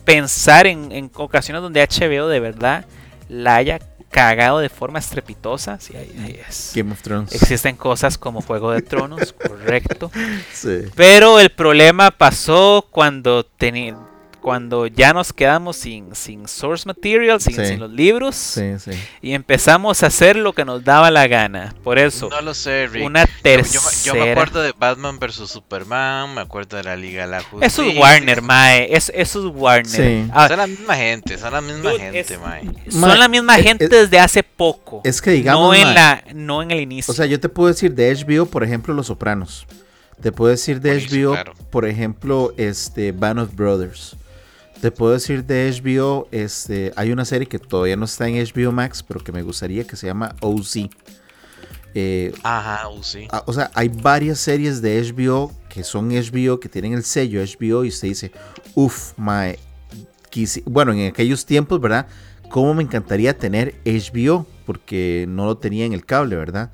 pensar 0.04 0.66
en, 0.66 0.90
en 0.92 1.10
ocasiones 1.14 1.62
donde 1.62 1.86
HBO 1.86 2.28
de 2.28 2.40
verdad 2.40 2.84
la 3.28 3.56
haya 3.56 3.78
cagado 4.10 4.58
de 4.58 4.68
forma 4.68 4.98
estrepitosa. 4.98 5.78
Sí, 5.80 5.96
ahí- 5.96 6.14
ahí 6.22 6.40
es. 6.48 6.72
Game 6.74 6.92
of 6.92 7.00
Thrones. 7.02 7.32
Existen 7.34 7.76
cosas 7.76 8.18
como 8.18 8.42
Juego 8.42 8.72
de 8.72 8.82
Tronos, 8.82 9.32
correcto. 9.48 10.10
Sí. 10.52 10.82
Pero 10.94 11.38
el 11.40 11.50
problema 11.50 12.10
pasó 12.10 12.86
cuando 12.90 13.46
teni- 13.58 13.96
cuando 14.42 14.86
ya 14.88 15.12
nos 15.14 15.32
quedamos 15.32 15.76
sin, 15.76 16.14
sin 16.14 16.48
source 16.48 16.84
material, 16.86 17.40
sin, 17.40 17.54
Sí. 17.54 17.64
sin 17.64 17.80
los 17.80 17.90
libros, 17.90 18.34
Sí, 18.34 18.72
sí. 18.78 18.90
y 19.22 19.32
empezamos 19.34 20.02
a 20.02 20.08
hacer 20.08 20.36
lo 20.36 20.52
que 20.52 20.64
nos 20.64 20.82
daba 20.84 21.10
la 21.10 21.26
gana. 21.28 21.74
Por 21.84 21.98
eso, 21.98 22.28
No 22.28 22.40
lo 22.42 22.52
sé, 22.52 22.88
Rick. 22.88 23.04
una 23.06 23.24
Yo- 23.24 23.30
yo, 23.30 23.42
tercera. 23.42 23.80
me- 23.84 24.02
yo 24.04 24.14
me 24.26 24.30
acuerdo 24.32 24.62
de 24.62 24.74
Batman 24.78 25.18
vs 25.18 25.48
Superman, 25.48 26.34
me 26.34 26.40
acuerdo 26.40 26.76
de 26.76 26.82
la 26.82 26.96
Liga 26.96 27.22
de 27.24 27.30
la 27.30 27.38
Justicia. 27.42 27.66
Eso 27.68 27.82
es 27.84 27.96
Warner, 27.96 28.42
mae. 28.42 28.94
Es, 28.94 29.10
eso 29.14 29.48
es 29.48 29.54
Warner. 29.54 29.86
Sí. 29.86 30.28
Ah, 30.34 30.48
Son 30.48 30.58
la 30.58 30.66
misma 30.66 30.96
gente, 30.96 31.38
son 31.38 31.52
la 31.52 31.60
misma 31.60 31.90
Dude, 31.92 31.98
gente, 32.00 32.20
es- 32.20 32.40
mae. 32.40 32.62
son 32.90 33.18
la 33.18 33.28
misma 33.28 33.56
es- 33.58 33.62
gente 33.64 33.84
es- 33.84 33.90
desde 33.90 34.18
hace 34.18 34.42
poco. 34.42 35.00
Es 35.04 35.22
que 35.22 35.30
digamos, 35.30 35.68
no 35.68 35.74
en 35.74 35.84
mae, 35.84 35.94
la, 35.94 36.24
no 36.34 36.62
en 36.62 36.70
el 36.72 36.80
inicio. 36.80 37.12
O 37.12 37.14
sea, 37.14 37.26
yo 37.26 37.38
te 37.38 37.48
puedo 37.48 37.68
decir 37.68 37.94
de 37.94 38.10
HBO, 38.10 38.46
por 38.46 38.64
ejemplo, 38.64 38.92
Los 38.92 39.06
Sopranos. 39.06 39.66
Te 40.20 40.30
puedo 40.30 40.50
decir 40.50 40.80
de 40.80 40.92
HBO, 41.00 41.32
claro. 41.32 41.52
por 41.70 41.84
ejemplo, 41.86 42.52
este 42.56 43.12
Band 43.12 43.40
of 43.40 43.54
Brothers. 43.54 44.16
Te 44.82 44.90
puedo 44.90 45.12
decir 45.12 45.44
de 45.44 45.70
HBO, 45.70 46.26
este, 46.32 46.92
hay 46.96 47.12
una 47.12 47.24
serie 47.24 47.46
que 47.46 47.60
todavía 47.60 47.94
no 47.94 48.04
está 48.04 48.26
en 48.26 48.44
HBO 48.44 48.72
Max, 48.72 49.00
pero 49.04 49.22
que 49.22 49.30
me 49.30 49.40
gustaría 49.42 49.86
que 49.86 49.94
se 49.94 50.08
llama 50.08 50.34
OC. 50.40 50.90
Eh, 51.94 52.34
Ajá, 52.42 52.88
ah, 53.30 53.44
o 53.46 53.52
sea, 53.52 53.70
hay 53.74 53.86
varias 53.86 54.40
series 54.40 54.82
de 54.82 55.00
HBO 55.00 55.52
que 55.68 55.84
son 55.84 56.08
HBO, 56.08 56.58
que 56.58 56.68
tienen 56.68 56.94
el 56.94 57.04
sello 57.04 57.40
HBO 57.40 57.84
y 57.84 57.90
usted 57.90 58.08
dice, 58.08 58.32
uff, 58.74 59.12
mae, 59.16 59.60
bueno, 60.64 60.92
en 60.92 61.06
aquellos 61.06 61.46
tiempos, 61.46 61.80
¿verdad? 61.80 62.08
Cómo 62.50 62.74
me 62.74 62.82
encantaría 62.82 63.38
tener 63.38 63.76
HBO, 63.84 64.46
porque 64.66 65.26
no 65.28 65.46
lo 65.46 65.58
tenía 65.58 65.84
en 65.84 65.92
el 65.92 66.04
cable, 66.04 66.34
¿verdad? 66.34 66.72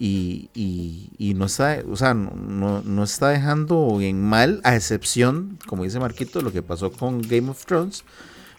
Y, 0.00 0.48
y- 0.54 1.10
y 1.18 1.34
no 1.34 1.46
está, 1.46 1.78
o 1.90 1.96
sea, 1.96 2.14
no, 2.14 2.82
no- 2.84 3.02
está 3.04 3.30
dejando 3.30 3.98
en 4.00 4.22
mal, 4.22 4.60
a 4.62 4.76
excepción, 4.76 5.58
como 5.66 5.82
dice 5.84 5.98
Marquito, 5.98 6.40
lo 6.40 6.52
que 6.52 6.62
pasó 6.62 6.92
con 6.92 7.20
Game 7.22 7.50
of 7.50 7.64
Thrones, 7.66 8.04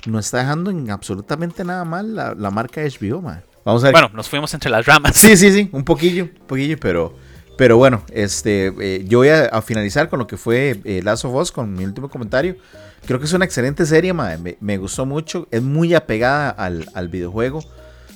no 0.05 0.19
está 0.19 0.39
dejando 0.39 0.69
en 0.69 0.91
absolutamente 0.91 1.63
nada 1.63 1.85
mal 1.85 2.13
la, 2.15 2.35
la 2.35 2.51
marca 2.51 2.81
HBO, 2.81 3.21
mae. 3.21 3.41
Vamos 3.63 3.83
a 3.83 3.87
ver 3.87 3.93
bueno, 3.93 4.09
nos 4.13 4.27
fuimos 4.27 4.53
entre 4.53 4.69
las 4.69 4.85
ramas. 4.85 5.15
Sí, 5.15 5.37
sí, 5.37 5.51
sí, 5.51 5.69
un 5.71 5.83
poquillo, 5.85 6.23
un 6.23 6.47
poquillo, 6.47 6.77
pero, 6.79 7.15
pero 7.57 7.77
bueno, 7.77 8.03
este, 8.11 8.73
eh, 8.79 9.05
yo 9.07 9.19
voy 9.19 9.29
a, 9.29 9.45
a 9.45 9.61
finalizar 9.61 10.09
con 10.09 10.19
lo 10.19 10.27
que 10.27 10.35
fue 10.37 10.81
eh, 10.83 11.01
Last 11.03 11.23
of 11.25 11.35
Us, 11.35 11.51
con 11.53 11.73
mi 11.73 11.85
último 11.85 12.09
comentario. 12.09 12.57
Creo 13.05 13.17
que 13.19 13.25
es 13.25 13.33
una 13.33 13.45
excelente 13.45 13.85
serie, 13.85 14.11
mae, 14.13 14.37
me, 14.37 14.57
me 14.59 14.77
gustó 14.77 15.05
mucho, 15.05 15.47
es 15.51 15.61
muy 15.61 15.93
apegada 15.93 16.49
al, 16.49 16.89
al 16.93 17.07
videojuego. 17.07 17.63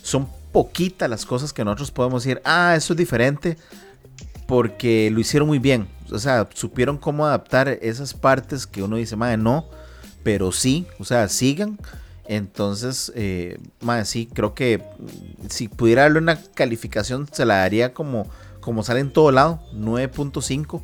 Son 0.02 0.28
poquitas 0.54 1.10
las 1.10 1.26
cosas 1.26 1.52
que 1.52 1.66
nosotros 1.66 1.92
podemos 1.92 2.24
decir, 2.24 2.42
ah, 2.46 2.76
eso 2.78 2.94
es 2.94 2.98
diferente, 2.98 3.58
porque 4.48 5.10
lo 5.12 5.20
hicieron 5.20 5.50
muy 5.50 5.60
bien. 5.60 5.88
O 6.12 6.20
sea, 6.20 6.48
supieron 6.54 6.98
cómo 6.98 7.26
adaptar 7.26 7.68
esas 7.68 8.14
partes 8.14 8.68
que 8.68 8.84
uno 8.84 8.96
dice, 8.96 9.18
madre, 9.18 9.36
no, 9.36 9.66
pero 10.24 10.54
sí, 10.54 10.86
o 11.00 11.04
sea, 11.04 11.28
sigan. 11.28 11.78
Entonces, 12.26 13.12
eh, 13.16 13.58
madre, 13.82 14.06
sí, 14.06 14.30
creo 14.32 14.54
que 14.54 14.78
mm, 14.78 15.50
si 15.50 15.68
pudiera 15.68 16.04
darle 16.04 16.20
una 16.20 16.42
calificación, 16.42 17.28
se 17.30 17.46
la 17.46 17.56
daría 17.56 17.94
como, 17.94 18.30
como 18.62 18.84
sale 18.84 19.02
en 19.02 19.12
todo 19.12 19.32
lado, 19.32 19.60
9.5. 19.74 20.82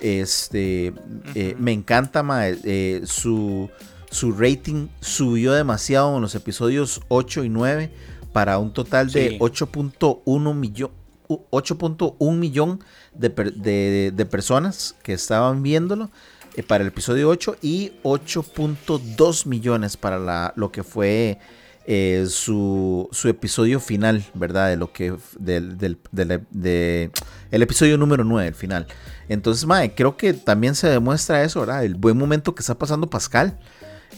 Este, 0.00 0.92
eh, 1.34 1.56
me 1.58 1.72
encanta, 1.72 2.22
madre, 2.22 2.58
eh, 2.64 3.02
su, 3.06 3.70
su 4.10 4.32
rating 4.32 4.88
subió 5.00 5.52
demasiado 5.52 6.16
en 6.16 6.22
los 6.22 6.34
episodios 6.34 7.00
8 7.08 7.44
y 7.44 7.48
9 7.48 7.90
para 8.34 8.58
un 8.58 8.70
total 8.74 9.10
de 9.10 9.30
Sí. 9.30 9.36
8.1 9.40 10.52
millón. 10.54 10.90
8.1 11.28 12.36
millón 12.36 12.80
de, 13.14 13.30
de- 13.30 14.12
de 14.14 14.26
personas 14.26 14.94
que 15.02 15.14
estaban 15.14 15.62
viéndolo 15.62 16.10
eh, 16.54 16.62
para 16.62 16.82
el 16.82 16.88
episodio 16.88 17.30
8 17.30 17.56
y 17.62 17.92
8.2 18.02 19.46
millones 19.46 19.96
para 19.96 20.18
la, 20.18 20.52
lo 20.56 20.70
que 20.70 20.82
fue 20.82 21.38
eh, 21.86 22.26
su, 22.28 23.08
su 23.12 23.28
episodio 23.28 23.80
final, 23.80 24.24
¿verdad? 24.34 24.68
De 24.68 24.76
lo 24.76 24.92
que 24.92 25.14
del, 25.38 25.78
del- 25.78 25.98
de 26.12 26.24
la- 26.26 26.40
de- 26.50 27.10
el 27.50 27.62
episodio 27.62 27.96
número 27.96 28.24
9, 28.24 28.48
el 28.48 28.54
final. 28.54 28.86
Entonces, 29.28 29.64
mae, 29.66 29.94
creo 29.94 30.16
que 30.18 30.34
también 30.34 30.74
se 30.74 30.88
demuestra 30.88 31.42
eso, 31.42 31.60
¿verdad? 31.60 31.84
El 31.84 31.94
buen 31.94 32.16
momento 32.18 32.54
que 32.54 32.60
está 32.60 32.74
pasando 32.76 33.08
Pascal. 33.08 33.58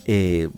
Eh, 0.06 0.48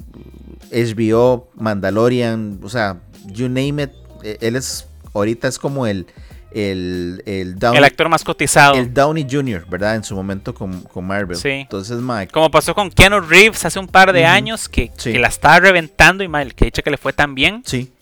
HBO, 0.70 1.48
Mandalorian, 1.54 2.60
o 2.62 2.68
sea, 2.68 3.00
you 3.26 3.48
name 3.48 3.82
it. 3.82 3.90
eh, 4.22 4.38
Él 4.40 4.56
es, 4.56 4.86
ahorita 5.14 5.48
es 5.48 5.58
como 5.58 5.86
el, 5.86 6.06
el, 6.52 7.22
el 7.26 7.58
Downey, 7.58 7.78
El 7.78 7.84
actor 7.84 8.08
más 8.08 8.24
cotizado. 8.24 8.74
el 8.76 8.92
Downey 8.94 9.26
Jr., 9.30 9.66
¿verdad? 9.68 9.96
En 9.96 10.04
su 10.04 10.14
momento 10.14 10.54
con, 10.54 10.80
con 10.82 11.06
Marvel. 11.06 11.36
Sí. 11.36 11.50
Entonces, 11.50 11.98
Mike, 12.00 12.32
Como 12.32 12.50
pasó 12.50 12.74
con 12.74 12.90
Keanu 12.90 13.20
Reeves 13.20 13.64
hace 13.64 13.78
un 13.78 13.86
par 13.88 14.12
de 14.12 14.24
años 14.24 14.68
que, 14.68 14.90
Sí. 14.96 15.12
que 15.12 15.18
la 15.18 15.28
estaba 15.28 15.60
reventando 15.60 16.24
y 16.24 16.28
ma, 16.28 16.42
el 16.42 16.54
que 16.54 16.64
dicha 16.66 16.82
que 16.82 16.90
le 16.90 16.96
fue 16.98 17.12
tan 17.12 17.34
bien. 17.34 17.62
sí, 17.66 17.92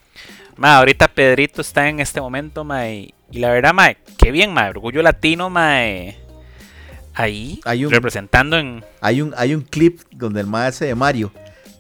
Ma, 0.59 0.79
ahorita 0.79 1.09
Pedrito 1.09 1.61
está 1.61 1.87
en 1.87 2.01
este 2.01 2.19
momento, 2.19 2.65
ma, 2.65 2.89
y, 2.89 3.13
y 3.31 3.41
la 3.41 3.51
verdad, 3.51 3.75
ma, 3.75 3.93
qué 4.17 4.31
bien, 4.31 4.55
ma, 4.55 4.71
orgullo 4.71 5.03
latino, 5.03 5.51
ma, 5.51 5.81
ahí 7.15 7.61
Hay 7.65 7.85
un- 7.85 7.91
representando 7.93 8.59
en 8.59 8.83
hay 9.03 9.21
un, 9.23 9.35
hay 9.37 9.55
un 9.55 9.63
clip 9.63 10.01
donde 10.13 10.41
el 10.41 10.47
mae 10.47 10.69
hace 10.69 10.87
de 10.87 10.95
Mario. 10.95 11.31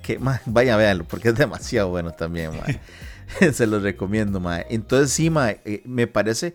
Que, 0.02 0.18
mae, 0.18 0.40
vaya, 0.46 0.76
véanlo, 0.76 1.04
porque 1.04 1.28
es 1.30 1.34
demasiado 1.36 1.88
bueno 1.88 2.10
también, 2.12 2.50
mae. 2.58 2.78
se 3.53 3.66
los 3.66 3.82
recomiendo, 3.82 4.40
mae. 4.40 4.66
Entonces 4.70 5.12
sí, 5.12 5.31
mae, 5.31 5.61
eh, 5.65 5.82
me 5.85 6.07
parece, 6.07 6.55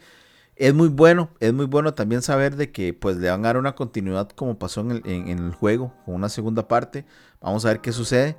es 0.56 0.74
muy 0.74 0.90
bueno, 0.90 1.30
es 1.40 1.54
muy 1.54 1.66
bueno 1.66 1.94
también 1.94 2.22
saber 2.22 2.56
de 2.56 2.72
que 2.72 2.94
pues 2.94 3.18
le 3.18 3.30
van 3.30 3.42
a 3.42 3.50
dar 3.50 3.58
una 3.58 3.76
continuidad 3.76 4.30
como 4.30 4.58
pasó 4.58 4.82
en 4.82 4.92
el, 4.92 5.02
en, 5.06 5.30
el 5.30 5.54
juego, 5.54 5.94
con 6.06 6.16
una 6.16 6.30
segunda 6.30 6.68
parte. 6.68 7.06
Vamos 7.42 7.66
a 7.66 7.70
ver 7.70 7.82
qué 7.82 7.92
sucede. 7.92 8.38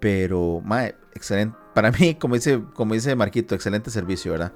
Pero, 0.00 0.62
mae, 0.64 0.94
excelente. 1.14 1.56
Para 1.74 1.90
mí, 1.92 2.14
como 2.18 2.34
dice, 2.34 2.62
como 2.74 2.94
dice 2.94 3.14
Marquito, 3.14 3.54
excelente 3.54 3.90
servicio, 3.90 4.32
¿verdad? 4.32 4.52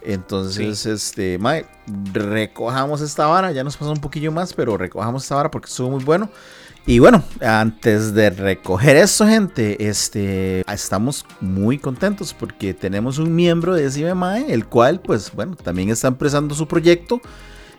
Entonces, 0.00 0.86
este, 0.86 1.38
Mae, 1.38 1.66
recojamos 2.12 3.00
esta 3.00 3.26
vara. 3.26 3.52
Ya 3.52 3.64
nos 3.64 3.76
pasó 3.76 3.92
un 3.92 4.00
poquillo 4.00 4.30
más, 4.30 4.54
pero 4.54 4.76
recojamos 4.76 5.22
esta 5.22 5.34
vara 5.34 5.50
porque 5.50 5.68
estuvo 5.68 5.90
muy 5.90 6.04
bueno. 6.04 6.30
Y 6.88 7.00
bueno, 7.00 7.22
antes 7.42 8.14
de 8.14 8.30
recoger 8.30 8.96
eso, 8.96 9.26
gente, 9.26 9.90
este, 9.90 10.62
estamos 10.72 11.26
muy 11.38 11.76
contentos 11.76 12.32
porque 12.32 12.72
tenemos 12.72 13.18
un 13.18 13.36
miembro 13.36 13.74
de 13.74 13.90
CMMAE, 13.90 14.50
el 14.54 14.64
cual, 14.64 15.02
pues, 15.02 15.30
bueno, 15.32 15.54
también 15.54 15.90
está 15.90 16.08
empezando 16.08 16.54
su 16.54 16.66
proyecto, 16.66 17.20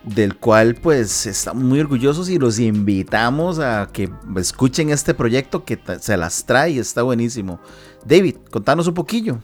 del 0.04 0.36
cual, 0.36 0.76
pues, 0.76 1.26
estamos 1.26 1.64
muy 1.64 1.80
orgullosos 1.80 2.30
y 2.30 2.38
los 2.38 2.60
invitamos 2.60 3.58
a 3.58 3.90
que 3.92 4.12
escuchen 4.38 4.92
este 4.92 5.16
proyecto 5.16 5.66
que 5.66 5.80
se 6.00 6.16
las 6.16 6.46
trae 6.46 6.74
y 6.74 6.78
está 6.78 7.02
buenísimo. 7.02 7.60
David, 8.06 8.36
contanos 8.52 8.86
un 8.86 8.94
poquillo. 8.94 9.40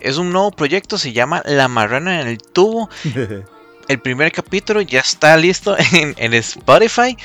Es 0.00 0.18
un 0.18 0.32
nuevo 0.32 0.50
proyecto, 0.50 0.98
se 0.98 1.14
llama 1.14 1.42
La 1.46 1.66
Marrana 1.68 2.20
en 2.20 2.28
el 2.28 2.36
Tubo. 2.36 2.90
El 3.88 4.00
primer 4.00 4.30
capítulo 4.32 4.82
ya 4.82 5.00
está 5.00 5.34
listo 5.38 5.74
en, 6.18 6.34
Spotify. 6.34 7.16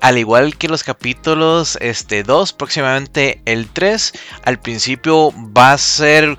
Al 0.00 0.18
igual 0.18 0.56
que 0.56 0.68
los 0.68 0.82
capítulos 0.84 1.78
este, 1.80 2.22
2, 2.22 2.52
próximamente 2.52 3.40
el 3.44 3.68
3. 3.68 4.12
Al 4.44 4.60
principio 4.60 5.32
va 5.56 5.72
a 5.72 5.78
ser 5.78 6.36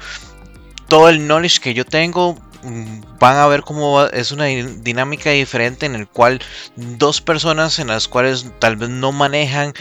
todo 0.88 1.10
el 1.10 1.26
knowledge 1.26 1.60
que 1.60 1.74
yo 1.74 1.86
tengo. 1.86 2.36
Mm, 2.64 3.02
van 3.20 3.38
a 3.38 3.48
ver 3.48 3.62
cómo 3.62 4.04
es 4.06 4.32
una 4.32 4.46
dinámica 4.46 5.30
diferente 5.32 5.86
en 5.86 5.96
el 5.96 6.08
cual 6.08 6.42
dos 6.76 7.22
personas 7.22 7.80
en 7.80 7.88
las 7.88 8.08
cuales 8.08 8.46
tal 8.60 8.76
vez 8.76 8.90
no 8.90 9.12
manejan 9.12 9.74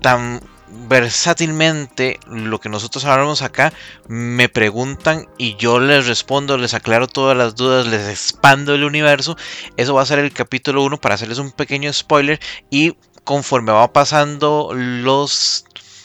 tan 0.00 0.40
versátilmente 0.88 2.18
lo 2.26 2.60
que 2.60 2.68
nosotros 2.68 3.04
hablamos 3.04 3.42
acá, 3.42 3.72
me 4.06 4.48
preguntan 4.48 5.28
y 5.38 5.56
yo 5.56 5.80
les 5.80 6.06
respondo, 6.06 6.58
les 6.58 6.74
aclaro 6.74 7.06
todas 7.06 7.36
las 7.36 7.54
dudas, 7.54 7.86
les 7.86 8.08
expando 8.08 8.74
el 8.74 8.84
universo. 8.84 9.36
Eso 9.76 9.94
va 9.94 10.02
a 10.02 10.06
ser 10.06 10.18
el 10.18 10.32
capítulo 10.32 10.82
1 10.84 11.00
para 11.00 11.14
hacerles 11.14 11.38
un 11.38 11.52
pequeño 11.52 11.92
spoiler 11.92 12.40
y 12.70 12.96
conforme 13.24 13.72
va 13.72 13.92
pasando 13.92 14.70
los 14.74 15.64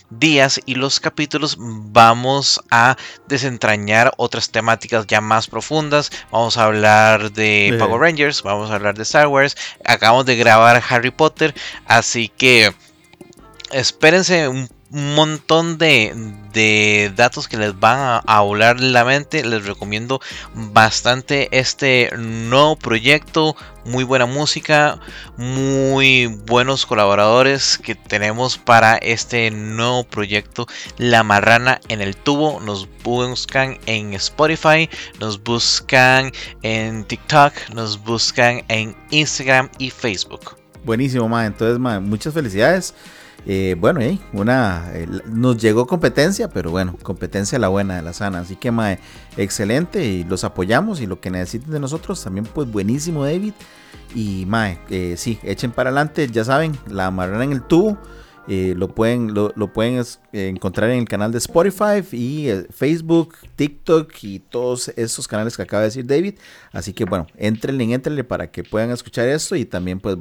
días 0.09 0.59
y 0.65 0.75
los 0.75 0.99
capítulos 0.99 1.55
vamos 1.59 2.59
a 2.71 2.97
desentrañar 3.27 4.11
otras 4.17 4.49
temáticas 4.49 5.05
ya 5.07 5.21
más 5.21 5.47
profundas. 5.47 6.11
Vamos 6.31 6.57
a 6.57 6.65
hablar 6.65 7.31
de 7.31 7.75
Power 7.77 8.01
Rangers, 8.01 8.41
vamos 8.41 8.71
a 8.71 8.75
hablar 8.75 8.95
de 8.95 9.03
Star 9.03 9.27
Wars, 9.27 9.55
acabamos 9.85 10.25
de 10.25 10.35
grabar 10.35 10.81
Harry 10.89 11.11
Potter, 11.11 11.53
así 11.85 12.29
que 12.29 12.73
espérense 13.71 14.47
un 14.47 14.69
montón 14.91 15.77
de, 15.77 17.11
datos 17.15 17.47
que 17.47 17.57
les 17.57 17.79
van 17.79 18.21
a, 18.25 18.41
volar 18.41 18.79
la 18.79 19.05
mente. 19.05 19.45
Les 19.45 19.65
recomiendo 19.65 20.19
bastante 20.53 21.47
este 21.51 22.09
nuevo 22.17 22.75
proyecto. 22.75 23.55
Muy 23.85 24.03
buena 24.03 24.25
música, 24.25 24.99
muy 25.37 26.27
buenos 26.27 26.85
colaboradores 26.85 27.77
que 27.77 27.95
tenemos 27.95 28.57
para 28.57 28.97
este 28.97 29.51
nuevo 29.51 30.03
proyecto. 30.03 30.67
La 30.97 31.23
Marrana 31.23 31.79
en 31.87 32.01
el 32.01 32.15
Tubo. 32.15 32.59
Nos 32.59 32.87
buscan 33.03 33.77
en 33.85 34.13
Spotify, 34.13 34.89
nos 35.19 35.41
buscan 35.43 36.31
en 36.61 37.03
TikTok, 37.05 37.53
nos 37.73 38.03
buscan 38.03 38.63
en 38.67 38.95
Instagram 39.11 39.69
y 39.77 39.89
Facebook. 39.89 40.57
Buenísimo, 40.83 41.27
ma. 41.27 41.45
Entonces, 41.45 41.79
ma, 41.79 41.99
muchas 41.99 42.33
felicidades. 42.33 42.93
Eh, 43.45 43.75
bueno, 43.79 44.01
una, 44.33 44.91
nos 45.27 45.57
llegó 45.57 45.87
competencia, 45.87 46.49
pero 46.49 46.71
bueno, 46.71 46.95
competencia 47.01 47.57
la 47.57 47.69
buena, 47.69 47.95
de 47.95 48.01
la 48.01 48.13
sana. 48.13 48.39
Así 48.39 48.55
que, 48.55 48.71
mae, 48.71 48.99
excelente 49.37 50.05
y 50.05 50.23
los 50.23 50.43
apoyamos 50.43 51.01
y 51.01 51.07
lo 51.07 51.19
que 51.19 51.31
necesiten 51.31 51.71
de 51.71 51.79
nosotros 51.79 52.23
también, 52.23 52.45
pues 52.45 52.69
buenísimo, 52.69 53.23
David. 53.23 53.53
Y, 54.13 54.45
mae, 54.47 54.79
eh, 54.89 55.15
sí, 55.17 55.39
echen 55.43 55.71
para 55.71 55.89
adelante, 55.89 56.27
ya 56.27 56.43
saben, 56.43 56.77
la 56.87 57.07
amarran 57.07 57.41
en 57.43 57.51
el 57.53 57.61
tubo. 57.61 57.97
Eh, 58.47 58.73
lo 58.75 58.87
pueden, 58.95 59.35
lo, 59.35 59.73
pueden 59.73 60.03
encontrar 60.31 60.89
en 60.91 60.99
el 60.99 61.07
canal 61.07 61.31
de 61.31 61.37
Spotify 61.39 62.03
y 62.11 62.49
eh, 62.49 62.67
Facebook, 62.69 63.35
TikTok 63.55 64.11
y 64.21 64.39
todos 64.39 64.89
esos 64.89 65.27
canales 65.27 65.55
que 65.55 65.63
acaba 65.63 65.81
de 65.81 65.87
decir 65.87 66.05
David. 66.05 66.35
Así 66.71 66.93
que 66.93 67.05
bueno, 67.05 67.27
entrenle, 67.37 67.93
entrenle 67.93 68.23
para 68.23 68.51
que 68.51 68.63
puedan 68.63 68.91
escuchar 68.91 69.27
esto 69.27 69.55
y 69.55 69.65
también 69.65 69.99
pues 69.99 70.17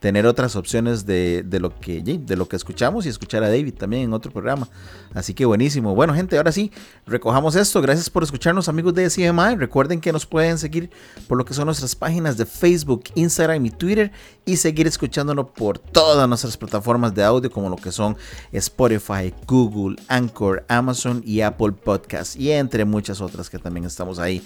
tener 0.00 0.26
otras 0.26 0.56
opciones 0.56 1.04
de, 1.06 1.44
lo 1.60 1.78
que, 1.78 2.02
de 2.02 2.36
lo 2.36 2.48
que 2.48 2.56
escuchamos 2.56 3.06
y 3.06 3.08
escuchar 3.08 3.42
a 3.44 3.48
David 3.48 3.74
también 3.74 4.04
en 4.04 4.12
otro 4.12 4.32
programa. 4.32 4.68
Así 5.14 5.34
que 5.34 5.44
buenísimo. 5.44 5.94
Bueno 5.94 6.14
gente, 6.14 6.36
ahora 6.36 6.52
sí, 6.52 6.72
recojamos 7.06 7.56
esto. 7.56 7.82
Gracias 7.82 8.08
por 8.08 8.22
escucharnos 8.22 8.68
amigos 8.68 8.94
de 8.94 9.08
CMI. 9.08 9.56
Recuerden 9.56 10.00
que 10.00 10.12
nos 10.12 10.26
pueden 10.26 10.58
seguir 10.58 10.90
por 11.28 11.36
lo 11.36 11.44
que 11.44 11.54
son 11.54 11.66
nuestras 11.66 11.94
páginas 11.94 12.36
de 12.36 12.46
Facebook, 12.46 13.04
Instagram 13.14 13.66
y 13.66 13.70
Twitter 13.70 14.12
y 14.44 14.56
seguir 14.56 14.86
escuchándonos 14.86 15.50
por 15.50 15.78
todas 15.78 16.28
nuestras 16.28 16.56
plataformas 16.56 17.14
de 17.14 17.24
audio 17.24 17.50
como 17.50 17.68
lo 17.68 17.76
que 17.76 17.92
son 17.92 18.16
Spotify, 18.52 19.32
Google, 19.50 19.96
Anchor, 20.06 20.64
Amazon 20.68 21.22
y 21.26 21.40
Apple 21.40 21.72
Podcasts 21.72 22.36
y 22.36 22.52
entre 22.52 22.84
muchas 22.84 23.20
otras 23.20 23.50
que 23.50 23.58
también 23.58 23.84
estamos 23.84 24.20
ahí. 24.20 24.42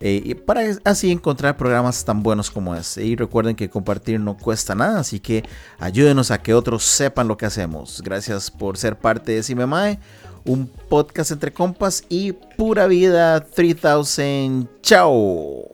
Eh, 0.00 0.34
para 0.34 0.62
así 0.84 1.12
encontrar 1.12 1.56
programas 1.56 2.04
tan 2.04 2.24
buenos 2.24 2.50
como 2.50 2.74
este. 2.74 3.04
Y 3.04 3.14
recuerden 3.14 3.54
que 3.54 3.70
compartir 3.70 4.18
no 4.18 4.36
cuesta 4.36 4.74
nada, 4.74 4.98
así 4.98 5.20
que 5.20 5.44
ayúdenos 5.78 6.32
a 6.32 6.42
que 6.42 6.54
otros 6.54 6.82
sepan 6.82 7.28
lo 7.28 7.36
que 7.36 7.46
hacemos. 7.46 8.02
Gracias 8.02 8.50
por 8.50 8.76
ser 8.76 8.98
parte 8.98 9.32
de 9.32 9.44
Simemae, 9.44 10.00
un 10.44 10.66
podcast 10.66 11.30
entre 11.30 11.52
compas 11.52 12.02
y 12.08 12.32
pura 12.32 12.88
vida 12.88 13.40
3000. 13.40 14.68
Chao. 14.82 15.70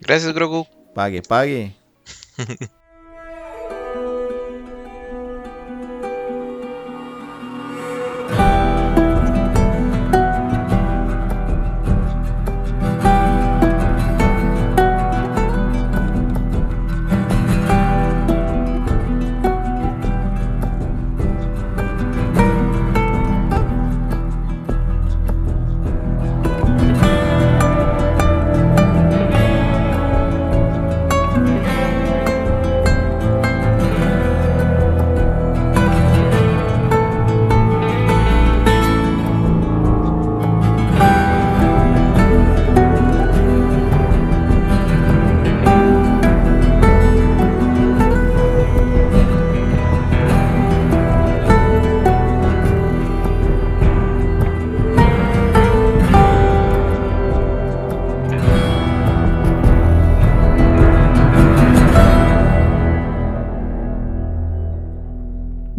Gracias, 0.00 0.32
Grogu. 0.32 0.64
Pague, 0.94 1.22
pague. 1.22 1.74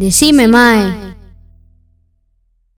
Decime, 0.08 0.48
Mae. 0.48 0.97